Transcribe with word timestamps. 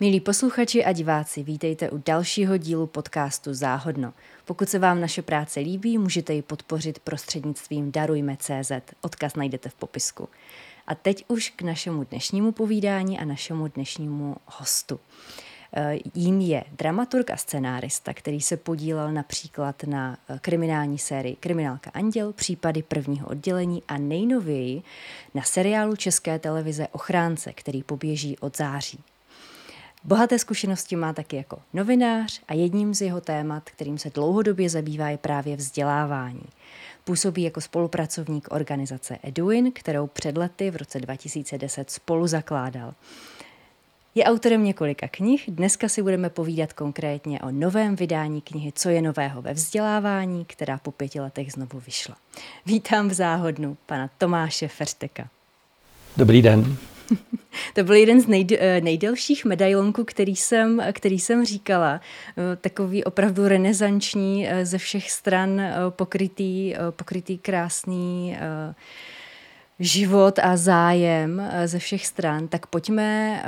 Milí 0.00 0.20
posluchači 0.20 0.84
a 0.84 0.92
diváci, 0.92 1.42
vítejte 1.42 1.90
u 1.90 2.02
dalšího 2.06 2.56
dílu 2.56 2.86
podcastu 2.86 3.54
Záhodno. 3.54 4.12
Pokud 4.44 4.68
se 4.68 4.78
vám 4.78 5.00
naše 5.00 5.22
práce 5.22 5.60
líbí, 5.60 5.98
můžete 5.98 6.34
ji 6.34 6.42
podpořit 6.42 6.98
prostřednictvím 6.98 7.92
Darujme.cz. 7.92 8.72
Odkaz 9.00 9.36
najdete 9.36 9.68
v 9.68 9.74
popisku. 9.74 10.28
A 10.86 10.94
teď 10.94 11.24
už 11.28 11.50
k 11.50 11.62
našemu 11.62 12.04
dnešnímu 12.04 12.52
povídání 12.52 13.18
a 13.18 13.24
našemu 13.24 13.68
dnešnímu 13.68 14.36
hostu. 14.46 15.00
Eh, 15.76 15.98
jím 16.14 16.40
je 16.40 16.64
dramaturg 16.72 17.30
a 17.30 17.36
scenárista, 17.36 18.14
který 18.14 18.40
se 18.40 18.56
podílel 18.56 19.12
například 19.12 19.82
na 19.82 20.18
eh, 20.28 20.38
kriminální 20.38 20.98
sérii 20.98 21.36
Kriminálka 21.36 21.90
Anděl, 21.94 22.32
případy 22.32 22.82
prvního 22.82 23.28
oddělení 23.28 23.82
a 23.88 23.98
nejnověji 23.98 24.82
na 25.34 25.42
seriálu 25.42 25.96
České 25.96 26.38
televize 26.38 26.88
Ochránce, 26.88 27.52
který 27.52 27.82
poběží 27.82 28.38
od 28.38 28.56
září. 28.56 28.98
Bohaté 30.04 30.38
zkušenosti 30.38 30.96
má 30.96 31.12
taky 31.12 31.36
jako 31.36 31.58
novinář 31.74 32.40
a 32.48 32.54
jedním 32.54 32.94
z 32.94 33.00
jeho 33.00 33.20
témat, 33.20 33.70
kterým 33.70 33.98
se 33.98 34.10
dlouhodobě 34.10 34.70
zabývá, 34.70 35.08
je 35.08 35.18
právě 35.18 35.56
vzdělávání. 35.56 36.44
Působí 37.04 37.42
jako 37.42 37.60
spolupracovník 37.60 38.48
organizace 38.50 39.18
Eduin, 39.22 39.72
kterou 39.72 40.06
před 40.06 40.36
lety 40.36 40.70
v 40.70 40.76
roce 40.76 41.00
2010 41.00 41.90
spolu 41.90 42.26
zakládal. 42.26 42.94
Je 44.14 44.24
autorem 44.24 44.64
několika 44.64 45.08
knih, 45.08 45.44
dneska 45.48 45.88
si 45.88 46.02
budeme 46.02 46.30
povídat 46.30 46.72
konkrétně 46.72 47.40
o 47.40 47.50
novém 47.50 47.96
vydání 47.96 48.40
knihy 48.40 48.72
Co 48.72 48.88
je 48.88 49.02
nového 49.02 49.42
ve 49.42 49.54
vzdělávání, 49.54 50.44
která 50.44 50.78
po 50.78 50.90
pěti 50.90 51.20
letech 51.20 51.52
znovu 51.52 51.80
vyšla. 51.80 52.16
Vítám 52.66 53.08
v 53.08 53.12
záhodnu 53.12 53.76
pana 53.86 54.10
Tomáše 54.18 54.68
Fersteka. 54.68 55.28
Dobrý 56.16 56.42
den. 56.42 56.76
to 57.74 57.84
byl 57.84 57.94
jeden 57.94 58.20
z 58.20 58.26
eh, 58.58 58.80
nejdelších 58.80 59.44
medailonků, 59.44 60.04
který 60.04 60.36
jsem, 60.36 60.82
který 60.92 61.18
jsem 61.18 61.44
říkala. 61.44 62.00
Eh, 62.36 62.56
takový 62.56 63.04
opravdu 63.04 63.48
renesanční, 63.48 64.48
eh, 64.48 64.66
ze 64.66 64.78
všech 64.78 65.10
stran 65.10 65.62
pokrytý, 65.90 66.74
pokrytý 66.90 67.38
krásný 67.38 68.36
život 69.78 70.38
a 70.42 70.56
zájem 70.56 71.50
ze 71.64 71.78
všech 71.78 72.06
stran. 72.06 72.48
Tak 72.48 72.66
pojďme 72.66 73.42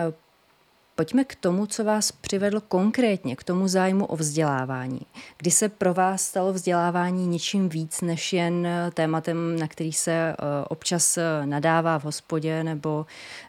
Pojďme 1.00 1.24
k 1.24 1.34
tomu, 1.34 1.66
co 1.66 1.84
vás 1.84 2.12
přivedlo 2.12 2.60
konkrétně 2.60 3.36
k 3.36 3.44
tomu 3.44 3.68
zájmu 3.68 4.06
o 4.06 4.16
vzdělávání. 4.16 5.00
Kdy 5.38 5.50
se 5.50 5.68
pro 5.68 5.94
vás 5.94 6.22
stalo 6.22 6.52
vzdělávání 6.52 7.26
něčím 7.26 7.68
víc 7.68 8.00
než 8.00 8.32
jen 8.32 8.68
tématem, 8.94 9.58
na 9.58 9.68
který 9.68 9.92
se 9.92 10.12
eh, 10.12 10.34
občas 10.68 11.18
eh, 11.18 11.22
nadává 11.46 11.98
v 11.98 12.04
hospodě 12.04 12.64
nebo 12.64 13.06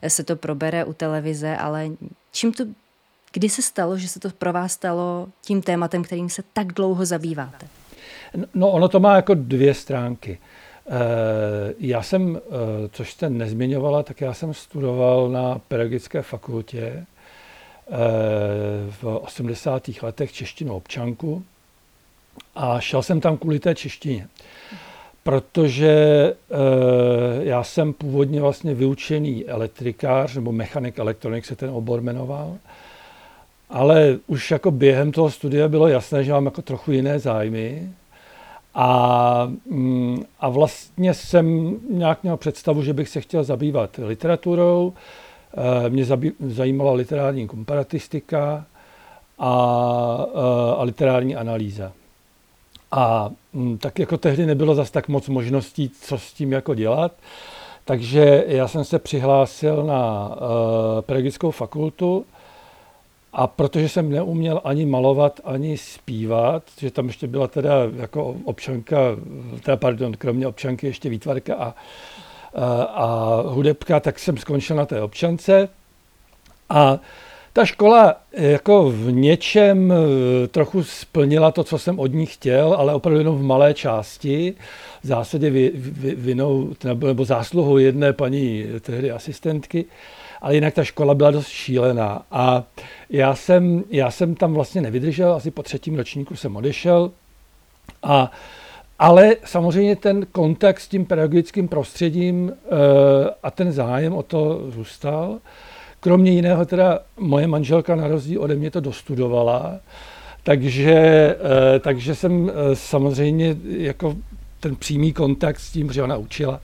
se 0.07 0.23
to 0.23 0.35
probere 0.35 0.85
u 0.85 0.94
televize, 0.94 1.57
ale 1.57 1.89
čím 2.31 2.53
to, 2.53 2.63
kdy 3.33 3.49
se 3.49 3.61
stalo, 3.61 3.97
že 3.97 4.07
se 4.07 4.19
to 4.19 4.29
pro 4.29 4.53
vás 4.53 4.72
stalo 4.73 5.27
tím 5.41 5.61
tématem, 5.61 6.03
kterým 6.03 6.29
se 6.29 6.44
tak 6.53 6.67
dlouho 6.73 7.05
zabýváte? 7.05 7.67
No 8.53 8.72
ono 8.72 8.88
to 8.88 8.99
má 8.99 9.16
jako 9.16 9.33
dvě 9.33 9.73
stránky. 9.73 10.39
Eh, 10.88 11.73
já 11.79 12.02
jsem, 12.02 12.39
což 12.91 13.11
jste 13.11 13.29
nezmiňovala, 13.29 14.03
tak 14.03 14.22
já 14.22 14.33
jsem 14.33 14.53
studoval 14.53 15.29
na 15.29 15.61
pedagogické 15.67 16.22
fakultě 16.22 17.05
v 18.89 19.03
80. 19.03 19.89
letech 20.01 20.33
češtinu 20.33 20.75
občanku 20.75 21.44
a 22.56 22.79
šel 22.79 23.03
jsem 23.03 23.22
tam 23.22 23.38
kvůli 23.38 23.59
té 23.59 23.75
češtině. 23.75 24.28
Protože 25.23 25.89
e, 25.89 26.35
já 27.44 27.63
jsem 27.63 27.94
původně 27.94 28.41
vlastně 28.41 28.73
vyučený 28.73 29.45
elektrikář, 29.45 30.35
nebo 30.35 30.51
mechanik 30.51 31.00
elektronik 31.00 31.45
se 31.45 31.56
ten 31.56 31.69
obor 31.69 32.01
jmenoval, 32.01 32.57
ale 33.69 34.19
už 34.27 34.51
jako 34.51 34.72
během 34.72 35.11
toho 35.11 35.31
studia 35.31 35.67
bylo 35.67 35.88
jasné, 35.88 36.23
že 36.23 36.31
mám 36.31 36.45
jako 36.45 36.61
trochu 36.61 36.91
jiné 36.91 37.19
zájmy 37.19 37.89
a, 38.73 39.51
mm, 39.66 40.23
a 40.39 40.50
vlastně 40.50 41.13
jsem 41.13 41.77
nějak 41.89 42.23
měl 42.23 42.38
představu, 42.38 42.83
že 42.83 42.94
bych 42.94 43.09
se 43.09 43.22
chtěl 43.22 43.44
zabývat 43.44 44.00
literaturou, 44.03 44.94
Eh, 44.94 45.31
mě 45.89 46.06
zajímala 46.39 46.94
literární 46.94 47.47
komparatistika 47.47 48.66
a, 49.39 50.25
eh, 50.35 50.75
a 50.78 50.84
literární 50.84 51.35
analýza. 51.35 51.91
A 52.91 53.31
hm, 53.53 53.78
tak 53.78 54.00
jako 54.00 54.17
tehdy 54.17 54.45
nebylo 54.45 54.75
zas 54.75 54.91
tak 54.91 55.07
moc 55.07 55.29
možností, 55.29 55.91
co 56.01 56.17
s 56.17 56.34
tím 56.34 56.51
jako 56.51 56.75
dělat, 56.75 57.12
takže 57.85 58.44
já 58.47 58.67
jsem 58.67 58.84
se 58.84 59.00
přihlásil 59.00 59.84
na 59.84 60.29
uh, 60.29 61.01
pedagogickou 61.01 61.51
fakultu 61.51 62.25
a 63.33 63.47
protože 63.47 63.89
jsem 63.89 64.09
neuměl 64.09 64.62
ani 64.63 64.85
malovat, 64.85 65.39
ani 65.44 65.78
zpívat, 65.78 66.63
že 66.79 66.91
tam 66.91 67.07
ještě 67.07 67.28
byla 67.28 67.47
teda 67.47 67.73
jako 67.95 68.35
občanka, 68.44 68.97
teda 69.63 69.78
pardon, 69.78 70.13
kromě 70.13 70.47
občanky 70.47 70.88
ještě 70.88 71.09
výtvarka 71.09 71.56
a 71.56 71.75
a 72.56 73.35
hudebka, 73.45 74.00
tak 74.00 74.19
jsem 74.19 74.38
skončil 74.38 74.75
na 74.75 74.85
té 74.85 75.01
občance. 75.01 75.69
A 76.69 77.00
ta 77.53 77.66
škola 77.66 78.16
jako 78.34 78.91
v 78.91 79.12
něčem 79.12 79.91
e, 79.91 80.47
trochu 80.47 80.84
splnila 80.84 81.51
to, 81.51 81.63
co 81.63 81.79
jsem 81.79 82.00
od 82.00 82.13
ní 82.13 82.25
chtěl, 82.25 82.73
ale 82.73 82.94
opravdu 82.94 83.19
jenom 83.19 83.38
v 83.38 83.44
malé 83.44 83.73
části. 83.73 84.53
V 85.03 85.07
zásadě 85.07 85.50
vinou 86.16 86.73
nebo 87.03 87.25
zásluhou 87.25 87.78
jedné 87.78 88.13
paní 88.13 88.66
tehdy 88.81 89.12
asistentky, 89.12 89.85
ale 90.41 90.56
jinak 90.56 90.73
ta 90.73 90.83
škola 90.83 91.13
byla 91.13 91.31
dost 91.31 91.47
šílená. 91.47 92.22
A 92.31 92.63
já 93.09 93.35
jsem, 93.35 93.83
já 93.89 94.12
jsem 94.12 94.35
tam 94.35 94.53
vlastně 94.53 94.81
nevydržel, 94.81 95.33
asi 95.33 95.51
po 95.51 95.63
třetím 95.63 95.95
ročníku 95.95 96.35
jsem 96.35 96.56
odešel 96.56 97.12
a 98.03 98.31
ale 99.01 99.35
samozřejmě 99.45 99.95
ten 99.95 100.25
kontakt 100.31 100.79
s 100.79 100.88
tím 100.88 101.06
pedagogickým 101.06 101.67
prostředím 101.67 102.53
eh, 102.53 102.69
a 103.44 103.51
ten 103.51 103.72
zájem 103.72 104.13
o 104.13 104.23
to 104.23 104.62
zůstal. 104.72 105.38
Kromě 106.00 106.31
jiného 106.31 106.66
teda 106.66 107.00
moje 107.17 107.47
manželka 107.47 107.95
na 107.95 108.07
rozdíl 108.07 108.41
ode 108.41 108.56
mě 108.56 108.72
to 108.72 108.79
dostudovala, 108.79 109.79
takže, 110.44 110.94
eh, 110.95 111.79
takže 111.79 112.16
jsem 112.16 112.50
eh, 112.50 112.75
samozřejmě 112.75 113.56
jako 113.63 114.16
ten 114.59 114.75
přímý 114.75 115.13
kontakt 115.13 115.59
s 115.59 115.72
tím, 115.72 115.94
že 115.94 116.03
ona 116.03 116.18
učila 116.18 116.59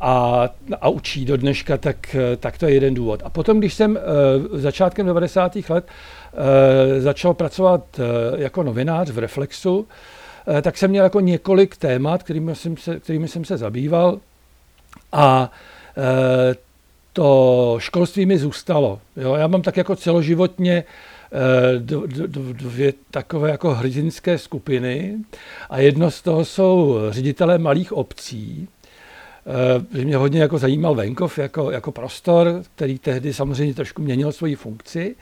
a, 0.00 0.48
a 0.80 0.88
učí 0.88 1.24
do 1.24 1.36
dneška, 1.36 1.76
tak, 1.76 2.16
tak 2.40 2.58
to 2.58 2.66
je 2.66 2.74
jeden 2.74 2.94
důvod. 2.94 3.22
A 3.24 3.30
potom, 3.30 3.58
když 3.58 3.74
jsem 3.74 3.98
začátkem 4.52 5.06
90. 5.06 5.56
let 5.68 5.86
začal 6.98 7.34
pracovat 7.34 8.00
jako 8.36 8.62
novinář 8.62 9.10
v 9.10 9.18
Reflexu, 9.18 9.86
tak 10.62 10.78
jsem 10.78 10.90
měl 10.90 11.04
jako 11.04 11.20
několik 11.20 11.76
témat, 11.76 12.22
kterými 12.22 12.54
jsem 12.54 12.76
se, 12.76 13.00
kterými 13.00 13.28
jsem 13.28 13.44
se 13.44 13.56
zabýval 13.56 14.20
a 15.12 15.50
eh, 15.96 16.54
to 17.12 17.76
školství 17.78 18.26
mi 18.26 18.38
zůstalo. 18.38 19.00
Jo? 19.16 19.34
Já 19.34 19.46
mám 19.46 19.62
tak 19.62 19.76
jako 19.76 19.96
celoživotně 19.96 20.84
eh, 21.32 21.78
dvě 22.52 22.92
takové 23.10 23.50
jako 23.50 23.74
hrdinské 23.74 24.38
skupiny 24.38 25.16
a 25.70 25.78
jedno 25.78 26.10
z 26.10 26.22
toho 26.22 26.44
jsou 26.44 26.98
ředitelé 27.10 27.58
malých 27.58 27.92
obcí, 27.92 28.68
že 29.94 30.04
mě 30.04 30.16
hodně 30.16 30.40
jako 30.40 30.58
zajímal 30.58 30.94
venkov 30.94 31.38
jako, 31.38 31.70
jako 31.70 31.92
prostor, 31.92 32.62
který 32.74 32.98
tehdy 32.98 33.34
samozřejmě 33.34 33.74
trošku 33.74 34.02
měnil 34.02 34.32
svoji 34.32 34.54
funkci. 34.54 35.16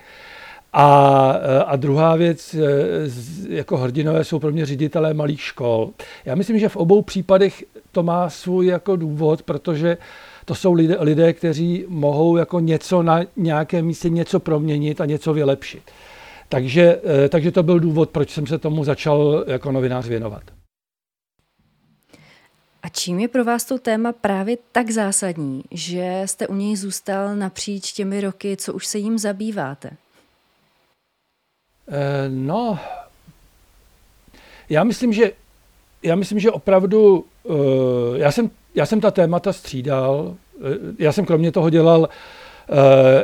A, 0.77 1.31
a 1.67 1.77
druhá 1.77 2.17
věc, 2.17 2.55
e, 2.55 2.59
jako 3.49 3.77
hrdinové 3.77 4.25
jsou 4.25 4.39
pro 4.39 4.53
mě 4.53 4.67
ředitelé 4.67 5.15
malých 5.15 5.41
škol. 5.41 5.91
Já 6.25 6.35
myslím, 6.35 6.59
že 6.59 6.69
v 6.69 6.77
obou 6.77 7.03
případech 7.03 7.65
to 7.93 8.03
má 8.03 8.31
svůj 8.31 8.67
jako 8.67 8.97
důvod, 8.97 9.43
protože 9.43 9.97
to 10.45 10.55
jsou 10.55 10.73
lidé, 10.73 10.97
lidé, 11.01 11.33
kteří 11.33 11.85
mohou 11.89 12.37
jako 12.37 12.61
něco 12.61 13.03
na 13.03 13.21
nějakém 13.37 13.87
místě 13.87 14.09
něco 14.09 14.41
proměnit 14.41 15.01
a 15.01 15.07
něco 15.07 15.35
vylepšit. 15.35 15.83
Takže, 16.49 17.01
e, 17.25 17.29
takže 17.29 17.51
to 17.51 17.63
byl 17.63 17.81
důvod, 17.81 18.11
proč 18.11 18.31
jsem 18.31 18.47
se 18.47 18.59
tomu 18.59 18.85
začal 18.85 19.45
jako 19.47 19.73
novinář 19.73 20.07
věnovat. 20.07 20.43
A 22.83 22.89
čím 22.89 23.19
je 23.19 23.29
pro 23.29 23.45
vás 23.45 23.65
to 23.65 23.79
téma 23.79 24.13
právě 24.13 24.57
tak 24.73 24.91
zásadní, 24.91 25.63
že 25.71 26.23
jste 26.25 26.47
u 26.47 26.55
něj 26.55 26.77
zůstal 26.77 27.37
napříč 27.37 27.93
těmi 27.93 28.21
roky, 28.21 28.57
co 28.57 28.73
už 28.73 28.87
se 28.87 28.99
jim 28.99 29.19
zabýváte? 29.19 29.91
Eh, 31.89 32.29
no, 32.29 32.79
já 34.69 34.85
myslím, 34.85 35.13
že 35.13 35.33
já 36.03 36.15
myslím, 36.15 36.41
že 36.41 36.51
opravdu, 36.51 37.25
eh, 37.51 38.19
já 38.19 38.33
jsem, 38.33 38.51
já 38.75 38.87
jsem 38.87 39.01
ta 39.01 39.11
témata 39.11 39.53
střídal, 39.53 40.35
eh, 40.57 40.61
já 40.99 41.13
jsem 41.13 41.25
kromě 41.25 41.53
toho 41.53 41.71
dělal 41.71 42.09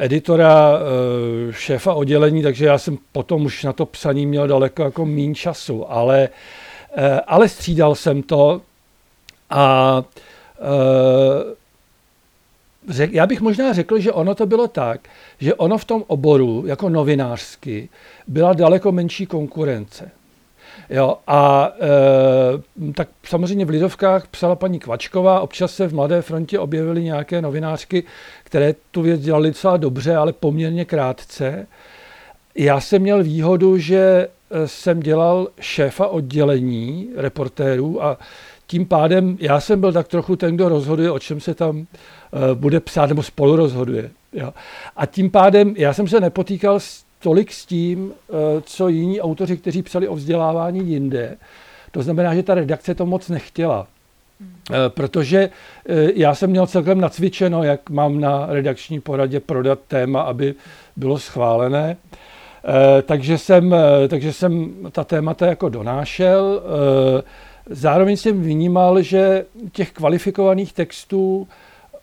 editora, 0.01 0.79
šéfa 1.51 1.95
oddělení, 1.95 2.43
takže 2.43 2.67
já 2.67 2.79
jsem 2.79 2.99
potom 3.13 3.45
už 3.45 3.65
na 3.65 3.73
to 3.73 3.87
psaní 3.87 4.27
měl 4.27 4.47
daleko 4.47 4.83
jako 4.83 5.07
mín 5.07 5.35
času, 5.35 5.93
ale, 5.93 6.29
ale 7.27 7.49
střídal 7.49 7.95
jsem 7.95 8.23
to 8.23 8.61
a 9.51 10.05
řek, 12.91 13.13
já 13.13 13.27
bych 13.27 13.41
možná 13.41 13.73
řekl, 13.73 13.99
že 13.99 14.13
ono 14.13 14.35
to 14.35 14.47
bylo 14.47 14.69
tak, 14.69 15.01
že 15.39 15.55
ono 15.55 15.79
v 15.79 15.85
tom 15.85 16.05
oboru, 16.07 16.65
jako 16.67 16.89
novinářsky, 16.89 17.89
byla 18.27 18.53
daleko 18.53 18.93
menší 18.93 19.27
konkurence. 19.27 20.11
Jo, 20.91 21.17
a 21.27 21.73
e, 22.89 22.93
tak 22.93 23.09
samozřejmě 23.27 23.65
v 23.65 23.71
Lidovkách 23.71 24.27
psala 24.29 24.57
paní 24.57 24.79
Kvačková, 24.79 25.41
občas 25.41 25.75
se 25.75 25.89
v 25.89 25.95
Mladé 25.95 26.23
frontě 26.23 26.59
objevily 26.59 27.05
nějaké 27.05 27.43
novinářky, 27.43 28.05
které 28.45 28.75
tu 28.91 29.03
věc 29.03 29.21
dělali 29.21 29.49
docela 29.49 29.77
dobře, 29.77 30.17
ale 30.17 30.33
poměrně 30.33 30.85
krátce. 30.85 31.67
Já 32.55 32.81
jsem 32.81 33.03
měl 33.03 33.23
výhodu, 33.23 33.79
že 33.79 33.99
e, 34.51 34.69
jsem 34.69 35.01
dělal 35.01 35.49
šéfa 35.61 36.07
oddělení 36.07 37.09
reportérů 37.17 38.05
a 38.05 38.19
tím 38.71 38.87
pádem 38.87 39.37
já 39.41 39.61
jsem 39.61 39.81
byl 39.81 39.93
tak 39.93 40.09
trochu 40.09 40.37
ten, 40.37 40.55
kdo 40.55 40.69
rozhoduje, 40.69 41.11
o 41.11 41.19
čem 41.19 41.41
se 41.41 41.55
tam 41.55 41.79
e, 41.79 42.55
bude 42.55 42.81
psát, 42.81 43.07
nebo 43.07 43.23
spolu 43.23 43.57
rozhoduje. 43.57 44.11
Jo. 44.33 44.53
A 44.97 45.07
tím 45.07 45.31
pádem 45.31 45.75
já 45.79 45.93
jsem 45.93 46.09
se 46.09 46.21
nepotýkal 46.21 46.81
s 46.81 47.05
tolik 47.21 47.53
s 47.53 47.67
tím, 47.67 48.13
eh, 48.13 48.35
co 48.65 48.89
jiní 48.89 49.21
autoři, 49.21 49.57
kteří 49.57 49.83
psali 49.83 50.09
o 50.09 50.15
vzdělávání 50.15 50.91
jinde. 50.91 51.37
To 51.91 52.03
znamená, 52.03 52.35
že 52.35 52.43
ta 52.43 52.55
redakce 52.55 52.95
to 52.95 53.07
moc 53.07 53.29
nechtěla. 53.29 53.87
Eh, 54.73 54.75
protože 54.89 55.51
eh, 55.89 56.13
já 56.15 56.35
jsem 56.35 56.51
měl 56.51 56.67
celkem 56.67 57.01
nacvičeno, 57.01 57.63
jak 57.63 57.91
mám 57.91 58.21
na 58.21 58.47
redakční 58.49 59.01
poradě 59.01 59.41
prodat 59.41 59.79
téma, 59.89 60.21
aby 60.23 60.55
bylo 60.97 61.19
schválené. 61.19 61.97
Takže 63.03 63.39
jsem, 63.39 63.75
takže 64.09 64.33
jsem 64.33 64.75
ta 64.93 65.05
témata 65.05 65.47
jako 65.47 65.69
donášel. 65.69 66.63
Zároveň 67.67 68.17
jsem 68.17 68.43
vnímal, 68.43 69.03
že 69.03 69.45
těch 69.73 69.93
kvalifikovaných 69.93 70.73
textů 70.73 71.49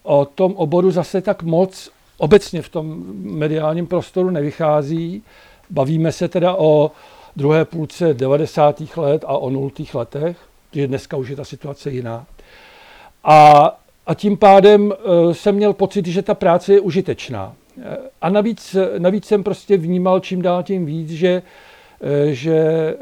o 0.04 0.25
tom 0.25 0.54
oboru 0.56 0.92
zase 0.92 1.21
tak 1.21 1.44
moc 1.44 1.89
obecně 2.18 2.62
v 2.62 2.69
tom 2.69 3.04
mediálním 3.18 3.88
prostoru 3.88 4.30
nevychází. 4.30 5.24
Bavíme 5.69 6.12
se 6.12 6.27
teda 6.27 6.56
o 6.56 6.92
druhé 7.36 7.65
půlce 7.65 8.13
90. 8.13 8.81
let 8.98 9.25
a 9.27 9.38
o 9.38 9.50
nultých 9.50 9.95
letech, 9.95 10.38
že 10.71 10.88
dneska 10.88 11.18
už 11.18 11.30
je 11.30 11.36
ta 11.36 11.44
situace 11.44 11.92
jiná. 11.92 12.25
A, 13.24 13.71
a 14.07 14.13
tím 14.13 14.38
pádem 14.38 14.86
uh, 14.86 15.33
jsem 15.33 15.56
měl 15.56 15.74
pocit, 15.74 16.06
že 16.06 16.21
ta 16.21 16.33
práce 16.33 16.74
je 16.74 16.80
užitečná. 16.80 17.53
Eh, 17.81 17.98
a 18.21 18.30
navíc, 18.30 18.75
navíc 18.98 19.25
jsem 19.25 19.44
prostě 19.44 19.77
vnímal 19.77 20.19
čím 20.19 20.42
dál 20.42 20.63
tím 20.63 20.86
víc, 20.86 21.10
že, 21.10 21.42
uh, 22.01 22.31
že 22.31 22.95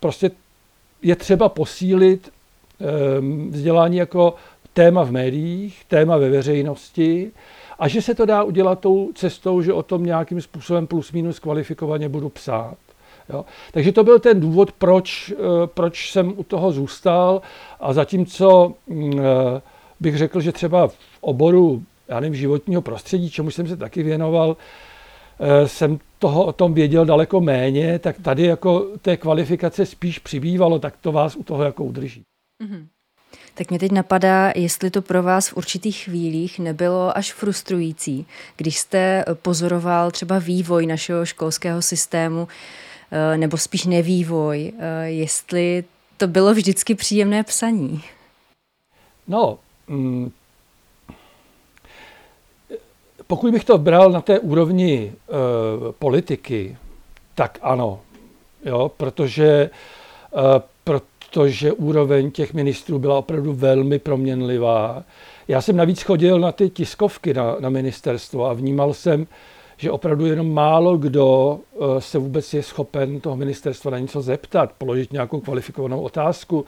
prostě 0.00 0.30
je 1.02 1.16
třeba 1.16 1.48
posílit 1.48 2.32
vzdělání 3.50 3.96
jako 3.96 4.34
téma 4.72 5.04
v 5.04 5.10
médiích, 5.10 5.84
téma 5.88 6.16
ve 6.16 6.30
veřejnosti 6.30 7.32
a 7.78 7.88
že 7.88 8.02
se 8.02 8.14
to 8.14 8.26
dá 8.26 8.42
udělat 8.42 8.80
tou 8.80 9.12
cestou, 9.14 9.62
že 9.62 9.72
o 9.72 9.82
tom 9.82 10.06
nějakým 10.06 10.40
způsobem 10.40 10.86
plus 10.86 11.12
minus 11.12 11.38
kvalifikovaně 11.38 12.08
budu 12.08 12.28
psát. 12.28 12.76
Jo. 13.28 13.44
Takže 13.72 13.92
to 13.92 14.04
byl 14.04 14.18
ten 14.18 14.40
důvod, 14.40 14.72
proč, 14.72 15.32
eh, 15.36 15.66
proč 15.66 16.10
jsem 16.10 16.32
u 16.36 16.42
toho 16.42 16.72
zůstal 16.72 17.42
a 17.80 17.92
zatímco 17.92 18.74
mm, 18.86 19.20
eh, 19.20 19.60
bych 20.00 20.16
řekl, 20.16 20.40
že 20.40 20.52
třeba 20.52 20.88
v 20.88 20.96
oboru 21.20 21.82
já 22.08 22.20
nevím, 22.20 22.34
životního 22.34 22.82
prostředí, 22.82 23.30
čemu 23.30 23.50
jsem 23.50 23.66
se 23.68 23.76
taky 23.76 24.02
věnoval, 24.02 24.56
eh, 25.40 25.68
jsem 25.68 25.98
toho 26.22 26.44
o 26.44 26.52
tom 26.52 26.74
věděl 26.74 27.04
daleko 27.04 27.40
méně, 27.40 27.98
tak 27.98 28.16
tady 28.22 28.42
jako 28.42 28.86
té 29.02 29.16
kvalifikace 29.16 29.86
spíš 29.86 30.18
přibývalo, 30.18 30.78
tak 30.78 30.94
to 31.00 31.12
vás 31.12 31.36
u 31.36 31.42
toho 31.42 31.64
jako 31.64 31.84
udrží. 31.84 32.22
Mm-hmm. 32.64 32.86
Tak 33.54 33.70
mě 33.70 33.78
teď 33.78 33.92
napadá, 33.92 34.52
jestli 34.54 34.90
to 34.90 35.02
pro 35.02 35.22
vás 35.22 35.48
v 35.48 35.56
určitých 35.56 36.04
chvílích 36.04 36.58
nebylo 36.58 37.16
až 37.16 37.32
frustrující, 37.32 38.26
když 38.56 38.78
jste 38.78 39.24
pozoroval 39.42 40.10
třeba 40.10 40.38
vývoj 40.38 40.86
našeho 40.86 41.26
školského 41.26 41.82
systému, 41.82 42.48
eh, 43.10 43.36
nebo 43.36 43.56
spíš 43.56 43.84
nevývoj, 43.84 44.72
eh, 44.78 45.08
jestli 45.08 45.84
to 46.16 46.26
bylo 46.26 46.54
vždycky 46.54 46.94
příjemné 46.94 47.42
psaní. 47.42 48.02
No, 49.28 49.58
mm, 49.88 50.30
pokud 53.26 53.52
bych 53.52 53.64
to 53.64 53.78
bral 53.78 54.10
na 54.10 54.20
té 54.20 54.38
úrovni 54.38 55.12
uh, 55.12 55.36
politiky, 55.92 56.76
tak 57.34 57.58
ano, 57.62 58.00
jo, 58.64 58.90
protože, 58.96 59.70
uh, 60.30 60.40
protože 60.84 61.72
úroveň 61.72 62.30
těch 62.30 62.54
ministrů 62.54 62.98
byla 62.98 63.18
opravdu 63.18 63.52
velmi 63.52 63.98
proměnlivá. 63.98 65.02
Já 65.48 65.60
jsem 65.60 65.76
navíc 65.76 66.02
chodil 66.02 66.40
na 66.40 66.52
ty 66.52 66.70
tiskovky 66.70 67.34
na, 67.34 67.56
na 67.60 67.68
ministerstvo 67.68 68.46
a 68.46 68.52
vnímal 68.52 68.94
jsem, 68.94 69.26
že 69.76 69.90
opravdu 69.90 70.26
jenom 70.26 70.54
málo 70.54 70.96
kdo 70.96 71.58
eh, 71.74 72.00
se 72.00 72.18
vůbec 72.18 72.54
je 72.54 72.62
schopen 72.62 73.20
toho 73.20 73.36
ministerstva 73.36 73.90
na 73.90 73.98
něco 73.98 74.22
zeptat, 74.22 74.72
položit 74.78 75.12
nějakou 75.12 75.40
kvalifikovanou 75.40 76.00
otázku, 76.00 76.64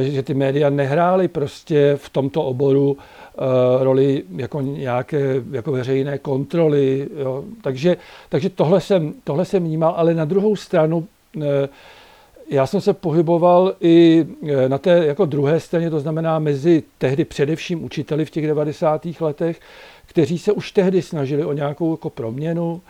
že 0.00 0.22
ty 0.22 0.34
média 0.34 0.70
nehrály 0.70 1.28
prostě 1.28 1.96
v 1.96 2.08
tomto 2.08 2.42
oboru 2.42 2.96
eh, 2.98 3.84
roli 3.84 4.22
jako 4.36 4.60
nějaké 4.60 5.42
jako 5.50 5.72
veřejné 5.72 6.18
kontroly. 6.18 7.08
Jo. 7.18 7.44
Takže, 7.62 7.96
takže 8.28 8.50
tohle, 8.50 8.80
jsem, 8.80 9.14
tohle 9.24 9.44
jsem 9.44 9.64
vnímal, 9.64 9.94
ale 9.96 10.14
na 10.14 10.24
druhou 10.24 10.56
stranu 10.56 11.06
já 12.50 12.66
jsem 12.66 12.80
se 12.80 12.92
pohyboval 12.92 13.74
i 13.80 14.26
na 14.68 14.78
té 14.78 14.90
jako 14.90 15.24
druhé 15.24 15.60
straně, 15.60 15.90
to 15.90 16.00
znamená 16.00 16.38
mezi 16.38 16.82
tehdy 16.98 17.24
především 17.24 17.84
učiteli 17.84 18.24
v 18.24 18.30
těch 18.30 18.46
90. 18.46 19.06
letech, 19.20 19.60
kteří 20.06 20.38
se 20.38 20.52
už 20.52 20.72
tehdy 20.72 21.02
snažili 21.02 21.44
o 21.44 21.52
nějakou 21.52 21.90
jako 21.90 22.10
proměnu, 22.10 22.80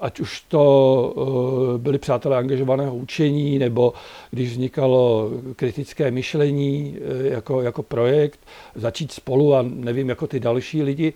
ať 0.00 0.20
už 0.20 0.40
to 0.40 1.74
e, 1.74 1.78
byli 1.78 1.98
přátelé 1.98 2.36
angažovaného 2.36 2.96
učení, 2.96 3.58
nebo 3.58 3.92
když 4.30 4.50
vznikalo 4.50 5.30
kritické 5.56 6.10
myšlení 6.10 6.96
jako, 7.22 7.62
jako 7.62 7.82
projekt, 7.82 8.40
začít 8.74 9.12
spolu 9.12 9.54
a 9.54 9.62
nevím, 9.62 10.08
jako 10.08 10.26
ty 10.26 10.40
další 10.40 10.82
lidi, 10.82 11.12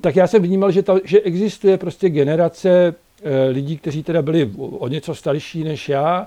tak 0.00 0.16
já 0.16 0.26
jsem 0.26 0.42
vnímal, 0.42 0.70
že, 0.70 0.82
ta, 0.82 0.94
že 1.04 1.20
existuje 1.20 1.78
prostě 1.78 2.10
generace 2.10 2.94
Eh, 3.24 3.48
lidí, 3.48 3.78
kteří 3.78 4.02
teda 4.02 4.22
byli 4.22 4.50
o 4.56 4.88
něco 4.88 5.14
starší 5.14 5.64
než 5.64 5.88
já, 5.88 6.26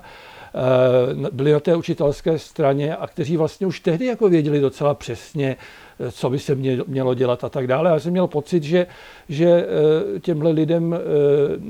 byli 1.32 1.52
na 1.52 1.60
té 1.60 1.76
učitelské 1.76 2.38
straně 2.38 2.96
a 2.96 3.06
kteří 3.06 3.36
vlastně 3.36 3.66
už 3.66 3.80
tehdy 3.80 4.06
jako 4.06 4.28
věděli 4.28 4.60
docela 4.60 4.94
přesně, 4.94 5.56
eh, 6.00 6.12
co 6.12 6.30
by 6.30 6.38
se 6.38 6.54
mělo 6.86 7.14
dělat 7.14 7.44
a 7.44 7.48
tak 7.48 7.66
dále. 7.66 7.90
Já 7.90 8.00
jsem 8.00 8.10
měl 8.10 8.26
pocit, 8.26 8.62
že, 8.62 8.86
že 9.28 9.66
těmhle 10.20 10.50
lidem 10.50 10.98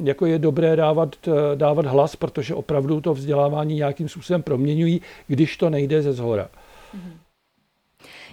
jako 0.03 0.27
je 0.27 0.39
dobré 0.39 0.77
dávat, 0.77 1.17
dávat 1.55 1.87
hlas, 1.87 2.17
protože 2.17 2.55
opravdu 2.55 3.01
to 3.01 3.15
vzdělávání 3.15 3.75
nějakým 3.75 4.09
způsobem 4.09 4.43
proměňují, 4.43 5.01
když 5.27 5.57
to 5.57 5.71
nejde 5.71 6.03
ze 6.03 6.13
zhora. 6.13 6.49
Mm-hmm. 6.97 7.27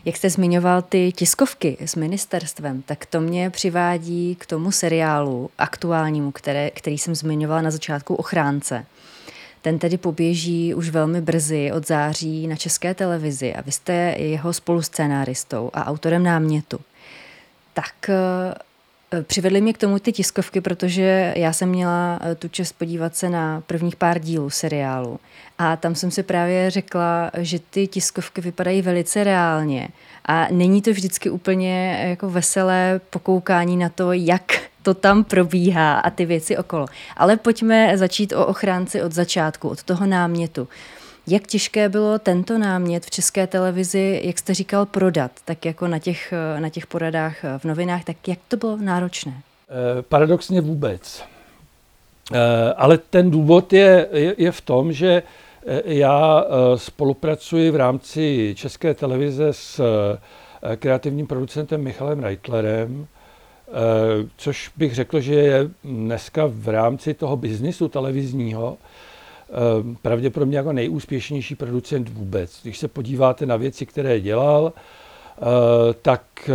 Jak 0.06 0.18
jste 0.18 0.30
zmiňoval 0.30 0.82
ty 0.82 1.12
tiskovky 1.12 1.78
s 1.80 1.96
ministerstvem, 1.96 2.82
tak 2.82 3.06
to 3.06 3.22
mě 3.22 3.50
přivádí 3.50 4.36
k 4.36 4.46
tomu 4.46 4.72
seriálu 4.72 5.50
aktuálnímu, 5.58 6.32
které, 6.32 6.70
který 6.70 6.98
jsem 6.98 7.16
zmiňovala 7.16 7.62
na 7.62 7.72
začátku 7.72 8.16
Ochránce. 8.16 8.86
Ten 9.64 9.80
tedy 9.80 9.98
poběží 9.98 10.74
už 10.74 10.90
velmi 10.90 11.22
brzy 11.22 11.72
od 11.72 11.88
září 11.88 12.48
na 12.48 12.56
české 12.56 12.94
televizi 12.94 13.54
a 13.54 13.62
vy 13.62 13.72
jste 13.72 13.94
jeho 14.18 14.54
spoluscénáristou 14.54 15.70
a 15.74 15.86
autorem 15.86 16.24
námětu. 16.24 16.80
Tak 17.74 18.10
eh, 18.10 19.24
přivedly 19.24 19.62
mě 19.62 19.74
k 19.74 19.78
tomu 19.78 20.00
ty 20.00 20.12
tiskovky, 20.12 20.62
protože 20.62 21.34
já 21.38 21.54
jsem 21.54 21.70
měla 21.70 22.20
eh, 22.22 22.36
tu 22.36 22.48
čest 22.48 22.72
podívat 22.72 23.16
se 23.16 23.30
na 23.30 23.62
prvních 23.62 23.96
pár 23.96 24.20
dílů 24.20 24.50
seriálu. 24.50 25.20
A 25.58 25.76
tam 25.76 25.96
jsem 25.96 26.12
si 26.12 26.24
právě 26.24 26.70
řekla, 26.70 27.32
že 27.38 27.60
ty 27.60 27.88
tiskovky 27.88 28.42
vypadají 28.42 28.82
velice 28.82 29.24
reálně 29.24 29.88
a 30.26 30.48
není 30.52 30.82
to 30.82 30.92
vždycky 30.92 31.30
úplně 31.30 32.06
jako 32.10 32.30
veselé 32.30 33.02
pokoukání 33.10 33.78
na 33.78 33.90
to, 33.90 34.12
jak 34.12 34.44
to 34.84 34.94
tam 34.94 35.24
probíhá 35.24 36.00
a 36.00 36.10
ty 36.10 36.26
věci 36.26 36.58
okolo. 36.58 36.86
Ale 37.18 37.38
pojďme 37.38 37.98
začít 37.98 38.34
o 38.34 38.46
ochránci 38.46 39.02
od 39.02 39.12
začátku, 39.12 39.70
od 39.70 39.84
toho 39.84 40.06
námětu. 40.06 40.68
Jak 41.28 41.48
těžké 41.48 41.90
bylo 41.90 42.20
tento 42.20 42.58
námět 42.58 43.06
v 43.06 43.10
české 43.10 43.48
televizi, 43.48 44.22
jak 44.24 44.40
jste 44.40 44.54
říkal, 44.54 44.86
prodat, 44.86 45.32
tak 45.46 45.66
jako 45.66 45.88
na 45.88 46.00
těch, 46.00 46.34
na 46.60 46.70
těch 46.70 46.88
poradách 46.88 47.36
v 47.58 47.66
novinách, 47.66 48.04
tak 48.04 48.28
jak 48.28 48.40
to 48.48 48.58
bylo 48.58 48.78
náročné? 48.78 49.34
Eh, 49.70 50.02
paradoxně 50.02 50.62
vůbec. 50.62 51.24
Eh, 52.34 52.74
ale 52.78 52.98
ten 52.98 53.32
důvod 53.32 53.74
je, 53.74 54.08
je, 54.12 54.36
je 54.38 54.52
v 54.52 54.62
tom, 54.62 54.94
že 54.94 55.24
Eh, 55.66 55.82
já 55.86 56.46
eh, 56.46 56.78
spolupracuji 56.78 57.72
v 57.72 57.76
rámci 57.76 58.54
České 58.58 58.94
televize 58.94 59.54
s 59.54 59.80
eh, 60.64 60.76
kreativním 60.76 61.28
producentem 61.28 61.82
Michalem 61.82 62.24
Reitlerem, 62.24 63.08
což 64.38 64.72
bych 64.78 64.96
řekl, 64.96 65.20
že 65.20 65.36
je 65.36 65.70
dneska 65.84 66.44
v 66.48 66.68
rámci 66.68 67.14
toho 67.14 67.38
biznisu 67.38 67.88
televizního 67.88 68.78
pravděpodobně 70.02 70.58
jako 70.58 70.74
nejúspěšnější 70.74 71.56
producent 71.56 72.10
vůbec. 72.10 72.60
Když 72.64 72.78
se 72.78 72.88
podíváte 72.88 73.46
na 73.46 73.56
věci, 73.56 73.86
které 73.86 74.20
dělal, 74.20 74.74
tak 76.02 76.50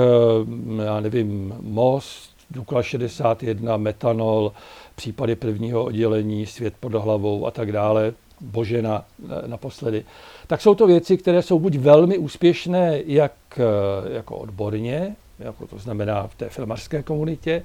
já 0.85 1.01
nevím, 1.01 1.55
most, 1.61 2.39
Dukla 2.51 2.83
61, 2.83 3.77
metanol, 3.77 4.53
případy 4.95 5.37
prvního 5.37 5.85
oddělení, 5.85 6.47
svět 6.47 6.75
pod 6.81 6.95
hlavou 6.95 7.47
a 7.47 7.51
tak 7.51 7.73
dále, 7.73 8.13
Božena 8.41 9.05
naposledy. 9.47 10.05
Tak 10.47 10.61
jsou 10.61 10.75
to 10.75 10.87
věci, 10.87 11.17
které 11.17 11.43
jsou 11.43 11.59
buď 11.59 11.77
velmi 11.77 12.19
úspěšné 12.19 13.03
jak 13.07 13.33
jako 14.13 14.37
odborně, 14.37 15.17
jako 15.39 15.67
to 15.67 15.79
znamená 15.79 16.27
v 16.27 16.35
té 16.35 16.49
filmařské 16.49 17.03
komunitě, 17.03 17.63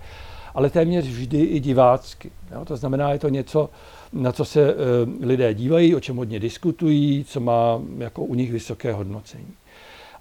ale 0.53 0.69
téměř 0.69 1.05
vždy 1.05 1.41
i 1.41 1.59
divácky. 1.59 2.31
Jo? 2.51 2.65
To 2.65 2.77
znamená, 2.77 3.11
je 3.11 3.19
to 3.19 3.29
něco, 3.29 3.69
na 4.13 4.31
co 4.31 4.45
se 4.45 4.61
e, 4.61 4.75
lidé 5.21 5.53
dívají, 5.53 5.95
o 5.95 5.99
čem 5.99 6.15
hodně 6.15 6.39
diskutují, 6.39 7.25
co 7.27 7.39
má 7.39 7.81
jako 7.97 8.23
u 8.23 8.35
nich 8.35 8.51
vysoké 8.51 8.93
hodnocení. 8.93 9.53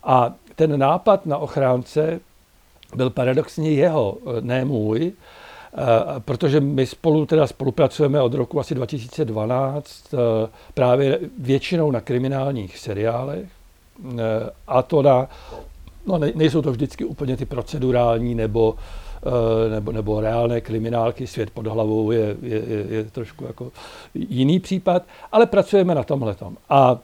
A 0.03 0.35
ten 0.57 0.79
nápad 0.79 1.27
na 1.27 1.39
ochránce 1.39 2.21
byl 2.97 3.11
paradoxně 3.11 3.71
jeho, 3.71 4.19
eh, 4.27 4.41
ne 4.41 4.65
můj, 4.65 5.07
e, 5.07 5.13
protože 6.21 6.61
my 6.61 6.87
spolu 6.87 7.27
teda 7.27 7.47
spolupracujeme 7.47 8.21
od 8.21 8.35
roku 8.35 8.61
asi 8.61 8.75
2012 8.75 10.15
e, 10.15 10.19
právě 10.75 11.19
většinou 11.39 11.91
na 11.91 12.01
kriminálních 12.01 12.79
seriálech, 12.79 13.49
a 14.67 14.83
to 14.83 15.03
na, 15.03 15.29
no 16.07 16.19
nejsou 16.35 16.63
to 16.63 16.73
vždycky 16.73 17.05
úplně 17.05 17.37
ty 17.37 17.45
procedurální 17.45 18.35
nebo 18.35 18.75
Eh, 19.27 19.71
nebo, 19.71 19.93
nebo 19.93 20.21
reálné 20.21 20.61
kriminálky, 20.61 21.27
svět 21.27 21.51
pod 21.51 21.67
hlavou 21.67 22.11
je, 22.11 22.37
je, 22.43 22.63
je, 22.67 22.87
je 22.89 23.05
trošku 23.05 23.45
jako 23.45 23.73
jiný 24.15 24.61
případ, 24.61 25.03
ale 25.33 25.47
pracujeme 25.47 25.95
na 25.95 26.05
tomhle. 26.05 26.37
A 26.69 26.99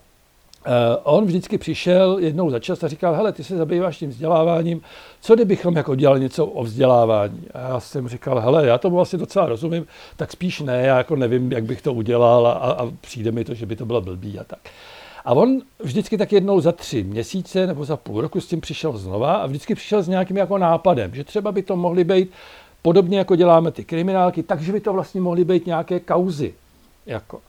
Uh, 0.67 0.75
on 1.03 1.25
vždycky 1.27 1.59
přišel 1.59 2.19
jednou 2.19 2.51
za 2.51 2.59
čas 2.59 2.83
a 2.83 2.89
říkal, 2.89 3.15
hele, 3.15 3.33
ty 3.33 3.45
se 3.45 3.57
zabýváš 3.57 3.99
tím 3.99 4.11
vzděláváním, 4.11 4.81
co 5.21 5.35
kdybychom 5.35 5.77
jako 5.77 5.95
dělali 5.95 6.21
něco 6.21 6.47
o 6.47 6.63
vzdělávání? 6.65 7.47
A 7.55 7.61
já 7.61 7.81
jsem 7.81 8.09
říkal, 8.09 8.41
hele, 8.41 8.67
já 8.67 8.79
tomu 8.79 8.97
vlastně 8.97 9.19
docela 9.19 9.47
rozumím, 9.47 9.87
tak 10.17 10.33
spíš 10.33 10.61
ne, 10.61 10.83
já 10.87 10.99
jako 10.99 11.17
nevím, 11.17 11.53
jak 11.53 11.65
bych 11.65 11.83
to 11.83 11.93
udělal 11.93 12.47
a, 12.47 12.53
a 12.53 12.91
přijde 13.01 13.33
mi 13.33 13.45
to, 13.45 13.55
že 13.55 13.67
by 13.67 13.77
to 13.77 13.87
bylo 13.87 14.01
blbý 14.01 14.39
a 14.39 14.45
tak. 14.45 14.61
A 15.29 15.33
on 15.33 15.61
vždycky 15.79 16.19
tak 16.19 16.33
jednou 16.33 16.61
za 16.61 16.73
tři 16.73 17.03
měsíce 17.03 17.67
nebo 17.67 17.85
za 17.85 17.97
půl 17.97 18.21
roku 18.21 18.41
s 18.41 18.47
tím 18.47 18.61
přišel 18.61 18.99
znova 18.99 19.35
a 19.35 19.47
vždycky 19.47 19.75
přišel 19.75 20.03
s 20.03 20.09
nějakým 20.09 20.37
jako 20.37 20.59
nápadem, 20.59 21.15
že 21.15 21.25
třeba 21.25 21.53
by 21.53 21.63
to 21.63 21.77
mohly 21.77 22.05
být 22.05 22.31
podobně 22.83 23.19
jako 23.19 23.37
děláme 23.37 23.71
ty 23.71 23.85
kriminálky, 23.85 24.43
takže 24.43 24.73
by 24.73 24.81
to 24.81 24.93
vlastně 24.93 25.21
mohly 25.21 25.45
být 25.45 25.67
nějaké 25.67 26.01
kauzy. 26.01 26.55
Jako. 27.07 27.41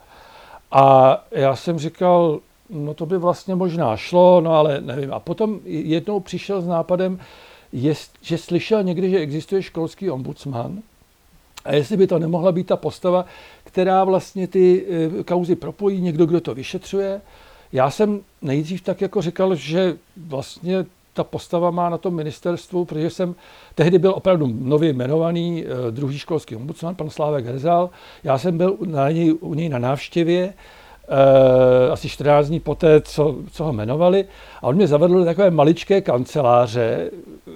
A 0.72 1.18
já 1.32 1.56
jsem 1.56 1.80
říkal, 1.80 2.40
no 2.70 2.94
to 2.94 3.06
by 3.06 3.18
vlastně 3.18 3.56
možná 3.56 3.98
šlo, 3.98 4.42
no 4.42 4.54
ale 4.54 4.82
nevím. 4.82 5.14
A 5.14 5.20
potom 5.20 5.60
jednou 5.66 6.20
přišel 6.20 6.62
s 6.62 6.68
nápadem, 6.68 7.20
jest, 7.72 8.12
že 8.22 8.38
slyšel 8.38 8.84
někdy, 8.84 9.10
že 9.10 9.20
existuje 9.20 9.64
školský 9.64 10.10
ombudsman 10.10 10.80
a 11.66 11.74
jestli 11.74 11.98
by 11.98 12.08
to 12.08 12.20
nemohla 12.20 12.52
být 12.52 12.68
ta 12.68 12.78
postava, 12.78 13.26
která 13.64 14.04
vlastně 14.04 14.48
ty 14.48 14.86
eh, 15.20 15.24
kauzy 15.24 15.56
propojí, 15.56 16.02
někdo, 16.02 16.26
kdo 16.26 16.42
to 16.42 16.56
vyšetřuje 16.56 17.22
já 17.74 17.90
jsem 17.90 18.22
nejdřív 18.42 18.82
tak 18.82 19.02
jako 19.02 19.22
říkal, 19.22 19.56
že 19.56 19.98
vlastně 20.28 20.86
ta 21.14 21.24
postava 21.24 21.72
má 21.72 21.90
na 21.90 21.98
tom 21.98 22.16
ministerstvu, 22.16 22.86
protože 22.86 23.10
jsem 23.10 23.36
tehdy 23.76 24.00
byl 24.00 24.14
opravdu 24.16 24.48
nově 24.60 24.90
jmenovaný 24.90 25.66
eh, 25.66 25.92
druhý 25.92 26.20
školský 26.20 26.56
ombudsman, 26.56 26.96
pan 26.96 27.10
Slávek 27.10 27.46
Herzal. 27.46 27.90
Já 28.24 28.38
jsem 28.38 28.58
byl 28.58 28.78
na 28.86 29.12
něj, 29.12 29.34
u 29.40 29.54
něj 29.54 29.70
na 29.70 29.80
návštěvě, 29.80 30.54
Uh, 31.10 31.94
asi 31.94 32.10
14 32.10 32.48
dní 32.48 32.60
poté, 32.60 33.02
co, 33.02 33.36
co 33.52 33.64
ho 33.64 33.74
jmenovali. 33.74 34.26
A 34.62 34.64
on 34.64 34.76
mě 34.76 34.88
zavedl 34.88 35.20
do 35.20 35.26
takové 35.26 35.52
maličké 35.52 36.02
kanceláře, 36.02 37.12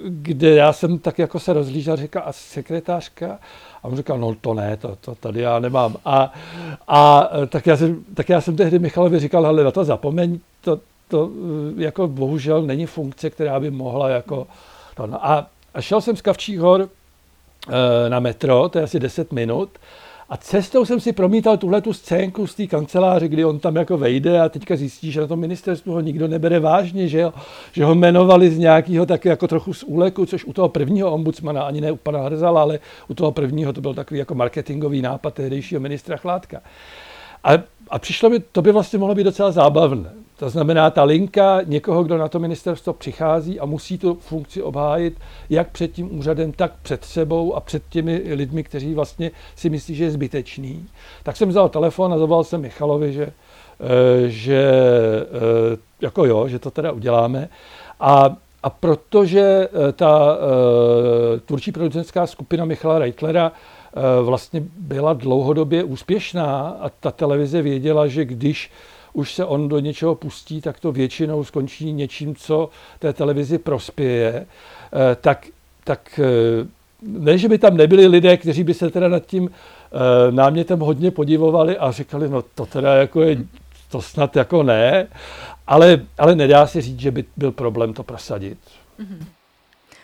kde 0.08 0.56
já 0.56 0.74
jsem 0.74 1.00
tak 1.00 1.20
jako 1.20 1.40
se 1.40 1.54
rozlížel, 1.54 1.96
říkal, 1.96 2.24
a 2.26 2.32
sekretářka? 2.32 3.40
A 3.84 3.88
on 3.88 3.98
říkal, 3.98 4.18
no 4.18 4.36
to 4.42 4.54
ne, 4.54 4.78
to, 4.78 4.96
to 5.02 5.16
tady 5.16 5.42
já 5.42 5.60
nemám. 5.60 5.96
A, 6.06 6.34
a 6.88 7.30
tak, 7.50 7.68
já 7.68 7.78
jsem, 7.78 8.04
tak 8.14 8.30
já 8.30 8.42
jsem 8.42 8.56
tehdy 8.56 8.80
Michalovi 8.80 9.20
říkal, 9.20 9.46
ale 9.46 9.64
na 9.64 9.72
to 9.72 9.84
zapomeň, 9.84 10.40
to, 10.62 10.80
to 11.08 11.30
jako 11.78 12.08
bohužel 12.08 12.62
není 12.62 12.86
funkce, 12.86 13.30
která 13.30 13.60
by 13.60 13.72
mohla 13.72 14.10
jako... 14.10 14.48
To, 14.96 15.08
no 15.08 15.26
a, 15.26 15.48
a 15.74 15.82
šel 15.82 16.02
jsem 16.02 16.16
z 16.16 16.22
Kavčích 16.22 16.60
hor 16.60 16.90
e, 17.70 18.10
na 18.10 18.20
metro, 18.20 18.70
to 18.70 18.78
je 18.78 18.84
asi 18.84 19.00
10 19.00 19.32
minut, 19.32 19.70
a 20.34 20.38
cestou 20.38 20.86
jsem 20.86 21.00
si 21.00 21.14
promítal 21.14 21.58
tuhle 21.58 21.82
tu 21.82 21.94
scénku 21.94 22.48
z 22.48 22.56
té 22.56 22.68
kanceláře, 22.68 23.28
kdy 23.28 23.46
on 23.46 23.60
tam 23.60 23.76
jako 23.76 23.98
vejde 23.98 24.42
a 24.42 24.50
teďka 24.50 24.76
zjistí, 24.76 25.12
že 25.12 25.22
na 25.22 25.28
tom 25.28 25.40
ministerstvu 25.40 25.94
ho 25.94 26.02
nikdo 26.02 26.28
nebere 26.28 26.60
vážně, 26.60 27.08
že, 27.08 27.20
jo? 27.20 27.34
že 27.72 27.86
ho 27.86 27.96
jmenovali 27.96 28.52
z 28.52 28.58
nějakého 28.58 29.06
tak 29.06 29.26
jako 29.26 29.48
trochu 29.48 29.74
z 29.74 29.84
úleku, 29.84 30.26
což 30.26 30.46
u 30.46 30.54
toho 30.54 30.70
prvního 30.70 31.12
ombudsmana, 31.12 31.64
ani 31.64 31.82
ne 31.82 31.92
u 31.92 31.96
pana 31.96 32.22
Hrzala, 32.22 32.62
ale 32.62 32.80
u 33.08 33.14
toho 33.14 33.32
prvního 33.32 33.74
to 33.74 33.82
byl 33.82 33.94
takový 33.94 34.20
jako 34.20 34.36
marketingový 34.36 35.02
nápad 35.02 35.34
tehdejšího 35.34 35.82
ministra 35.82 36.18
Chládka. 36.18 36.62
A, 37.44 37.52
a 37.90 38.00
přišlo 38.00 38.30
mi, 38.30 38.40
to 38.40 38.62
by 38.62 38.72
vlastně 38.72 39.00
mohlo 39.00 39.16
být 39.16 39.24
docela 39.24 39.52
zábavné. 39.52 40.23
To 40.44 40.50
znamená, 40.50 40.90
ta 40.90 41.04
linka 41.04 41.62
někoho, 41.66 42.04
kdo 42.04 42.18
na 42.18 42.28
to 42.28 42.40
ministerstvo 42.40 42.94
přichází 42.94 43.60
a 43.60 43.66
musí 43.66 43.98
tu 43.98 44.14
funkci 44.14 44.62
obhájit 44.62 45.20
jak 45.50 45.70
před 45.70 45.92
tím 45.92 46.20
úřadem, 46.20 46.52
tak 46.52 46.72
před 46.82 47.06
sebou 47.06 47.54
a 47.54 47.60
před 47.60 47.84
těmi 47.90 48.22
lidmi, 48.26 48.64
kteří 48.64 48.94
vlastně 48.94 49.32
si 49.56 49.70
myslí, 49.70 49.96
že 49.96 50.04
je 50.04 50.12
zbytečný. 50.12 50.86
Tak 51.24 51.38
jsem 51.38 51.50
vzal 51.50 51.70
telefon 51.70 52.14
a 52.14 52.18
zavolal 52.18 52.44
jsem 52.44 52.62
Michalovi, 52.62 53.14
že, 53.14 53.24
eh, 53.24 54.30
že 54.30 54.72
eh, 55.24 55.78
jako 56.02 56.26
jo, 56.26 56.48
že 56.48 56.60
to 56.60 56.72
teda 56.72 56.92
uděláme. 56.92 57.50
A 58.00 58.36
a 58.64 58.70
protože 58.70 59.42
eh, 59.68 59.92
ta 59.92 60.38
tvůrčí 61.46 61.72
producentská 61.72 62.28
skupina 62.28 62.66
Michala 62.66 63.00
Reitlera 63.00 63.52
vlastně 64.24 64.64
byla 64.78 65.14
dlouhodobě 65.14 65.84
úspěšná 65.84 66.78
a 66.82 66.90
ta 66.90 67.12
televize 67.12 67.62
věděla, 67.62 68.08
že 68.08 68.26
když 68.26 68.72
už 69.14 69.34
se 69.34 69.46
on 69.46 69.70
do 69.70 69.80
něčeho 69.80 70.16
pustí, 70.16 70.62
tak 70.62 70.80
to 70.80 70.92
většinou 70.92 71.44
skončí 71.44 71.94
něčím, 71.94 72.36
co 72.36 72.70
té 73.00 73.14
televizi 73.14 73.58
prospěje, 73.58 74.34
eh, 74.36 75.16
tak, 75.22 75.48
tak 75.84 76.20
eh, 76.24 76.68
ne, 77.02 77.38
že 77.38 77.50
by 77.50 77.58
tam 77.58 77.78
nebyli 77.78 78.08
lidé, 78.08 78.38
kteří 78.38 78.64
by 78.64 78.74
se 78.74 78.90
teda 78.90 79.08
nad 79.08 79.26
tím 79.26 79.50
eh, 79.50 80.32
námětem 80.32 80.80
hodně 80.80 81.12
podivovali 81.12 81.78
a 81.78 81.92
říkali, 81.92 82.30
no 82.30 82.42
to 82.42 82.66
teda 82.66 82.96
jako 82.96 83.22
je, 83.22 83.38
to 83.92 84.02
snad 84.02 84.36
jako 84.36 84.64
ne, 84.64 85.08
ale, 85.68 86.02
ale 86.18 86.36
nedá 86.36 86.68
se 86.68 86.82
říct, 86.82 87.00
že 87.00 87.12
by 87.12 87.26
byl 87.38 87.52
problém 87.52 87.94
to 87.94 88.04
prosadit. 88.04 88.58
Mm-hmm. 89.00 89.26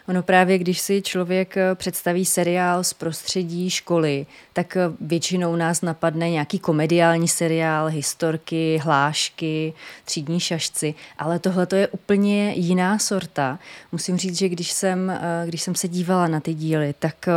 Ono 0.10 0.24
právě, 0.24 0.58
když 0.58 0.80
si 0.80 1.02
člověk 1.02 1.58
eh, 1.58 1.76
představí 1.76 2.26
seriál 2.26 2.84
z 2.84 2.94
prostředí 2.94 3.70
školy, 3.70 4.26
tak 4.54 4.78
eh, 4.78 4.82
většinou 5.02 5.56
nás 5.56 5.82
napadne 5.82 6.30
nějaký 6.30 6.60
komediální 6.60 7.28
seriál, 7.28 7.88
historky, 7.88 8.80
hlášky, 8.84 9.74
třídní 10.06 10.40
šašci, 10.40 10.94
ale 11.18 11.40
tohle 11.40 11.66
to 11.66 11.76
je 11.76 11.88
úplně 11.88 12.54
jiná 12.56 13.00
sorta. 13.00 13.60
Musím 13.92 14.18
říct, 14.18 14.38
že 14.38 14.50
když 14.50 14.72
jsem, 14.72 15.10
eh, 15.10 15.44
když 15.48 15.62
jsem 15.62 15.76
se 15.76 15.88
dívala 15.88 16.28
na 16.28 16.40
ty 16.40 16.54
díly, 16.54 16.94
tak 17.00 17.30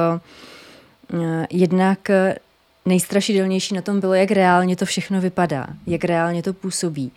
jednak 1.50 2.10
nejstrašidelnější 2.86 3.74
na 3.74 3.82
tom 3.82 4.00
bylo, 4.00 4.14
jak 4.14 4.30
reálně 4.30 4.76
to 4.76 4.86
všechno 4.86 5.20
vypadá, 5.20 5.66
jak 5.86 6.04
reálně 6.04 6.42
to 6.42 6.52
působí 6.52 7.12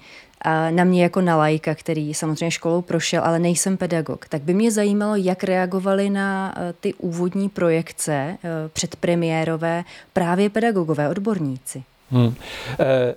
na 0.72 0.84
mě 0.84 1.04
jako 1.04 1.22
na 1.22 1.38
lajka, 1.38 1.76
který 1.76 2.14
samozřejmě 2.14 2.52
školou 2.52 2.82
prošel, 2.82 3.24
ale 3.24 3.40
nejsem 3.40 3.78
pedagog, 3.78 4.28
tak 4.28 4.42
by 4.42 4.54
mě 4.54 4.72
zajímalo, 4.72 5.16
jak 5.16 5.44
reagovali 5.44 6.10
na 6.10 6.54
eh, 6.58 6.74
ty 6.80 6.94
úvodní 6.94 7.50
projekce 7.50 8.14
eh, 8.14 8.38
předpremiérové 8.74 9.84
právě 10.14 10.50
pedagogové, 10.50 11.10
odborníci. 11.10 11.84
Hmm. 12.12 12.36
Eh, 12.80 13.16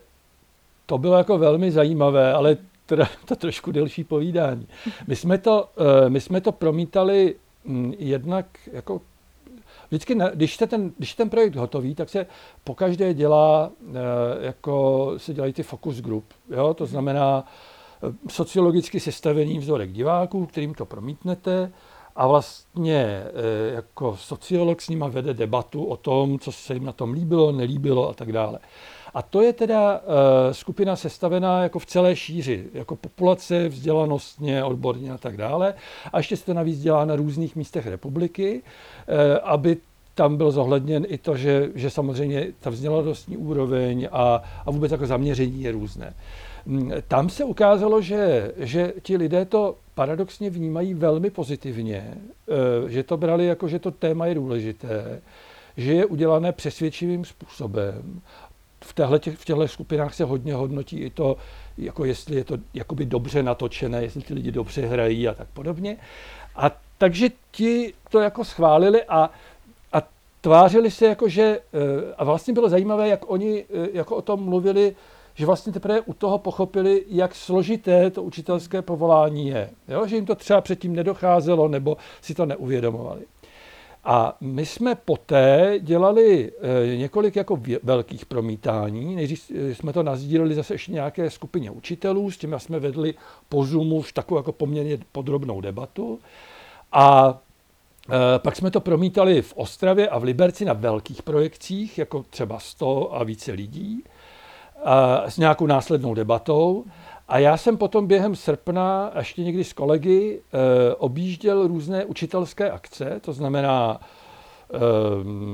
to 0.87 0.99
bylo 0.99 1.19
jako 1.19 1.39
velmi 1.39 1.71
zajímavé, 1.71 2.33
ale 2.33 2.57
teda 2.87 3.09
to 3.25 3.37
trošku 3.37 3.73
delší 3.73 4.05
povídání. 4.05 4.67
My 5.07 5.17
jsme 5.17 5.39
to, 5.39 5.69
eh, 6.07 6.11
my 6.11 6.21
jsme 6.21 6.41
to 6.41 6.53
promítali 6.53 7.35
hm, 7.65 7.93
jednak 7.99 8.47
jako 8.73 9.01
Vždycky, 9.89 10.17
když, 10.35 10.57
se 10.57 10.67
ten, 10.67 10.93
když 10.99 11.15
ten 11.15 11.31
projekt 11.31 11.57
hotový, 11.57 11.95
tak 11.95 12.09
se 12.09 12.27
pokaždé 12.65 13.15
dělá, 13.15 13.71
eh, 13.89 13.93
jako 14.47 15.13
se 15.17 15.35
dělají 15.35 15.53
ty 15.53 15.63
focus 15.63 16.01
group. 16.01 16.25
Jo? 16.51 16.75
To 16.75 16.87
znamená 16.87 17.45
eh, 18.03 18.13
sociologicky 18.31 19.01
sestavený 19.01 19.59
vzorek 19.59 19.93
diváků, 19.93 20.47
kterým 20.47 20.75
to 20.75 20.87
promítnete 20.87 21.73
a 22.17 22.27
vlastně 22.27 23.05
eh, 23.05 23.75
jako 23.75 24.17
sociolog 24.17 24.81
s 24.81 24.89
nima 24.89 25.09
vede 25.09 25.35
debatu 25.35 25.85
o 25.85 25.97
tom, 25.97 26.39
co 26.39 26.53
se 26.53 26.75
jim 26.75 26.85
na 26.85 26.93
tom 26.93 27.13
líbilo, 27.13 27.53
nelíbilo 27.53 28.09
a 28.09 28.15
tak 28.15 28.33
dále. 28.33 28.59
A 29.15 29.23
to 29.23 29.43
je 29.43 29.53
teda 29.53 30.01
skupina 30.53 30.97
sestavená 30.97 31.63
jako 31.63 31.79
v 31.79 31.87
celé 31.87 32.17
šíři, 32.17 32.65
jako 32.75 32.97
populace, 32.97 33.69
vzdělanostně, 33.69 34.65
odborně 34.65 35.13
a 35.13 35.19
tak 35.19 35.37
dále. 35.37 35.75
A 36.13 36.19
ještě 36.19 36.37
se 36.37 36.45
to 36.45 36.55
navíc 36.55 36.81
dělá 36.81 37.05
na 37.05 37.17
různých 37.17 37.57
místech 37.57 37.87
republiky, 37.87 38.63
aby 39.43 39.77
tam 40.19 40.37
byl 40.37 40.51
zohledněn 40.51 41.07
i 41.09 41.19
to, 41.19 41.37
že, 41.37 41.71
že 41.75 41.91
samozřejmě 41.91 42.47
ta 42.61 42.71
vzdělanostní 42.71 43.37
úroveň 43.37 44.09
a, 44.13 44.43
a 44.67 44.71
vůbec 44.71 44.93
jako 44.93 45.07
zaměření 45.07 45.63
je 45.63 45.73
různé. 45.73 46.15
mm, 46.67 46.93
tam 47.09 47.29
se 47.29 47.45
ukázalo, 47.45 48.03
že, 48.03 48.53
že 48.57 48.93
ti 49.03 49.17
lidé 49.17 49.45
to 49.45 49.77
paradoxně 49.95 50.51
vnímají 50.51 50.95
velmi 50.95 51.31
pozitivně, 51.31 52.15
eh, 52.15 52.91
že 52.91 53.03
to 53.03 53.17
brali 53.17 53.47
jako, 53.47 53.69
že 53.69 53.79
to 53.79 53.91
téma 53.91 54.27
je 54.27 54.35
důležité, 54.35 55.23
že 55.77 55.93
je 55.95 56.07
udělané 56.07 56.53
přesvědčivým 56.53 57.25
způsobem. 57.25 58.21
V, 58.85 58.93
téhle, 58.93 59.19
v 59.19 59.45
těchto 59.45 59.69
skupinách 59.69 60.15
se 60.15 60.25
hodně 60.25 60.55
hodnotí 60.55 60.99
i 60.99 61.11
to, 61.11 61.37
jako 61.79 62.05
jestli 62.05 62.37
je 62.37 62.45
to 62.45 62.59
jakoby 62.75 63.07
dobře 63.07 63.43
natočené, 63.43 64.03
jestli 64.03 64.23
ty 64.23 64.35
lidi 64.35 64.53
dobře 64.53 64.87
hrají 64.87 65.29
a 65.29 65.35
tak 65.35 65.49
podobně. 65.49 65.97
A 66.57 66.71
takže 66.99 67.29
ti 67.51 67.93
to 68.11 68.21
jako 68.21 68.45
schválili 68.45 69.05
a, 69.05 69.31
a 69.93 70.03
tvářili 70.41 70.91
se 70.91 71.07
jako, 71.07 71.29
že, 71.29 71.43
eh, 71.43 72.15
a 72.19 72.25
vlastně 72.25 72.55
bylo 72.55 72.69
zajímavé, 72.69 73.09
jak 73.09 73.31
oni 73.31 73.65
eh, 73.65 73.89
jako 73.93 74.17
o 74.17 74.23
tom 74.23 74.45
mluvili, 74.45 74.97
že 75.35 75.47
vlastně 75.47 75.73
teprve 75.73 76.01
u 76.01 76.13
toho 76.13 76.39
pochopili, 76.39 77.05
jak 77.09 77.35
složité 77.35 78.11
to 78.11 78.23
učitelské 78.23 78.83
povolání 78.83 79.49
je. 79.49 79.71
Jo? 79.89 80.07
Že 80.07 80.17
jim 80.17 80.27
to 80.27 80.35
třeba 80.35 80.61
předtím 80.61 80.97
nedocházelo 80.97 81.69
nebo 81.69 81.97
si 82.21 82.35
to 82.35 82.47
neuvědomovali. 82.47 83.21
A 84.11 84.37
my 84.41 84.67
jsme 84.67 84.95
poté 84.95 85.75
dělali 85.81 86.53
e, 86.93 86.97
několik 86.97 87.37
jako 87.37 87.61
velkých 87.83 88.27
promítání. 88.27 89.17
Nejdřív 89.17 89.51
eh, 89.55 89.75
jsme 89.75 89.93
to 89.93 90.03
nazdíleli 90.03 90.55
zase 90.55 90.75
ještě 90.75 90.93
nějaké 90.93 91.31
skupině 91.31 91.71
učitelů, 91.71 92.31
s 92.31 92.39
těmi 92.39 92.57
jsme 92.59 92.81
vedli 92.81 93.15
po 93.49 93.65
Zoomu 93.65 93.97
už 93.97 94.13
takovou 94.13 94.39
jako 94.39 94.53
poměrně 94.53 94.99
podrobnou 95.13 95.61
debatu. 95.61 96.19
A 96.93 97.39
e, 98.11 98.39
pak 98.39 98.57
jsme 98.57 98.71
to 98.71 98.81
promítali 98.81 99.43
v 99.43 99.53
Ostravě 99.57 100.09
a 100.09 100.19
v 100.19 100.25
Liberci 100.25 100.65
na 100.65 100.73
velkých 100.73 101.23
projekcích, 101.23 101.99
jako 101.99 102.25
třeba 102.31 102.59
100 102.59 103.15
a 103.15 103.25
více 103.25 103.53
lidí, 103.53 104.05
s 105.27 105.39
nějakou 105.39 105.67
následnou 105.67 106.15
debatou. 106.15 106.85
A 107.29 107.39
já 107.39 107.57
jsem 107.57 107.77
potom 107.77 108.07
během 108.07 108.37
srpna, 108.37 109.13
ještě 109.19 109.43
někdy 109.43 109.65
s 109.65 109.73
kolegy, 109.73 110.41
e, 110.53 110.95
objížděl 110.95 111.67
různé 111.67 112.05
učitelské 112.05 112.71
akce, 112.71 113.21
to 113.21 113.33
znamená 113.33 114.01
e, 114.01 114.79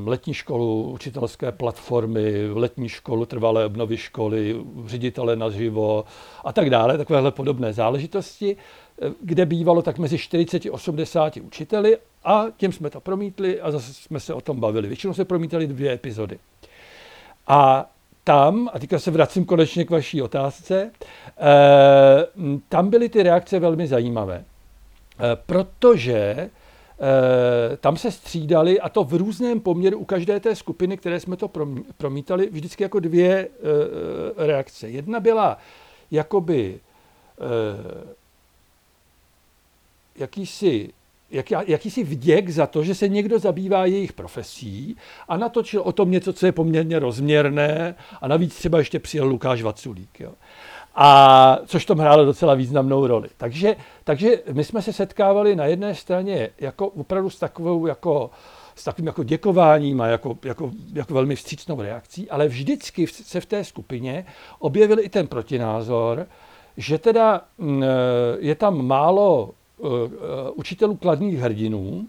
letní 0.05 0.35
školu, 0.35 0.91
učitelské 0.91 1.53
platformy, 1.53 2.51
letní 2.53 2.89
školu, 2.89 3.27
trvalé 3.27 3.67
obnovy 3.67 3.97
školy, 3.97 4.65
ředitele 4.87 5.37
naživo 5.37 6.05
a 6.45 6.53
tak 6.53 6.71
dále, 6.71 6.99
takovéhle 6.99 7.31
podobné 7.31 7.73
záležitosti, 7.73 8.57
e, 8.57 8.57
kde 9.21 9.47
bývalo 9.47 9.83
tak 9.83 9.99
mezi 9.99 10.19
40 10.19 10.67
a 10.67 10.73
80 10.73 11.37
učiteli 11.37 11.99
a 12.25 12.45
těm 12.57 12.73
jsme 12.73 12.91
to 12.91 13.01
promítli 13.01 13.61
a 13.61 13.71
zase 13.71 13.95
jsme 13.95 14.21
se 14.21 14.35
o 14.35 14.41
tom 14.41 14.61
bavili. 14.61 14.89
Většinou 14.89 15.15
se 15.15 15.25
promítali 15.25 15.67
dvě 15.67 15.93
epizody. 15.93 16.39
A 17.47 17.91
tam, 18.25 18.71
a 18.73 18.79
teďka 18.79 18.99
se 18.99 19.11
vracím 19.11 19.45
konečně 19.45 19.85
k 19.85 19.91
vaší 19.91 20.23
otázce, 20.23 20.91
eh, 20.91 22.27
tam 22.69 22.91
byly 22.91 23.09
ty 23.09 23.23
reakce 23.23 23.59
velmi 23.59 23.87
zajímavé, 23.87 24.45
eh, 24.45 25.23
protože 25.47 26.51
eh, 27.01 27.77
tam 27.77 27.97
se 27.97 28.11
střídali, 28.11 28.81
a 28.81 28.89
to 28.89 29.05
v 29.05 29.15
různém 29.15 29.61
poměru 29.61 29.99
u 29.99 30.05
každé 30.05 30.41
té 30.41 30.57
skupiny, 30.57 30.97
které 30.97 31.21
jsme 31.21 31.37
to 31.37 31.51
promítali, 31.97 32.49
vždycky 32.51 32.83
jako 32.83 33.01
dvě 33.01 33.49
reakce. 34.37 34.89
Jedna 34.89 35.21
byla 35.21 35.59
jakoby 36.11 36.81
jakýsi 40.17 40.93
jak, 41.35 41.51
jakýsi 41.67 42.05
vděk 42.05 42.51
za 42.51 42.67
to, 42.67 42.85
že 42.85 42.95
se 42.95 43.09
někdo 43.09 43.39
zabývá 43.39 43.87
jejich 43.87 44.13
profesí 44.13 44.97
a 45.29 45.37
natočil 45.37 45.83
o 45.83 45.93
tom 45.93 46.11
něco, 46.11 46.33
co 46.33 46.47
je 46.47 46.53
poměrně 46.53 46.99
rozměrné 46.99 47.95
a 48.21 48.29
navíc 48.29 48.55
třeba 48.55 48.79
ještě 48.79 48.99
přijel 48.99 49.27
Lukáš 49.27 49.63
Vaculík. 49.63 50.21
Jo. 50.21 50.33
A 50.95 51.59
což 51.67 51.85
tom 51.85 51.99
hrálo 51.99 52.25
docela 52.25 52.55
významnou 52.55 53.07
roli. 53.07 53.29
Takže, 53.37 53.77
takže 54.05 54.43
my 54.53 54.65
jsme 54.65 54.83
se 54.83 54.93
setkávali 54.93 55.57
na 55.57 55.67
jedné 55.67 55.95
straně 55.95 56.51
jako 56.61 56.89
opravdu 56.89 57.31
s 57.31 57.39
takovou 57.39 57.87
jako 57.87 58.31
s 58.75 58.85
takovým 58.85 59.07
jako 59.07 59.23
děkováním 59.25 60.01
a 60.01 60.07
jako, 60.07 60.39
jako, 60.45 60.71
jako 60.93 61.15
velmi 61.15 61.37
vstřícnou 61.37 61.81
reakcí, 61.81 62.31
ale 62.31 62.49
vždycky 62.49 63.07
se 63.07 63.41
v 63.41 63.47
té 63.47 63.65
skupině 63.65 64.27
objevil 64.59 64.99
i 65.01 65.09
ten 65.09 65.27
protinázor, 65.27 66.27
že 66.77 66.99
teda 66.99 67.41
mm, 67.59 67.85
je 68.39 68.55
tam 68.55 68.87
málo 68.87 69.55
učitelů 70.55 70.97
kladných 70.97 71.39
hrdinů 71.39 72.07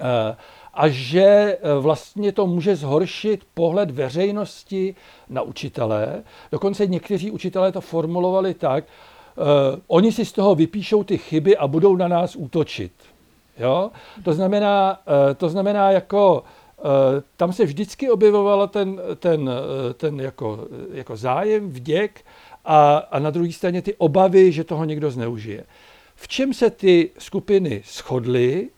eh, 0.00 0.36
a 0.74 0.88
že 0.88 1.22
eh, 1.22 1.58
vlastně 1.80 2.32
to 2.32 2.46
může 2.46 2.76
zhoršit 2.76 3.42
pohled 3.54 3.90
veřejnosti 3.90 4.94
na 5.28 5.42
učitele. 5.42 6.22
Dokonce 6.52 6.86
někteří 6.86 7.30
učitelé 7.30 7.72
to 7.72 7.80
formulovali 7.80 8.54
tak, 8.54 8.84
oni 9.86 10.12
si 10.12 10.24
z 10.24 10.32
toho 10.32 10.54
vypíšou 10.54 11.04
ty 11.04 11.18
chyby 11.18 11.56
a 11.56 11.66
budou 11.66 11.96
na 11.96 12.08
nás 12.08 12.36
útočit. 12.36 12.92
Jo? 13.58 13.90
To, 14.24 14.32
znamená, 14.32 15.00
to 15.36 15.48
znamená, 15.48 15.90
jako 15.90 16.44
tam 17.36 17.52
se 17.52 17.64
vždycky 17.64 18.10
objevoval 18.10 18.68
ten, 18.68 19.00
ten, 19.18 19.50
ten 19.96 20.20
jako, 20.20 20.66
jako 20.92 21.16
zájem, 21.16 21.70
vděk 21.70 22.24
a, 22.64 22.96
a 22.96 23.18
na 23.18 23.30
druhé 23.30 23.52
straně 23.52 23.82
ty 23.82 23.94
obavy, 23.94 24.52
že 24.52 24.64
toho 24.64 24.84
někdo 24.84 25.10
zneužije. 25.10 25.64
V 26.16 26.28
čem 26.28 26.54
se 26.54 26.70
ty 26.70 27.10
skupiny 27.18 27.82
shodly, 27.86 28.68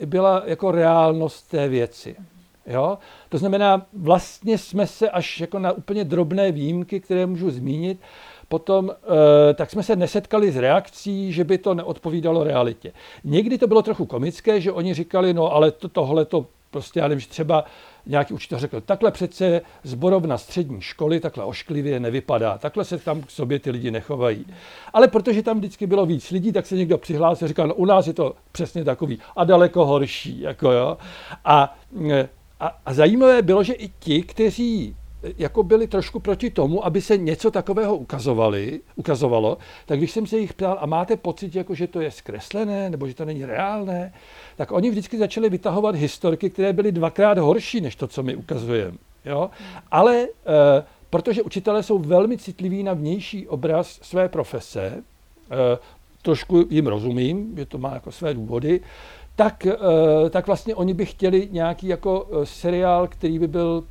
eh, 0.00 0.06
byla 0.06 0.42
jako 0.46 0.70
reálnost 0.70 1.50
té 1.50 1.68
věci. 1.68 2.16
Jo? 2.66 2.98
To 3.28 3.38
znamená, 3.38 3.86
vlastně 3.92 4.58
jsme 4.58 4.86
se 4.86 5.10
až 5.10 5.40
jako 5.40 5.58
na 5.58 5.72
úplně 5.72 6.04
drobné 6.04 6.52
výjimky, 6.52 7.00
které 7.00 7.26
můžu 7.26 7.50
zmínit, 7.50 8.00
potom 8.48 8.90
eh, 8.90 9.54
tak 9.54 9.70
jsme 9.70 9.82
se 9.82 9.96
nesetkali 9.96 10.52
s 10.52 10.56
reakcí, 10.56 11.32
že 11.32 11.44
by 11.44 11.58
to 11.58 11.74
neodpovídalo 11.74 12.44
realitě. 12.44 12.92
Někdy 13.24 13.58
to 13.58 13.66
bylo 13.66 13.82
trochu 13.82 14.06
komické, 14.06 14.60
že 14.60 14.72
oni 14.72 14.94
říkali, 14.94 15.34
no 15.34 15.52
ale 15.52 15.70
to, 15.70 15.88
tohle 15.88 16.24
to 16.24 16.46
prostě, 16.70 17.00
já 17.00 17.08
nevím, 17.08 17.20
že 17.20 17.28
třeba 17.28 17.64
nějaký 18.06 18.34
učitel 18.34 18.58
řekl, 18.58 18.80
takhle 18.80 19.10
přece 19.10 19.60
zborovna 19.82 20.38
střední 20.38 20.80
školy 20.80 21.20
takhle 21.20 21.44
ošklivě 21.44 22.00
nevypadá, 22.00 22.58
takhle 22.58 22.84
se 22.84 22.98
tam 22.98 23.22
k 23.22 23.30
sobě 23.30 23.58
ty 23.58 23.70
lidi 23.70 23.90
nechovají. 23.90 24.46
Ale 24.92 25.08
protože 25.08 25.42
tam 25.42 25.58
vždycky 25.58 25.86
bylo 25.86 26.06
víc 26.06 26.30
lidí, 26.30 26.52
tak 26.52 26.66
se 26.66 26.76
někdo 26.76 26.98
přihlásil 26.98 27.44
a 27.44 27.48
říkal, 27.48 27.66
no 27.66 27.74
u 27.74 27.84
nás 27.84 28.06
je 28.06 28.12
to 28.12 28.34
přesně 28.52 28.84
takový 28.84 29.18
a 29.36 29.44
daleko 29.44 29.86
horší. 29.86 30.40
Jako 30.40 30.72
jo. 30.72 30.96
A, 31.44 31.76
a, 32.60 32.78
a 32.86 32.94
zajímavé 32.94 33.42
bylo, 33.42 33.62
že 33.62 33.72
i 33.72 33.88
ti, 33.88 34.22
kteří 34.22 34.96
jako 35.38 35.62
byli 35.62 35.86
trošku 35.86 36.20
proti 36.20 36.50
tomu, 36.50 36.86
aby 36.86 37.00
se 37.00 37.16
něco 37.16 37.50
takového 37.50 37.96
ukazovali, 37.96 38.80
ukazovalo, 38.96 39.58
tak 39.86 39.98
když 39.98 40.10
jsem 40.10 40.26
se 40.26 40.38
jich 40.38 40.52
ptal, 40.52 40.78
a 40.80 40.86
máte 40.86 41.16
pocit, 41.16 41.54
jako, 41.54 41.74
že 41.74 41.86
to 41.86 42.00
je 42.00 42.10
zkreslené, 42.10 42.90
nebo 42.90 43.08
že 43.08 43.14
to 43.14 43.24
není 43.24 43.44
reálné, 43.44 44.12
tak 44.56 44.72
oni 44.72 44.90
vždycky 44.90 45.18
začali 45.18 45.50
vytahovat 45.50 45.94
historky, 45.94 46.50
které 46.50 46.72
byly 46.72 46.92
dvakrát 46.92 47.38
horší, 47.38 47.80
než 47.80 47.96
to, 47.96 48.06
co 48.06 48.22
my 48.22 48.36
ukazujeme. 48.36 48.98
Jo? 49.24 49.50
Ale 49.90 50.16
e, 50.16 50.28
protože 51.10 51.42
učitelé 51.42 51.82
jsou 51.82 51.98
velmi 51.98 52.38
citliví 52.38 52.82
na 52.82 52.92
vnější 52.92 53.48
obraz 53.48 53.98
své 54.02 54.28
profese, 54.28 54.86
e, 54.86 55.02
trošku 56.22 56.64
jim 56.70 56.86
rozumím, 56.86 57.54
že 57.56 57.66
to 57.66 57.78
má 57.78 57.94
jako 57.94 58.12
své 58.12 58.34
důvody, 58.34 58.80
tak, 59.36 59.66
e, 59.66 59.76
tak 60.30 60.46
vlastně 60.46 60.74
oni 60.74 60.94
by 60.94 61.06
chtěli 61.06 61.48
nějaký 61.50 61.86
jako 61.86 62.26
seriál, 62.44 63.06
který 63.06 63.38
by 63.38 63.48
byl 63.48 63.84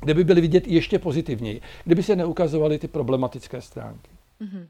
kde 0.00 0.14
by 0.14 0.24
byly 0.24 0.40
vidět 0.40 0.66
ještě 0.66 0.98
pozitivněji, 0.98 1.60
kdyby 1.84 2.02
se 2.02 2.16
neukazovaly 2.16 2.78
ty 2.78 2.88
problematické 2.88 3.60
stránky. 3.62 4.10
Mm-hmm. 4.40 4.66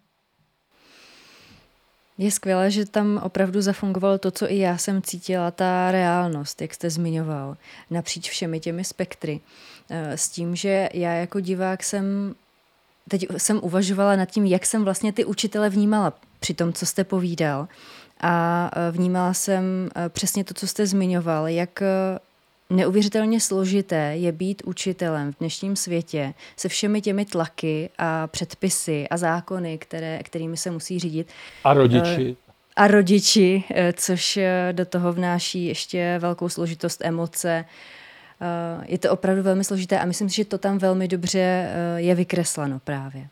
Je 2.18 2.30
skvělé, 2.30 2.70
že 2.70 2.86
tam 2.86 3.20
opravdu 3.24 3.62
zafungovalo 3.62 4.18
to, 4.18 4.30
co 4.30 4.52
i 4.52 4.58
já 4.58 4.78
jsem 4.78 5.02
cítila, 5.02 5.50
ta 5.50 5.90
reálnost, 5.90 6.62
jak 6.62 6.74
jste 6.74 6.90
zmiňoval, 6.90 7.56
napříč 7.90 8.30
všemi 8.30 8.60
těmi 8.60 8.84
spektry. 8.84 9.40
Eh, 9.90 10.16
s 10.16 10.28
tím, 10.28 10.56
že 10.56 10.88
já 10.94 11.12
jako 11.12 11.40
divák 11.40 11.84
jsem 11.84 12.34
teď 13.08 13.26
jsem 13.36 13.60
uvažovala 13.62 14.16
nad 14.16 14.24
tím, 14.24 14.44
jak 14.44 14.66
jsem 14.66 14.84
vlastně 14.84 15.12
ty 15.12 15.24
učitele 15.24 15.70
vnímala 15.70 16.12
při 16.40 16.54
tom, 16.54 16.72
co 16.72 16.86
jste 16.86 17.04
povídal. 17.04 17.68
A 18.20 18.70
eh, 18.72 18.90
vnímala 18.90 19.34
jsem 19.34 19.90
eh, 19.96 20.08
přesně 20.08 20.44
to, 20.44 20.54
co 20.54 20.66
jste 20.66 20.86
zmiňoval, 20.86 21.48
jak 21.48 21.82
Neuvěřitelně 22.70 23.40
složité 23.40 24.12
je 24.16 24.32
být 24.32 24.62
učitelem 24.64 25.32
v 25.32 25.38
dnešním 25.38 25.76
světě 25.76 26.34
se 26.56 26.68
všemi 26.68 27.00
těmi 27.00 27.24
tlaky 27.24 27.90
a 27.98 28.26
předpisy 28.26 29.08
a 29.08 29.16
zákony, 29.16 29.78
které, 29.78 30.20
kterými 30.22 30.56
se 30.56 30.70
musí 30.70 30.98
řídit. 30.98 31.28
A 31.64 31.74
rodiči. 31.74 32.36
Eh, 32.46 32.50
a 32.76 32.86
rodiči, 32.86 33.64
eh, 33.70 33.92
což 33.92 34.36
eh, 34.36 34.68
do 34.72 34.86
toho 34.86 35.12
vnáší 35.12 35.66
ještě 35.66 36.18
velkou 36.18 36.48
složitost 36.48 37.00
emoce. 37.04 37.64
Je 38.86 38.98
to 38.98 39.12
opravdu 39.12 39.42
velmi 39.42 39.64
složité 39.64 39.98
a 39.98 40.04
myslím 40.04 40.28
si, 40.28 40.36
že 40.36 40.44
to 40.44 40.58
tam 40.58 40.78
velmi 40.78 41.08
dobře 41.08 41.70
je 41.96 42.14
vykresleno 42.14 42.78
právě. 42.84 43.28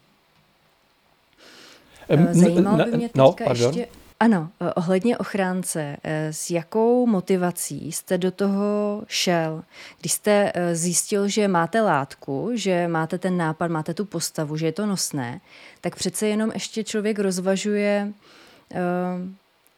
Zajímalo 2.31 2.85
by 2.85 2.96
mě 2.96 3.11
no, 3.14 3.33
teďka 3.33 3.55
no, 3.55 3.66
ještě 3.66 3.87
Ano, 4.20 4.50
eh, 4.61 4.72
ohledně 4.74 5.18
ochránce, 5.18 5.96
eh, 6.02 6.33
s 6.33 6.50
jakou 6.50 7.07
motivací 7.07 7.92
jste 7.92 8.18
do 8.18 8.31
toho 8.31 9.02
šel? 9.09 9.64
Když 10.00 10.12
jste 10.12 10.52
eh, 10.54 10.76
zjistil, 10.76 11.28
že 11.28 11.48
máte 11.48 11.81
látku, 11.81 12.50
že 12.54 12.88
máte 12.88 13.18
ten 13.18 13.37
nápad, 13.37 13.70
máte 13.70 13.94
tu 13.94 14.04
postavu, 14.04 14.57
že 14.57 14.66
je 14.66 14.72
to 14.72 14.87
nosné, 14.87 15.40
tak 15.81 15.96
přece 15.96 16.26
jenom 16.26 16.50
ještě 16.54 16.85
člověk 16.85 17.18
rozvažuje, 17.18 18.12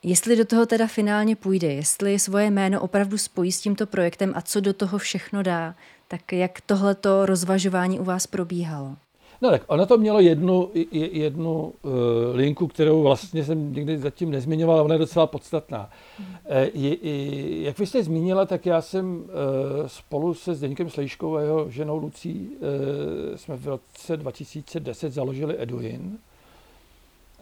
jestli 0.03 0.37
do 0.37 0.45
toho 0.45 0.67
teda 0.67 0.87
finálně 0.87 1.37
půjde, 1.37 1.73
jestli 1.73 2.19
svoje 2.19 2.51
jméno 2.51 2.81
opravdu 2.81 3.19
spojí 3.19 3.53
s 3.53 3.61
tímto 3.61 3.87
projektem 3.87 4.33
a 4.37 4.43
co 4.43 4.61
do 4.61 4.73
toho 4.73 4.99
všechno 4.99 5.43
dá. 5.43 5.75
Tak 6.09 6.33
jak 6.33 6.61
tohleto 6.61 7.27
rozvažování 7.27 8.01
u 8.01 8.05
vás 8.05 8.27
probíhalo? 8.27 8.97
No 9.43 9.51
tak 9.51 9.63
ono 9.67 9.87
to 9.87 9.99
mělo 9.99 10.21
jednu, 10.21 10.71
jednu 10.93 11.73
uh, 11.83 11.93
linku, 12.35 12.67
kterou 12.67 13.03
vlastně 13.03 13.45
jsem 13.45 13.75
nikdy 13.75 13.99
zatím 13.99 14.31
nezmiňoval, 14.31 14.77
ale 14.77 14.85
ona 14.85 14.95
je 14.95 14.99
docela 14.99 15.27
podstatná. 15.27 15.91
Mm. 16.19 16.25
je, 16.75 17.09
je, 17.09 17.63
jak 17.63 17.79
vy 17.79 17.87
jste 17.87 18.03
zmínila, 18.03 18.47
tak 18.47 18.67
já 18.67 18.81
jsem 18.81 19.17
uh, 19.17 19.27
spolu 19.87 20.35
se 20.35 20.55
Zdeňkem 20.55 20.91
Slejškou 20.91 21.37
a 21.37 21.41
jeho 21.41 21.71
ženou 21.71 21.97
Lucí 21.97 22.51
jsme 23.37 23.57
v 23.57 23.67
roce 23.67 24.17
2010 24.17 25.13
založili 25.13 25.63
Eduin. 25.63 26.19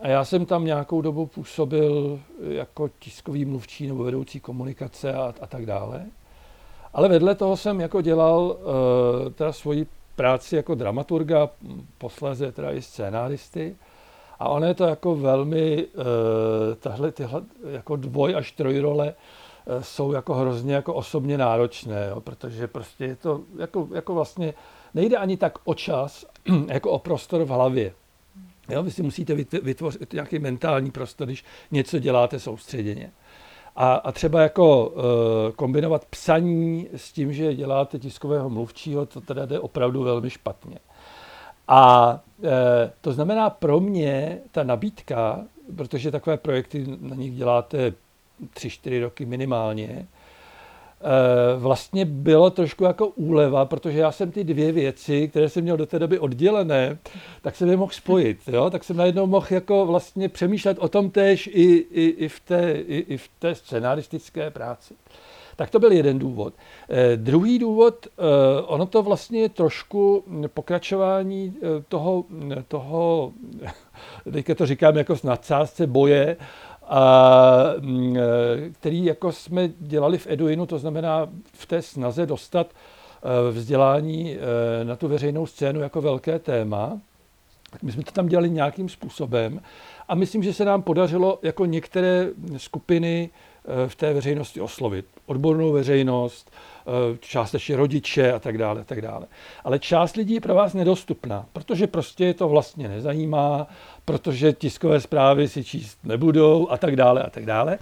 A 0.00 0.08
já 0.08 0.24
jsem 0.24 0.46
tam 0.46 0.64
nějakou 0.64 1.02
dobu 1.02 1.26
působil 1.26 2.20
jako 2.48 2.90
tiskový 2.98 3.44
mluvčí 3.44 3.87
nebo 3.87 4.04
vedoucí 4.04 4.40
komunikace 4.40 5.14
a, 5.14 5.34
a 5.40 5.46
tak 5.46 5.66
dále. 5.66 6.06
Ale 6.94 7.08
vedle 7.08 7.34
toho 7.34 7.56
jsem 7.56 7.80
jako 7.80 8.00
dělal 8.00 8.40
uh, 8.42 9.32
teda 9.32 9.52
svoji 9.52 9.87
práci 10.18 10.57
jako 10.57 10.74
dramaturga, 10.74 11.50
posléze 11.98 12.52
teda 12.52 12.72
i 12.72 12.83
scénáristy. 12.83 13.76
A 14.38 14.48
ono 14.48 14.66
je 14.66 14.74
to 14.74 14.85
jako 14.85 15.16
velmi, 15.16 15.87
uh, 15.87 16.02
tahle, 16.81 17.12
tyhle 17.12 17.42
jako 17.70 17.96
dvoj 17.96 18.35
až 18.37 18.52
trojrole 18.52 19.14
uh, 19.14 19.83
jsou 19.83 20.12
jako 20.12 20.35
hrozně 20.35 20.74
jako 20.74 20.94
osobně 20.94 21.38
náročné, 21.38 22.07
jo, 22.11 22.20
protože 22.20 22.66
prostě 22.66 23.04
je 23.04 23.16
to 23.16 23.40
jako, 23.59 23.88
jako 23.94 24.14
vlastně, 24.14 24.54
nejde 24.94 25.16
ani 25.16 25.37
tak 25.37 25.59
o 25.64 25.74
čas, 25.74 26.26
jako 26.66 26.90
o 26.90 26.98
prostor 26.98 27.44
v 27.44 27.48
hlavě. 27.48 27.92
Jo, 28.68 28.83
vy 28.83 28.90
si 28.90 29.02
musíte 29.02 29.35
vytvořit 29.62 30.12
nějaký 30.12 30.38
mentální 30.38 30.90
prostor, 30.90 31.26
když 31.26 31.44
něco 31.70 31.98
děláte 31.98 32.40
soustředěně. 32.40 33.12
A, 33.81 33.95
a 33.95 34.12
třeba 34.12 34.43
jako 34.43 34.95
e, 35.49 35.53
kombinovat 35.53 36.05
psaní 36.05 36.88
s 36.97 37.12
tím, 37.12 37.33
že 37.33 37.55
děláte 37.55 37.99
tiskového 37.99 38.51
mluvčího, 38.51 39.07
to 39.07 39.21
teda 39.21 39.47
jde 39.47 39.61
opravdu 39.61 40.03
velmi 40.03 40.31
špatně. 40.31 40.79
A 41.69 42.12
e, 42.45 42.93
to 43.01 43.12
znamená 43.12 43.51
pro 43.51 43.81
mě 43.81 44.38
ta 44.53 44.62
nabídka, 44.62 45.45
protože 45.77 46.11
takové 46.11 46.37
projekty 46.37 46.99
na 47.01 47.17
nich 47.17 47.37
děláte 47.37 47.93
tři, 48.55 48.71
čtyři 48.71 49.01
roky 49.01 49.27
minimálně, 49.27 50.07
vlastně 51.58 52.04
bylo 52.04 52.50
trošku 52.50 52.84
jako 52.84 53.06
úleva, 53.06 53.64
protože 53.64 53.98
já 53.98 54.12
jsem 54.12 54.30
ty 54.30 54.44
dvě 54.44 54.72
věci, 54.72 55.28
které 55.28 55.48
jsem 55.48 55.62
měl 55.62 55.76
do 55.76 55.87
té 55.87 55.98
doby 55.98 56.18
oddělené, 56.18 56.98
tak 57.42 57.56
jsem 57.56 57.68
je 57.68 57.76
mohl 57.76 57.92
spojit. 57.92 58.38
Jo? 58.46 58.70
Tak 58.70 58.84
jsem 58.84 58.96
najednou 58.96 59.26
mohl 59.26 59.46
jako 59.50 59.87
vlastně 59.87 60.28
přemýšlet 60.28 60.78
o 60.78 60.88
tom 60.88 61.11
též 61.11 61.46
i, 61.46 61.87
i, 61.90 62.04
i, 62.04 62.28
v, 62.28 62.40
té, 62.40 62.72
i, 62.72 62.98
i 63.08 63.16
v 63.16 63.28
té 63.38 63.54
scenaristické 63.54 64.50
práci. 64.50 64.94
Tak 65.58 65.70
to 65.70 65.78
byl 65.78 65.92
jeden 65.92 66.18
důvod. 66.18 66.54
Eh, 66.88 67.16
druhý 67.16 67.58
důvod, 67.58 68.06
eh, 68.06 68.62
ono 68.62 68.87
to 68.87 69.02
vlastně 69.02 69.40
je 69.40 69.48
trošku 69.48 70.24
pokračování 70.54 71.54
eh, 71.56 71.66
toho, 71.88 72.24
toho 72.68 73.32
teďka 74.32 74.54
to 74.54 74.66
říkám 74.66 74.96
jako 74.96 75.16
s 75.16 75.22
nadsázce 75.22 75.87
boje 75.87 76.37
a, 76.88 77.74
mm, 77.81 78.16
e, 78.16 78.20
který 78.70 79.05
jako 79.05 79.33
jsme 79.33 79.68
dělali 79.79 80.18
v 80.18 80.27
Eduinu, 80.27 80.66
to 80.66 80.79
znamená 80.79 81.29
v 81.53 81.66
té 81.66 81.83
snaze 81.83 82.27
dostat 82.27 82.66
e, 82.70 83.51
vzdělání 83.53 84.35
e, 84.35 84.38
na 84.85 84.96
tu 84.96 85.09
veřejnou 85.09 85.46
scénu 85.46 85.81
jako 85.81 86.01
velké 86.01 86.38
téma. 86.38 87.01
My 87.83 87.92
jsme 87.92 88.03
to 88.03 88.12
tam 88.12 88.29
dělali 88.29 88.51
nějakým 88.51 88.88
způsobem 88.88 89.61
a 90.09 90.14
myslím, 90.14 90.42
že 90.42 90.55
se 90.55 90.64
nám 90.64 90.83
podařilo 90.83 91.38
jako 91.42 91.66
některé 91.66 92.29
skupiny 92.57 93.31
v 93.87 93.94
té 93.94 94.12
veřejnosti 94.12 94.61
oslovit. 94.61 95.07
Odbornou 95.27 95.72
veřejnost, 95.72 96.51
částečně 97.20 97.77
rodiče 97.77 98.33
a 98.33 98.38
tak 98.38 98.59
dále, 98.59 98.85
tak 98.85 99.01
dále. 99.01 99.27
Ale 99.64 99.79
část 99.79 100.16
lidí 100.16 100.35
je 100.35 100.40
pro 100.40 100.55
vás 100.55 100.74
nedostupná, 100.74 101.46
protože 101.53 101.87
prostě 101.87 102.24
je 102.24 102.35
to 102.35 102.48
vlastně 102.48 102.88
nezajímá, 102.88 103.66
protože 104.05 104.53
tiskové 104.53 105.01
zprávy 105.01 105.48
si 105.48 105.64
číst 105.64 105.98
nebudou 106.05 106.70
a 106.70 106.77
tak 106.77 106.96
dále 106.96 107.22
a 107.22 107.31
tak 107.31 107.46
dále. 107.46 107.79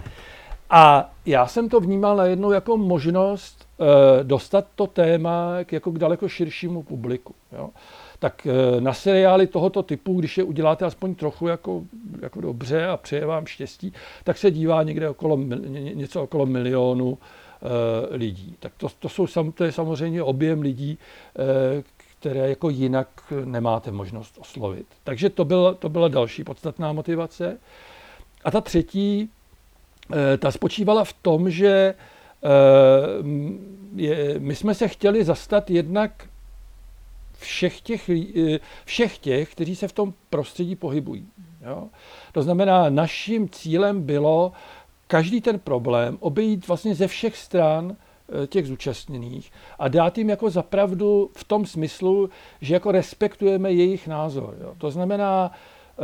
A 0.69 1.13
já 1.25 1.47
jsem 1.47 1.69
to 1.69 1.79
vnímal 1.79 2.15
najednou 2.15 2.51
jako 2.51 2.77
možnost 2.77 3.67
e, 3.79 4.23
dostat 4.23 4.65
to 4.75 4.87
téma 4.87 5.57
k, 5.63 5.73
jako 5.73 5.91
k 5.91 5.99
daleko 5.99 6.29
širšímu 6.29 6.83
publiku. 6.83 7.35
Jo. 7.51 7.69
Tak 8.19 8.47
e, 8.47 8.81
na 8.81 8.93
seriály 8.93 9.47
tohoto 9.47 9.83
typu, 9.83 10.19
když 10.19 10.37
je 10.37 10.43
uděláte 10.43 10.85
aspoň 10.85 11.15
trochu 11.15 11.47
jako, 11.47 11.83
jako 12.21 12.41
dobře 12.41 12.87
a 12.87 12.97
přeje 12.97 13.25
vám 13.25 13.45
štěstí, 13.45 13.93
tak 14.23 14.37
se 14.37 14.51
dívá 14.51 14.83
někde 14.83 15.09
okolo, 15.09 15.37
něco 15.93 16.23
okolo 16.23 16.45
milionu 16.45 17.17
lidí. 18.09 18.55
Tak 18.59 18.71
to, 18.77 18.87
to, 18.99 19.09
jsou, 19.09 19.51
to 19.51 19.63
je 19.63 19.71
samozřejmě 19.71 20.23
objem 20.23 20.61
lidí, 20.61 20.97
e, 21.39 21.83
které 22.19 22.49
jako 22.49 22.69
jinak 22.69 23.07
nemáte 23.45 23.91
možnost 23.91 24.37
oslovit. 24.41 24.87
Takže 25.03 25.29
to 25.29 25.45
byla, 25.45 25.73
to 25.73 25.89
byla 25.89 26.07
další 26.07 26.43
podstatná 26.43 26.93
motivace. 26.93 27.57
A 28.43 28.51
ta 28.51 28.61
třetí, 28.61 29.29
eh, 30.13 30.37
ta 30.37 30.51
spočívala 30.51 31.03
v 31.03 31.13
tom, 31.13 31.49
že 31.49 31.93
eh, 32.43 32.47
my 34.39 34.55
jsme 34.55 34.73
se 34.73 34.87
chtěli 34.87 35.23
zastat 35.23 35.69
jednak 35.69 36.29
všech 37.39 37.81
těch, 37.81 38.09
eh, 38.09 38.59
všech 38.85 39.17
těch, 39.17 39.51
kteří 39.51 39.75
se 39.75 39.87
v 39.87 39.93
tom 39.93 40.13
prostředí 40.29 40.75
pohybují. 40.75 41.27
Jo? 41.65 41.87
To 42.31 42.41
znamená, 42.41 42.89
naším 42.89 43.49
cílem 43.49 44.01
bylo 44.01 44.51
každý 45.07 45.41
ten 45.41 45.59
problém 45.59 46.17
obejít 46.19 46.67
vlastně 46.67 46.95
ze 46.95 47.07
všech 47.07 47.37
stran, 47.37 47.95
Eh, 48.29 48.47
těch 48.47 48.67
zúčastněných 48.67 49.51
a 49.79 49.87
dát 49.87 50.17
jim 50.17 50.29
jako 50.29 50.49
zapravdu 50.49 51.29
v 51.35 51.43
tom 51.43 51.65
smyslu, 51.65 52.29
že 52.61 52.73
jako 52.73 52.91
respektujeme 52.91 53.71
jejich 53.71 54.07
názor. 54.07 54.55
Jo. 54.61 54.73
To 54.77 54.91
znamená, 54.91 55.51
eh, 55.51 56.01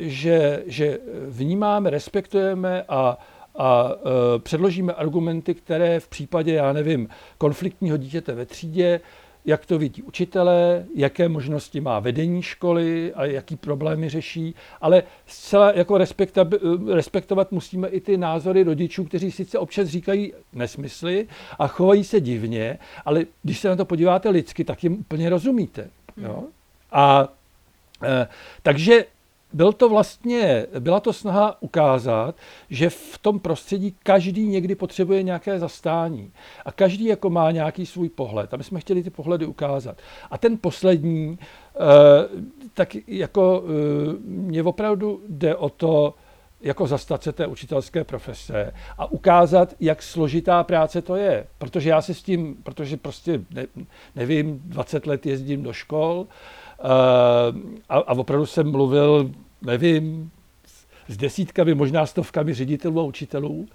že, 0.00 0.62
že 0.66 0.98
vnímáme, 1.28 1.90
respektujeme 1.90 2.84
a, 2.88 3.18
a 3.58 3.90
eh, 3.92 4.38
předložíme 4.38 4.92
argumenty, 4.92 5.54
které 5.54 6.00
v 6.00 6.08
případě, 6.08 6.52
já 6.52 6.72
nevím, 6.72 7.08
konfliktního 7.38 7.96
dítěte 7.96 8.34
ve 8.34 8.46
třídě 8.46 9.00
jak 9.44 9.66
to 9.66 9.78
vidí 9.78 10.02
učitelé, 10.02 10.86
jaké 10.94 11.28
možnosti 11.28 11.80
má 11.80 11.98
vedení 11.98 12.42
školy 12.42 13.12
a 13.14 13.24
jaký 13.24 13.56
problémy 13.56 14.08
řeší, 14.08 14.54
ale 14.80 15.02
zcela 15.26 15.72
jako 15.72 15.98
respektovat 16.86 17.52
musíme 17.52 17.88
i 17.88 18.00
ty 18.00 18.16
názory 18.16 18.62
rodičů, 18.62 19.04
kteří 19.04 19.30
sice 19.30 19.58
občas 19.58 19.88
říkají 19.88 20.32
nesmysly 20.52 21.28
a 21.58 21.66
chovají 21.66 22.04
se 22.04 22.20
divně, 22.20 22.78
ale 23.04 23.24
když 23.42 23.60
se 23.60 23.68
na 23.68 23.76
to 23.76 23.84
podíváte 23.84 24.28
lidsky, 24.28 24.64
tak 24.64 24.84
jim 24.84 24.92
úplně 24.92 25.30
rozumíte. 25.30 25.90
Jo? 26.16 26.44
A 26.92 27.28
e, 28.02 28.28
takže 28.62 29.04
byl 29.52 29.72
to 29.72 29.88
vlastně, 29.88 30.66
byla 30.78 31.00
to 31.00 31.12
snaha 31.12 31.62
ukázat, 31.62 32.34
že 32.70 32.90
v 32.90 33.18
tom 33.20 33.38
prostředí 33.38 33.94
každý 34.02 34.46
někdy 34.46 34.74
potřebuje 34.74 35.22
nějaké 35.22 35.58
zastání 35.58 36.32
a 36.64 36.72
každý 36.72 37.04
jako 37.04 37.30
má 37.30 37.50
nějaký 37.50 37.86
svůj 37.86 38.08
pohled 38.08 38.54
a 38.54 38.56
my 38.56 38.64
jsme 38.64 38.80
chtěli 38.80 39.02
ty 39.02 39.10
pohledy 39.10 39.46
ukázat. 39.46 39.96
A 40.30 40.38
ten 40.38 40.58
poslední, 40.58 41.38
eh, 41.40 41.78
tak 42.74 42.96
jako 43.06 43.64
eh, 43.64 44.16
mě 44.24 44.62
opravdu 44.62 45.22
jde 45.28 45.56
o 45.56 45.68
to, 45.68 46.14
jako 46.60 46.86
zastat 46.86 47.22
se 47.22 47.32
té 47.32 47.46
učitelské 47.46 48.04
profese 48.04 48.72
a 48.98 49.12
ukázat, 49.12 49.74
jak 49.80 50.02
složitá 50.02 50.64
práce 50.64 51.02
to 51.02 51.16
je. 51.16 51.46
Protože 51.58 51.90
já 51.90 52.02
se 52.02 52.14
s 52.14 52.22
tím, 52.22 52.56
protože 52.62 52.96
prostě 52.96 53.40
ne, 53.50 53.66
nevím, 54.16 54.60
20 54.64 55.06
let 55.06 55.26
jezdím 55.26 55.62
do 55.62 55.72
škol, 55.72 56.26
a, 57.88 57.98
a 57.98 58.12
opravdu 58.12 58.46
jsem 58.46 58.70
mluvil, 58.70 59.30
nevím, 59.62 60.30
s 61.08 61.16
desítkami, 61.16 61.74
možná 61.74 62.06
stovkami 62.06 62.54
ředitelů 62.54 63.00
a 63.00 63.02
učitelů, 63.02 63.68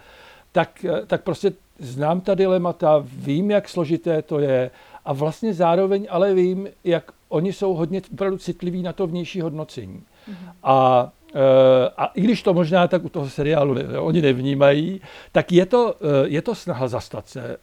tak, 0.52 0.86
tak 1.08 1.24
prostě 1.24 1.54
znám 1.80 2.22
ta 2.22 2.36
dilemata, 2.36 3.04
vím, 3.06 3.52
jak 3.52 3.70
složité 3.70 4.22
to 4.22 4.40
je 4.40 4.72
a 5.06 5.14
vlastně 5.14 5.54
zároveň 5.54 6.08
ale 6.10 6.34
vím, 6.34 6.68
jak 6.84 7.12
oni 7.30 7.54
jsou 7.54 7.74
hodně 7.74 8.02
opravdu 8.14 8.38
citliví 8.38 8.84
na 8.84 8.94
to 8.94 9.08
vnější 9.08 9.42
hodnocení. 9.42 10.04
Mm-hmm. 10.30 10.52
A 10.64 11.10
e, 11.36 11.90
a 11.98 12.06
i 12.06 12.22
když 12.22 12.44
to 12.44 12.54
možná 12.54 12.88
tak 12.88 13.06
u 13.06 13.10
toho 13.10 13.30
seriálu 13.30 13.74
ne, 13.74 14.00
oni 14.00 14.22
nevnímají, 14.22 15.02
tak 15.32 15.52
je 15.52 15.66
to, 15.66 15.96
je 16.26 16.42
to 16.42 16.56
snaha 16.56 16.88
zastat 16.88 17.28
se 17.28 17.58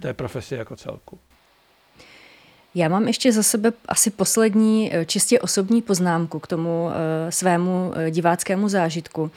té 0.00 0.14
profese 0.14 0.56
jako 0.56 0.76
celku. 0.76 1.18
Já 2.74 2.88
mám 2.88 3.06
ještě 3.06 3.32
za 3.32 3.42
sebe 3.42 3.72
asi 3.88 4.10
poslední 4.10 4.94
eh, 4.94 5.04
čistě 5.04 5.40
osobní 5.40 5.82
poznámku 5.82 6.38
k 6.38 6.46
tomu 6.46 6.90
eh, 6.90 7.32
svému 7.32 7.92
eh, 7.94 8.10
diváckému 8.10 8.68
zážitku. 8.68 9.30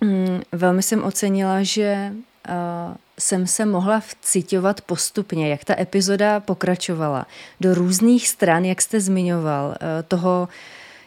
Mm, 0.00 0.40
velmi 0.52 0.82
jsem 0.82 1.04
ocenila, 1.04 1.62
že 1.62 2.12
jsem 3.18 3.46
se 3.46 3.66
mohla 3.66 4.00
vcitovat 4.00 4.80
postupně, 4.80 5.50
jak 5.50 5.64
ta 5.64 5.80
epizoda 5.80 6.40
pokračovala 6.40 7.26
do 7.60 7.74
různých 7.74 8.28
stran, 8.28 8.64
jak 8.64 8.82
jste 8.82 9.00
zmiňoval, 9.00 9.74
toho 10.08 10.48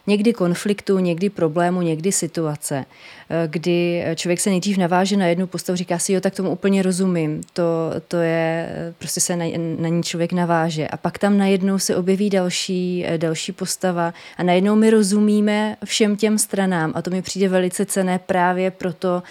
někdy 0.08 0.34
konfliktu, 0.34 1.00
někdy 1.00 1.30
problému, 1.30 1.82
někdy 1.82 2.12
situace, 2.12 2.86
eh, 3.30 3.48
kdy 3.48 4.06
člověk 4.16 4.40
se 4.40 4.50
nejdřív 4.50 4.78
naváže 4.78 5.18
na 5.18 5.28
jednu 5.28 5.48
postavu, 5.48 5.76
říká 5.76 6.00
si, 6.00 6.14
jo, 6.14 6.22
tak 6.22 6.36
tomu 6.36 6.50
úplně 6.50 6.82
rozumím, 6.82 7.42
to, 7.54 7.92
to 8.08 8.18
je, 8.18 8.70
prostě 8.98 9.22
se 9.22 9.36
na, 9.36 9.46
na 9.80 9.90
ní 9.90 10.04
člověk 10.04 10.34
naváže. 10.34 10.88
A 10.88 10.98
pak 10.98 11.18
tam 11.18 11.38
najednou 11.38 11.80
se 11.80 11.96
objeví 11.96 12.30
další, 12.30 13.06
eh, 13.06 13.18
další 13.18 13.52
postava 13.52 14.14
a 14.38 14.44
najednou 14.44 14.76
my 14.76 14.90
rozumíme 14.90 15.78
všem 15.86 16.16
těm 16.16 16.38
stranám. 16.38 16.92
A 16.96 17.02
to 17.02 17.10
mi 17.10 17.22
přijde 17.22 17.48
velice 17.50 17.86
cené 17.86 18.20
právě 18.20 18.72
proto, 18.72 19.24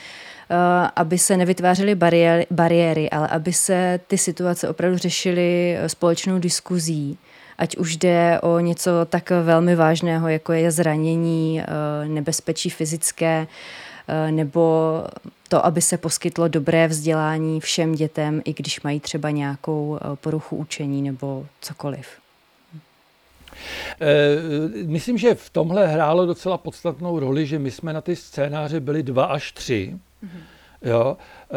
eh, 0.51 0.55
aby 0.97 1.19
se 1.19 1.37
nevytvářely 1.37 1.95
bariéry, 1.95 2.47
bariéry, 2.51 3.11
ale 3.11 3.29
aby 3.29 3.53
se 3.53 4.01
ty 4.07 4.19
situace 4.19 4.69
opravdu 4.69 4.99
řešily 4.99 5.77
společnou 5.87 6.39
diskuzí 6.39 7.19
ať 7.59 7.77
už 7.77 7.97
jde 7.97 8.41
o 8.43 8.59
něco 8.59 8.91
tak 9.09 9.31
velmi 9.31 9.77
vážného, 9.77 10.29
jako 10.29 10.53
je 10.53 10.71
zranění, 10.71 11.61
eh, 11.61 12.09
nebezpečí 12.09 12.71
fyzické, 12.71 13.47
eh, 14.09 14.33
nebo 14.33 15.05
to, 15.49 15.67
aby 15.67 15.83
se 15.83 15.99
poskytlo 15.99 16.49
dobré 16.49 16.89
vzdělání 16.89 17.61
všem 17.61 17.95
dětem, 17.95 18.43
i 18.45 18.55
když 18.55 18.83
mají 18.83 19.01
třeba 19.01 19.31
nějakou 19.31 19.99
eh, 19.99 20.17
poruchu 20.17 20.57
učení 20.57 21.03
nebo 21.03 21.47
cokoliv. 21.61 22.09
Myslím, 24.87 25.19
že 25.19 25.35
v 25.35 25.51
tomhle 25.51 25.87
hrálo 25.87 26.27
docela 26.27 26.59
podstatnou 26.59 27.19
roli, 27.19 27.47
že 27.47 27.59
my 27.59 27.71
jsme 27.71 27.93
na 27.93 28.01
ty 28.01 28.17
scénáře 28.17 28.81
byli 28.81 29.03
dva 29.03 29.25
až 29.25 29.53
tři. 29.53 29.97
Mm-hmm. 30.25 30.54
Jo? 30.85 31.17
E, 31.51 31.57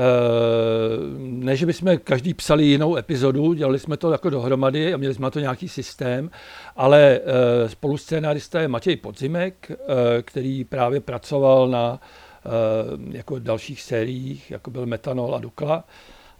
ne, 1.17 1.55
že 1.55 1.65
bychom 1.65 1.97
každý 2.03 2.33
psali 2.33 2.65
jinou 2.65 2.95
epizodu, 2.95 3.53
dělali 3.53 3.79
jsme 3.79 3.97
to 3.97 4.11
jako 4.11 4.29
dohromady 4.29 4.93
a 4.93 4.97
měli 4.97 5.13
jsme 5.13 5.23
na 5.23 5.29
to 5.29 5.39
nějaký 5.39 5.69
systém, 5.69 6.29
ale 6.75 7.19
e, 7.65 7.69
spoluscénárista 7.69 8.61
je 8.61 8.67
Matěj 8.67 8.95
Podzimek, 8.95 9.71
e, 9.71 9.75
který 10.21 10.63
právě 10.63 10.99
pracoval 10.99 11.67
na 11.67 11.99
e, 12.01 13.17
jako 13.17 13.39
dalších 13.39 13.81
sériích, 13.81 14.51
jako 14.51 14.71
byl 14.71 14.85
Metanol 14.85 15.35
a 15.35 15.39
Dukla. 15.39 15.83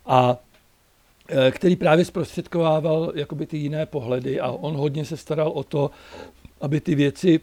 A 0.06 0.38
který 1.52 1.76
právě 1.76 2.06
zprostředkovával 2.06 3.12
jakoby 3.16 3.46
ty 3.46 3.58
jiné 3.58 3.86
pohledy 3.86 4.40
a 4.40 4.52
on 4.52 4.76
hodně 4.76 5.06
se 5.06 5.18
staral 5.18 5.50
o 5.50 5.64
to, 5.64 5.92
aby 6.62 6.82
ty 6.82 6.96
věci, 6.96 7.40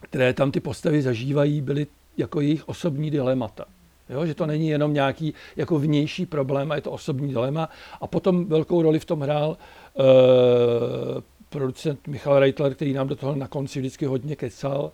které 0.00 0.32
tam 0.32 0.50
ty 0.50 0.60
postavy 0.60 1.02
zažívají, 1.02 1.60
byly 1.60 1.86
jako 2.16 2.40
jejich 2.40 2.68
osobní 2.68 3.10
dilemata. 3.10 3.64
Jo, 4.10 4.26
že 4.26 4.34
to 4.34 4.46
není 4.46 4.68
jenom 4.68 4.94
nějaký 4.94 5.34
jako 5.56 5.78
vnější 5.78 6.26
problém, 6.26 6.72
a 6.72 6.74
je 6.74 6.80
to 6.80 6.90
osobní 6.90 7.28
dilema. 7.28 7.68
A 8.00 8.06
potom 8.06 8.46
velkou 8.46 8.82
roli 8.82 8.98
v 8.98 9.04
tom 9.04 9.20
hrál 9.20 9.56
uh, 9.94 10.04
producent 11.48 12.06
Michal 12.06 12.38
Reitler, 12.38 12.74
který 12.74 12.92
nám 12.92 13.08
do 13.08 13.16
toho 13.16 13.34
na 13.34 13.48
konci 13.48 13.78
vždycky 13.80 14.06
hodně 14.06 14.36
kecal. 14.36 14.92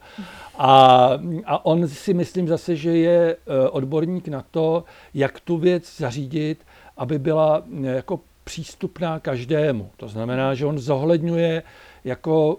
A, 0.59 1.11
a 1.45 1.67
on 1.67 1.89
si 1.89 2.15
myslím 2.15 2.49
zase, 2.49 2.77
že 2.77 2.97
je 2.97 3.37
uh, 3.37 3.55
odborník 3.71 4.29
na 4.29 4.45
to, 4.51 4.85
jak 5.15 5.41
tu 5.41 5.57
věc 5.57 5.97
zařídit, 5.97 6.67
aby 6.97 7.19
byla 7.19 7.59
uh, 7.59 7.85
jako 7.85 8.21
přístupná 8.45 9.19
každému. 9.19 9.91
To 9.97 10.09
znamená, 10.09 10.55
že 10.55 10.67
on 10.67 10.79
zohledňuje 10.79 11.63
jako 12.05 12.59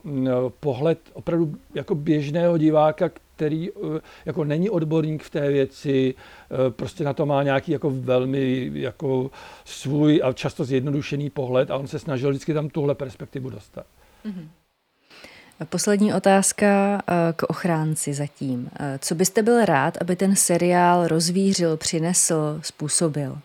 pohled 0.59 0.99
opravdu 1.13 1.55
jako 1.73 1.95
běžného 1.95 2.57
diváka, 2.57 3.09
který 3.35 3.69
eh, 3.69 4.01
jako 4.25 4.43
není 4.43 4.69
odborník 4.69 5.23
v 5.23 5.29
té 5.29 5.49
věci, 5.51 6.15
eh, 6.15 6.71
prostě 6.71 7.03
na 7.03 7.13
to 7.13 7.25
má 7.25 7.43
nějaký 7.43 7.71
jako 7.71 7.89
velmi 7.89 8.71
jako 8.73 9.31
svůj 9.65 10.21
a 10.23 10.33
často 10.33 10.65
zjednodušený 10.65 11.29
pohled 11.29 11.71
a 11.71 11.77
on 11.77 11.87
se 11.87 11.99
snažil 11.99 12.29
vždycky 12.29 12.53
tam 12.53 12.69
tuhle 12.69 12.95
perspektivu 12.95 13.49
dostat. 13.49 13.85
Mm-hmm. 14.25 14.47
Poslední 15.69 16.13
otázka 16.13 17.01
eh, 17.07 17.13
k 17.35 17.43
ochránci 17.43 18.13
zatím. 18.13 18.69
Co 18.99 19.15
byste 19.15 19.43
byl 19.43 19.65
rád, 19.65 19.97
aby 20.01 20.15
ten 20.15 20.35
seriál 20.35 21.07
rozvířil, 21.07 21.77
přinesl, 21.77 22.59
způsobil? 22.63 23.37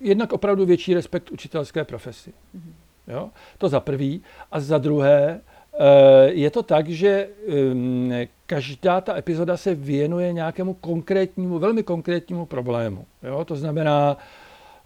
Jednak 0.00 0.32
opravdu 0.32 0.66
větší 0.66 0.94
respekt 0.94 1.30
učitelské 1.30 1.84
profesi. 1.84 2.30
Mm-hmm. 2.30 2.87
Jo? 3.08 3.30
To 3.58 3.68
za 3.68 3.80
prvý. 3.80 4.22
A 4.52 4.60
za 4.60 4.78
druhé, 4.78 5.40
Eh, 5.78 6.32
je 6.32 6.50
to 6.50 6.62
tak, 6.62 6.88
že 6.88 7.28
ehm, 7.46 8.12
každá 8.46 9.00
ta 9.00 9.16
epizoda 9.16 9.56
se 9.56 9.74
věnuje 9.74 10.32
nějakému 10.32 10.74
konkrétnímu, 10.74 11.58
velmi 11.58 11.82
konkrétnímu 11.82 12.46
problému. 12.46 13.06
Jo? 13.22 13.44
To 13.44 13.56
znamená 13.56 14.16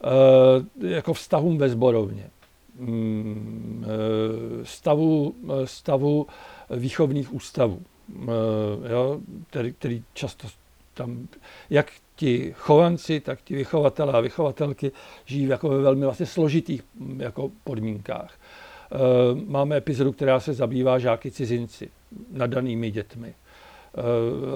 eh, 0.04 0.88
jako 0.88 1.12
vztahům 1.12 1.58
ve 1.58 1.68
zborovně, 1.68 2.30
mm, 2.78 3.84
eh, 3.84 4.64
stavu, 4.64 5.34
stavu 5.64 6.26
výchovných 6.70 7.34
ústavů, 7.34 7.82
jo? 8.90 9.20
Který, 9.50 9.72
který 9.72 10.04
často 10.14 10.48
tam, 10.94 11.28
jak 11.70 11.92
ti 12.22 12.54
chovanci, 12.56 13.20
tak 13.20 13.42
ti 13.42 13.54
vychovatelé 13.54 14.12
a 14.12 14.20
vychovatelky 14.20 14.92
žijí 15.24 15.48
jako 15.48 15.68
ve 15.68 15.78
velmi 15.78 16.04
vlastně 16.04 16.26
složitých 16.26 16.82
jako 17.16 17.50
podmínkách. 17.64 18.34
Eh, 18.34 18.96
máme 19.46 19.76
epizodu, 19.76 20.12
která 20.12 20.40
se 20.40 20.54
zabývá 20.54 20.98
žáky 20.98 21.30
cizinci, 21.30 21.90
nadanými 22.32 22.90
dětmi, 22.90 23.34
eh, 23.34 24.00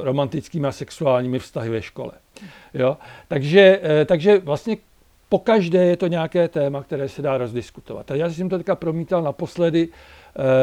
romantickými 0.05 0.67
a 0.67 0.73
sexuálními 0.73 1.39
vztahy 1.39 1.71
ve 1.71 1.83
škole. 1.83 2.13
Jo? 2.75 2.97
Takže, 3.29 3.81
eh, 3.83 4.05
takže 4.05 4.39
vlastně 4.39 4.77
po 5.29 5.39
každé 5.39 5.85
je 5.85 5.97
to 5.97 6.07
nějaké 6.07 6.49
téma, 6.49 6.83
které 6.83 7.09
se 7.09 7.23
dá 7.23 7.39
rozdiskutovat. 7.39 8.11
A 8.11 8.15
já 8.15 8.31
jsem 8.31 8.49
to 8.49 8.59
teďka 8.59 8.75
promítal 8.75 9.23
naposledy 9.23 9.89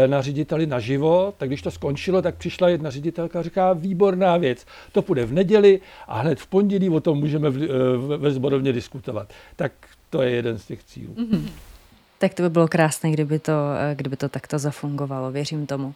na 0.07 0.21
řediteli 0.21 0.65
naživo, 0.65 1.33
tak 1.37 1.49
když 1.49 1.61
to 1.61 1.71
skončilo, 1.71 2.21
tak 2.21 2.35
přišla 2.35 2.69
jedna 2.69 2.89
ředitelka 2.89 3.39
a 3.39 3.41
říká, 3.41 3.73
výborná 3.73 4.37
věc, 4.37 4.65
to 4.91 5.01
půjde 5.01 5.25
v 5.25 5.33
neděli 5.33 5.79
a 6.07 6.19
hned 6.19 6.39
v 6.39 6.47
pondělí 6.47 6.89
o 6.89 6.99
tom 6.99 7.17
můžeme 7.17 7.49
ve 8.17 8.31
zborovně 8.31 8.73
diskutovat. 8.73 9.33
Tak 9.55 9.71
to 10.09 10.21
je 10.21 10.31
jeden 10.31 10.59
z 10.59 10.65
těch 10.65 10.83
cílů. 10.83 11.13
Mm-hmm. 11.13 11.49
Tak 12.17 12.33
to 12.33 12.43
by 12.43 12.49
bylo 12.49 12.67
krásné, 12.67 13.11
kdyby 13.11 13.39
to, 13.39 13.53
eh, 13.79 13.95
kdyby 13.95 14.17
to 14.17 14.29
takto 14.29 14.59
zafungovalo, 14.59 15.31
věřím 15.31 15.67
tomu. 15.67 15.93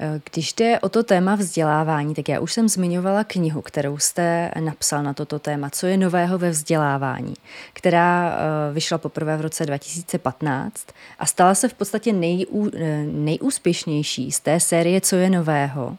Eh, 0.00 0.20
když 0.32 0.52
jde 0.52 0.80
o 0.80 0.88
to 0.88 1.02
téma 1.02 1.34
vzdělávání, 1.34 2.14
tak 2.14 2.28
já 2.28 2.40
už 2.40 2.52
jsem 2.52 2.68
zmiňovala 2.68 3.24
knihu, 3.24 3.62
kterou 3.62 3.98
jste 3.98 4.50
napsal 4.60 5.02
na 5.02 5.14
toto 5.14 5.38
téma, 5.38 5.70
co 5.70 5.86
je 5.86 5.96
nového 5.96 6.38
ve 6.38 6.50
vzdělávání, 6.50 7.34
která 7.72 8.36
eh, 8.36 8.72
vyšla 8.72 8.98
poprvé 8.98 9.36
v 9.36 9.40
roce 9.40 9.66
2015 9.66 10.86
a 11.18 11.26
stala 11.26 11.54
se 11.54 11.68
v 11.68 11.74
podstatě 11.74 12.12
nejú, 12.12 12.70
nejúspěšnější 13.04 14.32
z 14.32 14.40
té 14.40 14.60
série 14.60 15.00
Co 15.00 15.16
je 15.16 15.30
nového. 15.30 15.96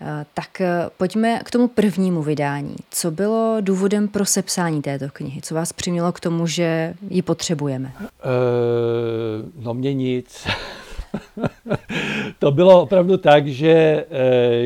Eh, 0.00 0.26
tak 0.34 0.60
eh, 0.60 0.90
pojďme 0.96 1.40
k 1.44 1.50
tomu 1.50 1.68
prvnímu 1.68 2.22
vydání. 2.22 2.76
Co 2.90 3.10
bylo 3.10 3.56
důvodem 3.60 4.08
pro 4.08 4.24
sepsání 4.24 4.82
této 4.82 5.06
knihy? 5.12 5.40
Co 5.42 5.54
vás 5.54 5.72
přimělo 5.72 6.12
k 6.12 6.20
tomu, 6.20 6.46
že 6.46 6.94
ji 7.10 7.22
potřebujeme? 7.22 7.92
Uh, 7.98 9.64
no 9.64 9.74
mě 9.74 9.94
nic. 9.94 10.46
to 12.38 12.50
bylo 12.50 12.82
opravdu 12.82 13.16
tak, 13.16 13.46
že, 13.46 14.06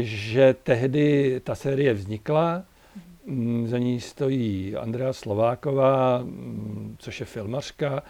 že 0.00 0.54
tehdy 0.62 1.40
ta 1.44 1.54
série 1.54 1.94
vznikla. 1.94 2.62
Mm, 3.26 3.68
za 3.68 3.78
ní 3.78 4.00
stojí 4.00 4.76
Andrea 4.76 5.12
Slováková, 5.12 6.18
mm, 6.18 6.96
což 6.98 7.20
je 7.20 7.26
filmařka 7.26 8.02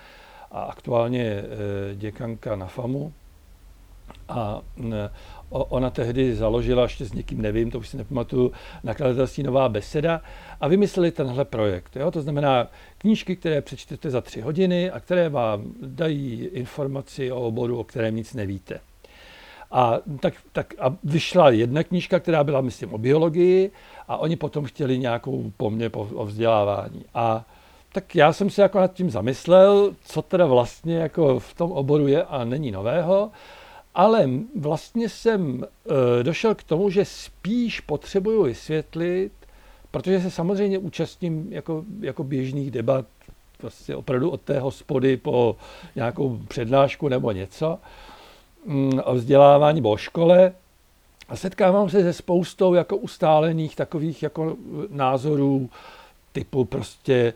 a 0.50 0.62
aktuálně 0.62 1.42
děkanka 1.94 2.56
na 2.56 2.66
FAMu. 2.66 3.12
A 4.28 4.60
mm, 4.76 4.94
Ona 5.50 5.90
tehdy 5.90 6.34
založila, 6.34 6.82
ještě 6.82 7.04
s 7.04 7.12
někým 7.12 7.42
nevím, 7.42 7.70
to 7.70 7.78
už 7.78 7.88
si 7.88 7.96
nepamatuju, 7.96 8.52
nakladatelství 8.84 9.42
Nová 9.42 9.68
beseda 9.68 10.20
a 10.60 10.68
vymysleli 10.68 11.10
tenhle 11.10 11.44
projekt. 11.44 11.96
Jo? 11.96 12.10
To 12.10 12.22
znamená 12.22 12.68
knížky, 12.98 13.36
které 13.36 13.62
přečtete 13.62 14.10
za 14.10 14.20
tři 14.20 14.40
hodiny 14.40 14.90
a 14.90 15.00
které 15.00 15.28
vám 15.28 15.62
dají 15.82 16.44
informaci 16.52 17.32
o 17.32 17.40
oboru, 17.40 17.78
o 17.78 17.84
kterém 17.84 18.16
nic 18.16 18.34
nevíte. 18.34 18.80
A, 19.70 19.98
tak, 20.20 20.34
tak, 20.52 20.74
a 20.78 20.96
vyšla 21.04 21.50
jedna 21.50 21.82
knížka, 21.82 22.20
která 22.20 22.44
byla, 22.44 22.60
myslím, 22.60 22.94
o 22.94 22.98
biologii 22.98 23.70
a 24.08 24.16
oni 24.16 24.36
potom 24.36 24.64
chtěli 24.64 24.98
nějakou 24.98 25.52
po 25.56 25.70
mně 25.70 25.90
po, 25.90 26.08
o 26.14 26.26
vzdělávání. 26.26 27.04
A 27.14 27.44
tak 27.92 28.14
já 28.14 28.32
jsem 28.32 28.50
se 28.50 28.62
jako 28.62 28.80
nad 28.80 28.92
tím 28.92 29.10
zamyslel, 29.10 29.94
co 30.04 30.22
teda 30.22 30.46
vlastně 30.46 30.96
jako 30.96 31.40
v 31.40 31.54
tom 31.54 31.72
oboru 31.72 32.06
je 32.06 32.24
a 32.24 32.44
není 32.44 32.70
nového. 32.70 33.30
Ale 33.94 34.30
vlastně 34.56 35.08
jsem 35.08 35.64
e, 35.64 36.22
došel 36.22 36.54
k 36.54 36.62
tomu, 36.62 36.90
že 36.90 37.04
spíš 37.04 37.80
potřebuju 37.80 38.42
vysvětlit, 38.42 39.32
protože 39.90 40.20
se 40.20 40.30
samozřejmě 40.30 40.78
účastním 40.78 41.52
jako, 41.52 41.84
jako 42.00 42.24
běžných 42.24 42.70
debat, 42.70 43.06
vlastně 43.62 43.96
opravdu 43.96 44.30
od 44.30 44.40
té 44.40 44.60
hospody 44.60 45.16
po 45.16 45.56
nějakou 45.96 46.40
přednášku 46.48 47.08
nebo 47.08 47.32
něco 47.32 47.78
mm, 48.66 49.00
o 49.04 49.14
vzdělávání 49.14 49.76
nebo 49.76 49.90
o 49.90 49.96
škole, 49.96 50.52
A 51.28 51.36
setkávám 51.36 51.88
se 51.88 52.02
se 52.02 52.12
spoustou 52.12 52.74
jako 52.74 52.96
ustálených 52.96 53.76
takových 53.76 54.22
jako 54.22 54.56
názorů, 54.90 55.70
typu 56.32 56.64
prostě 56.64 57.14
eh, 57.14 57.32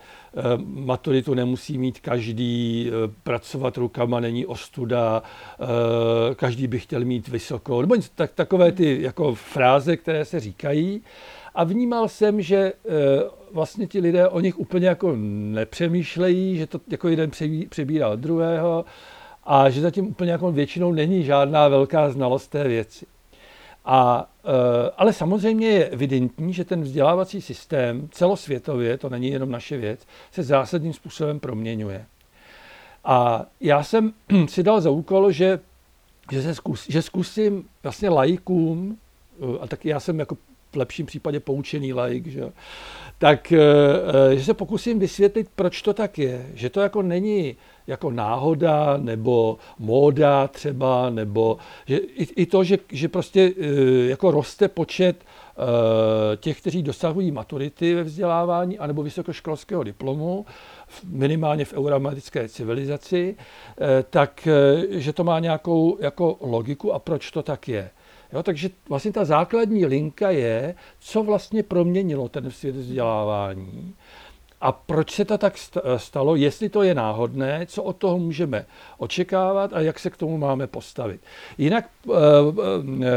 maturitu 0.64 1.34
nemusí 1.34 1.78
mít 1.78 2.00
každý, 2.00 2.88
eh, 2.88 3.12
pracovat 3.22 3.76
rukama 3.76 4.20
není 4.20 4.46
ostuda, 4.46 5.22
eh, 5.60 6.34
každý 6.34 6.66
by 6.66 6.78
chtěl 6.78 7.04
mít 7.04 7.28
vysokou, 7.28 7.80
nebo 7.80 7.96
tak, 8.14 8.32
takové 8.34 8.72
ty 8.72 9.02
jako 9.02 9.34
fráze, 9.34 9.96
které 9.96 10.24
se 10.24 10.40
říkají. 10.40 11.02
A 11.54 11.64
vnímal 11.64 12.08
jsem, 12.08 12.42
že 12.42 12.72
vlastně 13.52 13.86
ti 13.86 14.00
lidé 14.00 14.28
o 14.28 14.40
nich 14.40 14.58
úplně 14.58 14.88
jako 14.88 15.12
nepřemýšlejí, 15.16 16.56
že 16.56 16.66
to 16.66 16.80
jako 16.88 17.08
jeden 17.08 17.30
přebírá 17.68 18.08
od 18.08 18.18
druhého 18.18 18.84
a 19.44 19.70
že 19.70 19.80
zatím 19.80 20.06
úplně 20.06 20.32
jako 20.32 20.52
většinou 20.52 20.92
není 20.92 21.24
žádná 21.24 21.68
velká 21.68 22.10
znalost 22.10 22.48
té 22.48 22.68
věci. 22.68 23.06
A, 23.84 24.30
eh, 24.44 24.90
ale 24.96 25.12
samozřejmě 25.12 25.68
je 25.68 25.88
evidentní, 25.88 26.52
že 26.52 26.64
ten 26.64 26.82
vzdělávací 26.82 27.40
systém 27.40 28.08
celosvětově, 28.12 28.98
to 28.98 29.08
není 29.08 29.28
jenom 29.28 29.50
naše 29.50 29.76
věc, 29.76 30.00
se 30.32 30.42
zásadním 30.42 30.92
způsobem 30.92 31.40
proměňuje. 31.40 32.06
A 33.04 33.46
já 33.60 33.82
jsem 33.82 34.12
si 34.48 34.62
dal 34.62 34.80
za 34.80 34.90
úkol, 34.90 35.32
že, 35.32 35.60
že, 36.32 36.42
se 36.42 36.54
zkus, 36.54 36.86
že 36.88 37.02
zkusím 37.02 37.64
vlastně 37.82 38.08
lajkům, 38.08 38.98
eh, 39.40 39.58
a 39.60 39.66
tak 39.66 39.84
já 39.84 40.00
jsem 40.00 40.18
jako 40.18 40.36
v 40.72 40.76
lepším 40.76 41.06
případě 41.06 41.40
poučený 41.40 41.92
laik, 41.92 42.26
že, 42.26 42.52
tak 43.18 43.52
eh, 43.52 44.36
že 44.36 44.44
se 44.44 44.54
pokusím 44.54 44.98
vysvětlit, 44.98 45.48
proč 45.56 45.82
to 45.82 45.94
tak 45.94 46.18
je. 46.18 46.46
Že 46.54 46.70
to 46.70 46.80
jako 46.80 47.02
není 47.02 47.56
jako 47.86 48.10
náhoda 48.10 48.96
nebo 48.96 49.58
móda 49.78 50.48
třeba, 50.48 51.10
nebo 51.10 51.58
že 51.86 51.96
i, 51.96 52.42
i 52.42 52.46
to, 52.46 52.64
že, 52.64 52.78
že 52.92 53.08
prostě 53.08 53.52
e, 53.60 53.66
jako 54.08 54.30
roste 54.30 54.68
počet 54.68 55.16
e, 55.24 56.36
těch, 56.36 56.60
kteří 56.60 56.82
dosahují 56.82 57.30
maturity 57.30 57.94
ve 57.94 58.02
vzdělávání 58.02 58.78
anebo 58.78 59.02
vysokoškolského 59.02 59.82
diplomu, 59.82 60.46
minimálně 61.04 61.64
v 61.64 61.72
euroamerické 61.72 62.48
civilizaci, 62.48 63.36
e, 63.80 64.02
tak 64.02 64.48
že 64.90 65.12
to 65.12 65.24
má 65.24 65.38
nějakou 65.38 65.98
jako 66.00 66.36
logiku 66.40 66.92
a 66.92 66.98
proč 66.98 67.30
to 67.30 67.42
tak 67.42 67.68
je. 67.68 67.90
Jo, 68.32 68.42
takže 68.42 68.70
vlastně 68.88 69.12
ta 69.12 69.24
základní 69.24 69.86
linka 69.86 70.30
je, 70.30 70.74
co 70.98 71.22
vlastně 71.22 71.62
proměnilo 71.62 72.28
ten 72.28 72.50
svět 72.50 72.76
vzdělávání 72.76 73.94
a 74.64 74.72
proč 74.72 75.10
se 75.10 75.24
to 75.24 75.38
tak 75.38 75.54
stalo, 75.96 76.36
jestli 76.36 76.68
to 76.68 76.82
je 76.82 76.94
náhodné, 76.94 77.66
co 77.66 77.82
od 77.82 77.96
toho 77.96 78.18
můžeme 78.18 78.66
očekávat 78.98 79.72
a 79.72 79.80
jak 79.80 79.98
se 79.98 80.10
k 80.10 80.16
tomu 80.16 80.38
máme 80.38 80.66
postavit. 80.66 81.20
Jinak 81.58 81.84
eh, 81.84 82.12
eh, 82.12 83.08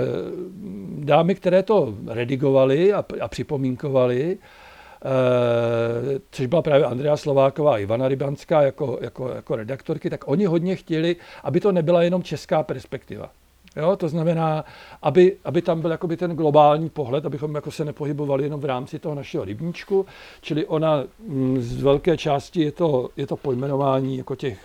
dámy, 0.97 1.35
které 1.35 1.63
to 1.63 1.93
redigovali 2.07 2.93
a 2.93 3.27
připomínkovali, 3.27 4.37
eh, 4.37 6.19
což 6.31 6.45
byla 6.45 6.61
právě 6.61 6.85
Andrea 6.85 7.17
Slováková 7.17 7.73
a 7.73 7.77
Ivana 7.77 8.07
Rybanská 8.07 8.61
jako, 8.61 8.99
jako, 9.01 9.29
jako 9.29 9.55
redaktorky, 9.55 10.09
tak 10.09 10.27
oni 10.27 10.45
hodně 10.45 10.75
chtěli, 10.75 11.15
aby 11.43 11.59
to 11.59 11.71
nebyla 11.71 12.03
jenom 12.03 12.23
česká 12.23 12.63
perspektiva. 12.63 13.29
Jo, 13.77 13.95
to 13.95 14.09
znamená, 14.09 14.65
aby, 15.01 15.37
aby 15.43 15.61
tam 15.61 15.81
byl 15.81 15.91
jakoby 15.91 16.17
ten 16.17 16.35
globální 16.35 16.89
pohled, 16.89 17.25
abychom 17.25 17.55
jako 17.55 17.71
se 17.71 17.85
nepohybovali 17.85 18.43
jenom 18.43 18.59
v 18.59 18.65
rámci 18.65 18.99
toho 18.99 19.15
našeho 19.15 19.45
rybníčku, 19.45 20.05
čili 20.41 20.65
ona 20.65 21.03
mm, 21.19 21.61
z 21.61 21.83
velké 21.83 22.17
části 22.17 22.61
je 22.61 22.71
to, 22.71 23.09
je 23.17 23.27
to 23.27 23.37
pojmenování 23.37 24.17
jako 24.17 24.35
těch 24.35 24.59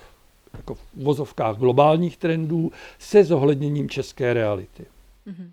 jako 0.56 0.76
vozovkách 0.94 1.56
globálních 1.56 2.16
trendů 2.16 2.72
se 2.98 3.24
zohledněním 3.24 3.88
české 3.88 4.34
reality. 4.34 4.84
Mm-hmm. 5.26 5.50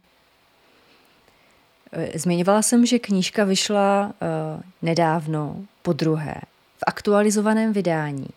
Zmiňovala 2.15 2.61
jsem, 2.61 2.85
že 2.85 2.99
knížka 2.99 3.43
vyšla 3.43 4.05
uh, 4.07 4.61
nedávno, 4.81 5.55
po 5.81 5.93
druhé, 5.93 6.35
v 6.77 6.83
aktualizovaném 6.87 7.73
vydání. 7.73 8.27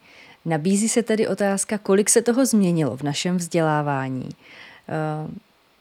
Nabízí 0.44 0.88
se 0.88 1.02
tedy 1.02 1.28
otázka, 1.28 1.78
kolik 1.78 2.10
se 2.10 2.22
toho 2.22 2.46
změnilo 2.46 2.96
v 2.96 3.02
našem 3.02 3.36
vzdělávání 3.36 4.28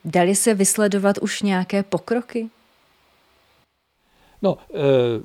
dali 0.06 0.36
se 0.36 0.54
vysledovat 0.54 1.18
už 1.18 1.42
nějaké 1.42 1.84
pokroky? 1.84 2.50
No, 4.42 4.58
eh, 4.74 5.24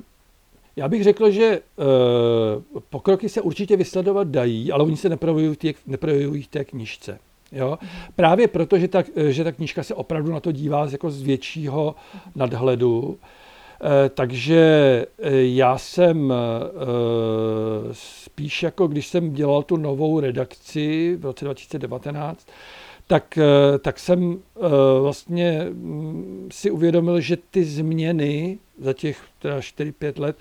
já 0.75 0.87
bych 0.87 1.03
řekl, 1.03 1.31
že 1.31 1.45
eh, 1.45 1.61
pokroky 2.89 3.29
se 3.29 3.41
určitě 3.41 3.77
vysledovat 3.77 4.27
dají, 4.27 4.71
ale 4.71 4.83
oni 4.83 4.97
se 4.97 5.09
neprojevují 5.87 6.43
v 6.43 6.47
té 6.47 6.65
knižce. 6.65 7.19
Jo? 7.51 7.77
Právě 8.15 8.47
proto, 8.47 8.77
že 8.77 8.87
ta, 8.87 9.03
že 9.27 9.43
ta 9.43 9.51
knížka 9.51 9.83
se 9.83 9.93
opravdu 9.93 10.31
na 10.31 10.39
to 10.39 10.51
dívá 10.51 10.87
jako 10.91 11.11
z 11.11 11.21
většího 11.21 11.95
nadhledu. 12.35 13.19
Takže 14.13 15.05
já 15.39 15.77
jsem 15.77 16.33
spíš 17.91 18.63
jako, 18.63 18.87
když 18.87 19.07
jsem 19.07 19.33
dělal 19.33 19.63
tu 19.63 19.77
novou 19.77 20.19
redakci 20.19 21.15
v 21.19 21.25
roce 21.25 21.45
2019, 21.45 22.47
tak, 23.07 23.37
eh, 23.37 23.79
tak 23.79 23.99
jsem 23.99 24.39
eh, 24.55 24.59
vlastně 25.01 25.65
mm, 25.69 26.49
si 26.51 26.71
uvědomil, 26.71 27.21
že 27.21 27.37
ty 27.51 27.63
změny 27.63 28.59
za 28.79 28.93
těch 28.93 29.21
4-5 29.43 30.21
let 30.21 30.37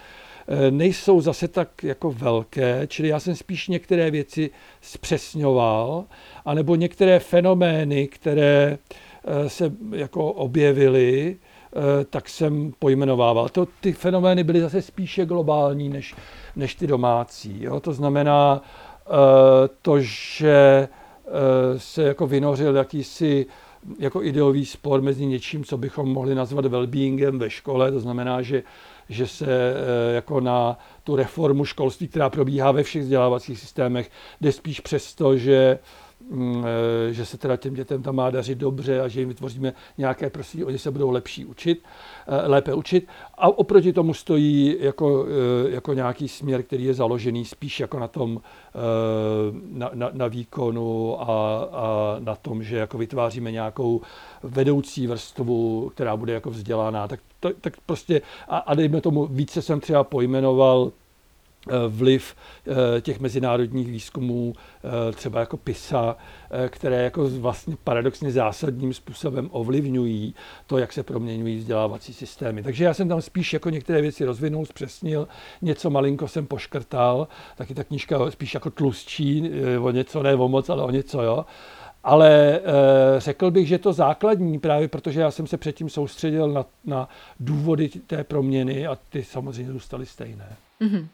eh, 0.48 0.70
nejsou 0.70 1.20
zase 1.20 1.48
tak 1.48 1.85
jako 1.85 2.12
velké, 2.12 2.87
čili 2.87 3.09
já 3.09 3.20
jsem 3.20 3.35
spíš 3.37 3.68
některé 3.68 4.11
věci 4.11 4.50
zpřesňoval, 4.81 6.05
anebo 6.44 6.74
některé 6.74 7.18
fenomény, 7.18 8.09
které 8.09 8.79
se 9.46 9.72
jako 9.96 10.33
objevily, 10.33 11.37
tak 12.11 12.29
jsem 12.29 12.72
pojmenovával. 12.79 13.48
To, 13.48 13.66
ty 13.81 13.92
fenomény 13.92 14.44
byly 14.44 14.61
zase 14.61 14.83
spíše 14.83 15.26
globální 15.26 15.88
než, 15.88 16.14
než 16.57 16.74
ty 16.74 16.87
domácí. 16.87 17.62
Jo? 17.62 17.81
To 17.81 17.92
znamená 17.92 18.62
to, 19.83 20.00
že 20.00 20.88
se 21.77 22.03
jako 22.03 22.27
vynořil 22.27 22.77
jakýsi 22.77 23.47
jako 23.99 24.23
ideový 24.23 24.67
spor 24.67 25.03
mezi 25.03 25.27
něčím, 25.27 25.65
co 25.65 25.79
bychom 25.79 26.09
mohli 26.09 26.35
nazvat 26.35 26.65
well-beingem 26.65 27.39
ve 27.39 27.51
škole, 27.51 27.93
to 27.93 28.01
znamená, 28.01 28.43
že, 28.43 28.62
že 29.09 29.27
se 29.27 29.47
eh, 29.47 30.15
jako 30.15 30.41
na 30.41 30.79
tu 31.05 31.17
reformu 31.17 31.65
školství, 31.65 32.09
která 32.09 32.31
probíhá 32.31 32.73
ve 32.73 32.83
všech 32.83 33.03
vzdělávacích 33.03 33.61
systémech, 33.61 34.11
jde 34.41 34.53
spíš 34.53 34.81
přesto, 34.81 35.37
že 35.37 35.55
eh, 35.55 36.06
že 37.11 37.26
se 37.26 37.38
teda 37.38 37.57
těm 37.57 37.74
dětem 37.74 38.02
tam 38.02 38.16
má 38.16 38.31
dařit 38.31 38.59
dobře 38.59 39.00
a 39.00 39.09
že 39.09 39.20
jim 39.20 39.29
vytvoříme 39.29 39.72
nějaké 39.98 40.31
prostředí, 40.31 40.64
oni 40.64 40.79
se 40.79 40.90
budou 40.90 41.11
lepší 41.11 41.44
učit, 41.44 41.83
eh, 42.26 42.48
lépe 42.48 42.74
učit. 42.74 43.09
A 43.35 43.48
oproti 43.48 43.92
tomu 43.92 44.14
stojí 44.14 44.76
jako, 44.81 45.26
eh, 45.26 45.70
jako 45.70 45.92
nějaký 45.92 46.29
směr, 46.29 46.62
který 46.62 46.85
je 46.85 46.94
založený 46.94 47.44
spíš 47.44 47.81
jako 47.81 47.98
na 47.98 48.09
tom, 48.09 48.40
na, 49.72 49.90
na, 49.94 50.11
na 50.12 50.26
výkonu 50.26 51.20
a, 51.20 51.24
a 51.72 52.16
na 52.18 52.35
tom, 52.35 52.62
že 52.62 52.76
jako 52.76 52.98
vytváříme 52.98 53.52
nějakou 53.52 54.00
vedoucí 54.42 55.07
vrstvu, 55.07 55.90
která 55.94 56.16
bude 56.16 56.33
jako 56.33 56.50
vzdělaná. 56.50 57.09
Tak, 57.09 57.20
to, 57.40 57.50
tak 57.61 57.76
prostě, 57.87 58.22
a, 58.48 58.59
a 58.59 58.74
dejme 58.74 59.00
tomu, 59.00 59.26
více 59.26 59.62
jsem 59.62 59.81
třeba 59.81 60.05
pojmenoval 60.05 60.92
Eh, 60.92 61.06
vliv 61.88 62.35
eh, 62.66 63.00
těch 63.00 63.20
mezinárodních 63.20 63.88
výzkumů, 63.88 64.52
eh, 64.55 65.12
třeba 65.12 65.40
jako 65.40 65.57
PISA, 65.57 66.16
které 66.68 67.05
jako 67.05 67.29
vlastně 67.29 67.76
paradoxně 67.85 68.33
zásadním 68.33 68.94
způsobem 68.94 69.48
ovlivňují 69.52 70.35
to, 70.66 70.79
jak 70.79 70.92
se 70.92 71.02
proměňují 71.02 71.57
vzdělávací 71.57 72.14
systémy. 72.14 72.62
Takže 72.62 72.85
já 72.85 72.94
jsem 72.94 73.09
tam 73.09 73.22
spíš 73.22 73.52
jako 73.52 73.70
některé 73.70 74.02
věci 74.02 74.24
rozvinul, 74.24 74.66
zpřesnil, 74.66 75.29
něco 75.62 75.90
malinko 75.90 76.29
jsem 76.29 76.46
poškrtal, 76.46 77.29
taky 77.57 77.74
ta 77.74 77.85
knížka 77.85 78.31
spíš 78.31 78.55
jako 78.55 78.70
tlustší, 78.70 79.51
o 79.80 79.91
něco, 79.91 80.22
ne 80.22 80.34
o 80.34 80.49
moc, 80.49 80.68
ale 80.68 80.82
o 80.82 80.91
něco, 80.91 81.22
jo. 81.22 81.45
Ale 82.07 82.30
e, 82.30 82.61
řekl 83.18 83.51
bych, 83.51 83.68
že 83.68 83.78
to 83.78 83.93
základní, 83.93 84.59
právě 84.59 84.88
protože 84.88 85.20
já 85.20 85.30
jsem 85.30 85.47
se 85.47 85.57
předtím 85.57 85.88
soustředil 85.88 86.53
na, 86.53 86.64
na 86.84 87.09
důvody 87.41 87.88
té 87.88 88.24
proměny 88.24 88.86
a 88.86 88.99
ty 89.09 89.24
samozřejmě 89.24 89.72
zůstaly 89.72 90.07
stejné. 90.07 90.57
Mm-hmm. 90.80 91.07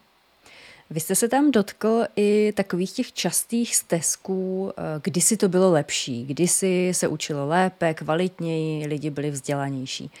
Vy 0.89 0.99
jste 0.99 1.15
se 1.15 1.29
tam 1.29 1.51
dotkl 1.51 2.03
i 2.15 2.53
takových 2.55 2.91
těch 2.91 3.13
častých 3.13 3.75
stezků, 3.75 4.71
eh, 4.77 4.81
kdysi 5.03 5.37
to 5.37 5.49
bylo 5.49 5.71
lepší, 5.71 6.25
kdysi 6.25 6.91
se 6.93 7.07
učilo 7.07 7.47
lépe, 7.47 7.93
kvalitněji, 7.93 8.87
lidi 8.87 9.09
byli 9.09 9.31
vzdělanější. 9.31 10.11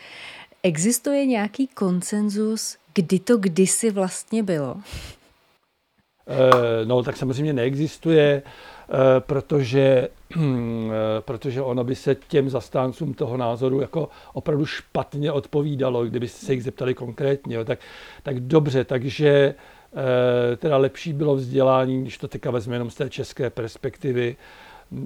Existuje 0.63 1.25
nějaký 1.25 1.67
konsenzus, 1.67 2.77
kdy 2.93 3.19
to 3.19 3.37
kdysi 3.37 3.91
vlastně 3.91 4.43
bylo? 4.43 4.75
Eh, 6.27 6.85
no, 6.85 7.03
tak 7.03 7.17
samozřejmě 7.17 7.53
neexistuje, 7.53 8.41
eh, 8.41 9.19
protože, 9.19 10.07
protože 11.19 11.61
ono 11.61 11.83
by 11.83 11.95
se 11.95 12.15
těm 12.15 12.49
zastáncům 12.49 13.13
toho 13.13 13.37
názoru 13.37 13.81
jako 13.81 14.09
opravdu 14.33 14.65
špatně 14.65 15.31
odpovídalo, 15.31 16.05
kdyby 16.05 16.27
se 16.27 16.53
jich 16.53 16.63
zeptali 16.63 16.93
konkrétně. 16.93 17.65
Tak, 17.65 17.79
tak 18.23 18.39
dobře, 18.39 18.83
takže 18.83 19.55
teda 20.57 20.77
lepší 20.77 21.13
bylo 21.13 21.35
vzdělání, 21.35 22.01
když 22.01 22.17
to 22.17 22.27
teďka 22.27 22.51
vezme 22.51 22.75
jenom 22.75 22.89
z 22.89 22.95
té 22.95 23.09
české 23.09 23.49
perspektivy, 23.49 24.35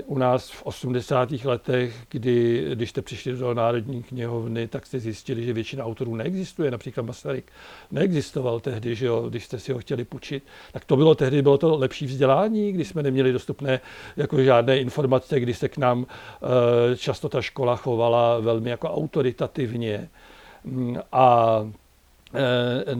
u 0.05 0.17
nás 0.17 0.51
v 0.51 0.63
80. 0.63 1.31
letech, 1.31 1.95
kdy, 2.09 2.65
když 2.73 2.89
jste 2.89 3.01
přišli 3.01 3.33
do 3.33 3.53
Národní 3.53 4.03
knihovny, 4.03 4.67
tak 4.67 4.85
jste 4.85 4.99
zjistili, 4.99 5.45
že 5.45 5.53
většina 5.53 5.85
autorů 5.85 6.15
neexistuje. 6.15 6.71
Například 6.71 7.03
Masaryk 7.03 7.51
neexistoval 7.91 8.59
tehdy, 8.59 8.95
že 8.95 9.05
jo, 9.05 9.29
když 9.29 9.45
jste 9.45 9.59
si 9.59 9.73
ho 9.73 9.79
chtěli 9.79 10.05
půjčit. 10.05 10.43
Tak 10.71 10.85
to 10.85 10.95
bylo 10.95 11.15
tehdy, 11.15 11.41
bylo 11.41 11.57
to 11.57 11.77
lepší 11.77 12.05
vzdělání, 12.05 12.71
když 12.71 12.87
jsme 12.87 13.03
neměli 13.03 13.33
dostupné 13.33 13.79
jako 14.17 14.43
žádné 14.43 14.79
informace, 14.79 15.39
kdy 15.39 15.53
se 15.53 15.69
k 15.69 15.77
nám 15.77 16.05
eh, 16.91 16.97
často 16.97 17.29
ta 17.29 17.41
škola 17.41 17.75
chovala 17.75 18.39
velmi 18.39 18.69
jako 18.69 18.89
autoritativně. 18.89 20.09
Mm, 20.63 20.97
a 21.11 21.59
eh, 22.33 22.95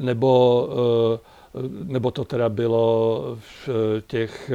nebo, 0.00 0.68
eh, 1.54 1.60
nebo 1.84 2.10
to 2.10 2.24
teda 2.24 2.48
bylo 2.48 3.22
v 3.40 3.68
těch 4.06 4.50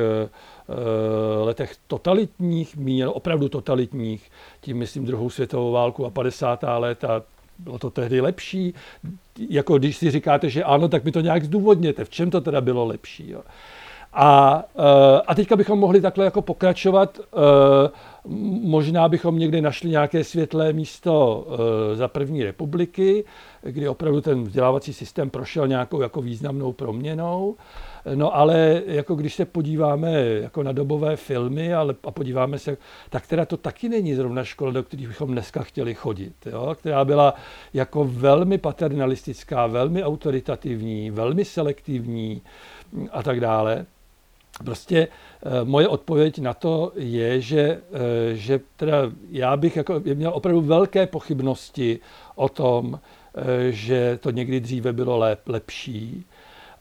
Eh, 0.70 1.44
letech 1.44 1.76
totalitních, 1.88 2.76
míněno 2.78 3.14
opravdu 3.14 3.50
totalitních, 3.50 4.32
tím 4.62 4.78
myslím 4.78 5.06
druhou 5.06 5.30
světovou 5.30 5.72
válku 5.72 6.06
a 6.06 6.10
50. 6.10 6.80
léta, 6.80 7.22
bylo 7.60 7.80
to 7.80 7.90
tehdy 7.90 8.22
lepší. 8.22 8.74
Jako 9.50 9.78
když 9.78 9.98
si 9.98 10.12
říkáte, 10.12 10.50
že 10.50 10.64
ano, 10.64 10.88
tak 10.88 11.04
mi 11.04 11.12
to 11.12 11.22
nějak 11.22 11.44
zdůvodněte, 11.44 12.06
v 12.06 12.10
čem 12.10 12.32
to 12.32 12.42
teda 12.42 12.62
bylo 12.62 12.86
lepší. 12.86 13.30
Jo. 13.30 13.42
A, 14.14 14.64
a 15.28 15.36
teďka 15.36 15.56
bychom 15.56 15.80
mohli 15.80 16.02
takhle 16.02 16.26
jako 16.26 16.42
pokračovat. 16.42 17.20
Eh, 18.26 18.30
možná 18.62 19.10
bychom 19.10 19.40
někdy 19.40 19.62
našli 19.62 19.90
nějaké 19.90 20.24
světlé 20.24 20.74
místo 20.74 21.48
za 21.94 22.08
první 22.08 22.44
republiky, 22.44 23.24
kdy 23.62 23.88
opravdu 23.88 24.22
ten 24.22 24.44
vzdělávací 24.44 24.94
systém 24.94 25.30
prošel 25.30 25.68
nějakou 25.68 26.02
jako 26.02 26.22
významnou 26.22 26.74
proměnou. 26.74 27.56
No 28.16 28.36
ale 28.36 28.82
jako 28.86 29.16
když 29.16 29.36
se 29.36 29.46
podíváme 29.46 30.12
jako 30.24 30.64
na 30.64 30.72
dobové 30.72 31.16
filmy 31.16 31.74
ale, 31.74 31.96
a 32.04 32.12
podíváme 32.12 32.60
se, 32.60 32.78
tak 33.10 33.28
teda 33.28 33.46
to 33.46 33.58
taky 33.58 33.90
není 33.90 34.16
zrovna 34.16 34.44
škola, 34.44 34.72
do 34.72 34.84
které 34.84 35.08
bychom 35.08 35.32
dneska 35.32 35.64
chtěli 35.64 35.94
chodit, 35.94 36.34
jo? 36.46 36.76
která 36.80 37.06
byla 37.06 37.34
jako 37.74 38.06
velmi 38.06 38.58
paternalistická, 38.58 39.68
velmi 39.68 40.04
autoritativní, 40.04 41.12
velmi 41.12 41.46
selektivní 41.46 42.42
a 43.12 43.24
tak 43.24 43.40
dále. 43.40 43.86
Prostě 44.64 44.98
e, 44.98 45.08
moje 45.64 45.88
odpověď 45.88 46.40
na 46.40 46.54
to 46.54 46.92
je, 46.96 47.42
že, 47.42 47.60
e, 47.62 47.82
že 48.36 48.60
teda 48.76 48.98
já 49.30 49.58
bych 49.58 49.76
jako 49.76 50.02
měl 50.14 50.32
opravdu 50.34 50.62
velké 50.62 51.08
pochybnosti 51.08 52.00
o 52.36 52.50
tom, 52.50 53.00
e, 53.36 53.72
že 53.72 54.20
to 54.22 54.32
někdy 54.32 54.60
dříve 54.60 54.94
bylo 54.94 55.18
lep, 55.18 55.48
lepší 55.48 56.26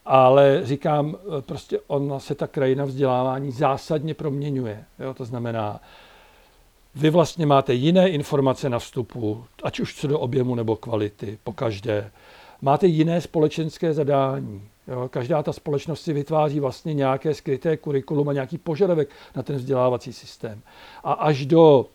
ale 0.04 0.60
říkám, 0.64 1.16
eh, 1.16 1.42
prostě 1.42 1.80
ona 1.86 2.18
se 2.18 2.34
ta 2.34 2.46
krajina 2.46 2.84
vzdělávání 2.84 3.52
zásadně 3.52 4.14
proměňuje. 4.14 4.84
Jo? 4.98 5.14
To 5.14 5.24
znamená, 5.24 5.80
vy 6.94 7.10
vlastně 7.10 7.46
máte 7.46 7.74
jiné 7.74 8.08
informace 8.08 8.68
na 8.68 8.78
vstupu, 8.78 9.44
ať 9.62 9.80
už 9.80 9.94
co 9.94 10.06
do 10.06 10.18
objemu 10.18 10.54
nebo 10.54 10.76
kvality, 10.76 11.38
po 11.44 11.52
každé. 11.52 12.10
Máte 12.62 12.86
jiné 12.86 13.20
společenské 13.20 13.92
zadání. 13.92 14.62
Jo? 14.88 15.08
Každá 15.08 15.42
ta 15.42 15.52
společnost 15.52 16.00
si 16.00 16.12
vytváří 16.12 16.60
vlastně 16.60 16.94
nějaké 16.94 17.34
skryté 17.34 17.76
kurikulum 17.76 18.28
a 18.28 18.32
nějaký 18.32 18.58
požadavek 18.58 19.08
na 19.36 19.42
ten 19.42 19.56
vzdělávací 19.56 20.12
systém. 20.12 20.62
A 21.04 21.12
až 21.12 21.46
do 21.46 21.86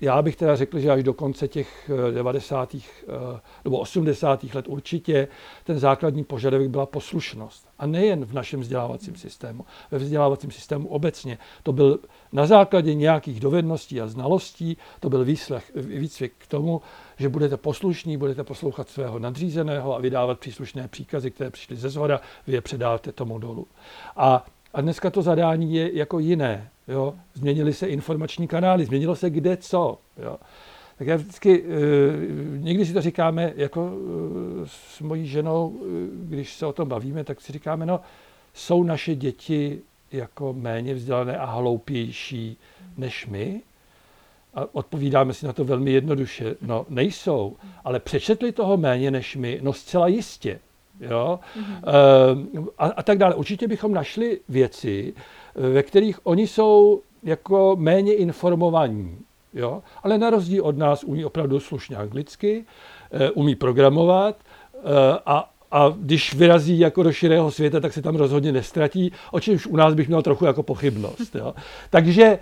já 0.00 0.22
bych 0.22 0.36
teda 0.36 0.56
řekl, 0.56 0.78
že 0.78 0.90
až 0.90 1.02
do 1.02 1.14
konce 1.14 1.48
těch 1.48 1.90
90. 2.14 2.74
Eh, 2.74 2.80
eh, 3.08 3.40
nebo 3.64 3.78
80. 3.78 4.54
let 4.54 4.68
určitě 4.68 5.28
ten 5.64 5.78
základní 5.78 6.24
požadavek 6.24 6.68
byla 6.68 6.86
poslušnost. 6.86 7.68
A 7.78 7.86
nejen 7.86 8.24
v 8.24 8.32
našem 8.32 8.60
vzdělávacím 8.60 9.16
systému, 9.16 9.64
ve 9.90 9.98
vzdělávacím 9.98 10.50
systému 10.50 10.88
obecně. 10.88 11.38
To 11.62 11.72
byl 11.72 11.98
na 12.32 12.46
základě 12.46 12.94
nějakých 12.94 13.40
dovedností 13.40 14.00
a 14.00 14.06
znalostí, 14.06 14.76
to 15.00 15.10
byl 15.10 15.24
výslech, 15.24 15.72
výcvik 15.74 16.32
k 16.38 16.46
tomu, 16.46 16.80
že 17.18 17.28
budete 17.28 17.56
poslušní, 17.56 18.16
budete 18.16 18.44
poslouchat 18.44 18.88
svého 18.88 19.18
nadřízeného 19.18 19.96
a 19.96 20.00
vydávat 20.00 20.38
příslušné 20.38 20.88
příkazy, 20.88 21.30
které 21.30 21.50
přišly 21.50 21.76
ze 21.76 21.90
zhora, 21.90 22.20
vy 22.46 22.52
je 22.52 22.60
předáte 22.60 23.12
tomu 23.12 23.38
dolu. 23.38 23.66
A, 24.16 24.46
a 24.74 24.80
dneska 24.80 25.10
to 25.10 25.22
zadání 25.22 25.74
je 25.74 25.96
jako 25.96 26.18
jiné. 26.18 26.70
Jo? 26.88 27.14
Změnily 27.34 27.72
se 27.72 27.86
informační 27.86 28.48
kanály, 28.48 28.84
změnilo 28.84 29.16
se 29.16 29.30
kde 29.30 29.56
co. 29.56 29.98
Jo? 30.22 30.36
Tak 30.98 31.06
já 31.06 31.16
vždycky, 31.16 31.64
eh, 31.64 32.58
někdy 32.58 32.86
si 32.86 32.92
to 32.92 33.00
říkáme 33.00 33.52
jako 33.56 33.92
eh, 33.92 34.66
s 34.66 35.00
mojí 35.00 35.26
ženou, 35.26 35.80
eh, 35.80 35.86
když 36.12 36.54
se 36.54 36.66
o 36.66 36.72
tom 36.72 36.88
bavíme, 36.88 37.24
tak 37.24 37.40
si 37.40 37.52
říkáme, 37.52 37.86
no, 37.86 38.00
jsou 38.54 38.82
naše 38.82 39.14
děti 39.14 39.80
jako 40.12 40.52
méně 40.52 40.94
vzdělané 40.94 41.38
a 41.38 41.44
hloupější 41.44 42.56
než 42.96 43.26
my? 43.26 43.60
A 44.54 44.66
odpovídáme 44.72 45.34
si 45.34 45.46
na 45.46 45.52
to 45.52 45.64
velmi 45.64 45.92
jednoduše. 45.92 46.56
No, 46.62 46.86
nejsou, 46.88 47.56
ale 47.84 48.00
přečetli 48.00 48.52
toho 48.52 48.76
méně 48.76 49.10
než 49.10 49.36
my? 49.36 49.60
No, 49.62 49.72
zcela 49.72 50.08
jistě. 50.08 50.60
Jo? 51.00 51.40
Mm-hmm. 51.56 52.68
A, 52.78 52.86
a 52.86 53.02
tak 53.02 53.18
dále. 53.18 53.34
Určitě 53.34 53.68
bychom 53.68 53.94
našli 53.94 54.40
věci, 54.48 55.14
ve 55.54 55.82
kterých 55.82 56.26
oni 56.26 56.46
jsou 56.46 57.02
jako 57.22 57.76
méně 57.78 58.14
informovaní. 58.14 59.18
Jo? 59.54 59.82
Ale 60.02 60.18
na 60.18 60.30
rozdíl 60.30 60.64
od 60.64 60.78
nás 60.78 61.04
umí 61.04 61.24
opravdu 61.24 61.60
slušně 61.60 61.96
anglicky, 61.96 62.64
eh, 63.10 63.30
umí 63.30 63.54
programovat 63.54 64.36
eh, 64.74 64.78
a, 65.26 65.50
a 65.70 65.94
když 65.96 66.34
vyrazí 66.34 66.78
jako 66.78 67.02
do 67.02 67.12
širého 67.12 67.50
světa, 67.50 67.80
tak 67.80 67.92
se 67.92 68.02
tam 68.02 68.16
rozhodně 68.16 68.52
nestratí, 68.52 69.12
o 69.32 69.40
čemž 69.40 69.66
u 69.66 69.76
nás 69.76 69.94
bych 69.94 70.08
měl 70.08 70.22
trochu 70.22 70.44
jako 70.44 70.62
pochybnost. 70.62 71.34
Jo? 71.34 71.54
Takže, 71.90 72.24
eh, 72.24 72.38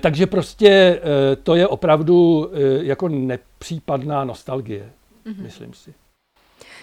takže 0.00 0.26
prostě 0.26 1.00
to 1.42 1.54
je 1.54 1.68
opravdu 1.68 2.50
jako 2.80 3.08
nepřípadná 3.08 4.24
nostalgie, 4.24 4.90
mm-hmm. 5.26 5.42
myslím 5.42 5.74
si. 5.74 5.94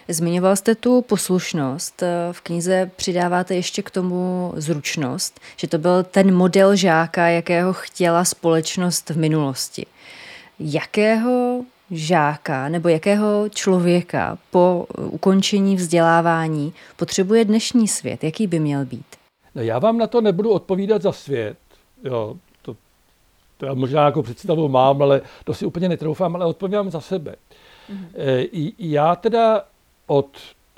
Zmiňoval 0.07 0.55
jste 0.55 0.75
tu 0.75 1.01
poslušnost. 1.01 2.03
V 2.31 2.41
knize 2.41 2.91
přidáváte 2.95 3.55
ještě 3.55 3.81
k 3.81 3.89
tomu 3.89 4.53
zručnost, 4.55 5.39
že 5.57 5.67
to 5.67 5.77
byl 5.77 6.03
ten 6.03 6.35
model 6.35 6.75
žáka, 6.75 7.27
jakého 7.27 7.73
chtěla 7.73 8.25
společnost 8.25 9.09
v 9.09 9.17
minulosti. 9.17 9.85
Jakého 10.59 11.61
žáka 11.91 12.69
nebo 12.69 12.89
jakého 12.89 13.49
člověka 13.49 14.37
po 14.51 14.85
ukončení 14.97 15.75
vzdělávání 15.75 16.73
potřebuje 16.95 17.45
dnešní 17.45 17.87
svět? 17.87 18.23
Jaký 18.23 18.47
by 18.47 18.59
měl 18.59 18.85
být? 18.85 19.05
No 19.55 19.61
já 19.61 19.79
vám 19.79 19.97
na 19.97 20.07
to 20.07 20.21
nebudu 20.21 20.49
odpovídat 20.49 21.01
za 21.01 21.11
svět. 21.11 21.57
Jo, 22.03 22.35
to, 23.57 23.65
já 23.65 23.73
možná 23.73 24.05
jako 24.05 24.23
představu 24.23 24.69
mám, 24.69 25.01
ale 25.01 25.21
to 25.43 25.53
si 25.53 25.65
úplně 25.65 25.89
netroufám, 25.89 26.35
ale 26.35 26.45
odpovídám 26.45 26.91
za 26.91 27.01
sebe. 27.01 27.35
Mm-hmm. 27.89 28.73
Já 28.77 29.15
teda 29.15 29.65
od 30.07 30.37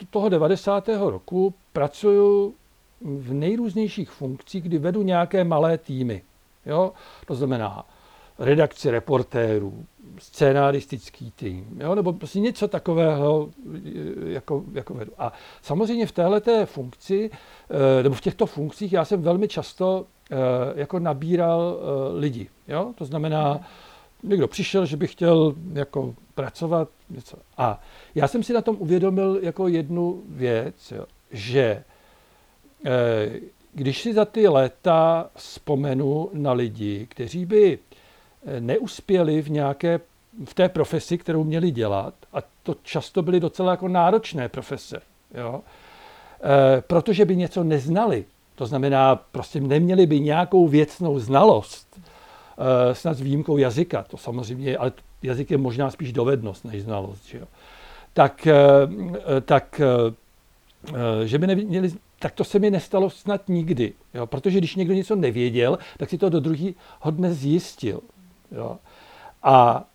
toho 0.09 0.29
90. 0.29 0.89
roku 0.89 1.53
pracuju 1.73 2.53
v 3.01 3.33
nejrůznějších 3.33 4.09
funkcích, 4.09 4.63
kdy 4.63 4.77
vedu 4.77 5.01
nějaké 5.01 5.43
malé 5.43 5.77
týmy. 5.77 6.21
Jo? 6.65 6.91
To 7.25 7.35
znamená 7.35 7.85
redakci 8.39 8.91
reportérů, 8.91 9.85
scénaristický 10.19 11.31
tým, 11.31 11.77
jo? 11.79 11.95
nebo 11.95 12.13
prostě 12.13 12.39
něco 12.39 12.67
takového 12.67 13.49
jako, 14.25 14.63
jako 14.73 14.93
vedu. 14.93 15.11
A 15.17 15.33
samozřejmě 15.61 16.05
v 16.05 16.11
této 16.11 16.65
funkci, 16.65 17.29
eh, 17.99 18.03
nebo 18.03 18.15
v 18.15 18.21
těchto 18.21 18.45
funkcích 18.45 18.93
já 18.93 19.05
jsem 19.05 19.21
velmi 19.21 19.47
často 19.47 20.05
eh, 20.05 20.16
jako 20.75 20.99
nabíral 20.99 21.77
eh, 21.79 22.19
lidi. 22.19 22.47
Jo? 22.67 22.93
To 22.97 23.05
znamená, 23.05 23.59
někdo 24.23 24.47
přišel, 24.47 24.85
že 24.85 24.97
by 24.97 25.07
chtěl 25.07 25.55
jako 25.73 26.15
pracovat 26.35 26.89
něco. 27.09 27.37
A 27.57 27.81
já 28.15 28.27
jsem 28.27 28.43
si 28.43 28.53
na 28.53 28.61
tom 28.61 28.75
uvědomil 28.79 29.39
jako 29.41 29.67
jednu 29.67 30.23
věc, 30.29 30.91
jo, 30.91 31.05
že 31.31 31.83
eh, 32.85 33.39
když 33.73 34.01
si 34.01 34.13
za 34.13 34.25
ty 34.25 34.47
léta 34.47 35.29
vzpomenu 35.35 36.29
na 36.33 36.51
lidi, 36.51 37.07
kteří 37.09 37.45
by 37.45 37.79
eh, 38.45 38.59
neuspěli 38.59 39.41
v 39.41 39.49
nějaké 39.49 39.99
v 40.45 40.53
té 40.53 40.69
profesi, 40.69 41.17
kterou 41.17 41.43
měli 41.43 41.71
dělat, 41.71 42.13
a 42.33 42.37
to 42.63 42.75
často 42.83 43.21
byly 43.21 43.39
docela 43.39 43.71
jako 43.71 43.87
náročné 43.87 44.49
profese, 44.49 45.01
jo, 45.33 45.61
e, 46.77 46.81
protože 46.81 47.25
by 47.25 47.35
něco 47.35 47.63
neznali. 47.63 48.25
To 48.57 48.65
znamená, 48.65 49.15
prostě 49.15 49.59
neměli 49.59 50.05
by 50.05 50.19
nějakou 50.19 50.67
věcnou 50.67 51.19
znalost, 51.19 51.87
e, 51.97 52.95
snad 52.95 53.17
s 53.17 53.21
výjimkou 53.21 53.57
jazyka, 53.57 54.03
to 54.03 54.17
samozřejmě, 54.17 54.77
ale 54.77 54.91
jazyk 55.23 55.51
je 55.51 55.57
možná 55.57 55.91
spíš 55.91 56.13
dovednost 56.13 56.65
než 56.65 56.83
znalost. 56.83 57.25
Že 57.25 57.37
jo 57.37 57.45
tak, 58.17 58.47
eh, 58.47 59.41
tak 59.41 59.81
eh, 59.81 61.27
že 61.27 61.37
by 61.37 61.47
neměli, 61.47 61.91
tak 62.19 62.33
to 62.33 62.43
se 62.43 62.59
mi 62.59 62.71
nestalo 62.71 63.09
snad 63.09 63.49
nikdy. 63.49 63.93
Jo? 64.13 64.25
Protože 64.25 64.57
když 64.57 64.75
někdo 64.75 64.93
něco 64.93 65.15
nevěděl, 65.15 65.77
tak 65.97 66.09
si 66.09 66.17
to 66.17 66.29
do 66.29 66.39
druhého 66.39 67.11
dne 67.11 67.33
zjistil. 67.33 68.01
Jo? 68.51 68.77
A 69.43 69.85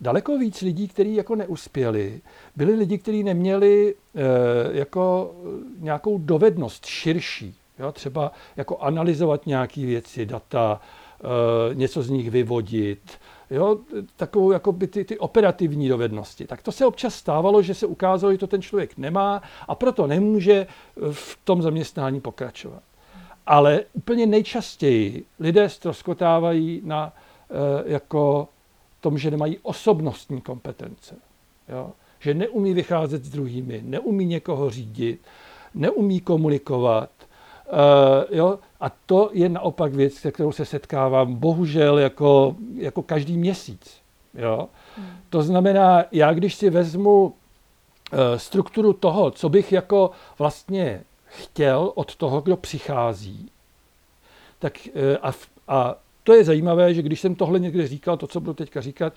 daleko 0.00 0.38
víc 0.38 0.60
lidí, 0.60 0.88
kteří 0.88 1.14
jako 1.14 1.34
neuspěli, 1.36 2.20
byli 2.56 2.74
lidi, 2.74 2.98
kteří 2.98 3.22
neměli 3.22 3.94
e, 4.14 4.76
jako 4.78 5.34
nějakou 5.78 6.18
dovednost 6.18 6.86
širší. 6.86 7.54
Jo? 7.78 7.92
Třeba 7.92 8.32
jako 8.56 8.78
analyzovat 8.78 9.46
nějaké 9.46 9.86
věci, 9.86 10.26
data, 10.26 10.80
něco 11.74 12.02
z 12.02 12.10
nich 12.10 12.30
vyvodit, 12.30 13.00
jo, 13.50 13.78
takovou 14.16 14.52
jako 14.52 14.72
by 14.72 14.86
ty, 14.86 15.04
ty 15.04 15.18
operativní 15.18 15.88
dovednosti. 15.88 16.46
Tak 16.46 16.62
to 16.62 16.72
se 16.72 16.86
občas 16.86 17.14
stávalo, 17.14 17.62
že 17.62 17.74
se 17.74 17.86
ukázalo, 17.86 18.32
že 18.32 18.38
to 18.38 18.46
ten 18.46 18.62
člověk 18.62 18.96
nemá 18.98 19.42
a 19.68 19.74
proto 19.74 20.06
nemůže 20.06 20.66
v 21.12 21.38
tom 21.44 21.62
zaměstnání 21.62 22.20
pokračovat. 22.20 22.82
Ale 23.46 23.84
úplně 23.92 24.26
nejčastěji 24.26 25.24
lidé 25.40 25.68
stroskotávají 25.68 26.80
na 26.84 27.12
jako 27.86 28.48
tom, 29.04 29.18
že 29.18 29.30
nemají 29.30 29.58
osobnostní 29.62 30.40
kompetence. 30.40 31.14
Jo? 31.68 31.90
Že 32.20 32.34
neumí 32.34 32.74
vycházet 32.74 33.24
s 33.24 33.30
druhými, 33.30 33.82
neumí 33.84 34.24
někoho 34.24 34.70
řídit, 34.70 35.20
neumí 35.74 36.20
komunikovat. 36.20 37.10
E, 38.30 38.36
jo? 38.36 38.58
A 38.80 38.90
to 39.06 39.30
je 39.32 39.48
naopak 39.48 39.94
věc, 39.94 40.14
se 40.14 40.32
kterou 40.32 40.52
se 40.52 40.64
setkávám 40.64 41.34
bohužel 41.34 41.98
jako, 41.98 42.56
jako 42.74 43.02
každý 43.02 43.36
měsíc. 43.36 44.00
Jo? 44.34 44.68
Hmm. 44.96 45.06
To 45.30 45.42
znamená, 45.42 46.04
já 46.12 46.32
když 46.32 46.54
si 46.54 46.70
vezmu 46.70 47.34
e, 48.12 48.38
strukturu 48.38 48.92
toho, 48.92 49.30
co 49.30 49.48
bych 49.48 49.72
jako 49.72 50.10
vlastně 50.38 51.04
chtěl 51.26 51.92
od 51.94 52.16
toho, 52.16 52.40
kdo 52.40 52.56
přichází, 52.56 53.50
tak 54.58 54.86
e, 54.86 55.18
a, 55.18 55.32
a 55.68 55.94
to 56.24 56.32
je 56.32 56.44
zajímavé, 56.44 56.94
že 56.94 57.02
když 57.02 57.20
jsem 57.20 57.34
tohle 57.34 57.60
někde 57.60 57.88
říkal, 57.88 58.16
to, 58.16 58.26
co 58.26 58.40
budu 58.40 58.54
teďka 58.54 58.80
říkat, 58.80 59.12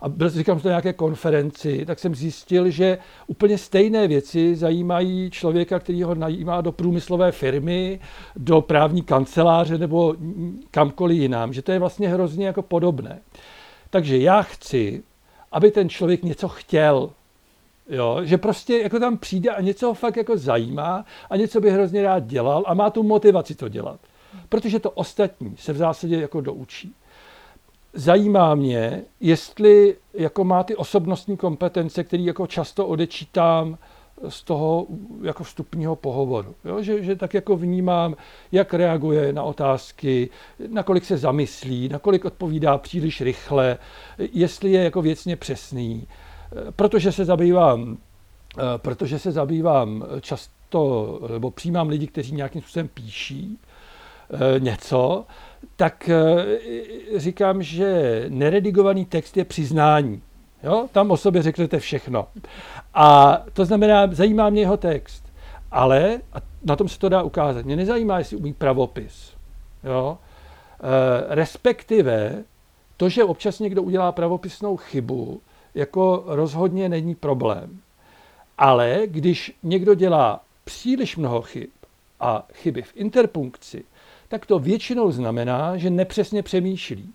a 0.00 0.08
byl, 0.08 0.30
říkám 0.30 0.60
to 0.60 0.68
na 0.68 0.72
nějaké 0.72 0.92
konferenci, 0.92 1.84
tak 1.86 1.98
jsem 1.98 2.14
zjistil, 2.14 2.70
že 2.70 2.98
úplně 3.26 3.58
stejné 3.58 4.08
věci 4.08 4.56
zajímají 4.56 5.30
člověka, 5.30 5.78
který 5.78 6.02
ho 6.02 6.14
najímá 6.14 6.60
do 6.60 6.72
průmyslové 6.72 7.32
firmy, 7.32 8.00
do 8.36 8.60
právní 8.60 9.02
kanceláře 9.02 9.78
nebo 9.78 10.14
kamkoliv 10.70 11.18
jinam, 11.18 11.52
že 11.52 11.62
to 11.62 11.72
je 11.72 11.78
vlastně 11.78 12.08
hrozně 12.08 12.46
jako 12.46 12.62
podobné. 12.62 13.20
Takže 13.90 14.18
já 14.18 14.42
chci, 14.42 15.02
aby 15.52 15.70
ten 15.70 15.88
člověk 15.88 16.22
něco 16.22 16.48
chtěl, 16.48 17.10
Jo, 17.92 18.18
že 18.22 18.38
prostě 18.38 18.78
jako 18.78 18.98
tam 18.98 19.18
přijde 19.18 19.50
a 19.50 19.60
něco 19.60 19.86
ho 19.86 19.94
fakt 19.94 20.16
jako 20.16 20.36
zajímá 20.36 21.04
a 21.30 21.36
něco 21.36 21.60
by 21.60 21.70
hrozně 21.70 22.02
rád 22.02 22.26
dělal 22.26 22.64
a 22.66 22.74
má 22.74 22.90
tu 22.90 23.02
motivaci 23.02 23.54
to 23.54 23.68
dělat. 23.68 24.00
Protože 24.48 24.78
to 24.78 24.90
ostatní 24.90 25.56
se 25.56 25.72
v 25.72 25.76
zásadě 25.76 26.20
jako 26.20 26.40
doučí 26.40 26.94
zajímá 27.92 28.54
mě, 28.54 29.02
jestli 29.20 29.96
jako 30.14 30.44
má 30.44 30.62
ty 30.64 30.76
osobnostní 30.76 31.36
kompetence, 31.36 32.04
které 32.04 32.22
jako 32.22 32.46
často 32.46 32.86
odečítám 32.86 33.78
z 34.28 34.42
toho 34.42 34.86
jako 35.22 35.44
vstupního 35.44 35.96
pohovoru. 35.96 36.54
Jo? 36.64 36.82
Že, 36.82 37.02
že 37.02 37.16
tak 37.16 37.34
jako 37.34 37.56
vnímám, 37.56 38.16
jak 38.52 38.74
reaguje 38.74 39.32
na 39.32 39.42
otázky, 39.42 40.30
nakolik 40.68 41.04
se 41.04 41.16
zamyslí, 41.16 41.88
nakolik 41.88 42.24
odpovídá 42.24 42.78
příliš 42.78 43.20
rychle, 43.20 43.78
jestli 44.18 44.72
je 44.72 44.84
jako 44.84 45.02
věcně 45.02 45.36
přesný. 45.36 46.06
Protože 46.76 47.12
se 47.12 47.24
zabývám, 47.24 47.98
protože 48.76 49.18
se 49.18 49.32
zabývám 49.32 50.04
často, 50.20 51.20
nebo 51.32 51.50
přijímám 51.50 51.88
lidi, 51.88 52.06
kteří 52.06 52.34
nějakým 52.34 52.62
způsobem 52.62 52.88
píší 52.88 53.58
eh, 53.62 53.69
něco, 54.58 55.26
tak 55.80 56.08
eh, 56.08 57.18
říkám, 57.18 57.62
že 57.62 58.24
neredigovaný 58.28 59.04
text 59.04 59.36
je 59.36 59.44
přiznání. 59.44 60.22
Jo? 60.62 60.88
Tam 60.92 61.10
o 61.10 61.16
sobě 61.16 61.42
řeknete 61.42 61.78
všechno. 61.78 62.26
A 62.94 63.38
to 63.52 63.64
znamená, 63.64 64.08
zajímá 64.12 64.50
mě 64.50 64.60
jeho 64.60 64.76
text. 64.76 65.24
Ale, 65.70 66.20
a 66.32 66.38
na 66.64 66.76
tom 66.76 66.88
se 66.88 66.98
to 66.98 67.08
dá 67.08 67.22
ukázat, 67.22 67.64
mě 67.64 67.76
nezajímá, 67.76 68.18
jestli 68.18 68.36
umí 68.36 68.52
pravopis. 68.52 69.32
Jo? 69.84 70.18
E, 70.18 71.34
respektive 71.34 72.44
to, 72.96 73.08
že 73.08 73.24
občas 73.24 73.58
někdo 73.58 73.82
udělá 73.82 74.12
pravopisnou 74.12 74.76
chybu, 74.76 75.40
jako 75.74 76.24
rozhodně 76.26 76.88
není 76.88 77.14
problém. 77.14 77.80
Ale 78.58 79.02
když 79.06 79.52
někdo 79.62 79.94
dělá 79.94 80.40
příliš 80.64 81.16
mnoho 81.16 81.42
chyb 81.42 81.70
a 82.20 82.46
chyby 82.52 82.82
v 82.82 82.92
interpunkci, 82.96 83.84
tak 84.30 84.46
to 84.46 84.58
většinou 84.58 85.12
znamená, 85.12 85.76
že 85.76 85.90
nepřesně 85.90 86.42
přemýšlí. 86.42 87.12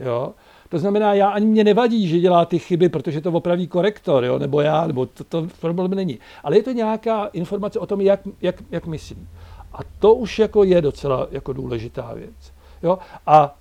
Jo? 0.00 0.32
To 0.68 0.78
znamená, 0.78 1.14
já 1.14 1.28
ani 1.28 1.46
mě 1.46 1.64
nevadí, 1.64 2.08
že 2.08 2.20
dělá 2.20 2.44
ty 2.44 2.58
chyby, 2.58 2.88
protože 2.88 3.20
to 3.20 3.32
opraví 3.32 3.66
korektor, 3.66 4.24
jo? 4.24 4.38
nebo 4.38 4.60
já, 4.60 4.86
nebo 4.86 5.06
to, 5.06 5.24
to 5.24 5.46
problém 5.60 5.90
není. 5.90 6.18
Ale 6.42 6.56
je 6.56 6.62
to 6.62 6.72
nějaká 6.72 7.26
informace 7.26 7.78
o 7.78 7.86
tom, 7.86 8.00
jak, 8.00 8.20
jak, 8.42 8.56
jak 8.70 8.86
myslí. 8.86 9.28
A 9.72 9.78
to 9.98 10.14
už 10.14 10.38
jako 10.38 10.64
je 10.64 10.82
docela 10.82 11.26
jako 11.30 11.52
důležitá 11.52 12.12
věc. 12.14 12.52
Jo? 12.82 12.98
A, 13.26 13.56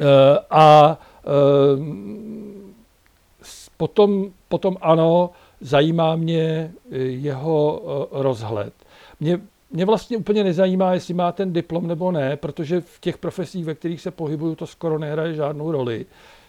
e, 0.00 0.38
a 0.50 0.98
e, 1.24 1.30
potom, 3.76 4.30
potom 4.48 4.76
ano, 4.80 5.30
zajímá 5.60 6.16
mě 6.16 6.72
jeho 7.06 7.82
e, 7.82 8.22
rozhled. 8.22 8.72
Mě 9.20 9.40
mě 9.74 9.84
vlastně 9.84 10.16
úplně 10.16 10.44
nezajímá, 10.44 10.94
jestli 10.94 11.14
má 11.14 11.32
ten 11.32 11.52
diplom 11.52 11.86
nebo 11.86 12.12
ne, 12.12 12.36
protože 12.36 12.80
v 12.80 13.00
těch 13.00 13.18
profesích, 13.18 13.64
ve 13.64 13.74
kterých 13.74 14.00
se 14.00 14.10
pohybuju, 14.10 14.54
to 14.54 14.66
skoro 14.66 14.98
nehraje 14.98 15.34
žádnou 15.34 15.72
roli. 15.72 16.06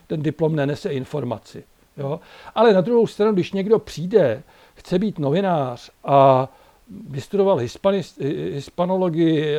Ten 0.08 0.24
diplom 0.24 0.56
nenese 0.56 0.90
informaci. 0.90 1.64
Jo? 1.98 2.20
Ale 2.56 2.74
na 2.74 2.82
druhou 2.82 3.08
stranu, 3.08 3.34
když 3.34 3.52
někdo 3.52 3.80
přijde, 3.80 4.44
chce 4.74 5.00
být 5.00 5.20
novinář 5.20 5.92
a 6.04 6.50
vystudoval 7.10 7.62
hispanologii 8.54 9.58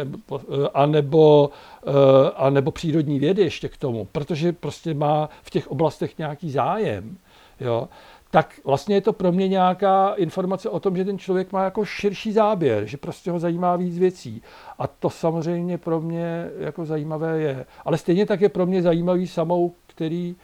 anebo, 0.74 1.50
eh, 1.86 1.90
anebo 2.36 2.70
přírodní 2.70 3.18
vědy 3.18 3.42
ještě 3.42 3.68
k 3.68 3.76
tomu, 3.76 4.08
protože 4.12 4.52
prostě 4.52 4.94
má 4.94 5.28
v 5.42 5.50
těch 5.50 5.68
oblastech 5.68 6.18
nějaký 6.18 6.50
zájem, 6.50 7.18
jo, 7.60 7.88
tak 8.30 8.60
vlastně 8.64 8.94
je 8.94 9.00
to 9.00 9.12
pro 9.12 9.32
mě 9.32 9.48
nějaká 9.48 10.14
informace 10.14 10.68
o 10.68 10.80
tom, 10.80 10.96
že 10.96 11.04
ten 11.04 11.18
člověk 11.18 11.52
má 11.52 11.64
jako 11.64 11.84
širší 11.84 12.32
záběr, 12.32 12.86
že 12.86 12.96
prostě 12.96 13.30
ho 13.30 13.38
zajímá 13.38 13.76
víc 13.76 13.98
věcí. 13.98 14.42
A 14.78 14.86
to 14.86 15.10
samozřejmě 15.10 15.78
pro 15.78 16.00
mě 16.00 16.50
jako 16.58 16.84
zajímavé 16.84 17.38
je. 17.38 17.66
Ale 17.84 17.98
stejně 17.98 18.26
tak 18.26 18.40
je 18.40 18.48
pro 18.48 18.66
mě 18.66 18.82
zajímavý 18.82 19.26
samou, 19.26 19.74
který, 19.86 20.36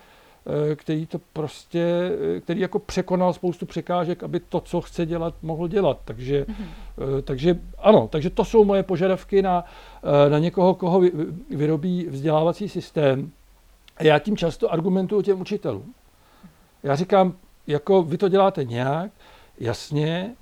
eh, 0.72 0.76
který 0.76 1.07
to 1.07 1.20
prostě, 1.33 2.12
eh, 2.37 2.41
který 2.41 2.61
jako 2.61 2.78
překonal 2.78 3.33
spoustu 3.33 3.66
překážek, 3.66 4.22
aby 4.22 4.41
to, 4.41 4.61
co 4.61 4.80
chce 4.80 5.07
dělat, 5.07 5.35
mohl 5.43 5.68
dělat. 5.68 5.99
Takže, 6.05 6.45
mm-hmm. 6.45 7.22
takže 7.22 7.61
ano, 7.78 8.09
takže 8.09 8.30
to 8.30 8.45
jsou 8.45 8.64
moje 8.64 8.83
požadavky 8.83 9.43
na, 9.43 9.64
na 10.28 10.39
někoho, 10.39 10.74
koho 10.74 11.03
vyrobí 11.51 12.07
vzdělávací 12.09 12.68
systém. 12.68 13.30
A 13.97 14.05
já 14.05 14.18
tím 14.18 14.37
často 14.37 14.72
argumentuju 14.72 15.22
těm 15.22 15.41
učitelům. 15.41 15.95
Já 16.83 16.97
říkám, 16.97 17.35
jako 17.67 18.03
vy 18.03 18.19
to 18.19 18.29
děláte 18.29 18.65
nějak, 18.65 19.11
jasně, 19.59 20.35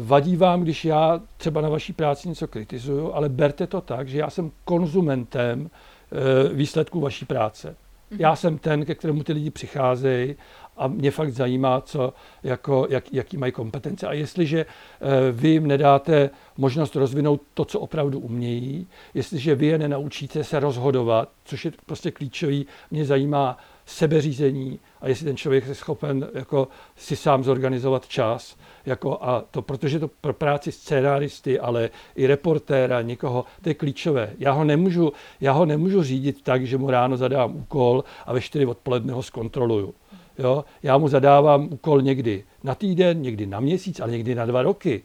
vadí 0.00 0.36
vám, 0.36 0.62
když 0.62 0.84
já 0.84 1.20
třeba 1.36 1.60
na 1.60 1.68
vaší 1.68 1.92
práci 1.92 2.28
něco 2.28 2.48
kritizuju, 2.48 3.12
ale 3.12 3.28
berte 3.28 3.66
to 3.66 3.80
tak, 3.80 4.08
že 4.08 4.18
já 4.18 4.30
jsem 4.30 4.50
konzumentem 4.64 5.70
eh, 5.70 6.48
výsledků 6.54 7.00
vaší 7.00 7.24
práce. 7.24 7.76
Já 8.18 8.28
mhm. 8.28 8.36
jsem 8.36 8.58
ten, 8.58 8.84
ke 8.84 8.94
kterému 8.94 9.22
ty 9.22 9.32
lidi 9.32 9.50
přicházejí 9.50 10.36
a 10.76 10.86
mě 10.86 11.10
fakt 11.10 11.32
zajímá, 11.32 11.80
co, 11.80 12.12
jako, 12.42 12.86
jak, 12.90 13.12
jaký 13.12 13.36
mají 13.36 13.52
kompetence. 13.52 14.06
A 14.06 14.12
jestliže 14.12 14.60
eh, 14.60 15.32
vy 15.32 15.48
jim 15.48 15.66
nedáte 15.66 16.30
možnost 16.56 16.96
rozvinout 16.96 17.42
to, 17.54 17.64
co 17.64 17.80
opravdu 17.80 18.18
umějí, 18.18 18.86
jestliže 19.14 19.54
vy 19.54 19.66
je 19.66 19.78
nenaučíte 19.78 20.44
se 20.44 20.60
rozhodovat, 20.60 21.28
což 21.44 21.64
je 21.64 21.72
prostě 21.86 22.10
klíčový, 22.10 22.66
mě 22.90 23.04
zajímá 23.04 23.58
sebeřízení 23.86 24.78
a 25.00 25.08
jestli 25.08 25.26
ten 25.26 25.36
člověk 25.36 25.66
je 25.66 25.74
schopen 25.74 26.28
jako 26.34 26.68
si 26.96 27.16
sám 27.16 27.44
zorganizovat 27.44 28.08
čas, 28.08 28.56
jako 28.86 29.18
a 29.20 29.44
to, 29.50 29.62
protože 29.62 29.98
to 29.98 30.08
pro 30.20 30.32
práci 30.32 30.72
scénáristy, 30.72 31.60
ale 31.60 31.90
i 32.16 32.26
reportéra, 32.26 33.02
někoho, 33.02 33.44
to 33.62 33.68
je 33.68 33.74
klíčové. 33.74 34.32
Já 34.38 34.52
ho 34.52 34.64
nemůžu, 34.64 35.12
já 35.40 35.52
ho 35.52 35.66
nemůžu 35.66 36.02
řídit 36.02 36.42
tak, 36.42 36.66
že 36.66 36.78
mu 36.78 36.90
ráno 36.90 37.16
zadám 37.16 37.56
úkol 37.56 38.04
a 38.26 38.32
ve 38.32 38.40
4 38.40 38.66
odpoledne 38.66 39.12
ho 39.12 39.22
zkontroluju. 39.22 39.94
Jo? 40.38 40.64
Já 40.82 40.98
mu 40.98 41.08
zadávám 41.08 41.68
úkol 41.72 42.02
někdy 42.02 42.44
na 42.62 42.74
týden, 42.74 43.22
někdy 43.22 43.46
na 43.46 43.60
měsíc, 43.60 44.00
ale 44.00 44.12
někdy 44.12 44.34
na 44.34 44.46
dva 44.46 44.62
roky. 44.62 45.02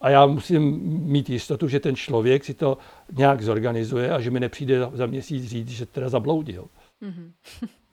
A 0.00 0.10
já 0.10 0.26
musím 0.26 0.80
mít 0.84 1.30
jistotu, 1.30 1.68
že 1.68 1.80
ten 1.80 1.96
člověk 1.96 2.44
si 2.44 2.54
to 2.54 2.78
nějak 3.12 3.42
zorganizuje 3.42 4.10
a 4.10 4.20
že 4.20 4.30
mi 4.30 4.40
nepřijde 4.40 4.88
za 4.92 5.06
měsíc 5.06 5.44
říct, 5.44 5.68
že 5.68 5.86
teda 5.86 6.08
zabloudil. 6.08 6.64
Mm-hmm. 7.02 7.30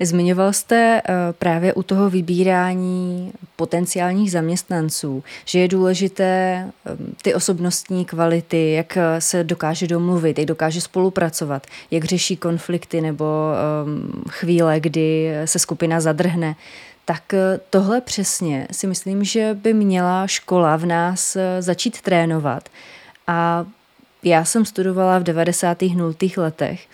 Zmiňoval 0.00 0.52
jste 0.52 1.02
eh, 1.04 1.12
právě 1.38 1.74
u 1.74 1.82
toho 1.82 2.10
vybírání 2.10 3.32
potenciálních 3.56 4.30
zaměstnanců, 4.30 5.24
že 5.44 5.58
je 5.58 5.68
důležité 5.68 6.24
eh, 6.24 6.96
ty 7.22 7.34
osobnostní 7.34 8.04
kvality, 8.04 8.72
jak 8.72 8.96
eh, 8.96 9.20
se 9.20 9.44
dokáže 9.44 9.86
domluvit, 9.86 10.38
jak 10.38 10.48
dokáže 10.48 10.80
spolupracovat, 10.80 11.66
jak 11.90 12.04
řeší 12.04 12.36
konflikty 12.36 13.00
nebo 13.00 13.26
chvíle, 14.28 14.80
kdy 14.80 15.34
se 15.44 15.58
skupina 15.58 16.00
zadrhne. 16.00 16.56
Tak 17.04 17.22
tohle 17.70 18.00
přesně 18.00 18.68
si 18.72 18.86
myslím, 18.86 19.24
že 19.24 19.56
by 19.62 19.74
měla 19.74 20.26
škola 20.26 20.76
v 20.76 20.86
nás 20.86 21.36
začít 21.60 22.00
trénovat. 22.00 22.68
A 23.26 23.66
já 24.22 24.44
jsem 24.44 24.64
studovala 24.64 25.18
v 25.18 25.22
90. 25.22 25.82
0. 25.82 26.14
letech 26.36 26.86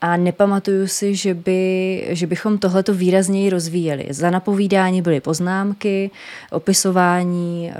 a 0.00 0.16
nepamatuju 0.16 0.86
si, 0.86 1.14
že, 1.14 1.34
by, 1.34 2.06
že 2.10 2.26
bychom 2.26 2.58
tohleto 2.58 2.94
výrazněji 2.94 3.50
rozvíjeli. 3.50 4.06
Za 4.10 4.30
napovídání 4.30 5.02
byly 5.02 5.20
poznámky, 5.20 6.10
opisování, 6.50 7.70
eh, 7.70 7.74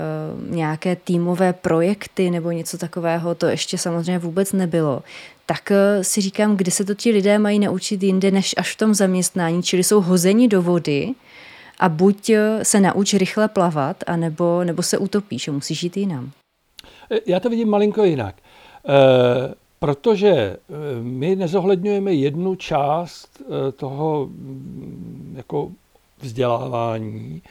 nějaké 0.55 0.95
týmové 0.95 1.53
projekty 1.53 2.31
nebo 2.31 2.51
něco 2.51 2.77
takového, 2.77 3.35
to 3.35 3.45
ještě 3.45 3.77
samozřejmě 3.77 4.19
vůbec 4.19 4.53
nebylo. 4.53 5.03
Tak 5.45 5.71
eh, 5.71 6.03
si 6.03 6.21
říkám, 6.21 6.57
kdy 6.57 6.71
se 6.71 6.85
to 6.85 6.95
ti 6.95 7.11
lidé 7.11 7.39
mají 7.39 7.59
naučit 7.59 8.03
jinde, 8.03 8.31
než 8.31 8.55
až 8.57 8.73
v 8.73 8.77
tom 8.77 8.93
zaměstnání, 8.93 9.63
čili 9.63 9.83
jsou 9.83 10.01
hozeni 10.01 10.47
do 10.47 10.61
vody 10.61 11.13
a 11.79 11.89
buď 11.89 12.29
eh, 12.29 12.65
se 12.65 12.79
nauč 12.79 13.13
rychle 13.13 13.47
plavat, 13.47 14.03
anebo, 14.07 14.63
nebo 14.63 14.83
se 14.83 14.97
utopíš, 14.97 15.43
že 15.43 15.51
musíš 15.51 15.83
jít 15.83 15.97
jinam. 15.97 16.31
Já 17.25 17.39
to 17.39 17.49
vidím 17.49 17.69
malinko 17.69 18.03
jinak. 18.03 18.35
E, 18.35 19.53
protože 19.79 20.29
eh, 20.29 20.57
my 21.01 21.35
nezohledňujeme 21.35 22.13
jednu 22.13 22.55
část 22.55 23.41
e, 23.41 23.71
toho 23.71 24.25
mm, 24.25 25.33
jako 25.37 25.71
vzdělávání, 26.21 27.41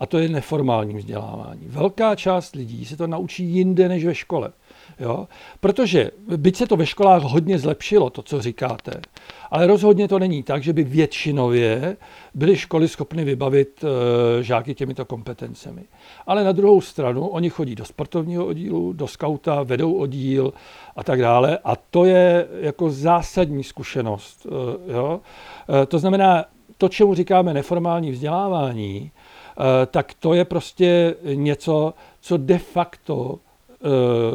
a 0.00 0.06
to 0.06 0.18
je 0.18 0.28
neformální 0.28 0.94
vzdělávání. 0.94 1.60
Velká 1.66 2.16
část 2.16 2.54
lidí 2.54 2.84
se 2.84 2.96
to 2.96 3.06
naučí 3.06 3.44
jinde 3.44 3.88
než 3.88 4.04
ve 4.04 4.14
škole. 4.14 4.52
Jo? 5.00 5.28
Protože 5.60 6.10
byť 6.36 6.56
se 6.56 6.66
to 6.66 6.76
ve 6.76 6.86
školách 6.86 7.22
hodně 7.22 7.58
zlepšilo, 7.58 8.10
to, 8.10 8.22
co 8.22 8.42
říkáte, 8.42 9.00
ale 9.50 9.66
rozhodně 9.66 10.08
to 10.08 10.18
není 10.18 10.42
tak, 10.42 10.62
že 10.62 10.72
by 10.72 10.84
většinově 10.84 11.96
byly 12.34 12.56
školy 12.56 12.88
schopny 12.88 13.24
vybavit 13.24 13.84
e, 13.84 14.42
žáky 14.42 14.74
těmito 14.74 15.04
kompetencemi. 15.04 15.82
Ale 16.26 16.44
na 16.44 16.52
druhou 16.52 16.80
stranu, 16.80 17.26
oni 17.26 17.50
chodí 17.50 17.74
do 17.74 17.84
sportovního 17.84 18.46
oddílu, 18.46 18.92
do 18.92 19.06
skauta, 19.06 19.62
vedou 19.62 19.94
oddíl 19.94 20.52
a 20.96 21.04
tak 21.04 21.20
dále. 21.20 21.58
A 21.64 21.76
to 21.76 22.04
je 22.04 22.48
jako 22.60 22.90
zásadní 22.90 23.64
zkušenost. 23.64 24.46
E, 24.46 24.92
jo? 24.92 25.20
E, 25.82 25.86
to 25.86 25.98
znamená, 25.98 26.44
to, 26.78 26.88
čemu 26.88 27.14
říkáme 27.14 27.54
neformální 27.54 28.10
vzdělávání, 28.10 29.10
tak 29.90 30.14
to 30.14 30.34
je 30.34 30.44
prostě 30.44 31.14
něco, 31.34 31.94
co 32.20 32.36
de 32.36 32.58
facto 32.58 33.38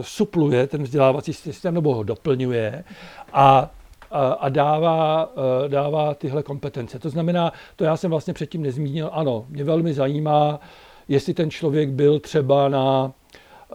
supluje 0.02 0.68
ten 0.68 0.84
vzdělávací 0.84 1.34
systém 1.34 1.74
nebo 1.74 1.96
ho 1.96 2.04
doplňuje 2.04 2.84
a 3.34 3.72
a 4.40 4.50
dává, 4.50 5.32
e, 5.66 5.70
dává 5.70 6.14
tyhle 6.14 6.44
kompetence. 6.44 7.00
To 7.00 7.10
znamená, 7.10 7.54
to 7.76 7.84
já 7.84 7.98
jsem 7.98 8.12
vlastně 8.12 8.34
předtím 8.34 8.62
nezmínil, 8.62 9.10
ano, 9.14 9.46
mě 9.50 9.64
velmi 9.64 9.94
zajímá, 9.94 10.60
jestli 11.08 11.34
ten 11.34 11.52
člověk 11.52 11.90
byl 11.90 12.20
třeba 12.20 12.70
na 12.70 13.04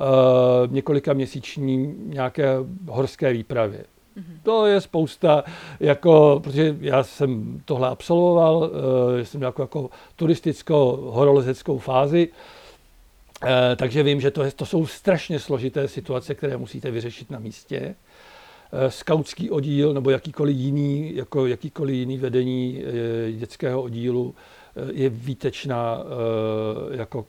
uh, 0.00 0.72
několika 0.72 1.12
měsíční 1.12 1.94
nějaké 1.98 2.56
horské 2.88 3.32
výpravě. 3.32 3.78
Mm-hmm. 3.78 4.38
To 4.42 4.66
je 4.66 4.80
spousta, 4.80 5.44
jako, 5.80 6.40
protože 6.44 6.76
já 6.80 7.02
jsem 7.02 7.60
tohle 7.64 7.88
absolvoval, 7.88 8.56
uh, 8.56 8.70
jsem 9.22 9.42
jako, 9.42 9.62
jako 9.62 9.90
turisticko-horolezeckou 10.16 11.78
fázi, 11.78 12.28
uh, 12.28 12.34
takže 13.76 14.02
vím, 14.02 14.20
že 14.20 14.30
to, 14.30 14.42
je, 14.42 14.52
to 14.52 14.66
jsou 14.66 14.86
strašně 14.86 15.38
složité 15.38 15.88
situace, 15.88 16.34
které 16.34 16.56
musíte 16.56 16.90
vyřešit 16.90 17.30
na 17.30 17.38
místě. 17.38 17.94
Eh, 18.76 18.90
skautský 18.90 19.50
oddíl 19.50 19.94
nebo 19.94 20.10
jakýkoliv 20.10 20.56
jiný, 20.56 21.16
jako 21.16 21.46
jakýkoliv 21.46 21.94
jiný 21.94 22.18
vedení 22.18 22.82
eh, 22.84 23.32
dětského 23.32 23.82
oddílu 23.82 24.34
eh, 24.76 24.92
je 24.92 25.08
výtečná 25.08 25.98
jako 26.90 27.26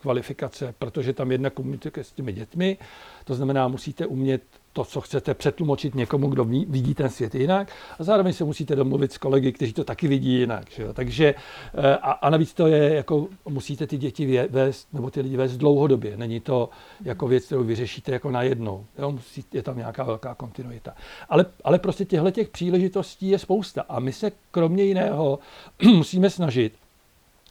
kvalifikace, 0.00 0.74
protože 0.78 1.12
tam 1.12 1.32
jedna 1.32 1.50
komunikuje 1.50 2.04
s 2.04 2.12
těmi 2.12 2.32
dětmi, 2.32 2.78
to 3.24 3.34
znamená, 3.34 3.68
musíte 3.68 4.06
umět 4.06 4.42
to, 4.76 4.84
co 4.84 5.00
chcete 5.00 5.34
přetlumočit 5.34 5.94
někomu, 5.94 6.28
kdo 6.28 6.44
vidí 6.44 6.94
ten 6.94 7.08
svět 7.08 7.34
jinak 7.34 7.72
a 7.98 8.04
zároveň 8.04 8.32
se 8.32 8.44
musíte 8.44 8.76
domluvit 8.76 9.12
s 9.12 9.18
kolegy, 9.18 9.52
kteří 9.52 9.72
to 9.72 9.84
taky 9.84 10.08
vidí 10.08 10.38
jinak. 10.38 10.70
Že 10.70 10.82
jo? 10.82 10.92
Takže 10.92 11.34
eh, 11.74 11.96
a, 11.96 12.10
a 12.10 12.30
navíc 12.30 12.54
to 12.54 12.66
je, 12.66 12.94
jako 12.94 13.28
musíte 13.48 13.86
ty 13.86 13.96
děti 13.98 14.48
vést, 14.50 14.88
nebo 14.92 15.10
ty 15.10 15.20
lidi 15.20 15.36
vést 15.36 15.56
dlouhodobě. 15.56 16.16
Není 16.16 16.40
to 16.40 16.68
jako 17.04 17.28
věc, 17.28 17.44
kterou 17.46 17.64
vyřešíte 17.64 18.12
jako 18.12 18.30
najednou. 18.30 18.86
Jo? 18.98 19.12
Musí, 19.12 19.44
je 19.52 19.62
tam 19.62 19.78
nějaká 19.78 20.04
velká 20.04 20.34
kontinuita. 20.34 20.94
Ale, 21.28 21.46
ale 21.64 21.78
prostě 21.78 22.04
těchto 22.04 22.30
těch 22.30 22.48
příležitostí 22.48 23.28
je 23.28 23.38
spousta 23.38 23.84
a 23.88 24.00
my 24.00 24.12
se 24.12 24.32
kromě 24.50 24.84
jiného 24.84 25.38
musíme 25.82 26.30
snažit, 26.30 26.72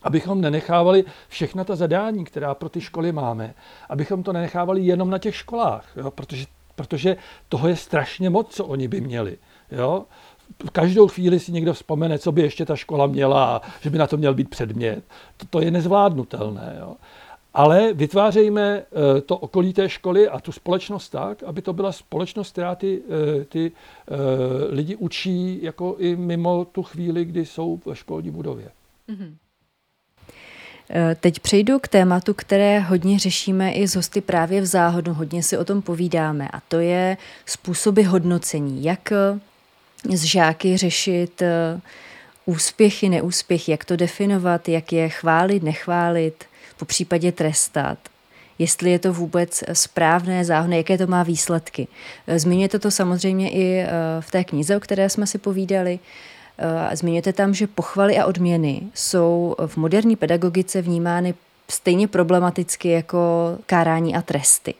abychom 0.03 0.41
nenechávali 0.41 1.03
všechna 1.27 1.63
ta 1.63 1.75
zadání, 1.75 2.25
která 2.25 2.55
pro 2.55 2.69
ty 2.69 2.81
školy 2.81 3.11
máme, 3.11 3.53
abychom 3.89 4.23
to 4.23 4.33
nenechávali 4.33 4.81
jenom 4.81 5.09
na 5.09 5.17
těch 5.17 5.35
školách, 5.35 5.85
jo? 5.97 6.11
protože 6.11 6.45
protože 6.75 7.17
toho 7.49 7.67
je 7.67 7.75
strašně 7.75 8.29
moc, 8.29 8.55
co 8.55 8.65
oni 8.65 8.87
by 8.87 9.01
měli. 9.01 9.37
Jo? 9.71 10.05
Každou 10.71 11.07
chvíli 11.07 11.39
si 11.39 11.51
někdo 11.51 11.73
vzpomene, 11.73 12.19
co 12.19 12.31
by 12.31 12.41
ještě 12.41 12.65
ta 12.65 12.75
škola 12.75 13.07
měla, 13.07 13.61
že 13.81 13.89
by 13.89 13.97
na 13.97 14.07
to 14.07 14.17
měl 14.17 14.33
být 14.33 14.49
předmět. 14.49 15.03
To, 15.37 15.45
to 15.49 15.61
je 15.61 15.71
nezvládnutelné. 15.71 16.77
Jo? 16.79 16.95
Ale 17.53 17.93
vytvářejme 17.93 18.83
eh, 19.17 19.21
to 19.21 19.37
okolí 19.37 19.73
té 19.73 19.89
školy 19.89 20.29
a 20.29 20.39
tu 20.39 20.51
společnost 20.51 21.09
tak, 21.09 21.43
aby 21.43 21.61
to 21.61 21.73
byla 21.73 21.91
společnost, 21.91 22.51
která 22.51 22.75
ty, 22.75 23.01
eh, 23.41 23.45
ty 23.45 23.71
eh, 23.71 24.15
lidi 24.69 24.95
učí 24.95 25.63
jako 25.63 25.95
i 25.99 26.15
mimo 26.15 26.65
tu 26.65 26.83
chvíli, 26.83 27.25
kdy 27.25 27.45
jsou 27.45 27.79
ve 27.85 27.95
školní 27.95 28.31
budově. 28.31 28.71
Mm-hmm. 29.09 29.35
Eh, 30.89 31.15
teď 31.19 31.39
přejdu 31.39 31.79
k 31.79 31.87
tématu, 31.87 32.33
které 32.33 32.79
hodně 32.79 33.19
řešíme 33.19 33.71
i 33.71 33.87
z 33.87 33.95
hosty 33.95 34.21
právě 34.21 34.61
v 34.61 34.65
záhodu, 34.65 35.13
hodně 35.13 35.43
si 35.43 35.57
o 35.57 35.65
tom 35.65 35.81
povídáme 35.81 36.47
a 36.53 36.59
to 36.67 36.79
je 36.79 37.17
způsoby 37.45 38.01
hodnocení. 38.01 38.83
Jak 38.83 39.13
z 40.13 40.23
eh, 40.23 40.27
žáky 40.27 40.77
řešit 40.77 41.41
eh, 41.41 41.79
úspěchy, 42.45 43.09
neúspěchy, 43.09 43.71
jak 43.71 43.85
to 43.85 43.95
definovat, 43.95 44.69
jak 44.69 44.93
je 44.93 45.09
chválit, 45.09 45.63
nechválit, 45.63 46.45
po 46.77 46.85
případě 46.85 47.31
trestat 47.31 47.97
jestli 48.59 48.91
je 48.91 48.99
to 48.99 49.13
vůbec 49.13 49.63
správné, 49.73 50.45
záhodné, 50.45 50.77
jaké 50.77 50.97
to 50.97 51.07
má 51.07 51.23
výsledky. 51.23 51.87
Zmiňujete 52.35 52.79
to 52.79 52.91
samozřejmě 52.91 53.51
i 53.51 53.85
v 54.19 54.31
té 54.31 54.43
knize, 54.43 54.77
o 54.77 54.79
které 54.79 55.09
jsme 55.09 55.27
si 55.27 55.37
povídali. 55.37 55.99
Zmiňujete 56.93 57.33
tam, 57.33 57.53
že 57.53 57.67
pochvaly 57.67 58.17
a 58.17 58.25
odměny 58.25 58.81
jsou 58.93 59.55
v 59.65 59.77
moderní 59.77 60.15
pedagogice 60.15 60.81
vnímány 60.81 61.33
stejně 61.69 62.07
problematicky 62.07 62.89
jako 62.89 63.19
kárání 63.65 64.15
a 64.15 64.21
tresty. 64.21 64.73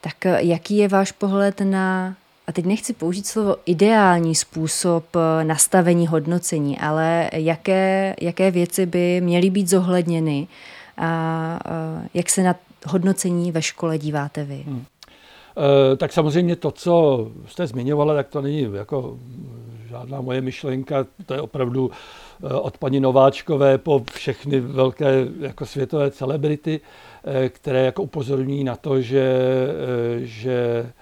Tak 0.00 0.24
jaký 0.38 0.76
je 0.76 0.88
váš 0.88 1.12
pohled 1.12 1.60
na, 1.60 2.16
a 2.46 2.52
teď 2.52 2.64
nechci 2.64 2.92
použít 2.92 3.26
slovo 3.26 3.56
ideální 3.66 4.34
způsob 4.34 5.04
nastavení 5.42 6.06
hodnocení, 6.06 6.78
ale 6.78 7.30
jaké, 7.32 8.16
jaké 8.20 8.50
věci 8.50 8.86
by 8.86 9.20
měly 9.20 9.50
být 9.50 9.68
zohledněny 9.68 10.48
a 10.96 11.58
jak 12.14 12.30
se 12.30 12.42
na 12.42 12.54
hodnocení 12.86 13.52
ve 13.52 13.62
škole 13.62 13.98
díváte 13.98 14.44
vy? 14.44 14.64
Hmm. 14.66 14.84
Tak 15.96 16.12
samozřejmě 16.12 16.56
to, 16.56 16.70
co 16.70 17.26
jste 17.46 17.66
zmiňovala, 17.66 18.14
tak 18.14 18.28
to 18.28 18.40
není 18.40 18.68
jako 18.74 19.18
žádná 19.90 20.20
moje 20.20 20.40
myšlenka, 20.40 21.06
to 21.26 21.34
je 21.34 21.40
opravdu 21.40 21.90
eh, 21.90 22.54
od 22.54 22.78
paní 22.78 23.00
Nováčkové 23.00 23.78
po 23.78 24.04
všechny 24.12 24.60
velké 24.60 25.26
jako 25.40 25.66
světové 25.66 26.10
celebrity, 26.10 26.80
eh, 27.24 27.48
které 27.48 27.84
jako 27.84 28.02
upozorňují 28.02 28.64
na 28.64 28.76
to, 28.76 29.00
že, 29.00 29.22
eh, 29.22 30.26
že 30.26 30.92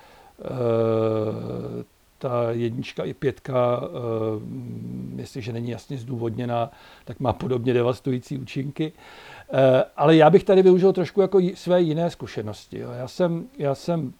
ta 2.18 2.50
jednička 2.50 3.04
i 3.04 3.14
pětka, 3.14 3.82
jestliže 5.16 5.52
není 5.52 5.70
jasně 5.70 5.98
zdůvodněná, 5.98 6.70
tak 7.04 7.20
má 7.20 7.32
podobně 7.32 7.74
devastující 7.74 8.38
účinky. 8.38 8.92
Ale 9.96 10.16
já 10.16 10.30
bych 10.30 10.44
tady 10.44 10.62
využil 10.62 10.92
trošku 10.92 11.20
jako 11.20 11.40
své 11.54 11.80
jiné 11.80 12.10
zkušenosti. 12.10 12.78
Já 12.78 13.08
jsem, 13.08 13.46
já 13.58 13.74
jsem 13.74 14.12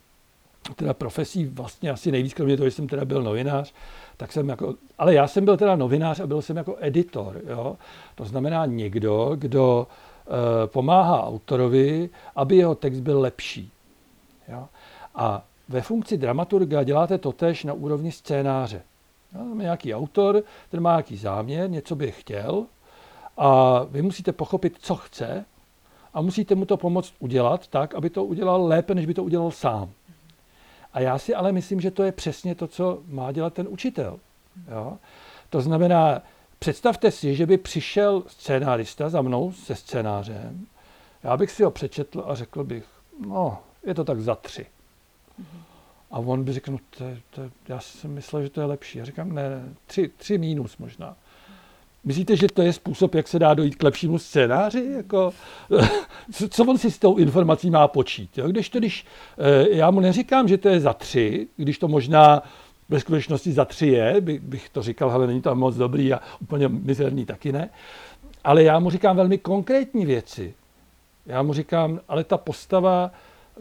teda 0.75 0.95
profesí 0.95 1.45
vlastně 1.47 1.91
asi 1.91 2.13
nejvíc, 2.13 2.35
kromě 2.35 2.57
toho, 2.57 2.67
že 2.67 2.77
jsem 2.77 2.89
teda 2.89 3.05
byl 3.05 3.23
novinář, 3.23 3.73
tak 4.17 4.33
jsem 4.33 4.49
jako, 4.49 4.75
ale 4.99 5.15
já 5.15 5.27
jsem 5.27 5.45
byl 5.45 5.57
teda 5.57 5.77
novinář 5.77 6.21
a 6.21 6.27
byl 6.27 6.43
jsem 6.43 6.57
jako 6.57 6.77
editor, 6.81 7.41
jo? 7.49 7.77
to 8.15 8.25
znamená 8.25 8.67
někdo, 8.67 9.33
kdo 9.37 9.87
e, 9.87 10.67
pomáhá 10.67 11.25
autorovi, 11.27 12.11
aby 12.37 12.57
jeho 12.57 12.75
text 12.75 13.01
byl 13.01 13.21
lepší. 13.21 13.71
Jo? 14.49 14.69
A 15.15 15.45
ve 15.69 15.81
funkci 15.81 16.17
dramaturga 16.17 16.83
děláte 16.83 17.19
to 17.19 17.33
tež 17.33 17.65
na 17.65 17.73
úrovni 17.73 18.13
scénáře. 18.13 18.83
Jo? 19.35 19.55
Nějaký 19.55 19.95
autor, 19.95 20.43
ten 20.71 20.81
má 20.81 20.91
nějaký 20.91 21.17
záměr, 21.17 21.71
něco 21.71 21.97
by 21.97 22.13
chtěl 22.13 22.67
a 23.37 23.83
vy 23.91 24.03
musíte 24.03 24.33
pochopit, 24.33 24.77
co 24.81 24.97
chce 24.97 25.45
a 26.15 26.21
musíte 26.21 26.55
mu 26.55 26.65
to 26.65 26.77
pomoct 26.77 27.15
udělat 27.19 27.67
tak, 27.67 27.95
aby 27.95 28.11
to 28.11 28.25
udělal 28.25 28.67
lépe, 28.67 28.95
než 28.95 29.07
by 29.07 29.15
to 29.15 29.25
udělal 29.25 29.51
sám. 29.51 29.91
A 30.93 31.01
já 31.01 31.19
si 31.19 31.35
ale 31.35 31.53
myslím, 31.53 31.81
že 31.81 31.91
to 31.91 32.03
je 32.03 32.13
přesně 32.13 32.55
to, 32.55 32.67
co 32.67 33.03
má 33.09 33.33
dělat 33.33 33.55
ten 33.55 33.67
učitel. 33.69 34.21
Jo? 34.71 34.99
To 35.51 35.61
znamená, 35.61 36.23
představte 36.59 37.11
si, 37.11 37.35
že 37.35 37.47
by 37.47 37.59
přišel 37.59 38.23
scénárista 38.27 39.09
za 39.09 39.23
mnou 39.23 39.53
se 39.53 39.75
scénářem, 39.75 40.67
já 41.23 41.37
bych 41.37 41.51
si 41.51 41.63
ho 41.63 41.71
přečetl 41.71 42.25
a 42.29 42.35
řekl 42.35 42.65
bych, 42.65 42.85
no, 43.27 43.59
je 43.87 43.95
to 43.95 44.05
tak 44.05 44.21
za 44.21 44.35
tři. 44.35 44.67
A 46.11 46.19
on 46.19 46.45
by 46.45 46.53
řekl, 46.53 46.73
no 46.73 46.79
to, 46.91 47.05
to, 47.31 47.43
já 47.69 47.81
jsem 47.81 48.15
myslel, 48.15 48.43
že 48.43 48.51
to 48.51 48.61
je 48.61 48.67
lepší. 48.67 48.99
Já 48.99 49.05
říkám, 49.05 49.33
ne, 49.33 49.75
tři, 49.87 50.09
tři 50.17 50.39
mínus 50.39 50.77
možná. 50.77 51.17
Myslíte, 52.05 52.37
že 52.37 52.47
to 52.47 52.63
je 52.63 52.73
způsob, 52.73 53.15
jak 53.15 53.29
se 53.29 53.39
dá 53.39 53.55
dojít 53.55 53.77
k 53.77 53.83
lepšímu 53.83 54.19
scénáři? 54.19 54.93
Jako, 54.97 55.33
co, 56.51 56.65
on 56.65 56.79
si 56.79 56.91
s 56.91 56.99
tou 56.99 57.17
informací 57.17 57.71
má 57.71 57.89
počít? 57.89 58.39
Jo? 58.39 58.49
Když 58.49 58.69
to, 58.69 58.79
když, 58.79 59.07
eh, 59.39 59.77
já 59.77 59.91
mu 59.91 60.01
neříkám, 60.01 60.49
že 60.49 60.59
to 60.59 60.69
je 60.69 60.81
za 60.81 60.93
tři, 60.93 61.47
když 61.57 61.79
to 61.79 61.89
možná 61.89 62.43
ve 62.89 63.01
skutečnosti 63.01 63.53
za 63.53 63.65
tři 63.65 63.87
je, 63.87 64.21
by, 64.21 64.39
bych 64.39 64.69
to 64.69 64.83
říkal, 64.83 65.11
ale 65.11 65.27
není 65.27 65.43
to 65.43 65.55
moc 65.55 65.77
dobrý 65.77 66.13
a 66.13 66.21
úplně 66.41 66.69
mizerný 66.69 67.25
taky 67.25 67.53
ne. 67.53 67.71
Ale 68.45 68.63
já 68.63 68.79
mu 68.79 68.91
říkám 68.91 69.17
velmi 69.17 69.39
konkrétní 69.39 70.07
věci. 70.07 70.55
Já 71.27 71.43
mu 71.43 71.53
říkám, 71.53 72.01
ale 72.09 72.25
ta 72.25 72.37
postava 72.39 73.11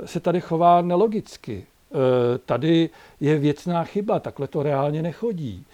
se 0.06 0.20
tady 0.20 0.42
chová 0.42 0.82
nelogicky. 0.82 1.66
E, 1.66 2.38
tady 2.38 2.90
je 3.20 3.38
věcná 3.38 3.84
chyba, 3.84 4.20
takhle 4.20 4.48
to 4.48 4.64
reálně 4.64 5.02
nechodí. 5.02 5.66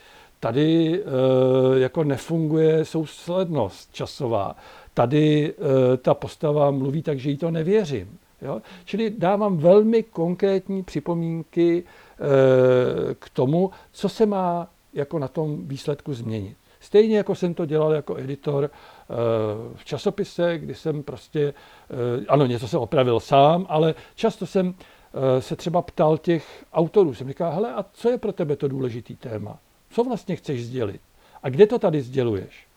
Tady 0.44 1.04
e, 1.04 1.80
jako 1.80 2.04
nefunguje 2.04 2.86
souslednost 2.86 3.94
časová. 3.94 4.56
Tady 4.94 5.54
e, 5.54 5.98
ta 5.98 6.14
postava 6.14 6.72
mluví 6.72 7.02
tak, 7.02 7.20
že 7.20 7.30
jí 7.30 7.38
to 7.38 7.52
nevěřím. 7.52 8.18
Jo? 8.42 8.62
Čili 8.86 9.10
dávám 9.18 9.58
velmi 9.58 10.04
konkrétní 10.04 10.84
připomínky 10.84 11.84
k 13.20 13.30
tomu, 13.30 13.72
co 13.92 14.10
se 14.10 14.26
má 14.26 14.68
jako 14.94 15.20
na 15.20 15.28
tom 15.28 15.68
výsledku 15.68 16.14
změnit. 16.14 16.58
Stejně 16.80 17.18
jako 17.18 17.36
jsem 17.36 17.54
to 17.54 17.66
dělal 17.66 17.94
jako 17.94 18.18
editor 18.18 18.70
v 19.76 19.86
časopise, 19.86 20.58
kdy 20.58 20.76
jsem 20.76 21.04
prostě, 21.04 21.54
ano, 22.28 22.46
něco 22.46 22.68
jsem 22.68 22.80
opravil 22.80 23.20
sám, 23.20 23.66
ale 23.70 23.96
často 24.16 24.46
jsem 24.46 24.76
se 25.40 25.56
třeba 25.56 25.82
ptal 25.82 26.18
těch 26.18 26.66
autorů. 26.74 27.14
Jsem 27.14 27.28
říkal, 27.28 27.52
hele, 27.52 27.74
a 27.74 27.86
co 27.94 28.10
je 28.10 28.18
pro 28.18 28.32
tebe 28.32 28.56
to 28.56 28.68
důležitý 28.68 29.16
téma? 29.16 29.60
Co 29.94 30.04
vlastně 30.04 30.36
chceš 30.36 30.66
sdělit? 30.66 31.02
A 31.44 31.50
kde 31.50 31.68
to 31.68 31.80
tady 31.80 32.02
sděluješ? 32.02 32.68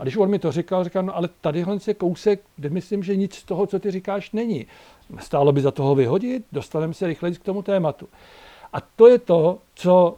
A 0.00 0.02
když 0.02 0.16
on 0.16 0.30
mi 0.30 0.38
to 0.38 0.52
říkal, 0.52 0.84
říkal, 0.84 1.02
no 1.02 1.16
ale 1.16 1.28
tadyhle 1.40 1.78
je 1.86 1.94
kousek, 1.94 2.40
kde 2.56 2.70
myslím, 2.70 3.02
že 3.02 3.16
nic 3.16 3.34
z 3.34 3.44
toho, 3.44 3.66
co 3.66 3.78
ty 3.78 3.90
říkáš, 3.90 4.32
není. 4.32 4.66
Stálo 5.18 5.52
by 5.52 5.60
za 5.60 5.70
toho 5.70 5.94
vyhodit, 5.94 6.44
dostaneme 6.52 6.94
se 6.94 7.06
rychleji 7.06 7.34
k 7.34 7.44
tomu 7.44 7.62
tématu. 7.62 8.08
A 8.72 8.80
to 8.80 9.08
je 9.08 9.18
to, 9.18 9.58
co, 9.74 10.16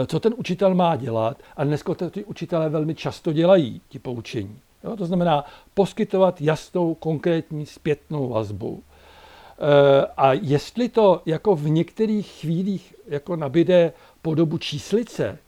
eh, 0.00 0.06
co 0.06 0.20
ten 0.20 0.34
učitel 0.36 0.74
má 0.74 0.96
dělat. 0.96 1.36
A 1.56 1.64
dneska 1.64 1.94
to 1.94 2.10
ty 2.10 2.24
učitelé 2.24 2.68
velmi 2.68 2.94
často 2.94 3.32
dělají, 3.32 3.80
ti 3.88 3.98
poučení. 3.98 4.58
Jo, 4.84 4.96
to 4.96 5.06
znamená 5.06 5.44
poskytovat 5.74 6.40
jasnou, 6.40 6.94
konkrétní 6.94 7.66
zpětnou 7.66 8.28
vazbu. 8.28 8.82
Eh, 9.62 10.06
a 10.16 10.32
jestli 10.32 10.88
to 10.88 11.22
jako 11.26 11.56
v 11.56 11.68
některých 11.68 12.26
chvílích 12.26 12.94
jako 13.08 13.36
nabide 13.36 13.92
podobu 14.22 14.58
číslice, 14.58 15.38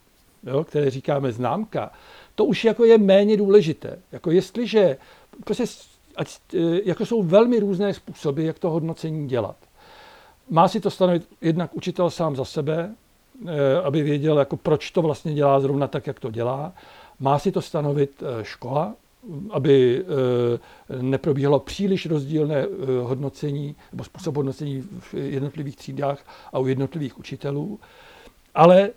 jo, 0.47 0.65
které 0.65 0.91
říkáme 0.91 1.33
známka, 1.33 1.91
to 2.35 2.45
už 2.45 2.65
jako 2.65 2.85
je 2.85 2.99
méně 2.99 3.37
důležité. 3.37 3.99
Jako 4.13 4.31
jestliže, 4.31 4.97
prostě, 5.45 5.65
ať, 6.17 6.39
eh, 6.55 6.59
jako 6.85 7.07
jsou 7.07 7.23
velmi 7.23 7.61
různé 7.61 7.95
způsoby, 7.95 8.47
jak 8.47 8.59
to 8.59 8.71
hodnocení 8.71 9.29
dělat. 9.29 9.57
Má 10.51 10.69
si 10.69 10.81
to 10.81 10.91
stanovit 10.91 11.29
jednak 11.41 11.75
učitel 11.75 12.11
sám 12.11 12.37
za 12.37 12.45
sebe, 12.45 12.95
eh, 13.47 13.81
aby 13.85 14.03
věděl, 14.03 14.39
jako 14.39 14.57
proč 14.57 14.91
to 14.91 15.03
vlastně 15.03 15.35
dělá 15.35 15.61
zrovna 15.61 15.89
tak, 15.89 16.07
jak 16.07 16.21
to 16.21 16.31
dělá. 16.31 16.73
Má 17.21 17.39
si 17.39 17.53
to 17.53 17.63
stanovit 17.63 18.23
eh, 18.23 18.45
škola, 18.45 18.95
aby 19.51 20.05
neprobíhalo 21.01 21.61
příliš 21.61 22.07
rozdílné 22.07 22.67
hodnocení 23.03 23.77
nebo 23.93 24.05
způsob 24.05 24.37
hodnocení 24.37 24.83
v 24.99 25.15
jednotlivých 25.15 25.77
třídách 25.77 26.19
a 26.53 26.59
u 26.59 26.67
jednotlivých 26.67 27.19
učitelů. 27.19 27.81
Ale 28.55 28.91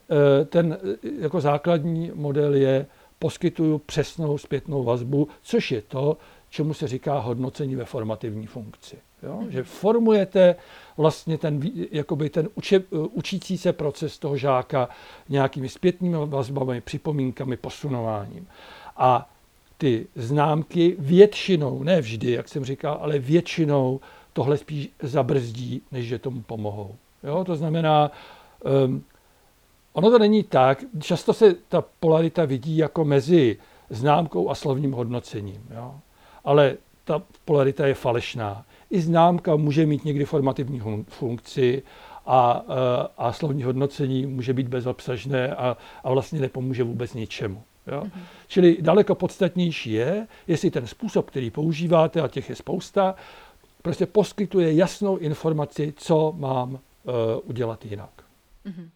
ten 0.49 0.77
jako 1.19 1.41
základní 1.41 2.11
model 2.13 2.53
je 2.53 2.85
poskytuju 3.19 3.77
přesnou 3.77 4.37
zpětnou 4.37 4.83
vazbu, 4.83 5.27
což 5.41 5.71
je 5.71 5.81
to, 5.81 6.17
čemu 6.49 6.73
se 6.73 6.87
říká 6.87 7.19
hodnocení 7.19 7.75
ve 7.75 7.85
formativní 7.85 8.47
funkci. 8.47 8.97
Jo? 9.23 9.43
Že 9.49 9.63
formujete 9.63 10.55
vlastně 10.97 11.37
ten, 11.37 11.59
jakoby 11.91 12.29
ten 12.29 12.49
uče, 12.55 12.83
učící 13.11 13.57
se 13.57 13.73
proces 13.73 14.19
toho 14.19 14.37
žáka 14.37 14.89
nějakými 15.29 15.69
zpětnými 15.69 16.17
vazbami, 16.25 16.81
připomínkami, 16.81 17.57
posunováním. 17.57 18.47
A 18.97 19.29
ty 19.77 20.07
známky 20.15 20.95
většinou, 20.99 21.83
ne 21.83 22.01
vždy, 22.01 22.31
jak 22.31 22.47
jsem 22.47 22.65
říkal, 22.65 22.97
ale 23.01 23.19
většinou 23.19 23.99
tohle 24.33 24.57
spíš 24.57 24.89
zabrzdí, 25.01 25.81
než 25.91 26.07
že 26.07 26.19
tomu 26.19 26.41
pomohou. 26.41 26.95
Jo? 27.23 27.43
To 27.43 27.55
znamená, 27.55 28.11
um, 28.85 29.03
Ono 29.97 30.11
to 30.11 30.19
není 30.19 30.43
tak, 30.43 30.83
často 31.01 31.33
se 31.33 31.53
ta 31.53 31.83
polarita 31.99 32.45
vidí 32.45 32.77
jako 32.77 33.05
mezi 33.05 33.57
známkou 33.89 34.49
a 34.49 34.55
slovním 34.55 34.91
hodnocením. 34.91 35.63
Jo? 35.75 35.95
Ale 36.43 36.77
ta 37.03 37.21
polarita 37.45 37.87
je 37.87 37.93
falešná. 37.93 38.65
I 38.89 39.01
známka 39.01 39.55
může 39.55 39.85
mít 39.85 40.05
někdy 40.05 40.25
formativní 40.25 40.81
funkci 41.07 41.83
a, 42.25 42.65
eh, 42.69 43.07
a 43.17 43.33
slovní 43.33 43.63
hodnocení 43.63 44.25
může 44.25 44.53
být 44.53 44.67
bezobsažné 44.67 45.55
a, 45.55 45.77
a 46.03 46.11
vlastně 46.11 46.39
nepomůže 46.39 46.83
vůbec 46.83 47.13
ničemu. 47.13 47.63
Jo? 47.87 48.01
Mm-hmm. 48.01 48.21
Čili 48.47 48.77
daleko 48.81 49.15
podstatnější 49.15 49.91
je, 49.91 50.27
jestli 50.47 50.71
ten 50.71 50.87
způsob, 50.87 51.29
který 51.29 51.51
používáte, 51.51 52.21
a 52.21 52.27
těch 52.27 52.49
je 52.49 52.55
spousta, 52.55 53.15
prostě 53.81 54.05
poskytuje 54.05 54.73
jasnou 54.73 55.17
informaci, 55.17 55.93
co 55.97 56.33
mám 56.37 56.73
uh, 56.73 56.79
udělat 57.43 57.85
jinak. 57.85 58.11
Mm-hmm. 58.65 58.89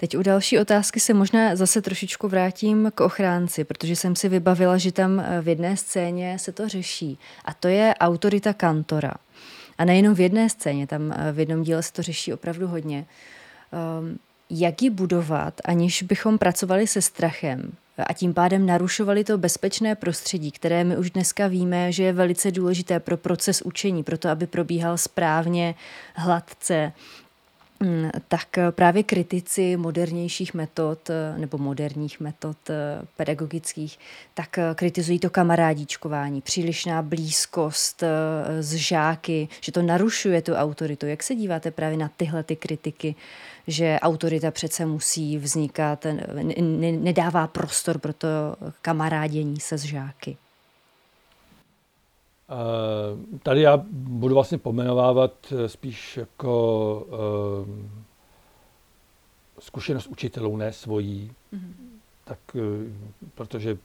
Teď 0.00 0.16
u 0.16 0.22
další 0.22 0.58
otázky 0.58 1.00
se 1.00 1.14
možná 1.14 1.56
zase 1.56 1.82
trošičku 1.82 2.28
vrátím 2.28 2.92
k 2.94 3.00
ochránci, 3.00 3.64
protože 3.64 3.96
jsem 3.96 4.16
si 4.16 4.28
vybavila, 4.28 4.78
že 4.78 4.92
tam 4.92 5.20
eh, 5.20 5.40
v 5.42 5.48
jedné 5.48 5.76
scéně 5.76 6.38
se 6.38 6.52
to 6.52 6.68
řeší. 6.68 7.18
A 7.44 7.54
to 7.54 7.68
je 7.68 7.94
autorita 8.00 8.52
kantora. 8.52 9.14
A 9.78 9.84
nejenom 9.84 10.14
v 10.14 10.20
jedné 10.20 10.48
scéně, 10.48 10.86
tam 10.86 11.12
eh, 11.12 11.32
v 11.32 11.38
jednom 11.38 11.62
díle 11.62 11.82
se 11.82 11.92
to 11.92 12.02
řeší 12.02 12.32
opravdu 12.32 12.66
hodně. 12.66 13.06
Um, 14.00 14.18
jak 14.50 14.82
ji 14.82 14.90
budovat, 14.90 15.54
aniž 15.64 16.02
bychom 16.02 16.38
pracovali 16.38 16.86
se 16.86 17.02
strachem 17.02 17.72
a 18.06 18.12
tím 18.12 18.34
pádem 18.34 18.66
narušovali 18.66 19.24
to 19.24 19.38
bezpečné 19.38 19.94
prostředí, 19.94 20.50
které 20.50 20.84
my 20.84 20.96
už 20.96 21.10
dneska 21.10 21.46
víme, 21.46 21.92
že 21.92 22.02
je 22.02 22.12
velice 22.12 22.50
důležité 22.50 23.00
pro 23.00 23.16
proces 23.16 23.62
učení, 23.62 24.02
pro 24.02 24.18
to, 24.18 24.28
aby 24.28 24.46
probíhal 24.46 24.98
správně, 24.98 25.74
hladce, 26.14 26.92
tak 28.28 28.58
právě 28.70 29.02
kritici 29.02 29.76
modernějších 29.76 30.54
metod 30.54 31.10
eh, 31.10 31.38
nebo 31.38 31.58
moderních 31.58 32.20
metod 32.20 32.56
eh, 32.70 32.74
pedagogických, 33.16 33.98
tak 34.34 34.58
eh, 34.58 34.74
kritizují 34.74 35.18
to 35.18 35.30
kamarádičkování, 35.30 36.40
přílišná 36.40 37.02
blízkost 37.02 38.02
z 38.60 38.74
žáky, 38.74 39.48
že 39.60 39.72
to 39.72 39.82
narušuje 39.82 40.42
tu 40.42 40.54
autoritu. 40.54 41.06
Jak 41.06 41.22
se 41.22 41.34
díváte 41.34 41.70
právě 41.70 41.98
na 41.98 42.10
tyhle 42.16 42.42
ty 42.42 42.56
kritiky, 42.56 43.14
že 43.66 43.98
autorita 44.02 44.50
přece 44.50 44.86
musí 44.86 45.38
vznikat, 45.38 46.06
nedává 46.98 47.46
prostor 47.46 47.98
pro 47.98 48.12
to 48.12 48.28
kamarádění 48.82 49.60
se 49.60 49.78
s 49.78 49.82
žáky? 49.82 50.36
Eh, 52.50 53.38
tady 53.42 53.60
já 53.60 53.76
budu 53.92 54.34
vlastně 54.34 54.58
pomenovávat 54.58 55.32
eh, 55.52 55.68
spíš 55.68 56.16
jako 56.16 57.06
uh, 57.08 57.74
zkušenost 59.58 60.06
učitelů, 60.06 60.56
ne 60.56 60.72
svojí. 60.72 61.32
Mm-hmm. 61.54 61.72
Tak, 62.24 62.38
protože 63.34 63.78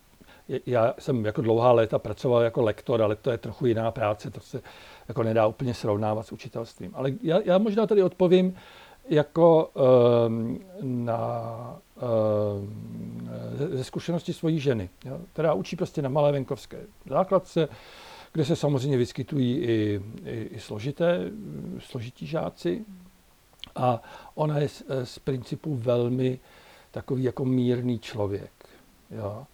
já 0.66 0.94
jsem 1.00 1.26
jako 1.26 1.42
dlouhá 1.42 1.72
léta 1.72 2.00
pracoval 2.00 2.42
jako 2.42 2.62
lektor, 2.62 3.02
ale 3.02 3.16
to 3.16 3.32
je 3.32 3.38
trochu 3.38 3.66
jiná 3.66 3.92
práce, 3.92 4.32
to 4.32 4.40
se 4.40 4.62
jako 5.08 5.24
nedá 5.24 5.48
úplně 5.48 5.74
srovnávat 5.74 6.28
s 6.28 6.32
učitelstvím. 6.32 6.92
Ale 6.94 7.12
já, 7.22 7.40
já 7.46 7.58
možná 7.58 7.88
tady 7.88 8.04
odpovím 8.04 8.56
jako 9.10 9.72
um, 10.28 10.60
na, 10.82 11.80
um, 12.60 13.30
ze 13.72 13.84
zkušenosti 13.84 14.34
svojí 14.34 14.60
ženy, 14.60 14.90
jo, 15.06 15.20
která 15.34 15.54
učí 15.54 15.76
prostě 15.76 16.02
na 16.02 16.10
malé 16.10 16.32
venkovské 16.32 16.78
základce, 17.10 17.68
kde 18.36 18.46
se 18.46 18.56
samozřejmě 18.56 18.98
vyskytují 18.98 19.58
i, 19.58 20.02
i, 20.26 20.50
i 20.52 20.60
složité, 20.60 21.20
složití 21.80 22.28
žáci. 22.28 22.86
A 23.76 24.02
ona 24.36 24.58
je 24.58 24.70
z, 24.70 24.84
z 25.04 25.20
principu 25.20 25.76
velmi 25.76 26.40
takový 26.92 27.24
jako 27.24 27.46
mírný 27.46 28.00
člověk. 28.00 28.52
Jo. 29.12 29.46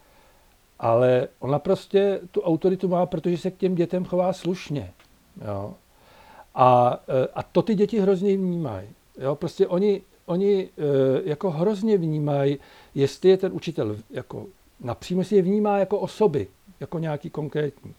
Ale 0.79 1.27
ona 1.39 1.59
prostě 1.59 2.19
tu 2.31 2.41
autoritu 2.41 2.87
má, 2.87 3.05
protože 3.05 3.37
se 3.37 3.51
k 3.51 3.57
těm 3.57 3.75
dětem 3.75 4.05
chová 4.05 4.33
slušně. 4.33 4.93
Jo. 5.47 5.73
A, 6.55 6.99
a 7.33 7.43
to 7.43 7.61
ty 7.61 7.75
děti 7.75 7.99
hrozně 7.99 8.37
vnímají. 8.37 8.89
Jo. 9.17 9.35
Prostě 9.35 9.67
oni, 9.67 10.01
oni 10.25 10.63
e, 10.63 11.29
jako 11.29 11.51
hrozně 11.51 11.97
vnímají, 11.97 12.57
jestli 12.95 13.29
je 13.29 13.37
ten 13.37 13.53
učitel 13.53 13.97
jako 14.09 14.45
napřímo 14.79 15.23
si 15.23 15.35
je 15.35 15.41
vnímá 15.41 15.77
jako 15.77 15.99
osoby, 15.99 16.47
jako 16.79 16.99
nějaký 16.99 17.29
konkrétní 17.29 17.95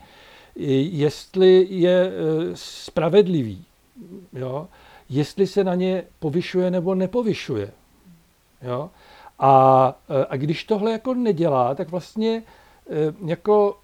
jestli 0.56 1.66
je 1.70 2.06
e, 2.06 2.12
spravedlivý, 2.54 3.64
jo? 4.32 4.68
jestli 5.08 5.46
se 5.46 5.64
na 5.64 5.74
ně 5.74 6.04
povyšuje 6.18 6.70
nebo 6.70 6.94
nepovyšuje. 6.94 7.70
Jo? 8.62 8.90
A, 9.38 9.84
a 10.28 10.36
když 10.36 10.64
tohle 10.64 10.92
jako 10.92 11.14
nedělá, 11.14 11.74
tak 11.74 11.90
vlastně 11.90 12.42
jako 13.26 13.76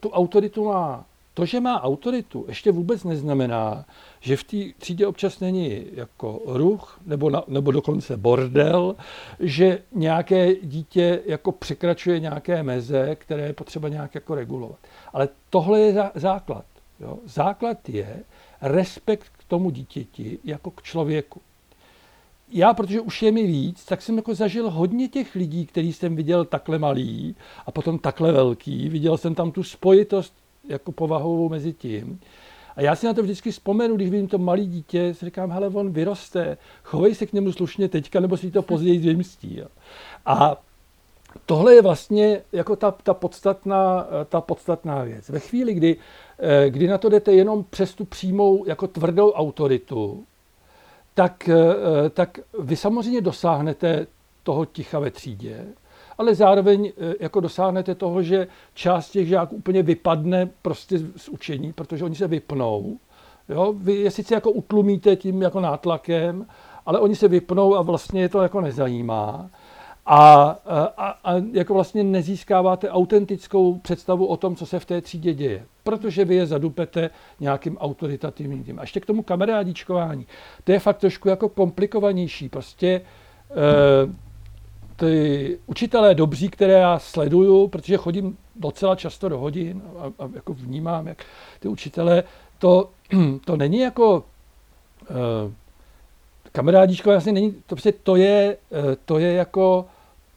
tu 0.00 0.10
autoritu 0.10 0.64
má. 0.64 1.04
To, 1.34 1.46
že 1.46 1.60
má 1.60 1.82
autoritu, 1.82 2.44
ještě 2.48 2.72
vůbec 2.72 3.04
neznamená, 3.04 3.84
že 4.20 4.36
v 4.36 4.44
té 4.44 4.56
třídě 4.78 5.06
občas 5.06 5.40
není 5.40 5.84
jako 5.92 6.40
ruch 6.46 7.00
nebo, 7.06 7.30
na, 7.30 7.42
nebo 7.48 7.70
dokonce 7.70 8.16
bordel, 8.16 8.96
že 9.40 9.82
nějaké 9.92 10.54
dítě 10.54 11.20
jako 11.26 11.52
překračuje 11.52 12.20
nějaké 12.20 12.62
meze, 12.62 13.16
které 13.16 13.46
je 13.46 13.52
potřeba 13.52 13.88
nějak 13.88 14.14
jako 14.14 14.34
regulovat. 14.34 14.78
Ale 15.12 15.28
tohle 15.50 15.80
je 15.80 15.92
zá, 15.92 16.12
základ. 16.14 16.64
Jo? 17.00 17.18
Základ 17.26 17.88
je 17.88 18.22
respekt 18.62 19.28
k 19.38 19.44
tomu 19.44 19.70
dítěti 19.70 20.38
jako 20.44 20.70
k 20.70 20.82
člověku. 20.82 21.40
Já, 22.52 22.74
protože 22.74 23.00
už 23.00 23.22
je 23.22 23.32
mi 23.32 23.46
víc, 23.46 23.84
tak 23.84 24.02
jsem 24.02 24.16
jako 24.16 24.34
zažil 24.34 24.70
hodně 24.70 25.08
těch 25.08 25.34
lidí, 25.34 25.66
který 25.66 25.92
jsem 25.92 26.16
viděl 26.16 26.44
takhle 26.44 26.78
malý 26.78 27.36
a 27.66 27.70
potom 27.70 27.98
takhle 27.98 28.32
velký. 28.32 28.88
Viděl 28.88 29.16
jsem 29.16 29.34
tam 29.34 29.52
tu 29.52 29.62
spojitost 29.62 30.34
jako 30.68 30.92
povahovou 30.92 31.48
mezi 31.48 31.72
tím. 31.72 32.20
A 32.76 32.82
já 32.82 32.96
si 32.96 33.06
na 33.06 33.14
to 33.14 33.22
vždycky 33.22 33.50
vzpomenu, 33.50 33.96
když 33.96 34.10
vidím 34.10 34.28
to 34.28 34.38
malé 34.38 34.60
dítě, 34.60 35.14
si 35.14 35.24
říkám, 35.24 35.50
hele, 35.50 35.68
on 35.68 35.92
vyroste, 35.92 36.56
chovej 36.82 37.14
se 37.14 37.26
k 37.26 37.32
němu 37.32 37.52
slušně 37.52 37.88
teďka, 37.88 38.20
nebo 38.20 38.36
si 38.36 38.50
to 38.50 38.62
později 38.62 38.98
vymstí. 38.98 39.58
Jo. 39.58 39.66
A 40.26 40.56
tohle 41.46 41.74
je 41.74 41.82
vlastně 41.82 42.42
jako 42.52 42.76
ta, 42.76 42.90
ta, 42.90 43.14
podstatná, 43.14 44.06
ta 44.28 44.40
podstatná 44.40 45.02
věc. 45.02 45.28
Ve 45.28 45.40
chvíli, 45.40 45.74
kdy, 45.74 45.96
eh, 46.38 46.70
kdy 46.70 46.88
na 46.88 46.98
to 46.98 47.08
jdete 47.08 47.32
jenom 47.32 47.64
přes 47.70 47.94
tu 47.94 48.04
přímou 48.04 48.64
jako 48.66 48.86
tvrdou 48.86 49.32
autoritu, 49.32 50.24
tak, 51.14 51.48
eh, 51.48 52.10
tak 52.10 52.38
vy 52.58 52.76
samozřejmě 52.76 53.20
dosáhnete 53.20 54.06
toho 54.42 54.64
ticha 54.64 54.98
ve 54.98 55.10
třídě, 55.10 55.66
ale 56.18 56.34
zároveň 56.34 56.92
eh, 56.96 57.14
jako 57.20 57.40
dosáhnete 57.40 57.94
toho, 57.94 58.22
že 58.22 58.46
část 58.74 59.10
těch 59.10 59.28
žáků 59.28 59.56
úplně 59.56 59.82
vypadne 59.82 60.50
prostě 60.62 60.98
z 60.98 61.28
učení, 61.28 61.72
protože 61.72 62.04
oni 62.04 62.14
se 62.14 62.28
vypnou. 62.28 62.98
Jo? 63.48 63.74
Vy 63.76 63.94
je 63.94 64.10
sice 64.10 64.34
jako 64.34 64.50
utlumíte 64.50 65.16
tím 65.16 65.42
jako 65.42 65.60
nátlakem, 65.60 66.46
ale 66.86 67.00
oni 67.00 67.16
se 67.16 67.28
vypnou 67.28 67.76
a 67.76 67.82
vlastně 67.82 68.20
je 68.20 68.28
to 68.28 68.42
jako 68.42 68.60
nezajímá. 68.60 69.50
A, 70.10 70.56
a, 70.96 71.18
a 71.24 71.34
jako 71.52 71.74
vlastně 71.74 72.04
nezískáváte 72.04 72.90
autentickou 72.90 73.78
představu 73.78 74.26
o 74.26 74.36
tom, 74.36 74.56
co 74.56 74.66
se 74.66 74.78
v 74.78 74.84
té 74.84 75.00
třídě 75.00 75.34
děje, 75.34 75.64
protože 75.84 76.24
vy 76.24 76.34
je 76.34 76.46
zadupete 76.46 77.10
nějakým 77.40 77.78
autoritativním 77.78 78.64
tím. 78.64 78.78
A 78.78 78.82
ještě 78.82 79.00
k 79.00 79.06
tomu 79.06 79.22
kamarádičkování. 79.22 80.26
To 80.64 80.72
je 80.72 80.78
fakt 80.78 80.98
trošku 80.98 81.28
jako 81.28 81.48
komplikovanější. 81.48 82.48
Prostě 82.48 82.88
e, 82.88 83.02
ty 84.96 85.58
učitelé 85.66 86.14
dobří, 86.14 86.48
které 86.48 86.72
já 86.72 86.98
sleduju, 86.98 87.68
protože 87.68 87.96
chodím 87.96 88.36
docela 88.56 88.96
často 88.96 89.28
do 89.28 89.38
hodin 89.38 89.82
a, 89.98 90.24
a 90.24 90.28
jako 90.34 90.54
vnímám, 90.54 91.06
jak 91.06 91.24
ty 91.60 91.68
učitelé, 91.68 92.24
to, 92.58 92.90
to 93.44 93.56
není 93.56 93.78
jako 93.78 94.24
uh, 95.10 95.52
kamarádičko, 96.52 97.10
vlastně 97.10 97.32
není, 97.32 97.52
to, 97.52 97.62
prostě 97.66 97.92
to, 97.92 98.16
je, 98.16 98.56
uh, 98.70 98.94
to 99.04 99.18
je 99.18 99.32
jako 99.32 99.86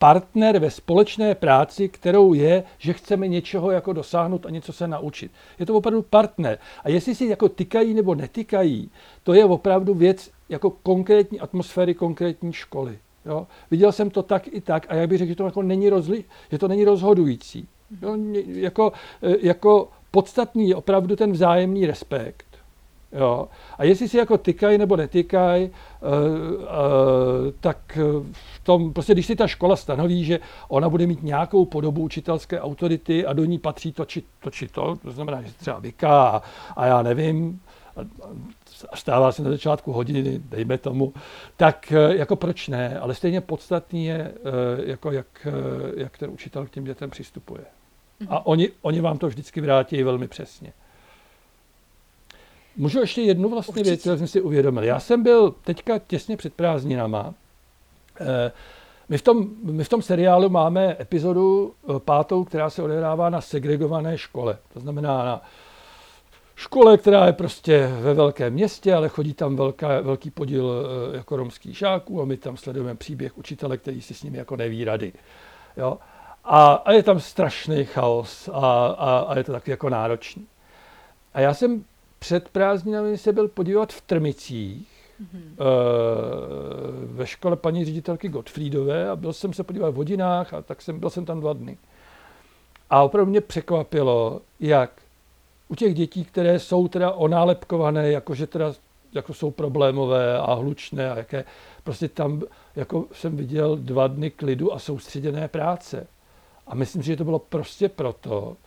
partner 0.01 0.59
ve 0.59 0.71
společné 0.71 1.35
práci, 1.35 1.89
kterou 1.89 2.33
je, 2.33 2.63
že 2.77 2.93
chceme 2.93 3.27
něčeho 3.27 3.71
jako 3.71 3.93
dosáhnout 3.93 4.45
a 4.45 4.49
něco 4.49 4.73
se 4.73 4.87
naučit. 4.87 5.31
Je 5.59 5.65
to 5.65 5.75
opravdu 5.75 6.01
partner. 6.01 6.57
A 6.83 6.89
jestli 6.89 7.15
si 7.15 7.25
jako 7.25 7.49
tykají 7.49 7.93
nebo 7.93 8.15
netykají, 8.15 8.89
to 9.23 9.33
je 9.33 9.45
opravdu 9.45 9.93
věc 9.93 10.31
jako 10.49 10.69
konkrétní 10.69 11.39
atmosféry 11.39 11.93
konkrétní 11.93 12.53
školy. 12.53 12.99
Jo? 13.25 13.47
Viděl 13.71 13.91
jsem 13.91 14.09
to 14.09 14.23
tak 14.23 14.47
i 14.47 14.61
tak 14.61 14.85
a 14.89 14.95
já 14.95 15.07
bych 15.07 15.17
řekl, 15.17 15.29
že 15.29 15.35
to 15.35 15.45
jako 15.45 15.61
není, 15.61 15.89
rozli, 15.89 16.23
že 16.51 16.57
to 16.57 16.67
není 16.67 16.85
rozhodující. 16.85 17.67
Jo? 18.01 18.17
Jako, 18.45 18.93
e, 19.23 19.35
jako 19.41 19.89
podstatný 20.11 20.69
je 20.69 20.75
opravdu 20.75 21.15
ten 21.15 21.31
vzájemný 21.31 21.85
respekt. 21.85 22.50
Jo. 23.13 23.47
A 23.77 23.83
jestli 23.83 24.09
si 24.09 24.17
jako 24.17 24.37
tykají 24.37 24.77
nebo 24.77 24.95
netykají, 24.95 25.69
uh, 25.69 26.09
uh, 26.59 26.67
tak 27.59 27.97
v 28.31 28.63
tom, 28.63 28.93
prostě 28.93 29.13
když 29.13 29.25
si 29.25 29.35
ta 29.35 29.47
škola 29.47 29.75
stanoví, 29.75 30.25
že 30.25 30.39
ona 30.67 30.89
bude 30.89 31.07
mít 31.07 31.23
nějakou 31.23 31.65
podobu 31.65 32.01
učitelské 32.01 32.61
autority 32.61 33.25
a 33.25 33.33
do 33.33 33.45
ní 33.45 33.59
patří 33.59 33.91
to 33.91 34.05
či 34.05 34.23
to, 34.39 34.49
či 34.49 34.67
to, 34.67 34.95
to 34.95 35.11
znamená, 35.11 35.41
že 35.41 35.53
třeba 35.53 35.79
vyká 35.79 36.27
a, 36.27 36.41
a 36.75 36.85
já 36.85 37.01
nevím, 37.01 37.59
a 38.89 38.95
stává 38.95 39.31
se 39.31 39.43
na 39.43 39.51
začátku 39.51 39.91
hodiny, 39.91 40.41
dejme 40.49 40.77
tomu, 40.77 41.13
tak 41.57 41.91
eh, 41.91 42.17
jako 42.17 42.35
proč 42.35 42.67
ne, 42.67 42.99
ale 42.99 43.15
stejně 43.15 43.41
podstatný 43.41 44.05
je, 44.05 44.19
eh, 44.19 44.31
jako 44.85 45.11
jak, 45.11 45.27
eh, 45.45 46.01
jak 46.01 46.17
ten 46.17 46.29
učitel 46.29 46.65
k 46.65 46.69
těm 46.69 46.83
dětem 46.83 47.09
přistupuje. 47.09 47.63
A 48.29 48.33
mhm. 48.33 48.41
oni, 48.43 48.69
oni 48.81 49.01
vám 49.01 49.17
to 49.17 49.27
vždycky 49.27 49.61
vrátí 49.61 50.03
velmi 50.03 50.27
přesně. 50.27 50.73
Můžu 52.77 52.99
ještě 52.99 53.21
jednu 53.21 53.49
vlastně 53.49 53.83
věc, 53.83 53.99
kterou 53.99 54.17
jsem 54.17 54.27
si 54.27 54.41
uvědomil. 54.41 54.83
Já 54.83 54.99
jsem 54.99 55.23
byl 55.23 55.55
teďka 55.63 55.99
těsně 55.99 56.37
před 56.37 56.53
prázdninama. 56.53 57.33
My 59.09 59.17
v, 59.17 59.21
tom, 59.21 59.49
my 59.63 59.83
v 59.83 59.89
tom 59.89 60.01
seriálu 60.01 60.49
máme 60.49 60.97
epizodu 60.99 61.73
pátou, 62.05 62.43
která 62.43 62.69
se 62.69 62.83
odehrává 62.83 63.29
na 63.29 63.41
segregované 63.41 64.17
škole. 64.17 64.57
To 64.73 64.79
znamená 64.79 65.25
na 65.25 65.41
škole, 66.55 66.97
která 66.97 67.25
je 67.25 67.33
prostě 67.33 67.87
ve 67.87 68.13
velkém 68.13 68.53
městě, 68.53 68.93
ale 68.93 69.09
chodí 69.09 69.33
tam 69.33 69.55
velká, 69.55 70.01
velký 70.01 70.31
podíl 70.31 70.71
e, 71.13 71.17
jako 71.17 71.35
romských 71.35 71.77
žáků 71.77 72.21
a 72.21 72.25
my 72.25 72.37
tam 72.37 72.57
sledujeme 72.57 72.95
příběh 72.95 73.37
učitele, 73.37 73.77
který 73.77 74.01
si 74.01 74.13
s 74.13 74.23
nimi 74.23 74.37
jako 74.37 74.55
neví 74.55 74.83
rady. 74.83 75.13
Jo? 75.77 75.97
A, 76.43 76.73
a 76.73 76.91
je 76.91 77.03
tam 77.03 77.19
strašný 77.19 77.85
chaos 77.85 78.49
a, 78.53 78.85
a, 78.87 79.19
a 79.19 79.37
je 79.37 79.43
to 79.43 79.51
taky 79.51 79.71
jako 79.71 79.89
náročný. 79.89 80.47
A 81.33 81.39
já 81.39 81.53
jsem 81.53 81.83
před 82.21 82.49
prázdninami 82.49 83.17
se 83.17 83.33
byl 83.33 83.47
podívat 83.47 83.93
v 83.93 84.01
Trmicích, 84.01 84.87
mm-hmm. 85.21 85.55
ve 87.05 87.27
škole 87.27 87.55
paní 87.55 87.85
ředitelky 87.85 88.29
Gottfriedové 88.29 89.09
a 89.09 89.15
byl 89.15 89.33
jsem 89.33 89.53
se 89.53 89.63
podívat 89.63 89.89
v 89.89 89.95
hodinách 89.95 90.53
a 90.53 90.61
tak 90.61 90.81
jsem, 90.81 90.99
byl 90.99 91.09
jsem 91.09 91.25
tam 91.25 91.39
dva 91.39 91.53
dny. 91.53 91.77
A 92.89 93.01
opravdu 93.03 93.29
mě 93.29 93.41
překvapilo, 93.41 94.41
jak 94.59 94.91
u 95.67 95.75
těch 95.75 95.93
dětí, 95.93 96.25
které 96.25 96.59
jsou 96.59 96.87
teda 96.87 97.11
onálepkované, 97.11 98.11
jakože 98.11 98.47
teda 98.47 98.73
jako 99.13 99.33
jsou 99.33 99.51
problémové 99.51 100.37
a 100.37 100.53
hlučné 100.53 101.11
a 101.11 101.17
jaké, 101.17 101.43
prostě 101.83 102.07
tam 102.07 102.41
jako 102.75 103.05
jsem 103.11 103.37
viděl 103.37 103.75
dva 103.75 104.07
dny 104.07 104.31
klidu 104.31 104.73
a 104.73 104.79
soustředěné 104.79 105.47
práce. 105.47 106.07
A 106.67 106.75
myslím, 106.75 107.01
že 107.01 107.15
to 107.15 107.23
bylo 107.23 107.39
prostě 107.39 107.89
proto, 107.89 108.57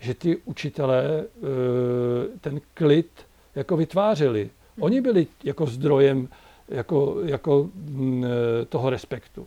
že 0.00 0.14
ty 0.14 0.36
učitelé 0.44 1.04
eh, 1.04 2.38
ten 2.40 2.60
klid 2.74 3.10
jako 3.54 3.76
vytvářeli. 3.76 4.50
Oni 4.80 5.00
byli 5.00 5.26
jako 5.44 5.66
zdrojem 5.66 6.28
jako, 6.68 7.16
jako 7.24 7.70
mm, 7.74 8.24
eh, 8.24 8.64
toho 8.64 8.90
respektu 8.90 9.46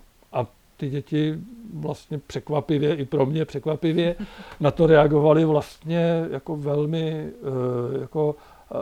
ty 0.79 0.89
děti 0.89 1.39
vlastně 1.73 2.17
překvapivě, 2.17 2.95
i 2.95 3.05
pro 3.05 3.25
mě 3.25 3.45
překvapivě, 3.45 4.15
na 4.59 4.71
to 4.71 4.87
reagovali 4.87 5.45
vlastně 5.45 6.25
jako 6.31 6.55
velmi 6.55 7.11
eh, 7.11 7.99
jako 8.01 8.35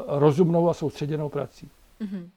rozumnou 0.07 0.70
a 0.70 0.74
soustředěnou 0.74 1.30
prací. 1.30 1.70
Mhm. 1.99 2.30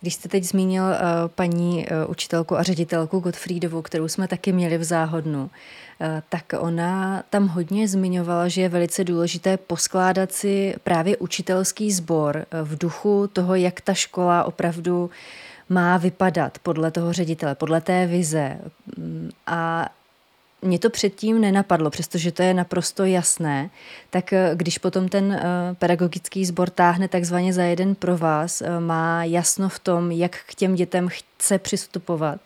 Když 0.00 0.14
jste 0.14 0.28
teď 0.28 0.44
zmínil 0.44 0.82
uh, 0.82 0.96
paní 1.28 1.86
uh, 1.86 2.10
učitelku 2.10 2.56
a 2.56 2.62
ředitelku 2.62 3.20
Gottfriedovou, 3.20 3.82
kterou 3.82 4.08
jsme 4.08 4.28
taky 4.28 4.52
měli 4.52 4.78
v 4.78 4.84
záhodnu, 4.84 5.42
uh, 5.42 6.06
tak 6.28 6.44
ona 6.58 7.22
tam 7.30 7.48
hodně 7.48 7.88
zmiňovala, 7.88 8.48
že 8.48 8.60
je 8.60 8.68
velice 8.68 9.04
důležité 9.04 9.56
poskládat 9.56 10.32
si 10.32 10.74
právě 10.84 11.16
učitelský 11.16 11.92
sbor 11.92 12.46
v 12.62 12.78
duchu 12.78 13.30
toho, 13.32 13.54
jak 13.54 13.80
ta 13.80 13.94
škola 13.94 14.44
opravdu 14.44 15.10
má 15.68 15.96
vypadat 15.96 16.58
podle 16.58 16.90
toho 16.90 17.12
ředitele, 17.12 17.54
podle 17.54 17.80
té 17.80 18.06
vize. 18.06 18.58
A 19.46 19.88
mě 20.62 20.78
to 20.78 20.90
předtím 20.90 21.40
nenapadlo, 21.40 21.90
přestože 21.90 22.32
to 22.32 22.42
je 22.42 22.54
naprosto 22.54 23.04
jasné, 23.04 23.70
tak 24.10 24.32
eh, 24.32 24.50
když 24.54 24.78
potom 24.78 25.08
ten 25.08 25.32
eh, 25.32 25.74
pedagogický 25.74 26.44
sbor 26.44 26.70
táhne 26.70 27.08
takzvaně 27.08 27.52
za 27.52 27.62
jeden 27.62 27.94
pro 27.94 28.18
vás, 28.18 28.62
eh, 28.62 28.80
má 28.80 29.24
jasno 29.24 29.68
v 29.68 29.78
tom, 29.78 30.10
jak 30.10 30.36
k 30.46 30.54
těm 30.54 30.74
dětem 30.74 31.08
chce 31.08 31.58
přistupovat, 31.58 32.40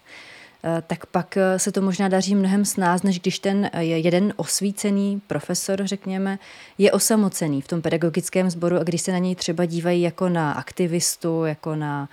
tak 0.87 1.07
pak 1.07 1.39
se 1.57 1.73
to 1.73 1.83
možná 1.83 2.09
daří 2.09 2.35
mnohem 2.35 2.65
snáz, 2.65 3.03
než 3.03 3.21
když 3.21 3.39
ten 3.39 3.71
jeden 3.79 4.33
osvícený 4.37 5.21
profesor, 5.27 5.81
řekněme, 5.85 6.39
je 6.79 6.93
osamocený 6.93 7.63
v 7.63 7.69
tom 7.69 7.83
pedagogickém 7.83 8.51
sboru 8.51 8.77
a 8.77 8.83
když 8.83 9.03
se 9.03 9.13
na 9.13 9.19
něj 9.19 9.35
třeba 9.35 9.65
dívají 9.65 10.03
jako 10.03 10.29
na 10.29 10.53
aktivistu, 10.53 11.45
jako 11.45 11.77
na 11.77 12.09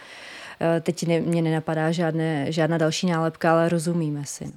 teď 0.81 1.07
ne, 1.07 1.19
mě 1.19 1.41
nenapadá 1.41 1.91
žádné, 1.91 2.51
žádná 2.51 2.77
další 2.77 3.07
nálepka, 3.07 3.51
ale 3.51 3.69
rozumíme 3.69 4.25
si. 4.25 4.45
No, 4.45 4.51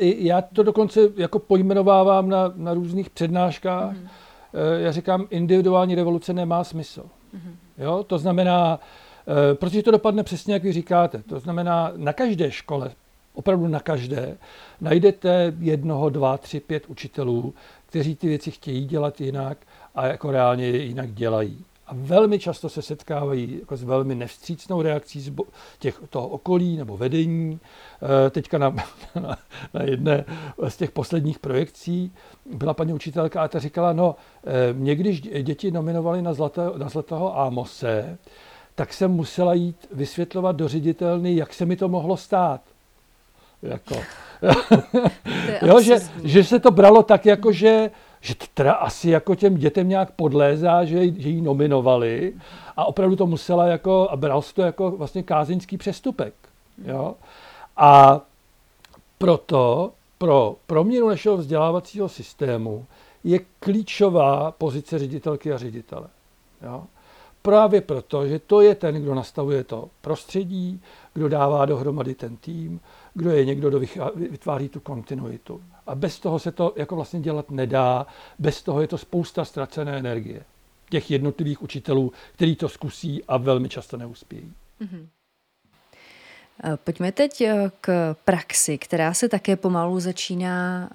já 0.00 0.40
to 0.40 0.62
dokonce 0.62 1.00
jako 1.16 1.38
pojmenovávám 1.38 2.28
na, 2.28 2.52
na 2.56 2.74
různých 2.74 3.10
přednáškách. 3.10 3.96
Mm-hmm. 3.96 4.78
Já 4.78 4.92
říkám, 4.92 5.26
individuální 5.30 5.94
revoluce 5.94 6.32
nemá 6.32 6.64
smysl. 6.64 7.02
Mm-hmm. 7.02 7.54
Jo? 7.78 8.04
To 8.06 8.18
znamená, 8.18 8.80
Eh, 9.28 9.54
protože 9.54 9.82
to 9.82 9.90
dopadne 9.90 10.22
přesně, 10.22 10.54
jak 10.54 10.62
vy 10.62 10.72
říkáte. 10.72 11.22
To 11.22 11.40
znamená, 11.40 11.92
na 11.96 12.12
každé 12.12 12.50
škole, 12.50 12.90
opravdu 13.34 13.68
na 13.68 13.80
každé, 13.80 14.36
najdete 14.80 15.54
jednoho, 15.58 16.10
dva, 16.10 16.38
tři, 16.38 16.60
pět 16.60 16.86
učitelů, 16.86 17.54
kteří 17.86 18.16
ty 18.16 18.28
věci 18.28 18.50
chtějí 18.50 18.84
dělat 18.84 19.20
jinak 19.20 19.58
a 19.94 20.06
jako 20.06 20.30
reálně 20.30 20.66
je 20.66 20.82
jinak 20.82 21.12
dělají. 21.12 21.64
A 21.86 21.90
velmi 21.92 22.38
často 22.38 22.68
se 22.68 22.82
setkávají 22.82 23.56
jako 23.60 23.76
s 23.76 23.82
velmi 23.82 24.14
nevstřícnou 24.14 24.82
reakcí 24.82 25.20
z 25.20 25.32
těch, 25.78 26.00
toho 26.10 26.28
okolí 26.28 26.76
nebo 26.76 26.96
vedení. 26.96 27.60
Eh, 28.26 28.30
teďka 28.30 28.58
na, 28.58 28.74
na, 29.20 29.38
na 29.74 29.82
jedné 29.82 30.24
z 30.68 30.76
těch 30.76 30.90
posledních 30.90 31.38
projekcí 31.38 32.12
byla 32.54 32.74
paní 32.74 32.92
učitelka 32.92 33.42
a 33.42 33.48
ta 33.48 33.58
říkala, 33.58 33.92
no, 33.92 34.16
eh, 34.46 34.72
mě 34.72 34.94
když 34.94 35.20
děti 35.20 35.70
nominovali 35.70 36.22
na, 36.22 36.34
zlaté, 36.34 36.62
na 36.76 36.88
Zlatého 36.88 37.38
Ámose, 37.38 38.18
tak 38.74 38.92
jsem 38.92 39.10
musela 39.10 39.54
jít 39.54 39.88
vysvětlovat 39.92 40.56
do 40.56 40.68
ředitelny, 40.68 41.36
jak 41.36 41.54
se 41.54 41.66
mi 41.66 41.76
to 41.76 41.88
mohlo 41.88 42.16
stát. 42.16 42.60
Jako. 43.62 43.94
jo, 45.62 45.80
že, 45.80 45.96
že 46.24 46.44
se 46.44 46.58
to 46.58 46.70
bralo 46.70 47.02
tak, 47.02 47.26
jako 47.26 47.52
že, 47.52 47.90
že 48.26 48.34
to 48.34 48.46
teda 48.54 48.72
asi 48.72 49.10
jako 49.10 49.34
těm 49.34 49.56
dětem 49.56 49.88
nějak 49.88 50.10
podlézá, 50.10 50.84
že, 50.84 51.20
že 51.20 51.28
jí 51.28 51.40
nominovali 51.40 52.34
a 52.76 52.84
opravdu 52.84 53.16
to 53.16 53.26
musela 53.26 53.66
jako, 53.66 54.08
a 54.10 54.16
bral 54.16 54.42
se 54.42 54.54
to 54.54 54.62
jako 54.62 54.90
vlastně 54.90 55.22
kázeňský 55.22 55.76
přestupek. 55.76 56.34
Jo? 56.84 57.14
A 57.76 58.20
proto 59.18 59.92
pro 60.18 60.56
proměnu 60.66 61.08
našeho 61.08 61.36
vzdělávacího 61.36 62.08
systému 62.08 62.86
je 63.24 63.38
klíčová 63.60 64.50
pozice 64.50 64.98
ředitelky 64.98 65.52
a 65.52 65.58
ředitele. 65.58 66.08
Jo? 66.62 66.84
Právě 67.42 67.80
proto, 67.80 68.26
že 68.26 68.38
to 68.38 68.60
je 68.60 68.74
ten, 68.74 69.02
kdo 69.02 69.14
nastavuje 69.14 69.64
to 69.64 69.88
prostředí, 70.00 70.80
kdo 71.14 71.28
dává 71.28 71.66
dohromady 71.66 72.14
ten 72.14 72.36
tým, 72.36 72.80
kdo 73.14 73.30
je 73.30 73.44
někdo, 73.44 73.68
kdo 73.68 73.80
vytváří 74.16 74.68
tu 74.68 74.80
kontinuitu. 74.80 75.60
A 75.86 75.94
bez 75.94 76.18
toho 76.18 76.38
se 76.38 76.52
to 76.52 76.72
jako 76.76 76.96
vlastně 76.96 77.20
dělat 77.20 77.50
nedá, 77.50 78.06
bez 78.38 78.62
toho 78.62 78.80
je 78.80 78.88
to 78.88 78.98
spousta 78.98 79.44
ztracené 79.44 79.98
energie 79.98 80.44
těch 80.90 81.10
jednotlivých 81.10 81.62
učitelů, 81.62 82.12
kteří 82.32 82.56
to 82.56 82.68
zkusí 82.68 83.24
a 83.24 83.36
velmi 83.36 83.68
často 83.68 83.96
neuspějí. 83.96 84.52
Mm-hmm. 84.80 85.06
Eh, 86.64 86.76
pojďme 86.84 87.12
teď 87.12 87.40
eh, 87.40 87.70
k 87.80 88.16
praxi, 88.24 88.78
která 88.78 89.14
se 89.14 89.28
také 89.28 89.56
pomalu 89.56 90.00
začíná, 90.00 90.90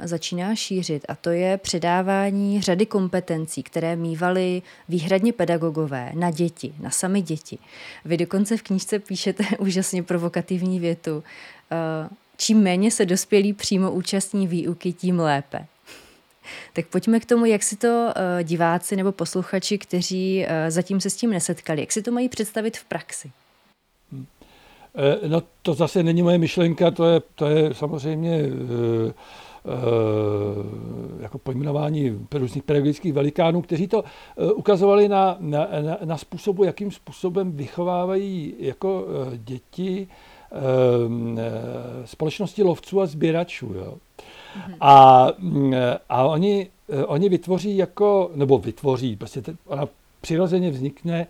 uh, 0.00 0.06
začíná 0.06 0.54
šířit 0.54 1.04
a 1.08 1.14
to 1.14 1.30
je 1.30 1.58
předávání 1.58 2.60
řady 2.62 2.86
kompetencí, 2.86 3.62
které 3.62 3.96
mývali 3.96 4.62
výhradně 4.88 5.32
pedagogové 5.32 6.12
na 6.14 6.30
děti, 6.30 6.74
na 6.80 6.90
sami 6.90 7.22
děti. 7.22 7.58
Vy 8.04 8.16
dokonce 8.16 8.56
v 8.56 8.62
knížce 8.62 8.98
píšete 8.98 9.44
úžasně 9.58 10.02
provokativní 10.02 10.80
větu. 10.80 11.22
Čím 12.40 12.62
méně 12.62 12.90
se 12.90 13.06
dospělí 13.06 13.52
přímo 13.52 13.92
účastní 13.92 14.46
výuky, 14.46 14.92
tím 14.92 15.20
lépe. 15.20 15.66
Tak 16.72 16.86
pojďme 16.86 17.20
k 17.20 17.24
tomu, 17.24 17.44
jak 17.44 17.62
si 17.62 17.76
to 17.76 17.88
uh, 17.88 18.42
diváci 18.42 18.96
nebo 18.96 19.12
posluchači, 19.12 19.78
kteří 19.78 20.44
uh, 20.44 20.50
zatím 20.68 21.00
se 21.00 21.10
s 21.10 21.16
tím 21.16 21.30
nesetkali, 21.30 21.80
jak 21.80 21.92
si 21.92 22.02
to 22.02 22.12
mají 22.12 22.28
představit 22.28 22.76
v 22.76 22.84
praxi. 22.84 23.30
Eh, 24.94 25.28
no 25.28 25.42
to 25.62 25.74
zase 25.74 26.02
není 26.02 26.22
moje 26.22 26.38
myšlenka, 26.38 26.90
to 26.90 27.04
je, 27.04 27.20
to 27.34 27.46
je 27.46 27.74
samozřejmě 27.74 28.34
eh, 28.34 28.48
eh, 29.08 29.72
jako 31.22 31.38
pojmenování 31.38 32.26
různých 32.34 32.64
pedagogických 32.64 33.12
velikánů, 33.12 33.62
kteří 33.62 33.88
to 33.88 34.04
ukazovali 34.54 35.08
na, 35.08 35.36
na, 35.40 35.68
na 36.04 36.16
způsobu, 36.16 36.64
jakým 36.64 36.90
způsobem 36.90 37.52
vychovávají 37.52 38.54
jako 38.58 39.06
děti 39.36 40.08
společnosti 42.04 42.62
lovců 42.62 43.00
a 43.00 43.06
sběračů. 43.06 43.72
Jo. 43.74 43.94
Mhm. 44.56 44.74
A, 44.80 45.26
a 46.08 46.24
oni, 46.24 46.70
oni 47.06 47.28
vytvoří 47.28 47.76
jako, 47.76 48.30
nebo 48.34 48.58
vytvoří, 48.58 49.16
prostě 49.16 49.42
ona 49.66 49.88
přirozeně 50.20 50.70
vznikne 50.70 51.26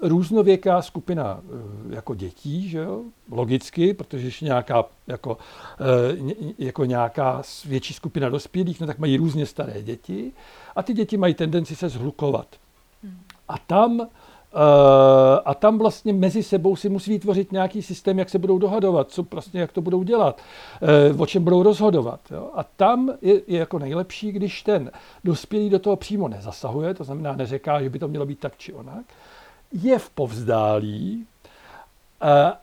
různověká 0.00 0.82
skupina 0.82 1.40
eh, 1.40 1.94
jako 1.94 2.14
dětí, 2.14 2.68
že 2.68 2.78
jo? 2.78 3.02
logicky, 3.30 3.94
protože 3.94 4.26
je 4.26 4.32
nějaká, 4.42 4.84
jako, 5.06 5.38
eh, 5.80 6.34
jako 6.58 6.84
nějaká 6.84 7.42
větší 7.64 7.94
skupina 7.94 8.28
dospělých, 8.28 8.80
no 8.80 8.86
tak 8.86 8.98
mají 8.98 9.16
různě 9.16 9.46
staré 9.46 9.82
děti 9.82 10.32
a 10.76 10.82
ty 10.82 10.94
děti 10.94 11.16
mají 11.16 11.34
tendenci 11.34 11.76
se 11.76 11.88
zhlukovat. 11.88 12.46
Hmm. 13.02 13.18
A 13.48 13.58
tam 13.58 14.00
eh, 14.00 14.06
a 15.44 15.54
tam 15.54 15.78
vlastně 15.78 16.12
mezi 16.12 16.42
sebou 16.42 16.76
si 16.76 16.88
musí 16.88 17.10
vytvořit 17.10 17.52
nějaký 17.52 17.82
systém, 17.82 18.18
jak 18.18 18.30
se 18.30 18.38
budou 18.38 18.58
dohadovat, 18.58 19.10
co 19.10 19.26
vlastně, 19.30 19.60
jak 19.60 19.72
to 19.72 19.80
budou 19.80 20.02
dělat, 20.02 20.40
o 21.18 21.26
čem 21.26 21.44
budou 21.44 21.62
rozhodovat. 21.62 22.20
Jo? 22.30 22.50
A 22.54 22.64
tam 22.64 23.10
je, 23.22 23.34
je 23.46 23.58
jako 23.58 23.78
nejlepší, 23.78 24.32
když 24.32 24.62
ten 24.62 24.90
dospělý 25.24 25.70
do 25.70 25.78
toho 25.78 25.96
přímo 25.96 26.28
nezasahuje, 26.28 26.94
to 26.94 27.04
znamená 27.04 27.36
neřeká, 27.36 27.82
že 27.82 27.90
by 27.90 27.98
to 27.98 28.08
mělo 28.08 28.26
být 28.26 28.38
tak 28.38 28.56
či 28.56 28.72
onak, 28.72 29.04
je 29.72 29.98
v 29.98 30.10
povzdálí 30.10 31.26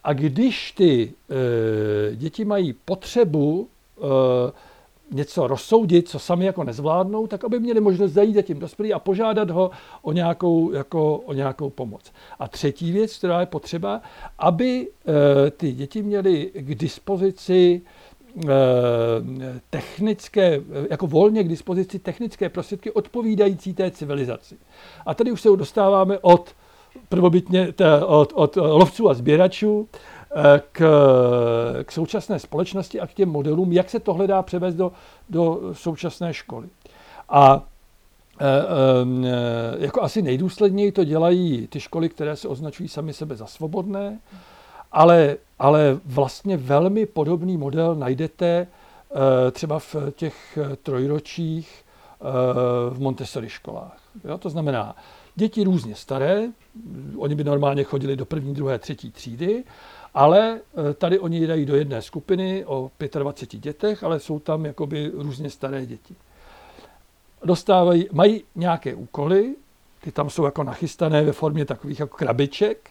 a 0.04 0.14
když 0.14 0.72
ty 0.72 1.14
děti 2.16 2.46
mají 2.46 2.74
potřebu 2.74 3.68
něco 5.12 5.48
rozsoudit, 5.48 6.10
co 6.10 6.20
sami 6.20 6.46
jako 6.46 6.64
nezvládnou, 6.64 7.28
tak 7.28 7.44
aby 7.44 7.60
měli 7.60 7.82
možnost 7.82 8.12
zajít 8.12 8.36
za 8.36 8.42
tím 8.42 8.60
dospělý 8.60 8.94
a 8.94 9.00
požádat 9.00 9.50
ho 9.50 9.72
o 10.02 10.12
nějakou, 10.12 10.72
jako, 10.72 11.18
o 11.18 11.34
nějakou 11.34 11.70
pomoc. 11.70 12.12
A 12.40 12.48
třetí 12.48 12.92
věc, 12.92 13.18
která 13.18 13.40
je 13.40 13.46
potřeba, 13.46 14.02
aby 14.40 14.88
e, 15.48 15.52
ty 15.52 15.72
děti 15.72 16.04
měly 16.04 16.52
k 16.56 16.76
dispozici 16.76 17.82
technické, 19.70 20.62
jako 20.90 21.08
volně 21.08 21.44
k 21.44 21.48
dispozici 21.48 22.00
technické 22.00 22.50
prostředky 22.50 22.92
odpovídající 22.92 23.74
té 23.74 23.92
civilizaci. 23.92 24.58
A 25.06 25.14
tady 25.14 25.32
už 25.32 25.42
se 25.42 25.50
dostáváme 25.50 26.20
od 26.22 26.56
prvobytně 27.10 27.74
od, 28.06 28.34
od 28.36 28.56
lovců 28.56 29.10
a 29.10 29.14
sběračů 29.14 29.88
eh, 29.94 29.98
k, 30.72 30.82
k 31.84 31.92
současné 31.92 32.40
společnosti 32.40 33.00
a 33.00 33.08
k 33.08 33.14
těm 33.14 33.30
modelům, 33.30 33.72
jak 33.72 33.90
se 33.90 34.00
tohle 34.00 34.28
dá 34.28 34.42
převést 34.42 34.76
do, 34.76 34.92
do 35.30 35.62
současné 35.74 36.34
školy. 36.34 36.68
A 37.30 37.64
e, 38.40 38.46
e, 38.48 39.84
jako 39.84 40.02
asi 40.02 40.22
nejdůsledněji 40.22 40.92
to 40.92 41.04
dělají 41.04 41.68
ty 41.68 41.80
školy, 41.80 42.10
které 42.10 42.36
se 42.36 42.48
označují 42.48 42.90
sami 42.90 43.14
sebe 43.14 43.36
za 43.36 43.46
svobodné, 43.46 44.20
ale, 44.92 45.38
ale 45.60 46.00
vlastně 46.06 46.58
velmi 46.58 47.06
podobný 47.06 47.58
model 47.58 47.96
najdete 47.96 48.48
e, 48.48 48.68
třeba 49.52 49.80
v 49.80 49.96
těch 50.16 50.60
trojročích 50.84 51.84
v 52.90 53.00
Montessori 53.00 53.50
školách. 53.50 53.98
Jo? 54.24 54.38
To 54.38 54.50
znamená, 54.50 54.96
Děti 55.36 55.64
různě 55.64 55.96
staré, 55.96 56.48
oni 57.18 57.36
by 57.36 57.44
normálně 57.44 57.84
chodili 57.84 58.16
do 58.16 58.26
první, 58.26 58.54
druhé, 58.54 58.80
třetí 58.80 59.12
třídy, 59.12 59.64
ale 60.14 60.60
eh, 60.90 60.94
tady 60.94 61.20
oni 61.20 61.48
dají 61.48 61.66
do 61.66 61.76
jedné 61.76 62.02
skupiny 62.02 62.66
o 62.66 62.92
25 63.20 63.60
dětech, 63.60 64.04
ale 64.04 64.20
jsou 64.20 64.40
tam 64.40 64.66
jakoby 64.66 65.12
různě 65.14 65.50
staré 65.50 65.86
děti. 65.86 66.16
Dostávají, 67.44 68.10
mají 68.12 68.44
nějaké 68.56 68.96
úkoly, 68.96 69.56
ty 70.02 70.12
tam 70.12 70.30
jsou 70.30 70.46
jako 70.46 70.64
nachystané 70.64 71.24
ve 71.24 71.32
formě 71.32 71.66
takových 71.66 72.00
jako 72.00 72.18
krabiček, 72.18 72.90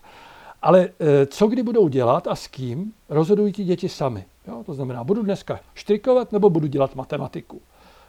ale 0.63 0.89
eh, 1.01 1.27
co 1.27 1.47
kdy 1.47 1.63
budou 1.63 1.89
dělat 1.89 2.27
a 2.27 2.35
s 2.35 2.47
kým, 2.47 2.93
rozhodují 3.09 3.53
ti 3.53 3.65
děti 3.65 3.89
sami. 3.89 4.25
Jo? 4.49 4.63
To 4.67 4.75
znamená, 4.75 5.05
budu 5.05 5.23
dneska 5.23 5.61
štrikovat 5.75 6.33
nebo 6.33 6.51
budu 6.51 6.67
dělat 6.67 6.95
matematiku. 6.95 7.61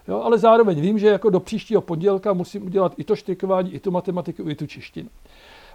Jo, 0.07 0.21
ale 0.21 0.37
zároveň 0.37 0.81
vím, 0.81 0.99
že 0.99 1.07
jako 1.07 1.29
do 1.29 1.39
příštího 1.39 1.81
pondělka 1.81 2.33
musím 2.33 2.65
udělat 2.65 2.93
i 2.97 3.03
to 3.03 3.15
štrikování, 3.15 3.73
i 3.73 3.79
tu 3.79 3.91
matematiku, 3.91 4.49
i 4.49 4.55
tu 4.55 4.67
češtinu. 4.67 5.09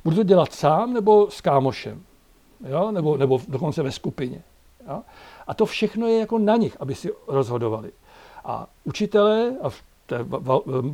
Budu 0.05 0.17
to 0.17 0.23
dělat 0.23 0.53
sám 0.53 0.93
nebo 0.93 1.31
s 1.31 1.41
kámošem, 1.41 2.03
jo? 2.69 2.91
Nebo, 2.93 3.17
nebo 3.17 3.41
dokonce 3.49 3.83
ve 3.83 3.93
skupině. 3.93 4.43
Jo? 4.89 5.03
A 5.47 5.55
to 5.55 5.67
všechno 5.67 6.07
je 6.07 6.19
jako 6.19 6.39
na 6.39 6.57
nich, 6.57 6.77
aby 6.81 6.95
si 6.95 7.11
rozhodovali. 7.27 7.93
A 8.45 8.67
učitelé, 8.85 9.57
a 9.63 9.69
v 9.69 9.83
té 10.07 10.27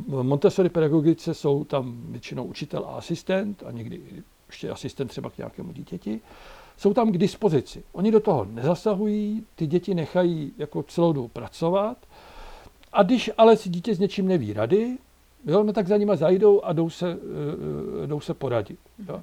Montessori 0.07 0.69
pedagogice 0.69 1.33
jsou 1.33 1.63
tam 1.63 1.97
většinou 2.09 2.43
učitel 2.43 2.85
a 2.87 2.97
asistent, 2.97 3.63
a 3.65 3.71
někdy 3.71 4.01
ještě 4.47 4.69
asistent 4.69 5.07
třeba 5.07 5.29
k 5.29 5.37
nějakému 5.37 5.71
dítěti, 5.71 6.21
jsou 6.77 6.93
tam 6.93 7.11
k 7.11 7.17
dispozici. 7.17 7.83
Oni 7.91 8.11
do 8.11 8.19
toho 8.19 8.45
nezasahují, 8.45 9.45
ty 9.55 9.67
děti 9.67 9.93
nechají 9.93 10.53
jako 10.57 10.83
celou 10.83 11.13
dobu 11.13 11.27
pracovat, 11.27 11.97
a 12.93 13.03
když 13.03 13.31
ale 13.37 13.57
si 13.57 13.69
dítě 13.69 13.95
s 13.95 13.99
něčím 13.99 14.27
neví 14.27 14.53
rady, 14.53 14.97
jo, 15.45 15.63
no 15.63 15.73
tak 15.73 15.87
za 15.87 15.97
nima 15.97 16.15
zajdou 16.15 16.61
a 16.61 16.73
jdou 16.73 16.89
se, 16.89 17.15
uh, 17.15 18.07
jdou 18.07 18.19
se 18.19 18.33
poradit. 18.33 18.79
Jo. 19.07 19.21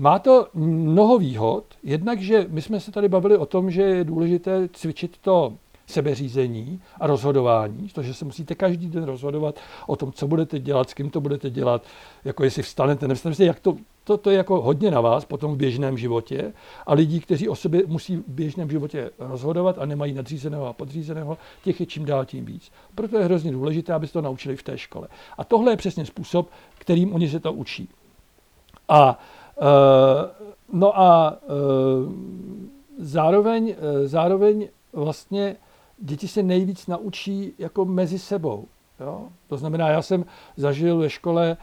Má 0.00 0.18
to 0.18 0.48
mnoho 0.54 1.18
výhod, 1.18 1.64
jednak, 1.82 2.20
že 2.20 2.46
my 2.48 2.62
jsme 2.62 2.80
se 2.80 2.92
tady 2.92 3.08
bavili 3.08 3.36
o 3.36 3.46
tom, 3.46 3.70
že 3.70 3.82
je 3.82 4.04
důležité 4.04 4.68
cvičit 4.72 5.18
to 5.18 5.52
sebeřízení 5.86 6.80
a 7.00 7.06
rozhodování, 7.06 7.88
to, 7.88 8.02
že 8.02 8.14
se 8.14 8.24
musíte 8.24 8.54
každý 8.54 8.86
den 8.86 9.04
rozhodovat 9.04 9.60
o 9.86 9.96
tom, 9.96 10.12
co 10.12 10.26
budete 10.26 10.58
dělat, 10.58 10.90
s 10.90 10.94
kým 10.94 11.10
to 11.10 11.20
budete 11.20 11.50
dělat, 11.50 11.82
jako 12.24 12.44
jestli 12.44 12.62
vstanete, 12.62 13.08
nevstanete, 13.08 13.44
jak 13.44 13.60
to 13.60 13.76
to, 14.04 14.16
to 14.16 14.30
je 14.30 14.36
jako 14.36 14.60
hodně 14.60 14.90
na 14.90 15.00
vás 15.00 15.24
potom 15.24 15.54
v 15.54 15.56
běžném 15.56 15.98
životě 15.98 16.52
a 16.86 16.94
lidí, 16.94 17.20
kteří 17.20 17.48
o 17.48 17.56
sobě 17.56 17.82
musí 17.86 18.16
v 18.16 18.24
běžném 18.28 18.70
životě 18.70 19.10
rozhodovat 19.18 19.78
a 19.78 19.86
nemají 19.86 20.12
nadřízeného 20.12 20.66
a 20.66 20.72
podřízeného, 20.72 21.38
těch 21.64 21.80
je 21.80 21.86
čím 21.86 22.04
dál 22.04 22.24
tím 22.24 22.44
víc. 22.44 22.72
Proto 22.94 23.18
je 23.18 23.24
hrozně 23.24 23.52
důležité, 23.52 23.92
aby 23.92 24.06
se 24.06 24.12
to 24.12 24.22
naučili 24.22 24.56
v 24.56 24.62
té 24.62 24.78
škole. 24.78 25.08
A 25.38 25.44
tohle 25.44 25.72
je 25.72 25.76
přesně 25.76 26.06
způsob, 26.06 26.50
kterým 26.78 27.14
oni 27.14 27.28
se 27.28 27.40
to 27.40 27.52
učí. 27.52 27.88
A 28.88 29.18
no 30.72 31.00
a 31.00 31.38
uh, 31.42 32.12
zároveň, 32.98 33.64
uh, 33.64 34.06
zároveň 34.06 34.68
vlastně 34.92 35.56
děti 35.98 36.28
se 36.28 36.42
nejvíc 36.42 36.86
naučí 36.86 37.54
jako 37.58 37.84
mezi 37.84 38.18
sebou. 38.18 38.68
Jo? 39.00 39.28
To 39.46 39.56
znamená, 39.56 39.88
já 39.88 40.02
jsem 40.02 40.24
zažil 40.56 40.98
ve 40.98 41.10
škole 41.10 41.56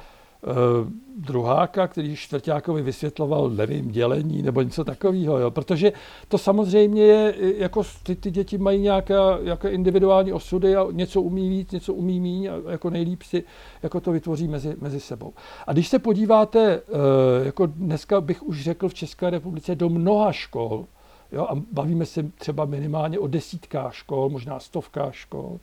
druháka, 1.17 1.87
který 1.87 2.15
čtvrtákovi 2.15 2.81
vysvětloval, 2.81 3.49
nevím, 3.49 3.91
dělení 3.91 4.41
nebo 4.41 4.61
něco 4.61 4.83
takového, 4.83 5.39
jo? 5.39 5.51
protože 5.51 5.93
to 6.27 6.37
samozřejmě 6.37 7.03
je, 7.03 7.33
jako 7.57 7.83
ty, 8.03 8.15
ty 8.15 8.31
děti 8.31 8.57
mají 8.57 8.81
nějaké, 8.81 9.15
nějaké 9.43 9.69
individuální 9.69 10.33
osudy 10.33 10.75
a 10.75 10.87
něco 10.91 11.21
umí 11.21 11.49
víc, 11.49 11.71
něco 11.71 11.93
umí 11.93 12.19
míň 12.19 12.47
a 12.47 12.71
jako 12.71 12.89
nejlíp 12.89 13.23
si 13.23 13.43
jako 13.83 13.99
to 13.99 14.11
vytvoří 14.11 14.47
mezi, 14.47 14.75
mezi 14.81 14.99
sebou. 14.99 15.33
A 15.67 15.73
když 15.73 15.87
se 15.87 15.99
podíváte, 15.99 16.81
uh, 16.81 17.45
jako 17.45 17.65
dneska 17.65 18.21
bych 18.21 18.43
už 18.43 18.63
řekl 18.63 18.89
v 18.89 18.93
České 18.93 19.29
republice, 19.29 19.75
do 19.75 19.89
mnoha 19.89 20.31
škol, 20.31 20.85
jo, 21.31 21.47
a 21.49 21.55
bavíme 21.71 22.05
se 22.05 22.23
třeba 22.23 22.65
minimálně 22.65 23.19
o 23.19 23.27
desítkách 23.27 23.95
škol, 23.95 24.29
možná 24.29 24.59
stovkách 24.59 25.15
škol, 25.15 25.59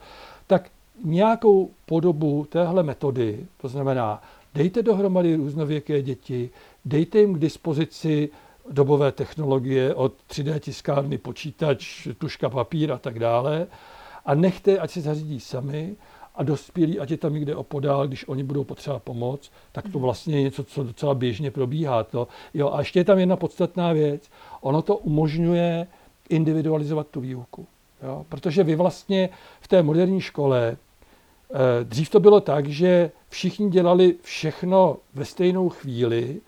tak 0.47 0.71
nějakou 1.05 1.71
podobu 1.87 2.47
téhle 2.49 2.83
metody, 2.83 3.47
to 3.57 3.69
znamená, 3.69 4.23
dejte 4.55 4.83
dohromady 4.83 5.37
různověké 5.37 6.03
děti, 6.03 6.51
dejte 6.85 7.19
jim 7.19 7.35
k 7.35 7.39
dispozici 7.39 8.29
dobové 8.71 9.13
technologie 9.13 9.95
od 9.95 10.15
3D 10.31 10.61
tiskárny, 10.61 11.19
počítač, 11.19 12.09
tuška, 12.19 12.49
papír 12.49 12.93
a 12.93 12.99
tak 12.99 13.19
dále 13.19 13.67
a 14.25 14.35
nechte, 14.35 14.79
ať 14.79 14.91
se 14.91 15.01
zařídí 15.01 15.41
sami 15.41 15.97
a 16.35 16.43
dospělí, 16.43 17.01
ať 17.01 17.11
je 17.11 17.17
tam 17.17 17.35
někde 17.35 17.57
opodál, 17.57 18.09
když 18.09 18.29
oni 18.29 18.45
budou 18.45 18.65
potřebovat 18.65 19.03
pomoc, 19.03 19.53
tak 19.73 19.85
to 19.85 19.99
mhm. 19.99 20.03
vlastně 20.03 20.37
je 20.37 20.43
něco, 20.43 20.65
co 20.65 20.85
docela 20.85 21.15
běžně 21.15 21.51
probíhá. 21.51 22.03
To. 22.03 22.29
Jo, 22.55 22.71
a 22.73 22.79
ještě 22.79 23.01
je 23.01 23.05
tam 23.05 23.19
jedna 23.19 23.37
podstatná 23.37 23.93
věc. 23.93 24.31
Ono 24.61 24.83
to 24.83 24.97
umožňuje 24.97 25.87
individualizovat 26.29 27.07
tu 27.09 27.21
výuku. 27.21 27.67
Jo? 28.03 28.27
Protože 28.29 28.65
vy 28.65 28.75
vlastně 28.75 29.29
v 29.61 29.69
té 29.69 29.83
moderní 29.83 30.21
škole, 30.21 30.77
dřív 31.83 32.11
to 32.11 32.21
bylo 32.21 32.41
tak, 32.41 32.69
že 32.69 33.11
všichni 33.29 33.71
dělali 33.71 34.15
všechno 34.23 34.97
ve 35.15 35.25
stejnou 35.25 35.69
chvíli 35.69 36.41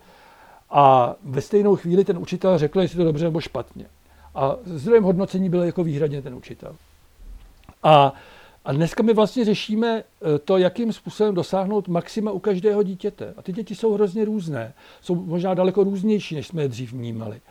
a 0.69 1.15
ve 1.23 1.41
stejnou 1.41 1.75
chvíli 1.75 2.05
ten 2.05 2.17
učitel 2.17 2.57
řekl, 2.57 2.81
jestli 2.81 2.97
to 2.97 3.03
dobře 3.03 3.25
nebo 3.25 3.41
špatně. 3.41 3.85
A 4.35 4.55
zdrojem 4.63 5.03
hodnocení 5.03 5.49
byl 5.49 5.63
jako 5.63 5.83
výhradně 5.83 6.21
ten 6.21 6.35
učitel. 6.35 6.75
A 7.83 8.13
a 8.67 8.71
dneska 8.73 9.03
my 9.03 9.13
vlastně 9.13 9.45
řešíme 9.45 10.03
eh, 10.03 10.39
to, 10.39 10.57
jakým 10.57 10.93
způsobem 10.93 11.35
dosáhnout 11.35 11.87
maxima 11.87 12.31
u 12.31 12.39
každého 12.39 12.83
dítěte. 12.83 13.33
A 13.37 13.41
ty 13.41 13.53
děti 13.53 13.75
jsou 13.75 13.93
hrozně 13.93 14.25
různé. 14.25 14.73
Jsou 15.01 15.15
možná 15.15 15.53
daleko 15.53 15.83
různější, 15.83 16.35
než 16.35 16.47
jsme 16.47 16.61
je 16.61 16.67
dřív 16.67 16.93
vnímali. 16.93 17.41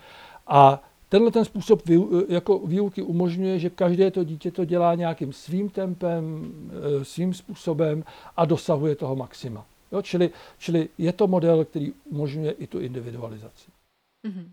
A 0.47 0.83
tenhle 1.09 1.31
ten 1.31 1.45
způsob 1.45 1.81
jako 2.29 2.59
výuky 2.59 3.01
umožňuje, 3.01 3.59
že 3.59 3.69
každé 3.69 4.11
to 4.11 4.23
dítě 4.23 4.51
to 4.51 4.65
dělá 4.65 4.95
nějakým 4.95 5.33
svým 5.33 5.69
tempem, 5.69 6.51
eh, 7.01 7.05
svým 7.05 7.33
způsobem 7.33 8.03
a 8.37 8.45
dosahuje 8.45 8.95
toho 8.95 9.15
maxima. 9.15 9.65
Jo, 9.91 10.01
čili, 10.01 10.29
čili 10.57 10.89
je 10.97 11.13
to 11.13 11.27
model, 11.27 11.65
který 11.65 11.93
umožňuje 12.05 12.51
i 12.51 12.67
tu 12.67 12.79
individualizaci. 12.79 13.71
Mm-hmm. 14.25 14.51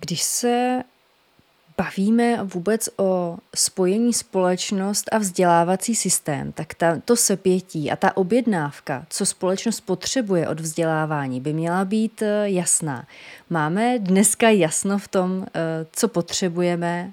Když 0.00 0.22
se 0.22 0.82
bavíme 1.76 2.38
vůbec 2.44 2.88
o 2.96 3.36
spojení 3.54 4.12
společnost 4.12 5.08
a 5.12 5.18
vzdělávací 5.18 5.94
systém, 5.94 6.52
tak 6.52 6.74
ta, 6.74 7.00
to 7.04 7.16
sepětí 7.16 7.90
a 7.90 7.96
ta 7.96 8.16
objednávka, 8.16 9.06
co 9.10 9.26
společnost 9.26 9.80
potřebuje 9.80 10.48
od 10.48 10.60
vzdělávání, 10.60 11.40
by 11.40 11.52
měla 11.52 11.84
být 11.84 12.22
eh, 12.22 12.50
jasná. 12.50 13.06
Máme 13.50 13.98
dneska 13.98 14.50
jasno 14.50 14.98
v 14.98 15.08
tom, 15.08 15.46
eh, 15.46 15.60
co 15.92 16.08
potřebujeme, 16.08 17.12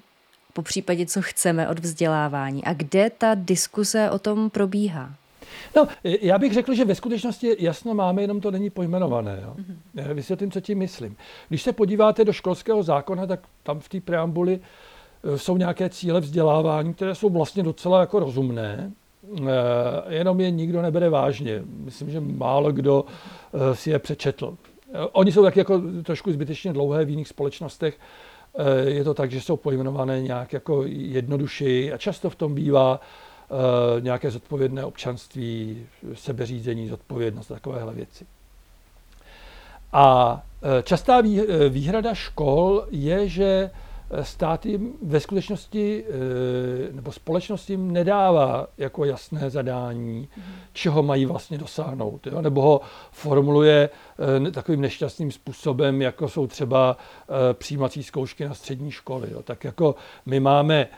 po 0.52 0.62
případě, 0.62 1.06
co 1.06 1.22
chceme 1.22 1.68
od 1.68 1.78
vzdělávání 1.78 2.64
a 2.64 2.72
kde 2.72 3.10
ta 3.10 3.34
diskuse 3.34 4.10
o 4.10 4.18
tom 4.18 4.50
probíhá? 4.50 5.14
No, 5.76 5.88
já 6.04 6.38
bych 6.38 6.52
řekl, 6.52 6.74
že 6.74 6.84
ve 6.84 6.94
skutečnosti 6.94 7.56
jasno 7.58 7.94
máme, 7.94 8.22
jenom 8.22 8.40
to 8.40 8.50
není 8.50 8.70
pojmenované. 8.70 9.40
Jo. 9.42 9.54
Mm-hmm. 9.56 10.14
Vysvětlím, 10.14 10.50
co 10.50 10.60
tím 10.60 10.78
myslím. 10.78 11.16
Když 11.48 11.62
se 11.62 11.72
podíváte 11.72 12.24
do 12.24 12.32
školského 12.32 12.82
zákona, 12.82 13.26
tak 13.26 13.40
tam 13.62 13.80
v 13.80 13.88
té 13.88 14.00
preambuli 14.00 14.60
eh, 15.24 15.38
jsou 15.38 15.56
nějaké 15.56 15.88
cíle 15.88 16.20
vzdělávání, 16.20 16.94
které 16.94 17.14
jsou 17.14 17.30
vlastně 17.30 17.62
docela 17.62 18.00
jako 18.00 18.18
rozumné, 18.18 18.92
eh, 19.38 19.44
jenom 20.08 20.40
je 20.40 20.50
nikdo 20.50 20.82
nebere 20.82 21.10
vážně. 21.10 21.62
Myslím, 21.66 22.10
že 22.10 22.20
málo 22.20 22.72
kdo 22.72 23.04
si 23.72 23.90
je 23.90 23.98
přečetl. 23.98 24.56
Oni 25.12 25.32
jsou 25.32 25.42
tak 25.42 25.56
jako 25.56 25.82
trošku 26.02 26.32
zbytečně 26.32 26.72
dlouhé 26.72 27.04
v 27.04 27.10
jiných 27.10 27.28
společnostech. 27.28 27.98
Je 28.86 29.04
to 29.04 29.14
tak, 29.14 29.30
že 29.30 29.40
jsou 29.40 29.56
pojmenované 29.56 30.22
nějak 30.22 30.52
jako 30.52 30.82
jednodušeji 30.86 31.92
a 31.92 31.98
často 31.98 32.30
v 32.30 32.34
tom 32.34 32.54
bývá 32.54 33.00
nějaké 34.00 34.30
zodpovědné 34.30 34.84
občanství, 34.84 35.86
sebeřízení, 36.14 36.88
zodpovědnost, 36.88 37.46
takovéhle 37.46 37.94
věci. 37.94 38.26
A 39.92 40.42
eh, 40.62 40.82
častá 40.82 41.18
eh, 41.18 41.68
výhrada 41.68 42.14
škol 42.14 42.86
je, 42.90 43.28
že 43.28 43.70
stát 44.22 44.66
jim 44.66 44.92
ve 45.02 45.20
skutečnosti 45.20 46.04
nebo 46.92 47.12
společnost 47.12 47.70
jim 47.70 47.92
nedává 47.92 48.66
jako 48.78 49.04
jasné 49.04 49.50
zadání, 49.50 50.28
čeho 50.72 51.02
mají 51.02 51.26
vlastně 51.26 51.58
dosáhnout. 51.58 52.26
Jo? 52.26 52.42
Nebo 52.42 52.62
ho 52.62 52.80
formuluje 53.10 53.90
takovým 54.52 54.80
nešťastným 54.80 55.32
způsobem, 55.32 56.02
jako 56.02 56.28
jsou 56.28 56.46
třeba 56.46 56.96
přijímací 57.52 58.02
zkoušky 58.02 58.44
na 58.44 58.54
střední 58.54 58.90
školy. 58.90 59.28
Jo? 59.30 59.42
Tak 59.42 59.64
jako 59.64 59.94
my 60.26 60.40
máme 60.40 60.88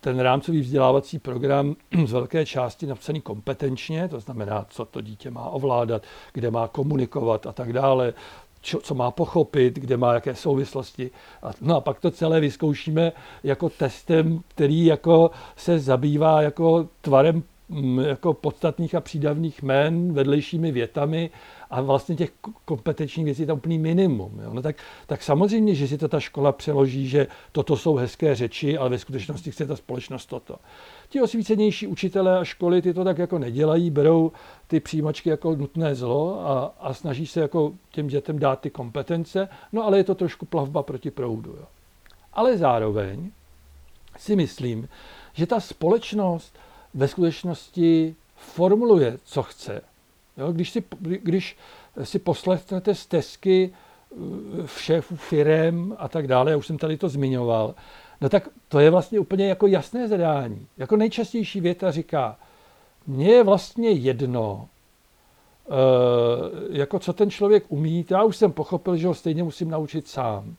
ten 0.00 0.20
rámcový 0.20 0.60
vzdělávací 0.60 1.18
program 1.18 1.76
z 2.06 2.12
velké 2.12 2.46
části 2.46 2.86
napsaný 2.86 3.20
kompetenčně, 3.20 4.08
to 4.08 4.20
znamená, 4.20 4.66
co 4.68 4.84
to 4.84 5.00
dítě 5.00 5.30
má 5.30 5.48
ovládat, 5.48 6.02
kde 6.32 6.50
má 6.50 6.68
komunikovat 6.68 7.46
a 7.46 7.52
tak 7.52 7.72
dále, 7.72 8.14
čo, 8.60 8.80
co 8.80 8.94
má 8.94 9.10
pochopit, 9.10 9.74
kde 9.74 9.96
má 9.96 10.14
jaké 10.14 10.34
souvislosti. 10.34 11.10
A, 11.42 11.50
no 11.60 11.76
a 11.76 11.80
pak 11.80 12.00
to 12.00 12.10
celé 12.10 12.40
vyzkoušíme 12.40 13.12
jako 13.44 13.68
testem, 13.68 14.40
který 14.48 14.84
jako 14.84 15.30
se 15.56 15.78
zabývá 15.78 16.42
jako 16.42 16.88
tvarem 17.00 17.42
mm, 17.68 17.98
jako 17.98 18.34
podstatných 18.34 18.94
a 18.94 19.00
přídavných 19.00 19.62
jmén, 19.62 20.12
vedlejšími 20.12 20.72
větami 20.72 21.30
a 21.70 21.80
vlastně 21.80 22.16
těch 22.16 22.32
kompetenčních 22.64 23.24
věcí 23.24 23.42
je 23.42 23.46
tam 23.46 23.56
úplný 23.56 23.78
minimum. 23.78 24.40
Jo? 24.44 24.50
No 24.52 24.62
tak, 24.62 24.76
tak 25.06 25.22
samozřejmě, 25.22 25.74
že 25.74 25.88
si 25.88 25.98
to 25.98 26.08
ta 26.08 26.20
škola 26.20 26.52
přeloží, 26.52 27.08
že 27.08 27.26
toto 27.52 27.76
jsou 27.76 27.94
hezké 27.94 28.34
řeči, 28.34 28.78
ale 28.78 28.90
ve 28.90 28.98
skutečnosti 28.98 29.50
chce 29.50 29.66
ta 29.66 29.76
společnost 29.76 30.26
toto. 30.26 30.56
Ti 31.08 31.22
osvícenější 31.22 31.86
učitelé 31.86 32.38
a 32.38 32.44
školy 32.44 32.82
ty 32.82 32.94
to 32.94 33.04
tak 33.04 33.18
jako 33.18 33.38
nedělají, 33.38 33.90
berou 33.90 34.32
ty 34.66 34.80
přijímačky 34.80 35.28
jako 35.28 35.56
nutné 35.56 35.94
zlo 35.94 36.46
a, 36.46 36.74
a 36.80 36.94
snaží 36.94 37.26
se 37.26 37.40
jako 37.40 37.72
těm 37.90 38.06
dětem 38.06 38.38
dát 38.38 38.60
ty 38.60 38.70
kompetence, 38.70 39.48
no 39.72 39.84
ale 39.84 39.98
je 39.98 40.04
to 40.04 40.14
trošku 40.14 40.46
plavba 40.46 40.82
proti 40.82 41.10
proudu. 41.10 41.50
Jo? 41.50 41.64
Ale 42.32 42.58
zároveň 42.58 43.30
si 44.18 44.36
myslím, 44.36 44.88
že 45.32 45.46
ta 45.46 45.60
společnost 45.60 46.58
ve 46.94 47.08
skutečnosti 47.08 48.14
formuluje, 48.36 49.18
co 49.24 49.42
chce. 49.42 49.80
Jo, 50.38 50.52
když, 50.52 50.70
si, 50.70 50.84
když 51.00 51.56
si 52.02 52.18
poslechnete 52.18 52.94
stezky 52.94 53.70
eh, 53.72 54.16
šéfů 54.66 55.16
firem 55.16 55.96
a 55.98 56.08
tak 56.08 56.26
dále, 56.26 56.50
já 56.50 56.56
už 56.56 56.66
jsem 56.66 56.78
tady 56.78 56.96
to 56.96 57.08
zmiňoval, 57.08 57.74
no 58.20 58.28
tak 58.28 58.48
to 58.68 58.78
je 58.78 58.90
vlastně 58.90 59.18
úplně 59.18 59.48
jako 59.48 59.66
jasné 59.66 60.08
zadání. 60.08 60.66
Jako 60.76 60.96
nejčastější 60.96 61.60
věta 61.60 61.90
říká, 61.90 62.38
mně 63.06 63.30
je 63.30 63.44
vlastně 63.44 63.90
jedno, 63.90 64.68
eh, 65.66 65.72
jako 66.70 66.98
co 66.98 67.12
ten 67.12 67.30
člověk 67.30 67.64
umí, 67.68 68.06
já 68.10 68.24
už 68.24 68.36
jsem 68.36 68.52
pochopil, 68.52 68.96
že 68.96 69.06
ho 69.06 69.14
stejně 69.14 69.42
musím 69.42 69.70
naučit 69.70 70.08
sám. 70.08 70.54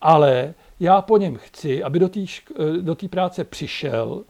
Ale 0.00 0.54
já 0.80 1.02
po 1.02 1.16
něm 1.16 1.36
chci, 1.36 1.82
aby 1.82 1.98
do 1.98 2.08
té 2.08 2.20
eh, 2.20 2.82
do 2.82 2.96
práce 3.10 3.44
přišel, 3.44 4.24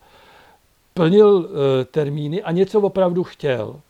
plnil 0.95 1.51
termíny 1.91 2.43
a 2.43 2.53
něco 2.53 2.81
opravdu 2.81 3.25
chtěl. 3.25 3.81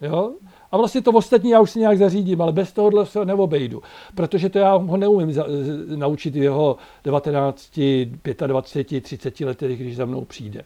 Jo? 0.00 0.32
A 0.72 0.76
vlastně 0.76 1.02
to 1.02 1.10
ostatní 1.10 1.50
já 1.50 1.60
už 1.60 1.70
si 1.70 1.78
nějak 1.78 1.98
zařídím, 1.98 2.42
ale 2.42 2.52
bez 2.52 2.72
tohohle 2.72 3.06
se 3.06 3.24
neobejdu, 3.24 3.82
protože 4.14 4.48
to 4.48 4.58
já 4.58 4.74
ho 4.74 4.96
neumím 4.96 5.32
za, 5.32 5.46
naučit 5.96 6.34
v 6.34 6.42
jeho 6.42 6.76
19, 7.04 7.80
25, 8.46 9.00
30 9.00 9.40
letech, 9.40 9.80
když 9.80 9.96
za 9.96 10.04
mnou 10.04 10.24
přijde. 10.24 10.64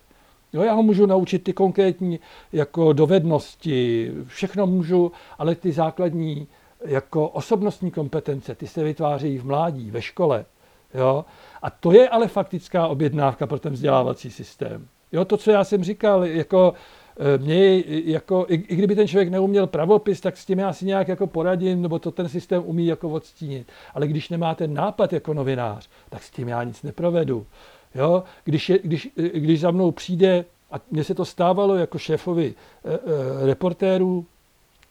Jo, 0.53 0.63
já 0.63 0.73
ho 0.73 0.83
můžu 0.83 1.07
naučit 1.07 1.45
ty 1.45 1.53
konkrétní 1.53 2.21
jako 2.53 2.93
dovednosti, 2.93 4.11
všechno 4.27 4.67
můžu, 4.67 5.13
ale 5.39 5.55
ty 5.55 5.73
základní 5.73 6.47
jako 6.85 7.29
osobnostní 7.29 7.91
kompetence, 7.91 8.55
ty 8.55 8.67
se 8.67 8.85
vytvářejí 8.85 9.39
v 9.39 9.45
mládí, 9.45 9.91
ve 9.91 10.03
škole. 10.03 10.45
Jo? 10.95 11.25
A 11.63 11.71
to 11.71 11.93
je 11.93 12.09
ale 12.09 12.29
faktická 12.29 12.87
objednávka 12.87 13.47
pro 13.47 13.59
ten 13.59 13.73
vzdělávací 13.73 14.31
systém. 14.31 14.89
Jo, 15.13 15.25
to, 15.25 15.37
co 15.37 15.51
já 15.51 15.65
jsem 15.65 15.85
říkal, 15.85 16.25
jako 16.25 16.75
mě, 17.39 17.82
jako, 17.86 18.47
i, 18.48 18.55
i, 18.55 18.76
kdyby 18.76 18.94
ten 18.94 19.09
člověk 19.09 19.28
neuměl 19.28 19.66
pravopis, 19.66 20.20
tak 20.20 20.36
s 20.36 20.44
tím 20.44 20.59
já 20.59 20.72
si 20.72 20.86
nějak 20.86 21.09
jako 21.09 21.26
poradím, 21.26 21.82
nebo 21.82 21.98
to 21.98 22.10
ten 22.10 22.28
systém 22.28 22.62
umí 22.66 22.86
jako 22.86 23.09
odstínit. 23.09 23.66
Ale 23.94 24.06
když 24.06 24.28
nemá 24.28 24.55
ten 24.55 24.74
nápad 24.74 25.12
jako 25.12 25.34
novinář, 25.34 25.89
tak 26.10 26.22
s 26.22 26.30
tím 26.30 26.48
já 26.48 26.62
nic 26.62 26.82
neprovedu. 26.82 27.47
Jo? 27.94 28.22
Když, 28.44 28.68
je, 28.68 28.78
když, 28.82 29.09
když 29.34 29.60
za 29.60 29.70
mnou 29.70 29.90
přijde, 29.90 30.44
a 30.70 30.80
mně 30.90 31.05
se 31.05 31.14
to 31.14 31.24
stávalo 31.24 31.76
jako 31.76 31.98
šéfovi 31.98 32.55
e, 32.84 32.94
e, 32.94 33.47
reportérů, 33.47 34.26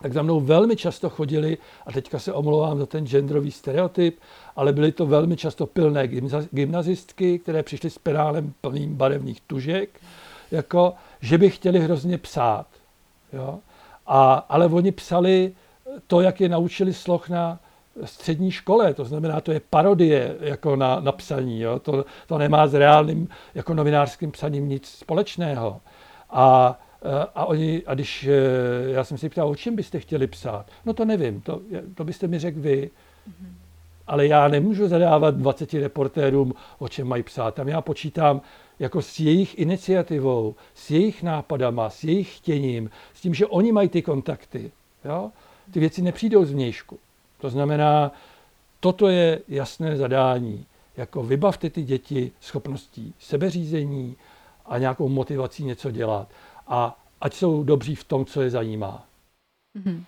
tak 0.02 0.12
za 0.12 0.22
mnou 0.22 0.40
velmi 0.40 0.76
často 0.76 1.10
chodili, 1.10 1.58
a 1.86 1.92
teďka 1.92 2.18
se 2.18 2.32
omlouvám 2.32 2.78
za 2.78 2.86
ten 2.86 3.06
genderový 3.06 3.50
stereotyp, 3.50 4.18
ale 4.56 4.72
byly 4.72 4.92
to 4.92 5.06
velmi 5.06 5.36
často 5.36 5.66
pilné 5.66 6.08
gymnazistky, 6.52 7.38
které 7.38 7.62
přišly 7.62 7.90
s 7.90 7.98
penálem 7.98 8.52
plným 8.60 8.94
barevných 8.94 9.40
tužek, 9.40 10.00
jako, 10.50 10.94
že 11.22 11.38
by 11.38 11.50
chtěli 11.50 11.80
hrozně 11.80 12.18
psát. 12.18 12.66
Jo? 13.32 13.58
A, 14.06 14.34
ale 14.48 14.66
oni 14.66 14.92
psali 14.92 15.54
to, 16.06 16.20
jak 16.20 16.40
je 16.40 16.48
naučili 16.48 16.92
sloh 16.92 17.28
na 17.28 17.60
střední 18.04 18.50
škole, 18.50 18.94
to 18.94 19.04
znamená, 19.04 19.40
to 19.40 19.52
je 19.52 19.60
parodie 19.70 20.36
jako 20.40 20.76
na, 20.76 21.00
na 21.00 21.12
psaní, 21.12 21.60
jo? 21.60 21.78
To, 21.78 22.04
to 22.26 22.38
nemá 22.38 22.66
s 22.66 22.74
reálným 22.74 23.28
jako 23.54 23.74
novinářským 23.74 24.30
psaním 24.30 24.68
nic 24.68 24.88
společného. 24.88 25.80
A, 26.30 26.78
a, 27.34 27.44
oni, 27.44 27.82
a 27.86 27.94
když 27.94 28.28
já 28.86 29.04
jsem 29.04 29.18
si 29.18 29.28
ptal, 29.28 29.48
o 29.48 29.54
čem 29.54 29.76
byste 29.76 30.00
chtěli 30.00 30.26
psát, 30.26 30.66
no 30.86 30.92
to 30.92 31.04
nevím, 31.04 31.40
to, 31.40 31.60
to 31.94 32.04
byste 32.04 32.28
mi 32.28 32.38
řekl 32.38 32.60
vy. 32.60 32.90
Mm-hmm. 33.28 33.52
Ale 34.06 34.26
já 34.26 34.48
nemůžu 34.48 34.88
zadávat 34.88 35.34
20 35.34 35.74
reportérům, 35.74 36.54
o 36.78 36.88
čem 36.88 37.08
mají 37.08 37.22
psát. 37.22 37.54
Tam 37.54 37.68
já 37.68 37.80
počítám 37.80 38.40
jako 38.78 39.02
s 39.02 39.20
jejich 39.20 39.58
iniciativou, 39.58 40.54
s 40.74 40.90
jejich 40.90 41.22
nápadama, 41.22 41.90
s 41.90 42.04
jejich 42.04 42.36
chtěním, 42.36 42.90
s 43.14 43.20
tím, 43.20 43.34
že 43.34 43.46
oni 43.46 43.72
mají 43.72 43.88
ty 43.88 44.02
kontakty. 44.02 44.72
Jo? 45.04 45.30
Ty 45.70 45.80
věci 45.80 46.02
nepřijdou 46.02 46.44
z 46.44 46.52
vnějšku. 46.52 46.98
To 47.40 47.50
znamená, 47.50 48.12
toto 48.80 49.08
je 49.08 49.40
jasné 49.48 49.96
zadání. 49.96 50.66
Jako 50.96 51.22
vybavte 51.22 51.70
ty 51.70 51.82
děti 51.82 52.32
schopností 52.40 53.14
sebeřízení 53.18 54.16
a 54.66 54.78
nějakou 54.78 55.08
motivací 55.08 55.64
něco 55.64 55.90
dělat. 55.90 56.28
A 56.66 56.98
ať 57.20 57.34
jsou 57.34 57.64
dobří 57.64 57.94
v 57.94 58.04
tom, 58.04 58.24
co 58.24 58.42
je 58.42 58.50
zajímá. 58.50 59.06
Mm-hmm. 59.78 60.04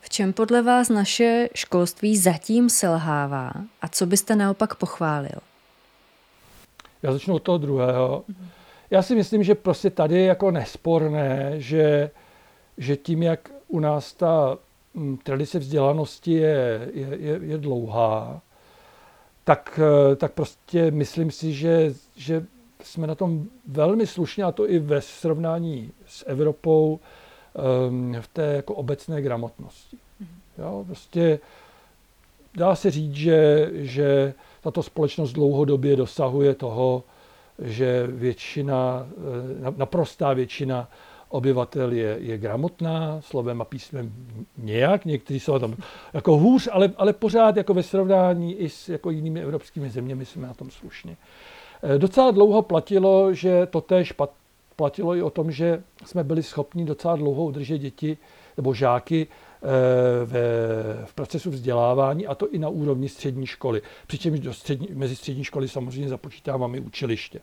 V 0.00 0.08
čem 0.08 0.32
podle 0.32 0.62
vás 0.62 0.88
naše 0.88 1.48
školství 1.54 2.16
zatím 2.16 2.70
selhává 2.70 3.52
a 3.82 3.88
co 3.88 4.06
byste 4.06 4.36
naopak 4.36 4.74
pochválil? 4.74 5.38
Já 7.02 7.12
začnu 7.12 7.34
od 7.34 7.42
toho 7.42 7.58
druhého. 7.58 8.24
Já 8.90 9.02
si 9.02 9.14
myslím, 9.14 9.42
že 9.42 9.54
prostě 9.54 9.90
tady 9.90 10.14
je 10.14 10.24
jako 10.24 10.50
nesporné, 10.50 11.52
že, 11.56 12.10
že 12.78 12.96
tím, 12.96 13.22
jak 13.22 13.50
u 13.68 13.80
nás 13.80 14.12
ta 14.12 14.58
mm, 14.94 15.16
tradice 15.16 15.58
vzdělanosti 15.58 16.32
je, 16.32 16.90
je, 16.94 17.08
je, 17.18 17.40
je 17.42 17.58
dlouhá, 17.58 18.40
tak, 19.44 19.80
eh, 19.82 20.16
tak 20.16 20.32
prostě 20.32 20.90
myslím 20.90 21.30
si, 21.30 21.52
že, 21.52 21.94
že 22.16 22.46
jsme 22.82 23.06
na 23.06 23.14
tom 23.14 23.46
velmi 23.66 24.06
slušně, 24.06 24.44
a 24.44 24.52
to 24.52 24.70
i 24.70 24.78
ve 24.78 25.00
srovnání 25.00 25.92
s 26.06 26.24
Evropou, 26.28 27.00
um, 27.88 28.16
v 28.20 28.28
té 28.28 28.42
jako 28.42 28.74
obecné 28.74 29.22
gramotnosti. 29.22 29.96
Jo, 30.58 30.84
prostě 30.86 31.38
dá 32.54 32.74
se 32.74 32.90
říct, 32.90 33.14
že, 33.14 33.70
že 33.72 34.34
tato 34.66 34.82
společnost 34.82 35.32
dlouhodobě 35.32 35.96
dosahuje 35.96 36.54
toho, 36.54 37.04
že 37.58 38.06
většina, 38.06 39.06
eh, 39.68 39.72
naprostá 39.76 40.32
většina 40.32 40.88
obyvatel 41.28 41.92
je, 41.92 42.16
je 42.20 42.38
gramotná, 42.38 43.20
slovem 43.20 43.60
a 43.60 43.64
písmem 43.64 44.12
nějak, 44.58 45.04
někteří 45.04 45.40
jsou 45.40 45.58
tam 45.58 45.74
jako 46.12 46.36
hůř, 46.36 46.68
ale, 46.72 46.92
ale 46.96 47.12
pořád 47.12 47.56
jako 47.56 47.74
ve 47.74 47.82
srovnání 47.82 48.54
i 48.54 48.68
s 48.68 48.88
jako 48.88 49.10
jinými 49.10 49.42
evropskými 49.42 49.90
zeměmi 49.90 50.24
jsme 50.24 50.46
na 50.46 50.54
tom 50.54 50.70
slušně. 50.70 51.16
Eh, 51.82 51.98
docela 51.98 52.30
dlouho 52.30 52.62
platilo, 52.62 53.34
že 53.34 53.66
to 53.66 53.80
též 53.80 54.14
platilo 54.76 55.14
i 55.16 55.22
o 55.22 55.30
tom, 55.30 55.50
že 55.50 55.82
jsme 56.04 56.24
byli 56.24 56.42
schopni 56.42 56.84
docela 56.84 57.16
dlouho 57.16 57.44
udržet 57.44 57.78
děti 57.78 58.18
nebo 58.56 58.74
žáky 58.74 59.26
v 61.04 61.14
procesu 61.14 61.50
vzdělávání, 61.50 62.26
a 62.26 62.34
to 62.34 62.50
i 62.50 62.58
na 62.58 62.68
úrovni 62.68 63.08
střední 63.08 63.46
školy. 63.46 63.82
Přičemž 64.06 64.40
do 64.40 64.54
střední, 64.54 64.88
mezi 64.92 65.16
střední 65.16 65.44
školy 65.44 65.68
samozřejmě 65.68 66.08
započítáváme 66.08 66.80
učiliště. 66.80 67.40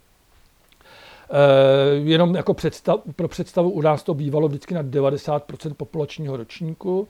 E, 1.30 1.95
jenom 1.95 2.35
jako 2.35 2.53
představ, 2.53 2.99
pro 3.15 3.27
představu 3.27 3.69
u 3.69 3.81
nás 3.81 4.03
to 4.03 4.14
bývalo 4.14 4.48
vždycky 4.48 4.73
na 4.73 4.84
90% 4.84 5.73
populačního 5.73 6.38
ročníku, 6.38 7.07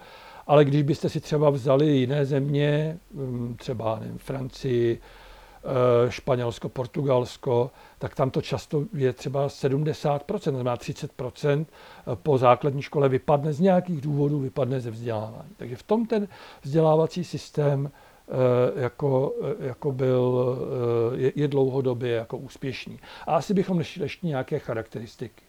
ale 0.48 0.66
když 0.66 0.82
byste 0.82 1.10
si 1.10 1.20
třeba 1.20 1.50
vzali 1.50 1.88
jiné 1.88 2.26
země, 2.26 2.98
hm, 3.14 3.56
třeba 3.60 4.00
nevím, 4.00 4.18
Francii, 4.18 5.00
Eh, 5.00 5.23
Španělsko, 6.10 6.70
Portugalsko, 6.70 7.72
tak 8.00 8.16
tam 8.16 8.32
to 8.32 8.42
často 8.42 8.84
je 8.94 9.14
třeba 9.14 9.48
70%, 9.48 10.50
znamená 10.50 10.78
30% 10.78 11.66
eh, 11.66 12.16
po 12.16 12.38
základní 12.38 12.82
škole 12.82 13.10
vypadne 13.10 13.54
z 13.54 13.60
nějakých 13.60 14.02
důvodů, 14.02 14.40
vypadne 14.40 14.80
ze 14.80 14.92
vzdělávání. 14.92 15.50
Takže 15.58 15.76
v 15.76 15.84
tom 15.84 16.06
ten 16.06 16.28
vzdělávací 16.62 17.24
systém 17.24 17.92
eh, 17.92 18.82
jako, 18.82 19.34
jako 19.60 19.92
byl, 19.92 20.58
je, 21.16 21.32
je 21.36 21.48
dlouhodobě 21.48 22.12
jako 22.12 22.38
úspěšný. 22.38 23.00
A 23.28 23.36
asi 23.36 23.54
bychom 23.54 23.78
nešli 23.78 24.04
ještě 24.04 24.28
nějaké 24.28 24.60
charakteristiky. 24.60 25.42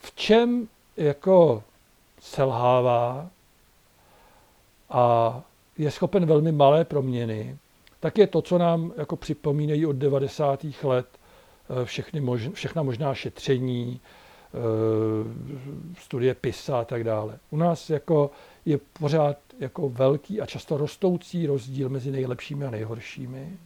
V 0.00 0.14
čem 0.14 0.68
jako 0.96 1.62
selhává 2.20 3.28
a 4.90 5.34
je 5.78 5.90
schopen 5.90 6.26
velmi 6.26 6.52
malé 6.52 6.84
proměny, 6.84 7.56
tak 8.00 8.18
je 8.18 8.26
to, 8.26 8.42
co 8.42 8.58
nám 8.58 8.92
jako 8.96 9.16
připomínají 9.16 9.86
od 9.86 9.96
90. 9.96 10.66
let 10.82 11.06
eh, 11.82 11.84
všechny 11.84 12.20
mož, 12.20 12.48
všechna 12.52 12.82
možná 12.82 13.14
šetření, 13.14 14.00
eh, 14.00 14.58
studie 15.98 16.34
PISA 16.34 16.80
a 16.80 16.84
tak 16.84 17.04
dále. 17.04 17.38
U 17.50 17.56
nás 17.56 17.90
jako 17.90 18.30
je 18.64 18.78
pořád 18.98 19.36
jako 19.58 19.88
velký 19.88 20.40
a 20.40 20.46
často 20.46 20.76
rostoucí 20.76 21.46
rozdíl 21.46 21.88
mezi 21.88 22.10
nejlepšími 22.10 22.66
a 22.66 22.70
nejhoršími. 22.70 23.56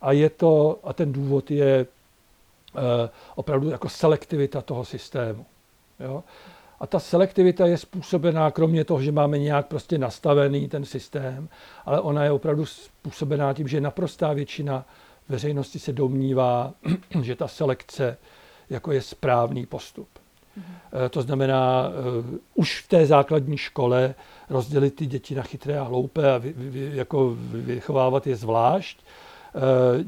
A 0.00 0.12
je 0.12 0.30
to, 0.30 0.78
a 0.84 0.92
ten 0.92 1.12
důvod 1.12 1.50
je 1.50 1.86
eh, 2.76 3.10
opravdu 3.34 3.70
jako 3.70 3.88
selektivita 3.88 4.60
toho 4.60 4.84
systému. 4.84 5.46
Jo? 6.00 6.24
A 6.80 6.86
ta 6.86 7.00
selektivita 7.00 7.66
je 7.66 7.78
způsobená, 7.78 8.50
kromě 8.50 8.84
toho, 8.84 9.02
že 9.02 9.12
máme 9.12 9.38
nějak 9.38 9.66
prostě 9.66 9.98
nastavený 9.98 10.68
ten 10.68 10.84
systém, 10.84 11.48
ale 11.84 12.00
ona 12.00 12.24
je 12.24 12.30
opravdu 12.30 12.66
způsobená 12.66 13.54
tím, 13.54 13.68
že 13.68 13.80
naprostá 13.80 14.32
většina 14.32 14.84
veřejnosti 15.28 15.78
se 15.78 15.92
domnívá, 15.92 16.72
že 17.22 17.36
ta 17.36 17.48
selekce 17.48 18.16
jako 18.70 18.92
je 18.92 19.02
správný 19.02 19.66
postup. 19.66 20.08
Mm-hmm. 20.58 21.08
To 21.10 21.22
znamená, 21.22 21.88
uh, 21.88 22.38
už 22.54 22.82
v 22.82 22.88
té 22.88 23.06
základní 23.06 23.56
škole 23.56 24.14
rozdělit 24.50 24.90
ty 24.90 25.06
děti 25.06 25.34
na 25.34 25.42
chytré 25.42 25.78
a 25.78 25.82
hloupé 25.82 26.32
a 26.32 26.38
vy, 26.38 26.54
vy, 26.56 26.90
jako 26.94 27.36
vychovávat 27.52 28.26
je 28.26 28.36
zvlášť. 28.36 28.98
Uh, 29.54 29.62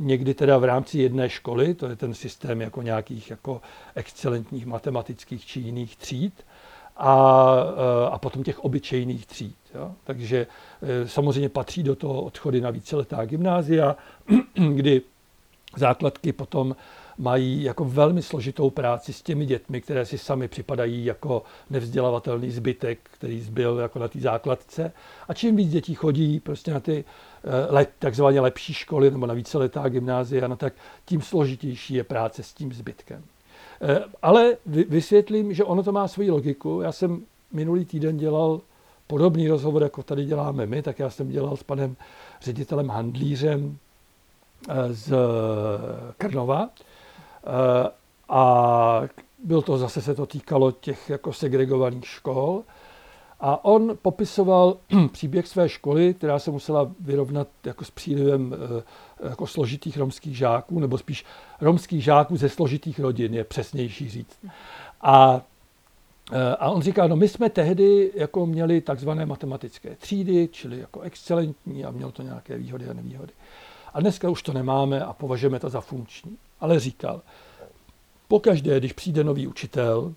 někdy 0.07 0.35
teda 0.35 0.59
v 0.59 0.65
rámci 0.65 0.99
jedné 0.99 1.29
školy, 1.29 1.75
to 1.75 1.87
je 1.87 1.97
ten 1.97 2.15
systém 2.15 2.61
jako 2.61 2.83
nějakých 2.83 3.31
jako 3.31 3.61
excelentních 3.95 4.67
matematických 4.67 5.47
či 5.47 5.61
jiných 5.61 5.97
tříd, 5.97 6.45
a, 7.01 7.61
a 8.13 8.19
potom 8.19 8.43
těch 8.43 8.59
obyčejných 8.59 9.27
tříd. 9.27 9.57
Jo. 9.75 9.93
Takže 10.05 10.47
e, 10.83 11.09
samozřejmě 11.09 11.49
patří 11.49 11.83
do 11.83 11.97
toho 11.97 12.23
odchody 12.23 12.61
na 12.61 12.71
víceletá 12.71 13.25
gymnázia, 13.25 13.97
kdy 14.75 15.03
základky 15.77 16.33
potom 16.33 16.77
mají 17.19 17.63
jako 17.63 17.85
velmi 17.85 18.23
složitou 18.23 18.71
práci 18.71 19.13
s 19.13 19.23
těmi 19.23 19.47
dětmi, 19.47 19.81
které 19.81 20.07
si 20.07 20.19
sami 20.19 20.49
připadají 20.49 21.05
jako 21.05 21.43
nevzdělavatelný 21.71 22.51
zbytek, 22.51 22.99
který 23.03 23.41
zbyl 23.41 23.79
jako 23.79 23.99
na 23.99 24.09
té 24.09 24.21
základce. 24.21 24.93
A 25.29 25.35
čím 25.35 25.57
víc 25.57 25.71
dětí 25.71 25.95
chodí 25.95 26.41
prostě 26.41 26.71
na 26.71 26.81
ty 26.81 27.05
e, 27.81 27.87
takzvaně 27.99 28.41
lepší 28.41 28.75
školy 28.75 29.11
nebo 29.11 29.27
na 29.27 29.35
víceletá 29.35 29.89
gymnázia, 29.89 30.49
no 30.49 30.57
tak 30.57 30.73
tím 31.05 31.23
složitější 31.23 31.95
je 31.95 32.05
práce 32.05 32.43
s 32.43 32.53
tím 32.53 32.73
zbytkem. 32.73 33.25
Eh, 33.82 34.05
ale 34.23 34.57
vysvětlím, 34.66 35.55
že 35.55 35.65
ono 35.65 35.82
to 35.82 35.93
má 35.93 36.09
svoji 36.09 36.31
logiku. 36.31 36.81
Já 36.81 36.93
jsem 36.93 37.23
minulý 37.52 37.85
týden 37.85 38.16
dělal 38.16 38.61
podobný 39.07 39.48
rozhovor, 39.48 39.82
jako 39.82 40.02
tady 40.02 40.24
děláme 40.24 40.66
my, 40.66 40.82
tak 40.82 40.98
já 40.98 41.11
jsem 41.11 41.28
dělal 41.28 41.57
s 41.57 41.62
panem 41.62 41.97
ředitelem 42.43 42.89
Handlířem 42.89 43.78
eh, 44.69 44.93
z 44.94 45.12
Krnova. 46.19 46.69
Eh, 47.47 47.90
A 48.28 49.02
byl 49.44 49.62
to, 49.62 49.78
zase 49.78 50.02
se 50.02 50.15
to 50.15 50.27
týkalo 50.27 50.73
těch 50.73 51.11
jako 51.11 51.32
segregovaných 51.32 52.07
škol. 52.07 52.62
A 53.41 53.65
on 53.65 53.99
popisoval 54.03 54.77
příběh 55.12 55.47
své 55.47 55.69
školy, 55.69 56.15
která 56.15 56.39
se 56.39 56.51
musela 56.51 56.91
vyrovnat 57.01 57.49
jako 57.65 57.85
s 57.85 57.91
přílivem 57.91 58.55
eh, 58.55 59.29
jako 59.29 59.47
složitých 59.47 59.97
romských 59.97 60.37
žáků, 60.37 60.81
nebo 60.81 60.99
spíš 60.99 61.25
romských 61.61 62.05
žáků 62.05 62.37
ze 62.37 62.49
složitých 62.49 62.99
rodin, 62.99 63.35
je 63.35 63.45
přesnější 63.45 64.09
říct. 64.09 64.39
A, 65.01 65.41
eh, 66.33 66.57
a 66.57 66.71
on 66.71 66.83
říká, 66.83 67.07
no 67.07 67.17
my 67.17 67.29
jsme 67.29 67.51
tehdy 67.51 68.12
jako 68.15 68.47
měli 68.47 68.81
takzvané 68.81 69.27
matematické 69.27 69.97
třídy, 69.97 70.49
čili 70.53 70.79
jako 70.79 71.01
excelentní 71.01 71.85
a 71.85 71.91
mělo 71.91 72.12
to 72.12 72.23
nějaké 72.23 72.59
výhody 72.59 72.89
a 72.89 72.93
nevýhody. 72.93 73.33
A 73.95 74.01
dneska 74.01 74.31
už 74.31 74.43
to 74.43 74.53
nemáme 74.53 75.05
a 75.05 75.12
považujeme 75.12 75.61
to 75.61 75.69
za 75.69 75.81
funkční. 75.81 76.37
Ale 76.61 76.81
říkal, 76.81 77.23
pokaždé, 78.29 78.79
když 78.79 78.93
přijde 78.93 79.25
nový 79.25 79.47
učitel, 79.47 80.15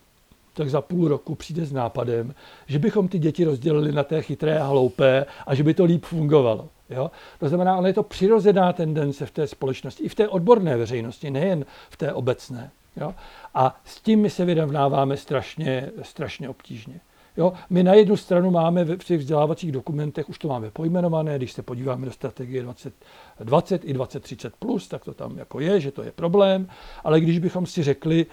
tak 0.54 0.70
za 0.70 0.80
půl 0.80 1.08
roku 1.08 1.34
přijde 1.34 1.66
s 1.66 1.72
nápadem, 1.72 2.34
že 2.66 2.78
bychom 2.78 3.08
ty 3.08 3.18
děti 3.18 3.44
rozdělili 3.44 3.92
na 3.92 4.04
té 4.04 4.22
chytré 4.22 4.58
a 4.58 4.66
hloupé 4.66 5.26
a 5.46 5.54
že 5.54 5.62
by 5.62 5.74
to 5.74 5.84
líp 5.84 6.04
fungovalo. 6.04 6.68
Jo? 6.90 7.10
To 7.38 7.48
znamená, 7.48 7.74
ale 7.74 7.88
je 7.88 7.92
to 7.92 8.02
přirozená 8.02 8.72
tendence 8.72 9.26
v 9.26 9.30
té 9.30 9.46
společnosti, 9.46 10.04
i 10.04 10.08
v 10.08 10.14
té 10.14 10.28
odborné 10.28 10.76
veřejnosti, 10.76 11.30
nejen 11.30 11.64
v 11.90 11.96
té 11.96 12.12
obecné. 12.12 12.70
Jo? 12.96 13.14
A 13.54 13.80
s 13.84 14.00
tím 14.00 14.20
my 14.20 14.30
se 14.30 14.44
vyrovnáváme 14.44 15.16
strašně, 15.16 15.90
strašně 16.02 16.48
obtížně. 16.48 17.00
Jo? 17.36 17.52
My 17.70 17.82
na 17.82 17.94
jednu 17.94 18.16
stranu 18.16 18.50
máme 18.50 18.84
v 18.84 19.04
těch 19.04 19.18
vzdělávacích 19.18 19.72
dokumentech, 19.72 20.28
už 20.28 20.38
to 20.38 20.48
máme 20.48 20.70
pojmenované, 20.70 21.36
když 21.36 21.52
se 21.52 21.62
podíváme 21.62 22.06
do 22.06 22.12
strategie 22.12 22.62
2020 22.62 23.84
i 23.84 23.94
2030+, 23.94 24.50
plus, 24.58 24.88
tak 24.88 25.04
to 25.04 25.14
tam 25.14 25.38
jako 25.38 25.60
je, 25.60 25.80
že 25.80 25.90
to 25.90 26.02
je 26.02 26.12
problém, 26.12 26.68
ale 27.04 27.20
když 27.20 27.38
bychom 27.38 27.66
si 27.66 27.82
řekli, 27.82 28.26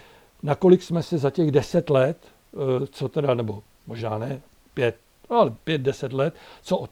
nakolik 0.44 0.84
jsme 0.84 1.04
se 1.04 1.18
za 1.18 1.30
těch 1.30 1.52
deset 1.52 1.90
let, 1.90 2.18
eh, 2.54 2.88
co 2.88 3.10
teda, 3.10 3.34
nebo 3.34 3.64
možná 3.88 4.18
ne, 4.18 4.42
pět, 4.74 4.96
ale 5.30 5.54
pět, 5.64 5.82
deset 5.82 6.14
let, 6.14 6.34
co 6.62 6.88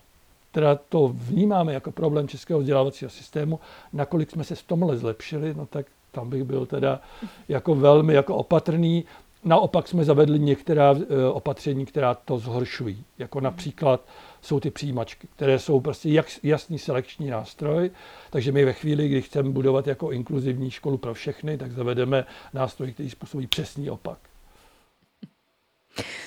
teda 0.52 0.80
to 0.90 1.08
vnímáme 1.14 1.74
jako 1.74 1.92
problém 1.92 2.28
českého 2.28 2.60
vzdělávacího 2.60 3.12
systému, 3.12 3.60
nakolik 3.94 4.32
jsme 4.32 4.44
se 4.44 4.56
v 4.56 4.64
tomhle 4.64 4.98
zlepšili, 4.98 5.54
no 5.54 5.66
tak 5.66 5.86
tam 6.12 6.30
bych 6.30 6.44
byl 6.44 6.66
teda 6.66 7.02
jako 7.48 7.76
velmi 7.76 8.14
jako 8.14 8.36
opatrný. 8.36 9.06
Naopak 9.44 9.88
jsme 9.88 10.04
zavedli 10.04 10.40
některá 10.40 10.96
eh, 10.96 11.26
opatření, 11.26 11.86
která 11.86 12.14
to 12.14 12.38
zhoršují. 12.38 13.04
Jako 13.18 13.42
například 13.42 14.02
jsou 14.42 14.60
ty 14.60 14.72
přijímačky, 14.72 15.28
které 15.36 15.60
jsou 15.60 15.80
prostě 15.80 16.24
jasný 16.44 16.80
selekční 16.80 17.30
nástroj. 17.30 17.92
Takže 18.30 18.52
my 18.52 18.66
ve 18.66 18.74
chvíli, 18.74 19.08
kdy 19.10 19.22
chceme 19.22 19.50
budovat 19.50 19.88
jako 19.88 20.12
inkluzivní 20.12 20.72
školu 20.72 20.98
pro 20.98 21.14
všechny, 21.14 21.58
tak 21.58 21.72
zavedeme 21.72 22.26
nástroj, 22.54 22.92
který 22.92 23.10
způsobí 23.10 23.48
přesný 23.48 23.90
opak. 23.90 24.20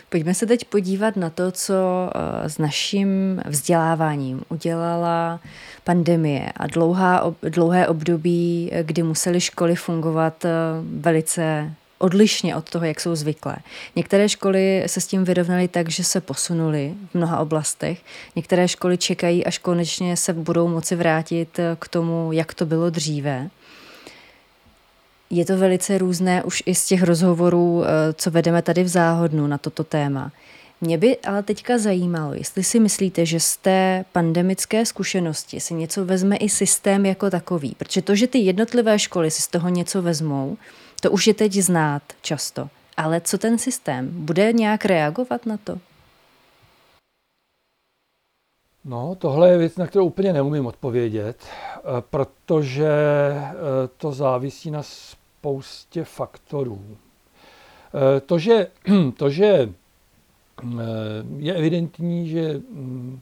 Pojďme 0.09 0.34
se 0.34 0.47
teď 0.47 0.64
podívat 0.64 1.16
na 1.16 1.30
to, 1.30 1.52
co 1.52 1.74
eh, 2.14 2.48
s 2.48 2.59
naším 2.59 3.40
vzděláváním 3.47 4.43
udělala 4.48 5.40
pandemie 5.84 6.52
a 6.56 6.66
dlouhá, 6.66 7.34
dlouhé 7.43 7.89
období, 7.89 8.70
kdy 8.82 9.02
musely 9.02 9.40
školy 9.40 9.76
fungovat 9.76 10.44
eh, 10.44 10.51
velice 10.82 11.74
odlišně 12.03 12.57
od 12.57 12.70
toho, 12.70 12.85
jak 12.85 13.01
jsou 13.01 13.15
zvyklé. 13.15 13.57
Některé 13.97 14.29
školy 14.29 14.85
se 14.87 15.01
s 15.01 15.07
tím 15.07 15.24
vyrovnaly 15.24 15.69
tak, 15.69 15.91
že 15.91 16.05
se 16.05 16.20
posunuly 16.20 16.95
v 17.11 17.15
mnoha 17.15 17.39
oblastech. 17.39 18.03
Některé 18.37 18.69
školy 18.69 18.99
čekají, 18.99 19.47
až 19.47 19.59
konečně 19.59 20.16
se 20.16 20.33
budou 20.33 20.69
moci 20.69 20.97
vrátit 20.97 21.61
k 21.79 21.89
tomu, 21.89 22.33
jak 22.33 22.55
to 22.55 22.66
bylo 22.66 22.91
dříve. 22.91 23.51
Je 25.31 25.45
to 25.45 25.57
velice 25.57 25.99
různé 25.99 26.43
už 26.43 26.62
i 26.66 26.74
z 26.74 26.87
těch 26.87 27.03
rozhovorů, 27.03 27.85
eh, 27.85 28.12
co 28.12 28.31
vedeme 28.31 28.62
tady 28.62 28.85
v 28.85 28.89
záhodnu 28.89 29.47
na 29.47 29.59
toto 29.59 29.85
téma. 29.85 30.33
Mě 30.81 30.99
by 30.99 31.19
ale 31.19 31.43
teďka 31.43 31.79
zajímalo, 31.79 32.35
jestli 32.35 32.65
si 32.65 32.81
myslíte, 32.81 33.27
že 33.27 33.41
z 33.41 33.57
té 33.57 34.05
pandemické 34.12 34.87
zkušenosti 34.87 35.61
si 35.61 35.74
něco 35.74 36.05
vezme 36.05 36.37
i 36.37 36.49
systém 36.49 37.07
jako 37.07 37.31
takový. 37.31 37.74
Protože 37.79 38.03
to, 38.03 38.15
že 38.15 38.27
ty 38.27 38.39
jednotlivé 38.39 38.99
školy 38.99 39.31
si 39.31 39.43
z 39.43 39.49
toho 39.49 39.69
něco 39.69 40.03
vezmou, 40.03 40.57
to 41.03 41.11
už 41.11 41.27
je 41.27 41.35
teď 41.35 41.53
znát 41.53 42.03
často. 42.23 42.69
Ale 42.97 43.20
co 43.20 43.39
ten 43.39 43.59
systém? 43.59 44.09
Bude 44.12 44.53
nějak 44.53 44.85
reagovat 44.85 45.47
na 45.47 45.57
to? 45.57 45.79
No, 48.85 49.15
tohle 49.19 49.51
je 49.51 49.59
věc, 49.59 49.77
na 49.77 49.87
kterou 49.87 50.07
úplně 50.07 50.33
neumím 50.33 50.66
odpovědět, 50.66 51.37
eh, 51.45 51.81
protože 52.11 52.89
eh, 52.89 53.53
to 53.97 54.12
závisí 54.12 54.70
na 54.70 54.83
spoustě 54.83 56.05
faktorů. 56.05 56.85
Eh, 56.87 58.20
to, 58.20 58.39
že, 58.39 58.66
to, 59.16 59.31
že 59.31 59.73
je 61.37 61.55
evidentní, 61.55 62.29
že, 62.29 62.61
mm, 62.70 63.20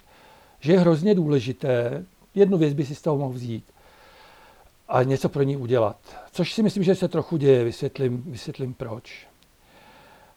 že 0.60 0.72
je 0.72 0.80
hrozně 0.80 1.14
důležité, 1.14 2.04
jednu 2.34 2.58
věc 2.58 2.74
by 2.74 2.86
si 2.86 2.94
z 2.94 3.02
toho 3.02 3.16
mohl 3.16 3.34
vzít, 3.34 3.64
a 4.90 5.02
něco 5.02 5.28
pro 5.28 5.42
ní 5.42 5.56
udělat. 5.56 5.96
Což 6.32 6.54
si 6.54 6.62
myslím, 6.62 6.82
že 6.82 6.94
se 6.94 7.08
trochu 7.08 7.36
děje, 7.36 7.64
vysvětlím, 7.64 8.22
vysvětlím 8.26 8.74
proč. 8.74 9.26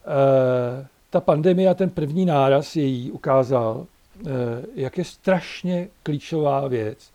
E, 0.06 0.86
ta 1.10 1.20
pandemie 1.20 1.68
a 1.68 1.74
ten 1.74 1.90
první 1.90 2.24
náraz 2.24 2.76
její 2.76 3.10
ukázal, 3.10 3.86
e, 3.86 4.30
jak 4.74 4.98
je 4.98 5.04
strašně 5.04 5.88
klíčová 6.02 6.68
věc, 6.68 7.10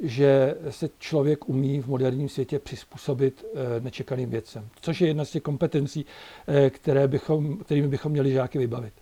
že 0.00 0.54
se 0.70 0.88
člověk 0.98 1.48
umí 1.48 1.80
v 1.80 1.86
moderním 1.86 2.28
světě 2.28 2.58
přizpůsobit 2.58 3.44
e, 3.44 3.80
nečekaným 3.80 4.30
věcem. 4.30 4.68
Což 4.80 5.00
je 5.00 5.08
jedna 5.08 5.24
z 5.24 5.30
těch 5.30 5.42
kompetencí, 5.42 6.06
e, 6.48 6.70
které 6.70 7.08
bychom, 7.08 7.56
kterými 7.56 7.88
bychom 7.88 8.12
měli 8.12 8.32
žáky 8.32 8.58
vybavit. 8.58 8.92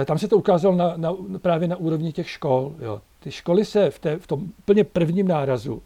E, 0.00 0.04
tam 0.04 0.18
se 0.18 0.28
to 0.28 0.36
ukázalo 0.36 0.76
na, 0.76 0.94
na, 0.96 1.16
právě 1.42 1.68
na 1.68 1.76
úrovni 1.76 2.12
těch 2.12 2.30
škol. 2.30 2.74
Jo. 2.78 3.00
Ty 3.20 3.30
školy 3.30 3.64
se 3.64 3.90
v, 3.90 3.98
té, 3.98 4.16
v 4.16 4.26
tom 4.26 4.48
úplně 4.58 4.84
prvním 4.84 5.28
nárazu 5.28 5.82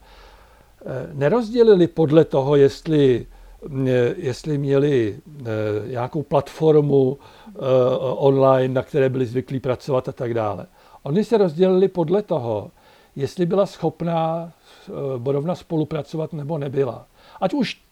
nerozdělili 1.12 1.86
podle 1.86 2.24
toho, 2.24 2.56
jestli, 2.56 3.26
eh, 3.86 4.14
jestli 4.16 4.58
měli 4.58 5.18
eh, 5.40 5.44
nějakou 5.88 6.22
platformu 6.22 7.18
online, 8.00 8.74
na 8.74 8.82
které 8.82 9.08
byli 9.08 9.26
zvyklí 9.26 9.60
pracovat 9.60 10.08
a 10.08 10.12
tak 10.12 10.34
dále. 10.34 10.66
Oni 11.02 11.24
se 11.24 11.38
rozdělili 11.38 11.88
podle 11.88 12.22
toho, 12.22 12.70
jestli 13.16 13.46
byla 13.46 13.66
schopná 13.66 14.52
Borovna 15.18 15.54
spolupracovat 15.54 16.32
nebo 16.32 16.58
nebyla. 16.58 17.06
Ať 17.40 17.54
už 17.54 17.83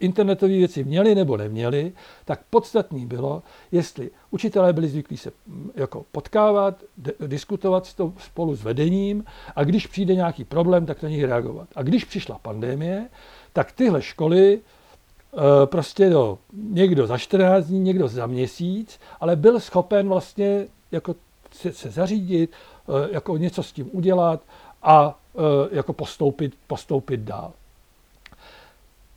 internetové 0.00 0.52
věci 0.52 0.84
měli 0.84 1.14
nebo 1.14 1.36
neměli, 1.36 1.92
tak 2.24 2.40
podstatný 2.50 3.06
bylo, 3.06 3.42
jestli 3.72 4.10
učitelé 4.30 4.72
byli 4.72 4.88
zvyklí 4.88 5.16
se 5.16 5.32
mm, 5.46 5.70
jako 5.74 6.04
potkávat, 6.12 6.82
de- 6.96 7.12
diskutovat 7.26 7.94
to 7.94 8.12
spolu 8.18 8.56
s 8.56 8.62
vedením 8.62 9.24
a 9.56 9.64
když 9.64 9.86
přijde 9.86 10.14
nějaký 10.14 10.44
problém, 10.44 10.86
tak 10.86 11.02
na 11.02 11.08
něj 11.08 11.24
reagovat. 11.24 11.68
A 11.76 11.82
když 11.82 12.04
přišla 12.04 12.38
pandemie, 12.38 13.08
tak 13.52 13.72
tyhle 13.72 14.02
školy 14.02 14.54
e, 14.54 15.66
prostě 15.66 16.10
do, 16.10 16.38
někdo 16.52 17.06
za 17.06 17.18
14 17.18 17.66
dní, 17.66 17.80
někdo 17.80 18.08
za 18.08 18.26
měsíc, 18.26 19.00
ale 19.20 19.36
byl 19.36 19.60
schopen 19.60 20.08
vlastně 20.08 20.66
jako 20.92 21.14
se, 21.52 21.72
se 21.72 21.90
zařídit, 21.90 22.50
e, 22.88 23.14
jako 23.14 23.36
něco 23.36 23.62
s 23.62 23.72
tím 23.72 23.90
udělat 23.92 24.42
a 24.82 25.18
e, 25.36 25.76
jako 25.76 25.92
postoupit, 25.92 26.54
postoupit 26.66 27.20
dál. 27.20 27.52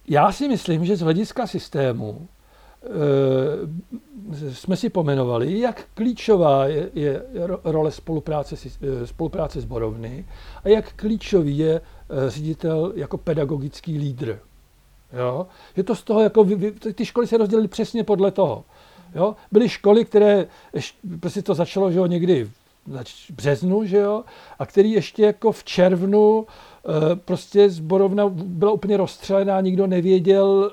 Já 0.09 0.31
si 0.31 0.47
myslím, 0.47 0.85
že 0.85 0.95
z 0.95 1.01
hlediska 1.01 1.47
systému 1.47 2.27
e, 2.83 3.99
jsme 4.53 4.77
si 4.77 4.89
pomenovali, 4.89 5.59
jak 5.59 5.85
klíčová 5.93 6.65
je, 6.65 6.89
je 6.93 7.23
role 7.63 7.91
spolupráce, 7.91 8.55
eh, 8.81 9.07
spolupráce 9.07 9.61
zborovny 9.61 10.25
a 10.63 10.69
jak 10.69 10.93
klíčový 10.93 11.57
je 11.57 11.81
eh, 11.81 12.29
ředitel 12.29 12.93
jako 12.95 13.17
pedagogický 13.17 13.97
lídr. 13.97 14.39
Jo? 15.13 15.47
Je 15.75 15.83
to 15.83 15.95
z 15.95 16.03
toho, 16.03 16.21
jako 16.21 16.47
ty 16.95 17.05
školy 17.05 17.27
se 17.27 17.37
rozdělily 17.37 17.67
přesně 17.67 18.03
podle 18.03 18.31
toho. 18.31 18.63
Jo? 19.15 19.35
Byly 19.51 19.69
školy, 19.69 20.05
které, 20.05 20.47
prostě 21.19 21.41
to 21.41 21.53
začalo 21.53 21.91
že 21.91 21.99
jo, 21.99 22.05
někdy 22.05 22.49
v 22.85 23.31
březnu, 23.31 23.85
že 23.85 23.97
jo, 23.97 24.23
a 24.59 24.65
který 24.65 24.91
ještě 24.91 25.23
jako 25.23 25.51
v 25.51 25.63
červnu 25.63 26.47
prostě 27.15 27.69
zborovna 27.69 28.29
byla 28.29 28.71
úplně 28.71 28.97
rozstřelená, 28.97 29.61
nikdo 29.61 29.87
nevěděl, 29.87 30.71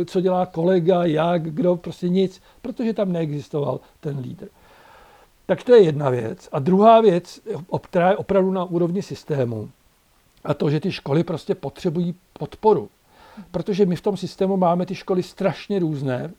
eh, 0.00 0.04
co 0.04 0.20
dělá 0.20 0.46
kolega, 0.46 1.04
jak, 1.04 1.42
kdo, 1.42 1.76
prostě 1.76 2.08
nic, 2.08 2.42
protože 2.62 2.92
tam 2.92 3.12
neexistoval 3.12 3.80
ten 4.00 4.18
lídr. 4.18 4.48
Tak 5.46 5.62
to 5.62 5.74
je 5.74 5.82
jedna 5.82 6.10
věc. 6.10 6.48
A 6.52 6.58
druhá 6.58 7.00
věc, 7.00 7.40
která 7.82 8.10
je 8.10 8.16
opravdu 8.16 8.52
na 8.52 8.64
úrovni 8.64 9.02
systému, 9.02 9.70
a 10.44 10.54
to, 10.54 10.70
že 10.70 10.80
ty 10.80 10.92
školy 10.92 11.24
prostě 11.24 11.54
potřebují 11.54 12.14
podporu. 12.38 12.88
Protože 13.50 13.86
my 13.86 13.96
v 13.96 14.00
tom 14.00 14.16
systému 14.16 14.56
máme 14.56 14.86
ty 14.86 14.94
školy 14.94 15.22
strašně 15.22 15.78
různé, 15.78 16.30
eh, 16.30 16.32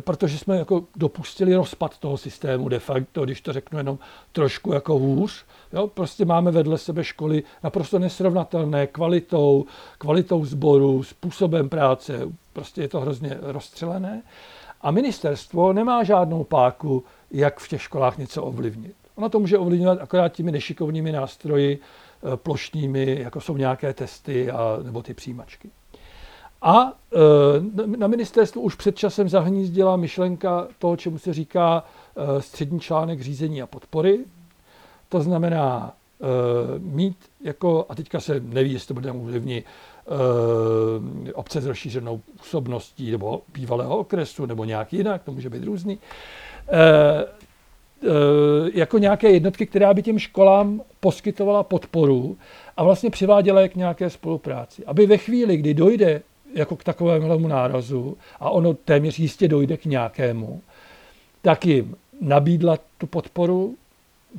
protože 0.00 0.38
jsme 0.38 0.56
jako 0.56 0.84
dopustili 0.96 1.54
rozpad 1.54 1.98
toho 1.98 2.16
systému 2.16 2.68
de 2.68 2.78
facto, 2.78 3.24
když 3.24 3.40
to 3.40 3.52
řeknu 3.52 3.78
jenom 3.78 3.98
trošku 4.32 4.72
jako 4.72 4.98
hůř, 4.98 5.44
Jo, 5.72 5.86
prostě 5.86 6.24
máme 6.24 6.50
vedle 6.50 6.78
sebe 6.78 7.04
školy 7.04 7.42
naprosto 7.62 7.98
nesrovnatelné 7.98 8.86
kvalitou, 8.86 9.64
kvalitou 9.98 10.44
sboru, 10.44 11.02
způsobem 11.02 11.68
práce, 11.68 12.28
prostě 12.52 12.80
je 12.80 12.88
to 12.88 13.00
hrozně 13.00 13.38
rozstřelené. 13.40 14.22
A 14.80 14.90
ministerstvo 14.90 15.72
nemá 15.72 16.04
žádnou 16.04 16.44
páku, 16.44 17.04
jak 17.30 17.60
v 17.60 17.68
těch 17.68 17.82
školách 17.82 18.18
něco 18.18 18.44
ovlivnit. 18.44 18.94
Ono 19.14 19.28
to 19.28 19.40
může 19.40 19.58
ovlivňovat 19.58 19.98
akorát 20.00 20.28
těmi 20.28 20.52
nešikovnými 20.52 21.12
nástroji, 21.12 21.78
eh, 21.78 22.36
plošnými, 22.36 23.20
jako 23.20 23.40
jsou 23.40 23.56
nějaké 23.56 23.94
testy 23.94 24.50
a, 24.50 24.78
nebo 24.82 25.02
ty 25.02 25.14
přijímačky. 25.14 25.70
A 26.62 26.92
e, 27.12 27.96
na 27.96 28.06
ministerstvu 28.06 28.62
už 28.62 28.74
před 28.74 28.96
časem 28.96 29.28
zahnízdila 29.28 29.96
myšlenka 29.96 30.68
toho, 30.78 30.96
čemu 30.96 31.18
se 31.18 31.32
říká 31.32 31.84
e, 32.16 32.42
střední 32.42 32.80
článek 32.80 33.20
řízení 33.20 33.62
a 33.62 33.66
podpory. 33.66 34.18
To 35.08 35.20
znamená 35.20 35.92
e, 36.20 36.24
mít 36.78 37.16
jako, 37.44 37.86
a 37.88 37.94
teďka 37.94 38.20
se 38.20 38.40
neví, 38.40 38.72
jestli 38.72 38.88
to 38.88 38.94
bude 38.94 39.12
ovlivnit 39.12 39.64
obce 41.34 41.60
s 41.60 41.66
rozšířenou 41.66 42.20
působností 42.38 43.10
nebo 43.10 43.42
bývalého 43.54 43.98
okresu 43.98 44.46
nebo 44.46 44.64
nějak 44.64 44.92
jinak, 44.92 45.22
to 45.22 45.32
může 45.32 45.50
být 45.50 45.64
různý, 45.64 45.98
jako 48.74 48.98
nějaké 48.98 49.30
jednotky, 49.30 49.66
která 49.66 49.94
by 49.94 50.02
těm 50.02 50.18
školám 50.18 50.82
poskytovala 51.00 51.62
podporu 51.62 52.38
a 52.76 52.84
vlastně 52.84 53.10
přiváděla 53.10 53.60
je 53.60 53.68
k 53.68 53.76
nějaké 53.76 54.10
spolupráci. 54.10 54.84
Aby 54.86 55.06
ve 55.06 55.16
chvíli, 55.16 55.56
kdy 55.56 55.74
dojde 55.74 56.22
jako 56.54 56.76
k 56.76 56.84
takovému 56.84 57.48
nárazu 57.48 58.16
a 58.40 58.50
ono 58.50 58.74
téměř 58.74 59.18
jistě 59.18 59.48
dojde 59.48 59.76
k 59.76 59.84
nějakému, 59.84 60.62
tak 61.42 61.66
jim 61.66 61.96
nabídla 62.20 62.78
tu 62.98 63.06
podporu, 63.06 63.76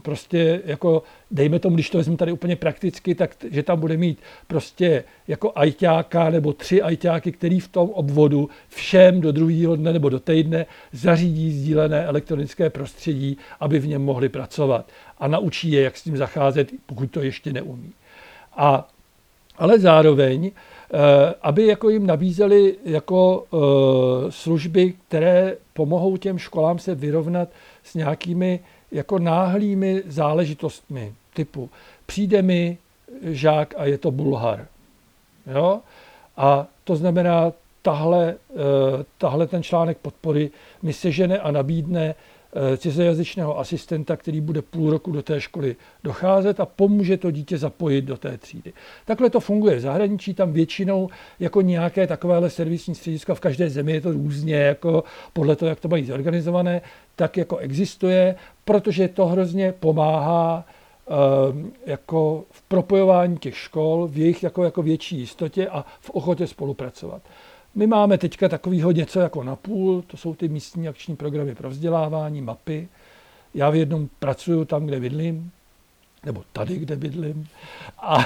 prostě 0.01 0.61
jako, 0.65 1.03
dejme 1.31 1.59
tomu, 1.59 1.75
když 1.75 1.89
to 1.89 1.97
vezmu 1.97 2.17
tady 2.17 2.31
úplně 2.31 2.55
prakticky, 2.55 3.15
tak 3.15 3.35
že 3.51 3.63
tam 3.63 3.79
bude 3.79 3.97
mít 3.97 4.19
prostě 4.47 5.03
jako 5.27 5.51
ajťáka 5.55 6.29
nebo 6.29 6.53
tři 6.53 6.81
ajťáky, 6.81 7.31
který 7.31 7.59
v 7.59 7.67
tom 7.67 7.89
obvodu 7.89 8.49
všem 8.69 9.21
do 9.21 9.31
druhého 9.31 9.75
dne 9.75 9.93
nebo 9.93 10.09
do 10.09 10.19
týdne 10.19 10.65
zařídí 10.91 11.51
sdílené 11.51 12.05
elektronické 12.05 12.69
prostředí, 12.69 13.37
aby 13.59 13.79
v 13.79 13.87
něm 13.87 14.01
mohli 14.01 14.29
pracovat 14.29 14.91
a 15.17 15.27
naučí 15.27 15.71
je, 15.71 15.81
jak 15.81 15.97
s 15.97 16.03
tím 16.03 16.17
zacházet, 16.17 16.71
pokud 16.85 17.11
to 17.11 17.21
ještě 17.21 17.53
neumí. 17.53 17.91
A, 18.57 18.87
ale 19.57 19.79
zároveň 19.79 20.51
aby 21.41 21.67
jako 21.67 21.89
jim 21.89 22.07
nabízeli 22.07 22.75
jako 22.85 23.45
eh, 23.53 24.31
služby, 24.31 24.93
které 25.07 25.57
pomohou 25.73 26.17
těm 26.17 26.37
školám 26.37 26.79
se 26.79 26.95
vyrovnat 26.95 27.49
s 27.83 27.95
nějakými 27.95 28.59
jako 28.91 29.19
náhlými 29.19 30.03
záležitostmi 30.07 31.13
typu 31.33 31.69
přijde 32.05 32.41
mi 32.41 32.77
žák 33.21 33.73
a 33.77 33.85
je 33.85 33.97
to 33.97 34.11
Bulhar. 34.11 34.67
Jo? 35.55 35.79
A 36.37 36.67
to 36.83 36.95
znamená, 36.95 37.53
tahle, 37.81 38.35
eh, 38.49 38.55
tahle 39.17 39.47
ten 39.47 39.63
článek 39.63 39.97
podpory 39.97 40.51
mi 40.81 40.93
sežene 40.93 41.39
a 41.39 41.51
nabídne 41.51 42.09
Eh, 42.09 42.15
cizojazyčného 42.77 43.59
asistenta, 43.59 44.17
který 44.17 44.41
bude 44.41 44.61
půl 44.61 44.91
roku 44.91 45.11
do 45.11 45.23
té 45.23 45.41
školy 45.41 45.75
docházet 46.03 46.59
a 46.59 46.65
pomůže 46.65 47.17
to 47.17 47.31
dítě 47.31 47.57
zapojit 47.57 48.01
do 48.01 48.17
té 48.17 48.37
třídy. 48.37 48.73
Takhle 49.05 49.29
to 49.29 49.39
funguje 49.39 49.75
v 49.75 49.79
zahraničí, 49.79 50.33
tam 50.33 50.53
většinou 50.53 51.09
jako 51.39 51.61
nějaké 51.61 52.07
takovéhle 52.07 52.49
servisní 52.49 52.95
středisko, 52.95 53.35
v 53.35 53.39
každé 53.39 53.69
zemi 53.69 53.91
je 53.91 54.01
to 54.01 54.11
různě, 54.11 54.55
jako 54.55 55.03
podle 55.33 55.55
toho, 55.55 55.69
jak 55.69 55.79
to 55.79 55.87
mají 55.87 56.05
zorganizované, 56.05 56.81
tak 57.15 57.37
jako 57.37 57.57
existuje, 57.57 58.35
protože 58.65 59.07
to 59.07 59.25
hrozně 59.25 59.73
pomáhá 59.79 60.65
eh, 60.65 61.11
jako 61.85 62.43
v 62.51 62.61
propojování 62.61 63.37
těch 63.37 63.57
škol, 63.57 64.07
v 64.07 64.17
jejich 64.17 64.43
jako, 64.43 64.63
jako 64.63 64.81
větší 64.81 65.19
jistotě 65.19 65.67
a 65.67 65.85
v 66.01 66.09
ochotě 66.09 66.47
spolupracovat. 66.47 67.21
My 67.75 67.87
máme 67.87 68.17
teďka 68.17 68.49
takovýho 68.49 68.91
něco 68.91 69.19
jako 69.19 69.43
napůl, 69.43 70.01
to 70.01 70.17
jsou 70.17 70.35
ty 70.35 70.47
místní 70.47 70.87
akční 70.87 71.15
programy 71.15 71.55
pro 71.55 71.69
vzdělávání, 71.69 72.41
mapy. 72.41 72.87
Já 73.53 73.69
v 73.69 73.75
jednom 73.75 74.09
pracuju 74.19 74.65
tam, 74.65 74.85
kde 74.85 74.99
bydlím, 74.99 75.51
nebo 76.25 76.43
tady, 76.53 76.77
kde 76.77 76.95
bydlím. 76.95 77.47
A, 77.97 78.25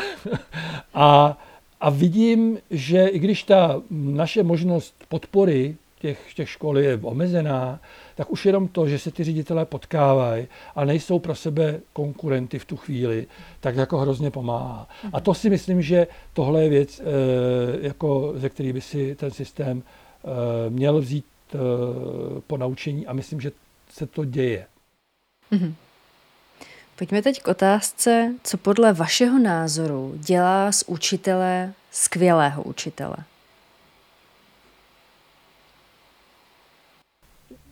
a, 0.94 1.38
a 1.82 1.90
vidím, 1.90 2.58
že 2.72 3.08
i 3.08 3.20
když 3.20 3.44
ta 3.44 3.82
naše 3.92 4.44
možnost 4.44 4.96
podpory 5.10 5.76
těch, 6.00 6.34
těch 6.34 6.50
škol 6.50 6.80
je 6.80 7.00
omezená, 7.02 7.80
tak 8.16 8.32
už 8.32 8.46
jenom 8.46 8.68
to, 8.68 8.88
že 8.88 9.00
se 9.00 9.12
ty 9.12 9.24
ředitelé 9.24 9.66
potkávají 9.66 10.48
a 10.76 10.86
nejsou 10.86 11.20
pro 11.20 11.36
sebe 11.36 11.80
konkurenty 11.94 12.60
v 12.60 12.66
tu 12.66 12.78
chvíli, 12.78 13.28
tak 13.60 13.76
jako 13.76 13.98
hrozně 13.98 14.32
pomáhá. 14.32 14.88
A 15.14 15.20
to 15.20 15.34
si 15.34 15.50
myslím, 15.50 15.82
že 15.82 16.08
tohle 16.34 16.64
je 16.64 16.70
věc, 16.70 17.00
eh, 17.00 17.04
jako, 17.88 18.34
ze 18.36 18.50
který 18.50 18.74
by 18.74 18.82
si 18.82 19.16
ten 19.16 19.32
systém 19.32 19.84
eh, 19.84 20.70
měl 20.70 21.02
vzít 21.02 21.26
eh, 21.54 21.58
po 22.48 22.58
naučení 22.58 23.08
a 23.08 23.14
myslím, 23.14 23.42
že 23.42 23.52
se 23.90 24.08
to 24.08 24.26
děje. 24.26 24.66
Mm-hmm. 25.52 25.74
Pojďme 26.96 27.22
teď 27.22 27.42
k 27.42 27.48
otázce, 27.48 28.34
co 28.44 28.58
podle 28.58 28.94
vašeho 28.94 29.40
názoru 29.40 30.14
dělá 30.18 30.72
z 30.72 30.84
učitele 30.88 31.74
skvělého 31.92 32.64
učitele. 32.64 33.16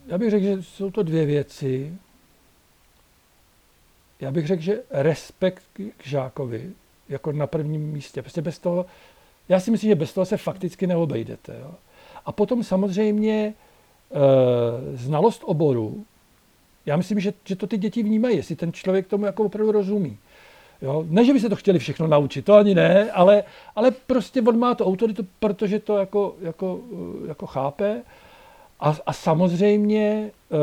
Já 0.08 0.18
bych 0.18 0.30
řekl, 0.30 0.44
že 0.44 0.64
jsou 0.64 0.92
to 0.92 1.04
dvě 1.04 1.26
věci. 1.26 1.94
Já 4.20 4.32
bych 4.32 4.48
řekl, 4.48 4.62
že 4.62 4.82
respekt 4.92 5.64
k 5.98 6.08
žákovi 6.08 6.72
jako 7.10 7.32
na 7.32 7.48
prvním 7.48 7.82
místě. 7.82 8.22
Prostě 8.22 8.42
bez 8.42 8.60
toho, 8.60 8.86
já 9.50 9.60
si 9.60 9.72
myslím, 9.72 9.90
že 9.90 9.96
bez 9.96 10.14
toho 10.14 10.26
se 10.26 10.38
fakticky 10.38 10.88
neobejdete. 10.88 11.58
Jo. 11.60 11.72
A 12.26 12.32
potom 12.32 12.64
samozřejmě 12.64 13.34
e, 13.44 13.54
znalost 14.98 15.42
oboru. 15.46 16.06
Já 16.86 16.98
myslím, 16.98 17.20
že, 17.20 17.34
že 17.44 17.56
to 17.56 17.68
ty 17.68 17.78
děti 17.78 18.04
vnímají, 18.04 18.38
jestli 18.38 18.56
ten 18.56 18.74
člověk 18.74 19.08
tomu 19.08 19.26
jako 19.26 19.44
opravdu 19.44 19.72
rozumí. 19.72 20.18
Jo? 20.82 21.06
Ne, 21.08 21.26
že 21.26 21.34
by 21.34 21.40
se 21.40 21.50
to 21.50 21.56
chtěli 21.56 21.80
všechno 21.80 22.08
naučit, 22.08 22.46
to 22.46 22.54
ani 22.54 22.76
ne, 22.76 23.12
ale, 23.12 23.44
ale 23.76 23.92
prostě 23.92 24.42
on 24.42 24.60
má 24.60 24.76
to 24.76 24.86
autoritu, 24.86 25.28
protože 25.40 25.80
to 25.80 25.98
jako, 25.98 26.36
jako, 26.42 26.80
jako 27.28 27.48
chápe 27.48 28.02
a, 28.84 28.96
a 29.06 29.14
samozřejmě, 29.14 30.32
eh, 30.52 30.56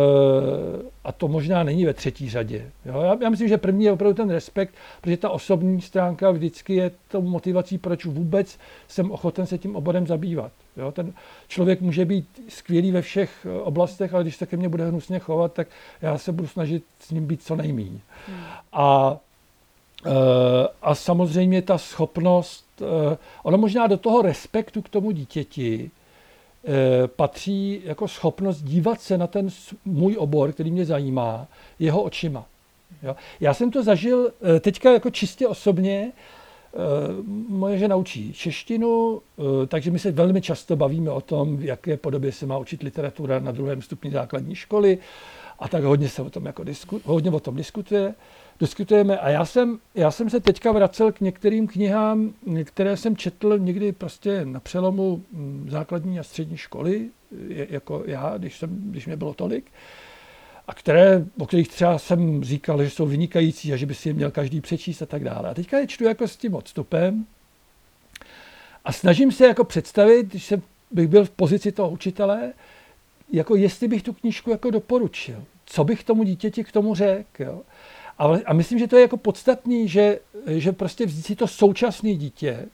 a 1.04 1.12
to 1.12 1.28
možná 1.28 1.62
není 1.62 1.84
ve 1.84 1.94
třetí 1.94 2.30
řadě, 2.30 2.70
jo? 2.84 3.00
Já, 3.00 3.16
já 3.20 3.30
myslím, 3.30 3.48
že 3.48 3.58
první 3.58 3.84
je 3.84 3.92
opravdu 3.92 4.14
ten 4.14 4.30
respekt, 4.30 4.74
protože 5.00 5.16
ta 5.16 5.30
osobní 5.30 5.80
stránka 5.80 6.30
vždycky 6.30 6.74
je 6.74 6.90
tou 7.08 7.22
motivací, 7.22 7.78
proč 7.78 8.04
vůbec 8.04 8.58
jsem 8.88 9.10
ochoten 9.10 9.46
se 9.46 9.58
tím 9.58 9.76
oborem 9.76 10.06
zabývat. 10.06 10.52
Jo? 10.76 10.92
Ten 10.92 11.12
člověk 11.48 11.80
může 11.80 12.04
být 12.04 12.26
skvělý 12.48 12.92
ve 12.92 13.02
všech 13.02 13.46
eh, 13.46 13.60
oblastech, 13.60 14.14
ale 14.14 14.24
když 14.24 14.36
se 14.36 14.46
ke 14.46 14.56
mně 14.56 14.68
bude 14.68 14.88
hnusně 14.88 15.18
chovat, 15.18 15.52
tak 15.52 15.68
já 16.02 16.18
se 16.18 16.32
budu 16.32 16.48
snažit 16.48 16.84
s 16.98 17.10
ním 17.10 17.26
být 17.26 17.42
co 17.42 17.56
nejmíň. 17.56 18.00
Hmm. 18.26 18.44
A, 18.72 19.16
eh, 20.06 20.10
a 20.82 20.94
samozřejmě 20.94 21.62
ta 21.62 21.78
schopnost, 21.78 22.64
ono 23.42 23.58
možná 23.58 23.86
do 23.86 23.96
toho 23.96 24.22
respektu 24.22 24.82
k 24.82 24.88
tomu 24.88 25.10
dítěti, 25.10 25.90
patří 27.06 27.80
jako 27.84 28.08
schopnost 28.08 28.62
dívat 28.62 29.00
se 29.00 29.18
na 29.18 29.26
ten 29.26 29.48
můj 29.84 30.16
obor, 30.18 30.52
který 30.52 30.70
mě 30.70 30.84
zajímá, 30.84 31.46
jeho 31.78 32.02
očima. 32.02 32.46
Jo? 33.02 33.16
Já 33.40 33.54
jsem 33.54 33.70
to 33.70 33.82
zažil 33.82 34.32
eh, 34.56 34.60
teďka 34.60 34.92
jako 34.92 35.10
čistě 35.10 35.48
osobně, 35.48 36.12
eh, 36.12 36.76
moje 37.48 37.78
žena 37.78 37.96
učí 37.96 38.32
češtinu, 38.32 39.22
takže 39.68 39.90
my 39.90 39.98
se 39.98 40.12
velmi 40.12 40.40
často 40.40 40.76
bavíme 40.76 41.10
o 41.10 41.20
tom, 41.20 41.56
v 41.56 41.64
jaké 41.64 41.96
podobě 41.96 42.32
se 42.32 42.46
má 42.46 42.58
učit 42.58 42.82
literatura 42.82 43.38
na 43.38 43.52
druhém 43.52 43.82
stupni 43.82 44.10
základní 44.10 44.54
školy 44.54 44.98
a 45.58 45.68
tak 45.68 45.84
hodně 45.84 46.08
se 46.08 46.22
o 46.22 46.30
tom, 46.30 46.46
jako 46.46 46.64
disku, 46.64 47.00
hodně 47.04 47.30
o 47.30 47.40
tom 47.40 47.56
diskutuje 47.56 48.14
diskutujeme. 48.60 49.18
A 49.18 49.28
já 49.28 49.44
jsem, 49.44 49.78
já 49.94 50.10
jsem 50.10 50.30
se 50.30 50.40
teďka 50.40 50.72
vracel 50.72 51.12
k 51.12 51.20
některým 51.20 51.66
knihám, 51.66 52.34
které 52.64 52.96
jsem 52.96 53.16
četl 53.16 53.58
někdy 53.58 53.92
prostě 53.92 54.44
na 54.44 54.60
přelomu 54.60 55.22
mm, 55.32 55.66
základní 55.70 56.20
a 56.20 56.22
střední 56.22 56.56
školy, 56.56 57.08
jako 57.48 58.02
já, 58.06 58.34
když, 58.38 58.58
jsem, 58.58 58.70
když 58.90 59.06
mě 59.06 59.16
bylo 59.16 59.34
tolik, 59.34 59.64
a 60.68 60.74
které, 60.74 61.24
o 61.38 61.46
kterých 61.46 61.68
třeba 61.68 61.98
jsem 61.98 62.44
říkal, 62.44 62.84
že 62.84 62.90
jsou 62.90 63.06
vynikající 63.06 63.72
a 63.72 63.76
že 63.76 63.86
by 63.86 63.94
si 63.94 64.08
je 64.08 64.12
měl 64.12 64.30
každý 64.30 64.60
přečíst 64.60 65.02
a 65.02 65.06
tak 65.06 65.24
dále. 65.24 65.50
A 65.50 65.54
teďka 65.54 65.78
je 65.78 65.86
čtu 65.86 66.04
jako 66.04 66.28
s 66.28 66.36
tím 66.36 66.54
odstupem 66.54 67.26
a 68.84 68.92
snažím 68.92 69.32
se 69.32 69.46
jako 69.46 69.64
představit, 69.64 70.26
když 70.26 70.44
jsem, 70.44 70.62
bych 70.90 71.08
byl 71.08 71.24
v 71.24 71.30
pozici 71.30 71.72
toho 71.72 71.90
učitele, 71.90 72.52
jako 73.32 73.56
jestli 73.56 73.88
bych 73.88 74.02
tu 74.02 74.12
knížku 74.12 74.50
jako 74.50 74.70
doporučil. 74.70 75.44
Co 75.66 75.84
bych 75.84 76.04
tomu 76.04 76.22
dítěti 76.22 76.64
k 76.64 76.72
tomu 76.72 76.94
řekl. 76.94 77.42
Jo? 77.42 77.62
Ale, 78.20 78.42
a 78.46 78.52
myslím, 78.52 78.78
že 78.78 78.86
to 78.86 78.96
je 78.96 79.02
jako 79.02 79.16
podstatný, 79.16 79.88
že, 79.88 80.18
že 80.46 80.72
prostě 80.72 81.06
vzít 81.06 81.26
si 81.26 81.36
to 81.36 81.46
současné 81.46 82.14
dítě, 82.14 82.66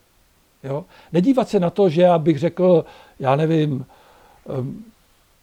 jo? 0.63 0.85
nedívat 1.13 1.49
se 1.49 1.59
na 1.59 1.69
to, 1.69 1.89
že 1.89 2.01
já 2.01 2.17
bych 2.17 2.39
řekl, 2.39 2.85
já 3.19 3.35
nevím, 3.35 3.85
um, 4.59 4.85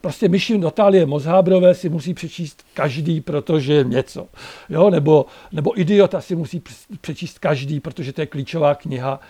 prostě 0.00 0.28
myši 0.28 0.58
Natálie 0.58 1.06
Mozhábrové 1.06 1.74
si 1.74 1.88
musí 1.88 2.14
přečíst 2.14 2.64
každý, 2.74 3.20
protože 3.20 3.84
něco. 3.84 4.26
Jo? 4.68 4.90
Nebo, 4.90 5.26
nebo 5.52 5.80
Idiota 5.80 6.20
si 6.20 6.36
musí 6.36 6.62
přečíst 7.00 7.38
každý, 7.38 7.80
protože 7.80 8.12
to 8.12 8.20
je 8.20 8.26
klíčová 8.26 8.74
kniha 8.74 9.20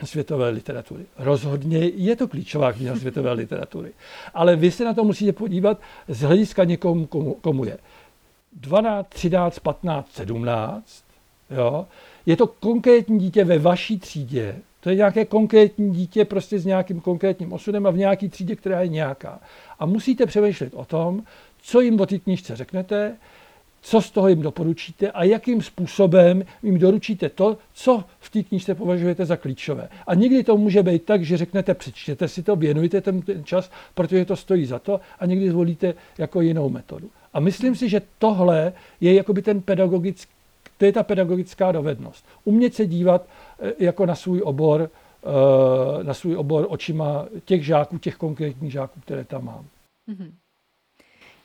e, 0.00 0.06
světové 0.06 0.48
literatury. 0.48 1.04
Rozhodně 1.18 1.78
je 1.78 2.16
to 2.16 2.28
klíčová 2.28 2.72
kniha 2.72 2.96
světové 2.96 3.32
literatury. 3.32 3.92
Ale 4.34 4.56
vy 4.56 4.70
se 4.70 4.84
na 4.84 4.94
to 4.94 5.04
musíte 5.04 5.32
podívat 5.32 5.80
z 6.08 6.20
hlediska 6.20 6.64
někomu, 6.64 7.06
komu, 7.06 7.34
komu 7.34 7.64
je 7.64 7.78
12, 8.52 9.06
13, 9.08 9.58
15, 9.58 10.12
17. 10.12 11.04
Jo? 11.50 11.86
Je 12.26 12.36
to 12.36 12.46
konkrétní 12.46 13.18
dítě 13.18 13.44
ve 13.44 13.58
vaší 13.58 13.98
třídě, 13.98 14.56
to 14.80 14.90
je 14.90 14.96
nějaké 14.96 15.24
konkrétní 15.24 15.92
dítě 15.92 16.24
prostě 16.24 16.58
s 16.58 16.66
nějakým 16.66 17.00
konkrétním 17.00 17.52
osudem 17.52 17.86
a 17.86 17.90
v 17.90 17.96
nějaké 17.96 18.28
třídě, 18.28 18.56
která 18.56 18.80
je 18.80 18.88
nějaká. 18.88 19.40
A 19.78 19.86
musíte 19.86 20.26
přemýšlet 20.26 20.74
o 20.74 20.84
tom, 20.84 21.22
co 21.62 21.80
jim 21.80 22.00
o 22.00 22.06
té 22.06 22.18
knižce 22.18 22.56
řeknete, 22.56 23.16
co 23.80 24.02
z 24.02 24.10
toho 24.10 24.28
jim 24.28 24.42
doporučíte 24.42 25.10
a 25.10 25.24
jakým 25.24 25.62
způsobem 25.62 26.44
jim 26.62 26.78
doručíte 26.78 27.28
to, 27.28 27.58
co 27.72 28.04
v 28.20 28.30
té 28.30 28.42
knižce 28.42 28.74
považujete 28.74 29.26
za 29.26 29.36
klíčové. 29.36 29.88
A 30.06 30.14
někdy 30.14 30.44
to 30.44 30.56
může 30.56 30.82
být 30.82 31.04
tak, 31.04 31.24
že 31.24 31.36
řeknete, 31.36 31.74
přečtěte 31.74 32.28
si 32.28 32.42
to, 32.42 32.56
věnujte 32.56 33.00
ten, 33.00 33.22
ten 33.22 33.44
čas, 33.44 33.70
protože 33.94 34.24
to 34.24 34.36
stojí 34.36 34.66
za 34.66 34.78
to 34.78 35.00
a 35.18 35.26
někdy 35.26 35.50
zvolíte 35.50 35.94
jako 36.18 36.40
jinou 36.40 36.68
metodu. 36.68 37.10
A 37.32 37.40
myslím 37.40 37.76
si, 37.76 37.88
že 37.88 38.02
tohle 38.18 38.72
je 39.00 39.14
jakoby 39.14 39.42
ten 39.42 39.62
pedagogický, 39.62 40.32
to 40.78 40.84
je 40.84 40.92
ta 40.92 41.02
pedagogická 41.02 41.72
dovednost. 41.72 42.26
Umět 42.44 42.74
se 42.74 42.86
dívat 42.86 43.26
eh, 43.60 43.72
jako 43.78 44.06
na 44.06 44.14
svůj 44.14 44.42
obor, 44.44 44.90
eh, 44.90 46.04
na 46.04 46.14
svůj 46.14 46.36
obor 46.36 46.66
očima 46.68 47.26
těch 47.44 47.64
žáků, 47.64 47.98
těch 47.98 48.16
konkrétních 48.16 48.72
žáků, 48.72 49.00
které 49.00 49.24
tam 49.24 49.44
mám. 49.44 49.66
Mm-hmm. 50.08 50.32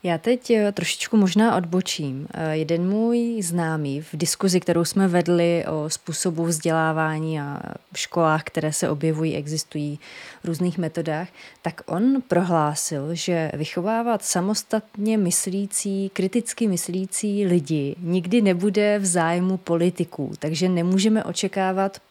Já 0.06 0.18
teď 0.18 0.50
eh, 0.50 0.72
trošičku 0.72 1.18
možná 1.18 1.56
odbočím. 1.56 2.28
Eh, 2.34 2.56
jeden 2.58 2.90
můj 2.90 3.42
známý 3.44 4.02
v 4.02 4.10
diskuzi, 4.14 4.60
kterou 4.60 4.86
jsme 4.86 5.08
vedli 5.08 5.66
o 5.68 5.90
způsobu 5.90 6.46
vzdělávání 6.46 7.40
a 7.42 7.62
školách, 7.96 8.44
které 8.44 8.74
se 8.74 8.90
objevují, 8.90 9.36
existují 9.36 10.00
v 10.44 10.46
různých 10.46 10.78
metodách, 10.78 11.28
tak 11.62 11.82
on 11.86 12.22
prohlásil, 12.28 13.16
že 13.16 13.52
vychovávat 13.54 14.24
samostatně 14.24 15.18
myslící, 15.18 16.12
kriticky 16.14 16.68
myslící 16.68 17.46
lidi 17.46 17.96
nikdy 18.00 18.42
nebude 18.42 19.00
v 19.00 19.06
zájmu 19.06 19.58
politiků, 19.58 20.34
takže 20.40 20.70
nemůžeme 20.70 21.24
očekávat 21.24 22.02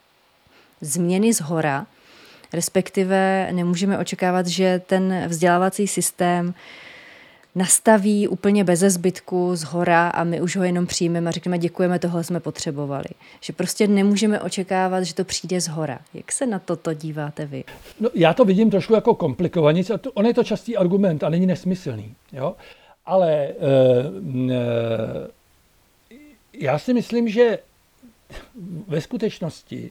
změny 0.81 1.35
z 1.35 1.41
hora, 1.41 1.87
respektive 2.53 3.49
nemůžeme 3.53 3.99
očekávat, 3.99 4.47
že 4.47 4.81
ten 4.87 5.25
vzdělávací 5.29 5.87
systém 5.87 6.55
nastaví 7.55 8.29
úplně 8.29 8.65
bez 8.65 8.81
zbytku 8.81 9.57
z 9.57 9.63
hora 9.63 10.09
a 10.09 10.25
my 10.25 10.41
už 10.41 10.57
ho 10.57 10.65
jenom 10.65 10.87
přijmeme 10.87 11.29
a 11.29 11.33
řekneme 11.33 11.59
děkujeme, 11.59 11.99
tohle 11.99 12.25
jsme 12.25 12.41
potřebovali. 12.41 13.05
Že 13.41 13.53
prostě 13.53 13.87
nemůžeme 13.87 14.41
očekávat, 14.41 15.03
že 15.03 15.15
to 15.15 15.25
přijde 15.25 15.61
z 15.61 15.69
hora. 15.69 15.99
Jak 16.15 16.33
se 16.33 16.47
na 16.47 16.59
toto 16.59 16.95
díváte 16.95 17.47
vy? 17.47 17.65
No, 18.01 18.11
já 18.15 18.35
to 18.35 18.45
vidím 18.45 18.71
trošku 18.71 18.95
jako 18.95 19.15
komplikovaně. 19.15 19.83
On 20.15 20.27
je 20.27 20.35
to 20.35 20.45
častý 20.45 20.77
argument 20.77 21.25
a 21.25 21.29
není 21.29 21.47
nesmyslný. 21.47 22.15
Jo? 22.33 22.57
Ale 23.07 23.33
e, 23.33 23.55
e, 24.51 24.59
já 26.53 26.79
si 26.79 26.95
myslím, 26.95 27.29
že 27.29 27.59
ve 28.89 29.01
skutečnosti 29.01 29.91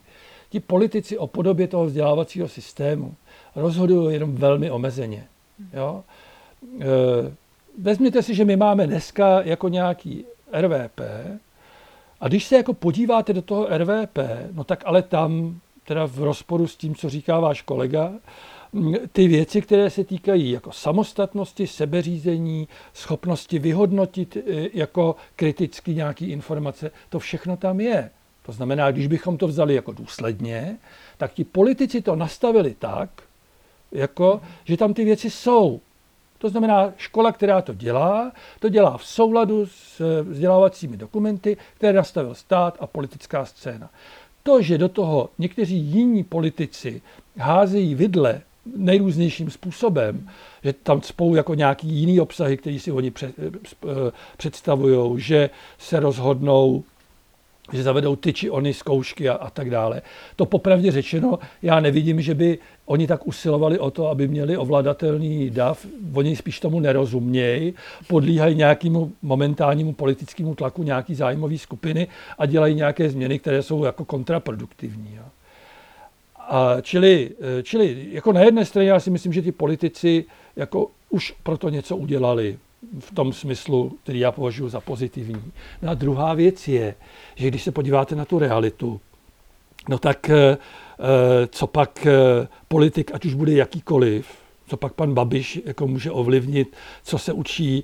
ti 0.50 0.60
politici 0.60 1.18
o 1.18 1.28
podobě 1.28 1.68
toho 1.68 1.86
vzdělávacího 1.86 2.48
systému 2.48 3.16
rozhodují 3.56 4.14
jenom 4.14 4.36
velmi 4.36 4.72
omezeně. 4.72 5.28
Jo? 5.74 6.04
E, 6.80 7.41
vezměte 7.78 8.24
si, 8.24 8.36
že 8.36 8.46
my 8.46 8.56
máme 8.56 8.88
dneska 8.88 9.42
jako 9.42 9.68
nějaký 9.68 10.26
RVP 10.54 11.02
a 12.22 12.28
když 12.28 12.46
se 12.46 12.56
jako 12.56 12.74
podíváte 12.74 13.34
do 13.34 13.42
toho 13.42 13.68
RVP, 13.78 14.18
no 14.52 14.64
tak 14.64 14.84
ale 14.86 15.02
tam, 15.02 15.60
teda 15.86 16.06
v 16.06 16.20
rozporu 16.20 16.68
s 16.68 16.76
tím, 16.76 16.96
co 16.96 17.10
říká 17.10 17.40
váš 17.40 17.62
kolega, 17.62 18.14
ty 19.12 19.28
věci, 19.28 19.62
které 19.62 19.90
se 19.90 20.04
týkají 20.04 20.52
jako 20.52 20.72
samostatnosti, 20.72 21.68
sebeřízení, 21.68 22.68
schopnosti 22.94 23.60
vyhodnotit 23.60 24.38
e, 24.38 24.42
jako 24.74 25.16
kriticky 25.36 25.96
nějaký 25.96 26.32
informace, 26.32 26.92
to 27.10 27.20
všechno 27.20 27.58
tam 27.58 27.80
je. 27.80 28.10
To 28.46 28.52
znamená, 28.52 28.92
když 28.92 29.08
bychom 29.08 29.38
to 29.38 29.48
vzali 29.48 29.76
jako 29.76 29.92
důsledně, 29.92 30.78
tak 31.18 31.34
ti 31.34 31.44
politici 31.44 32.02
to 32.02 32.16
nastavili 32.16 32.76
tak, 32.80 33.10
jako, 33.92 34.42
že 34.66 34.78
tam 34.78 34.94
ty 34.94 35.06
věci 35.06 35.30
jsou. 35.30 35.80
To 36.42 36.50
znamená, 36.50 36.94
škola, 36.98 37.32
která 37.32 37.62
to 37.62 37.74
dělá, 37.74 38.32
to 38.60 38.70
dělá 38.70 38.98
v 38.98 39.06
souladu 39.06 39.66
s 39.66 40.02
eh, 40.02 40.22
vzdělávacími 40.22 40.98
dokumenty, 40.98 41.58
které 41.74 41.94
nastavil 41.94 42.36
stát 42.36 42.78
a 42.80 42.88
politická 42.88 43.46
scéna. 43.46 43.90
To, 44.44 44.62
že 44.62 44.78
do 44.78 44.90
toho 44.90 45.30
někteří 45.38 45.78
jiní 45.78 46.24
politici 46.24 47.02
házejí 47.38 47.96
vidle 47.96 48.42
nejrůznějším 48.76 49.50
způsobem, 49.52 50.30
že 50.64 50.74
tam 50.74 51.02
spou 51.02 51.36
jako 51.36 51.54
nějaký 51.54 51.88
jiný 51.88 52.20
obsahy, 52.20 52.58
který 52.58 52.80
si 52.80 52.92
oni 52.92 53.12
eh, 53.24 53.32
představují, 54.38 55.22
že 55.22 55.50
se 55.78 56.00
rozhodnou 56.00 56.84
že 57.74 57.84
zavedou 57.84 58.16
ty 58.16 58.34
či 58.34 58.50
ony 58.50 58.74
zkoušky 58.74 59.30
a, 59.30 59.34
a 59.34 59.50
tak 59.50 59.70
dále. 59.70 60.02
To 60.36 60.46
popravdě 60.46 60.92
řečeno, 60.92 61.40
já 61.62 61.80
nevidím, 61.80 62.22
že 62.22 62.36
by 62.36 62.58
oni 62.86 63.08
tak 63.08 63.28
usilovali 63.28 63.80
o 63.80 63.92
to, 63.92 64.08
aby 64.08 64.28
měli 64.28 64.58
ovladatelný 64.58 65.50
dav. 65.50 65.86
Oni 66.14 66.36
spíš 66.36 66.60
tomu 66.60 66.80
nerozumějí, 66.80 67.74
podlíhají 68.08 68.56
nějakému 68.56 69.12
momentálnímu 69.22 69.94
politickému 69.94 70.56
tlaku 70.56 70.84
nějaký 70.84 71.16
zájmové 71.16 71.58
skupiny 71.58 72.08
a 72.38 72.46
dělají 72.46 72.76
nějaké 72.76 73.10
změny, 73.10 73.40
které 73.40 73.64
jsou 73.64 73.84
jako 73.84 74.06
kontraproduktivní. 74.06 75.16
Jo. 75.16 75.24
A 76.50 76.82
čili, 76.82 77.30
čili 77.64 78.08
jako 78.12 78.34
na 78.34 78.42
jedné 78.42 78.66
straně 78.66 78.90
já 78.90 79.00
si 79.00 79.10
myslím, 79.10 79.34
že 79.34 79.42
ty 79.42 79.52
politici 79.52 80.26
jako 80.56 80.92
už 81.10 81.34
proto 81.44 81.70
něco 81.70 81.98
udělali 81.98 82.58
v 83.00 83.16
tom 83.16 83.34
smyslu, 83.34 83.98
který 84.04 84.20
já 84.20 84.32
považuji 84.32 84.70
za 84.70 84.82
pozitivní. 84.82 85.52
No 85.82 85.90
a 85.90 85.94
druhá 85.94 86.34
věc 86.34 86.68
je, 86.68 86.96
že 87.36 87.48
když 87.48 87.64
se 87.64 87.72
podíváte 87.72 88.16
na 88.16 88.26
tu 88.26 88.40
realitu, 88.40 89.02
no 89.90 89.98
tak 89.98 90.30
eh, 90.30 90.58
eh, 91.00 91.48
co 91.48 91.68
pak 91.68 92.06
eh, 92.06 92.48
politik, 92.68 93.12
ať 93.14 93.26
už 93.26 93.34
bude 93.34 93.52
jakýkoliv, 93.52 94.28
co 94.72 94.78
pak 94.78 94.94
pan 94.94 95.14
Babiš 95.14 95.62
jako 95.66 95.88
může 95.88 96.12
ovlivnit, 96.12 96.76
co 97.04 97.18
se 97.18 97.34
učí 97.34 97.84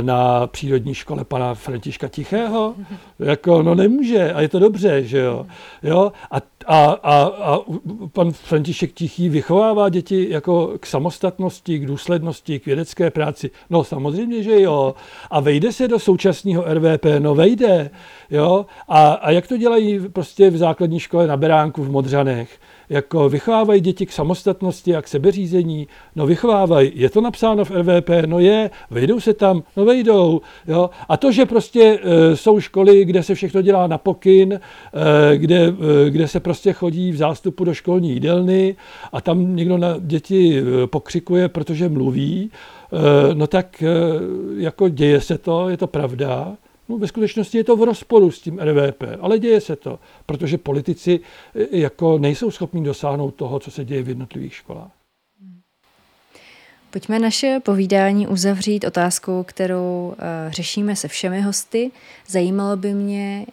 na 0.00 0.46
přírodní 0.46 0.94
škole 0.94 1.24
pana 1.24 1.54
Františka 1.54 2.08
Tichého? 2.08 2.74
Jako, 3.18 3.62
no 3.62 3.74
nemůže 3.74 4.32
a 4.32 4.40
je 4.40 4.48
to 4.48 4.58
dobře, 4.58 5.02
že 5.02 5.18
jo. 5.18 5.46
jo? 5.82 6.12
A, 6.30 6.36
a, 6.66 6.84
a, 6.84 7.22
a 7.22 7.58
pan 8.12 8.32
František 8.32 8.92
Tichý 8.92 9.28
vychovává 9.28 9.88
děti 9.88 10.26
jako 10.30 10.72
k 10.80 10.86
samostatnosti, 10.86 11.78
k 11.78 11.86
důslednosti, 11.86 12.58
k 12.58 12.66
vědecké 12.66 13.10
práci. 13.10 13.50
No 13.70 13.84
samozřejmě, 13.84 14.42
že 14.42 14.60
jo. 14.60 14.94
A 15.30 15.40
vejde 15.40 15.72
se 15.72 15.88
do 15.88 15.98
současného 15.98 16.64
RVP, 16.74 17.04
no 17.18 17.34
vejde. 17.34 17.90
Jo? 18.30 18.66
A, 18.88 19.12
a 19.12 19.30
jak 19.30 19.46
to 19.46 19.56
dělají 19.56 20.00
prostě 20.08 20.50
v 20.50 20.56
základní 20.56 21.00
škole 21.00 21.26
na 21.26 21.36
Beránku 21.36 21.84
v 21.84 21.90
Modřanech? 21.90 22.58
Jako 22.90 23.28
vychovávají 23.28 23.80
děti 23.80 24.06
k 24.06 24.12
samostatnosti 24.12 24.96
a 24.96 25.02
k 25.02 25.08
sebeřízení, 25.08 25.88
no 26.16 26.26
vychovávají, 26.26 26.92
je 26.94 27.10
to 27.10 27.20
napsáno 27.20 27.64
v 27.64 27.70
RVP, 27.70 28.10
no 28.26 28.38
je, 28.38 28.70
vejdou 28.90 29.20
se 29.20 29.34
tam, 29.34 29.62
no 29.76 29.84
vejdou, 29.84 30.40
jo. 30.68 30.90
A 31.08 31.16
to, 31.16 31.32
že 31.32 31.46
prostě 31.46 31.98
e, 32.02 32.36
jsou 32.36 32.60
školy, 32.60 33.04
kde 33.04 33.22
se 33.22 33.34
všechno 33.34 33.62
dělá 33.62 33.86
na 33.86 33.98
pokyn, 33.98 34.52
e, 34.52 34.60
kde, 35.36 35.74
e, 36.06 36.10
kde 36.10 36.28
se 36.28 36.40
prostě 36.40 36.72
chodí 36.72 37.12
v 37.12 37.16
zástupu 37.16 37.64
do 37.64 37.74
školní 37.74 38.10
jídelny 38.10 38.76
a 39.12 39.20
tam 39.20 39.56
někdo 39.56 39.78
na 39.78 39.96
děti 40.00 40.58
e, 40.58 40.86
pokřikuje, 40.86 41.48
protože 41.48 41.88
mluví, 41.88 42.50
e, 43.30 43.34
no 43.34 43.46
tak 43.46 43.82
e, 43.82 43.88
jako 44.56 44.88
děje 44.88 45.20
se 45.20 45.38
to, 45.38 45.68
je 45.68 45.76
to 45.76 45.86
pravda, 45.86 46.56
No, 46.88 46.98
ve 46.98 47.08
skutečnosti 47.08 47.58
je 47.58 47.64
to 47.64 47.76
v 47.76 47.82
rozporu 47.82 48.30
s 48.30 48.40
tím 48.40 48.58
RVP, 48.58 49.02
ale 49.20 49.38
děje 49.38 49.60
se 49.60 49.76
to, 49.76 49.98
protože 50.26 50.58
politici 50.58 51.20
e, 51.54 51.78
jako 51.78 52.18
nejsou 52.18 52.50
schopni 52.50 52.84
dosáhnout 52.84 53.34
toho, 53.34 53.58
co 53.58 53.70
se 53.70 53.84
děje 53.84 54.02
v 54.02 54.08
jednotlivých 54.08 54.54
školách. 54.54 54.90
Pojďme 56.90 57.18
naše 57.18 57.60
povídání 57.64 58.26
uzavřít 58.26 58.84
otázkou, 58.84 59.42
kterou 59.42 60.08
uh, 60.08 60.52
řešíme 60.52 60.96
se 60.96 61.08
všemi 61.08 61.40
hosty. 61.40 61.90
Zajímalo 62.26 62.76
by 62.76 62.94
mě, 62.94 63.46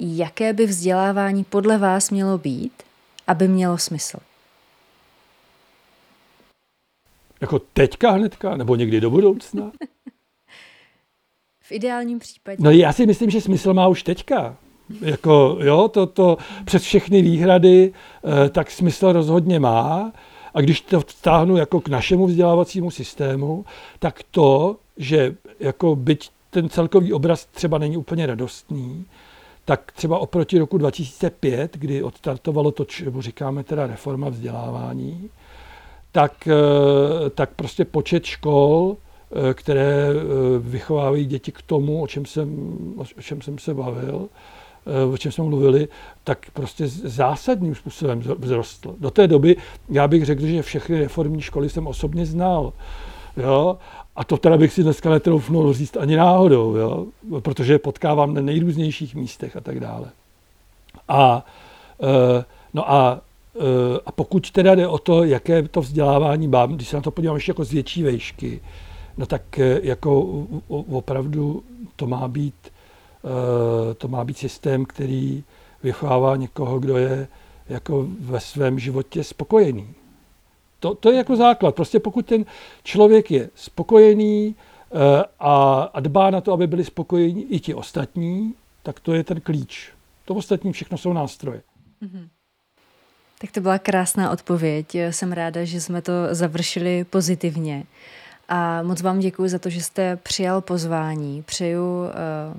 jaké 0.00 0.52
by 0.52 0.66
vzdělávání 0.66 1.44
podle 1.44 1.78
vás 1.78 2.10
mělo 2.10 2.38
být, 2.38 2.72
aby 3.26 3.48
mělo 3.48 3.78
smysl. 3.78 4.18
Jako 7.40 7.58
teďka 7.58 8.10
hnedka, 8.10 8.56
nebo 8.56 8.76
někdy 8.76 9.00
do 9.00 9.10
budoucna? 9.10 9.72
V 11.68 11.72
ideálním 11.72 12.18
případě. 12.18 12.56
No 12.60 12.70
já 12.70 12.92
si 12.92 13.06
myslím, 13.06 13.30
že 13.30 13.40
smysl 13.40 13.74
má 13.74 13.88
už 13.88 14.02
teďka. 14.02 14.56
Jako, 15.00 15.58
jo, 15.60 15.88
to, 15.88 16.06
to 16.06 16.38
přes 16.64 16.82
všechny 16.82 17.22
výhrady, 17.22 17.92
eh, 17.92 18.48
tak 18.48 18.70
smysl 18.70 19.12
rozhodně 19.12 19.60
má. 19.60 20.12
A 20.54 20.60
když 20.60 20.80
to 20.80 21.00
vstáhnu 21.00 21.56
jako 21.56 21.80
k 21.80 21.88
našemu 21.88 22.26
vzdělávacímu 22.26 22.90
systému, 22.90 23.64
tak 23.98 24.20
to, 24.30 24.76
že 24.96 25.36
jako 25.60 25.96
byť 25.96 26.30
ten 26.50 26.68
celkový 26.68 27.12
obraz 27.12 27.46
třeba 27.46 27.78
není 27.78 27.96
úplně 27.96 28.26
radostný, 28.26 29.04
tak 29.64 29.92
třeba 29.92 30.18
oproti 30.18 30.58
roku 30.58 30.78
2005, 30.78 31.76
kdy 31.76 32.02
odstartovalo 32.02 32.70
to, 32.70 32.84
čemu 32.84 33.22
říkáme 33.22 33.64
teda 33.64 33.86
reforma 33.86 34.28
vzdělávání, 34.28 35.30
tak, 36.12 36.48
eh, 36.48 37.30
tak 37.30 37.50
prostě 37.56 37.84
počet 37.84 38.24
škol, 38.24 38.96
které 39.54 40.08
vychovávají 40.58 41.24
děti 41.24 41.52
k 41.52 41.62
tomu, 41.62 42.02
o 42.02 42.06
čem 42.06 42.26
jsem, 42.26 42.78
o 43.16 43.22
čem 43.22 43.42
jsem 43.42 43.58
se 43.58 43.74
bavil, 43.74 44.28
o 45.12 45.16
čem 45.16 45.32
jsme 45.32 45.44
mluvili, 45.44 45.88
tak 46.24 46.46
prostě 46.52 46.88
zásadním 46.88 47.74
způsobem 47.74 48.22
vzrostl. 48.40 48.94
Do 49.00 49.10
té 49.10 49.28
doby 49.28 49.56
já 49.88 50.08
bych 50.08 50.24
řekl, 50.24 50.46
že 50.46 50.62
všechny 50.62 50.98
reformní 50.98 51.42
školy 51.42 51.68
jsem 51.68 51.86
osobně 51.86 52.26
znal. 52.26 52.72
Jo? 53.36 53.78
A 54.16 54.24
to 54.24 54.36
teda 54.36 54.56
bych 54.56 54.72
si 54.72 54.82
dneska 54.82 55.10
netroufnul 55.10 55.72
říct 55.72 55.96
ani 55.96 56.16
náhodou, 56.16 56.76
jo? 56.76 57.06
protože 57.40 57.78
potkávám 57.78 58.34
na 58.34 58.40
nejrůznějších 58.40 59.14
místech 59.14 59.56
a 59.56 59.60
tak 59.60 59.80
dále. 59.80 60.06
A, 61.08 61.46
no 62.74 62.92
a, 62.92 63.20
a 64.06 64.12
pokud 64.12 64.50
teda 64.50 64.74
jde 64.74 64.88
o 64.88 64.98
to, 64.98 65.24
jaké 65.24 65.68
to 65.68 65.80
vzdělávání 65.80 66.48
mám, 66.48 66.76
když 66.76 66.88
se 66.88 66.96
na 66.96 67.02
to 67.02 67.10
podívám 67.10 67.36
ještě 67.36 67.50
jako 67.50 67.64
z 67.64 67.72
větší 67.72 68.02
vejšky, 68.02 68.60
no 69.16 69.26
tak 69.26 69.58
e, 69.58 69.80
jako 69.82 70.20
opravdu 70.68 71.64
to 71.96 72.06
má 72.06 72.28
být, 72.28 72.54
to 73.98 74.08
má 74.08 74.24
být 74.24 74.38
systém, 74.38 74.84
který 74.84 75.44
vychovává 75.82 76.36
někoho, 76.36 76.78
kdo 76.78 76.96
je 76.96 77.28
jako 77.68 78.06
ve 78.20 78.40
svém 78.40 78.78
životě 78.78 79.24
spokojený. 79.24 79.94
To, 80.80 80.94
to 80.94 81.10
je 81.10 81.16
jako 81.16 81.36
základ. 81.36 81.74
Prostě 81.74 82.00
pokud 82.00 82.26
ten 82.26 82.44
člověk 82.82 83.30
je 83.30 83.50
spokojený 83.54 84.54
eh, 84.54 85.24
a, 85.40 85.82
a 85.82 86.00
dbá 86.00 86.30
na 86.30 86.40
to, 86.40 86.52
aby 86.52 86.66
byli 86.66 86.84
spokojení 86.84 87.52
i 87.52 87.60
ti 87.60 87.74
ostatní, 87.74 88.54
tak 88.82 89.00
to 89.00 89.14
je 89.14 89.24
ten 89.24 89.40
klíč. 89.40 89.92
To 90.24 90.34
ostatní 90.34 90.72
všechno 90.72 90.98
jsou 90.98 91.12
nástroje. 91.12 91.62
Mm-hmm. 92.02 92.28
Tak 93.40 93.52
to 93.52 93.60
byla 93.60 93.78
krásná 93.78 94.30
odpověď. 94.30 94.94
Jsem 95.10 95.32
ráda, 95.32 95.64
že 95.64 95.80
jsme 95.80 96.02
to 96.02 96.12
završili 96.30 97.04
pozitivně. 97.04 97.84
A 98.48 98.82
moc 98.82 99.02
vám 99.02 99.18
děkuji 99.18 99.48
za 99.48 99.58
to, 99.58 99.70
že 99.70 99.82
jste 99.82 100.16
přijal 100.16 100.60
pozvání. 100.60 101.42
Přeju 101.42 101.82
uh, 101.82 102.10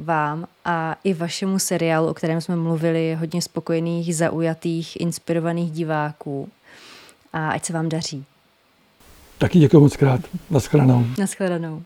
vám 0.06 0.48
a 0.66 0.96
i 1.04 1.14
vašemu 1.14 1.60
seriálu, 1.60 2.08
o 2.08 2.14
kterém 2.14 2.42
jsme 2.42 2.56
mluvili, 2.56 3.16
hodně 3.20 3.42
spokojených, 3.42 4.16
zaujatých, 4.16 5.02
inspirovaných 5.02 5.72
diváků 5.72 6.50
a 7.34 7.50
ať 7.50 7.66
se 7.66 7.74
vám 7.74 7.90
daří. 7.90 8.26
Taky 9.38 9.60
děkuji 9.60 9.80
moc 9.80 9.96
krát. 9.96 10.22
Naschledanou. 10.50 11.06
Naschledanou. 11.20 11.84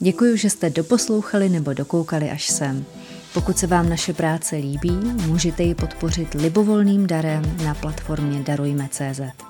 Děkuji, 0.00 0.36
že 0.36 0.50
jste 0.50 0.70
doposlouchali 0.70 1.48
nebo 1.48 1.72
dokoukali 1.72 2.30
až 2.30 2.46
sem. 2.46 2.84
Pokud 3.34 3.58
se 3.58 3.66
vám 3.66 3.88
naše 3.88 4.12
práce 4.12 4.56
líbí, 4.56 4.90
můžete 5.26 5.62
ji 5.62 5.74
podpořit 5.74 6.34
libovolným 6.34 7.06
darem 7.06 7.56
na 7.64 7.74
platformě 7.74 8.42
Darujme.cz. 8.42 9.47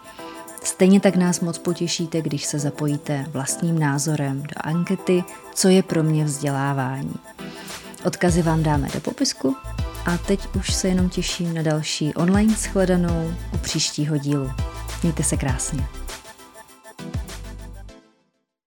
Stejně 0.69 1.01
tak 1.01 1.16
nás 1.16 1.40
moc 1.40 1.59
potěšíte, 1.59 2.23
když 2.23 2.45
se 2.45 2.59
zapojíte 2.59 3.27
vlastním 3.28 3.78
názorem 3.78 4.43
do 4.43 4.55
ankety 4.57 5.24
Co 5.55 5.69
je 5.69 5.82
pro 5.82 6.03
mě 6.03 6.24
vzdělávání. 6.24 7.15
Odkazy 8.05 8.43
vám 8.43 8.62
dáme 8.62 8.89
do 8.95 9.01
popisku 9.01 9.57
a 10.07 10.19
teď 10.19 10.40
už 10.57 10.74
se 10.74 10.89
jenom 10.89 11.09
těším 11.09 11.55
na 11.55 11.62
další 11.62 12.15
online 12.15 12.55
shledanou 12.55 13.35
u 13.55 13.59
příštího 13.59 14.16
dílu. 14.16 14.51
Mějte 15.03 15.23
se 15.23 15.36
krásně. 15.36 15.98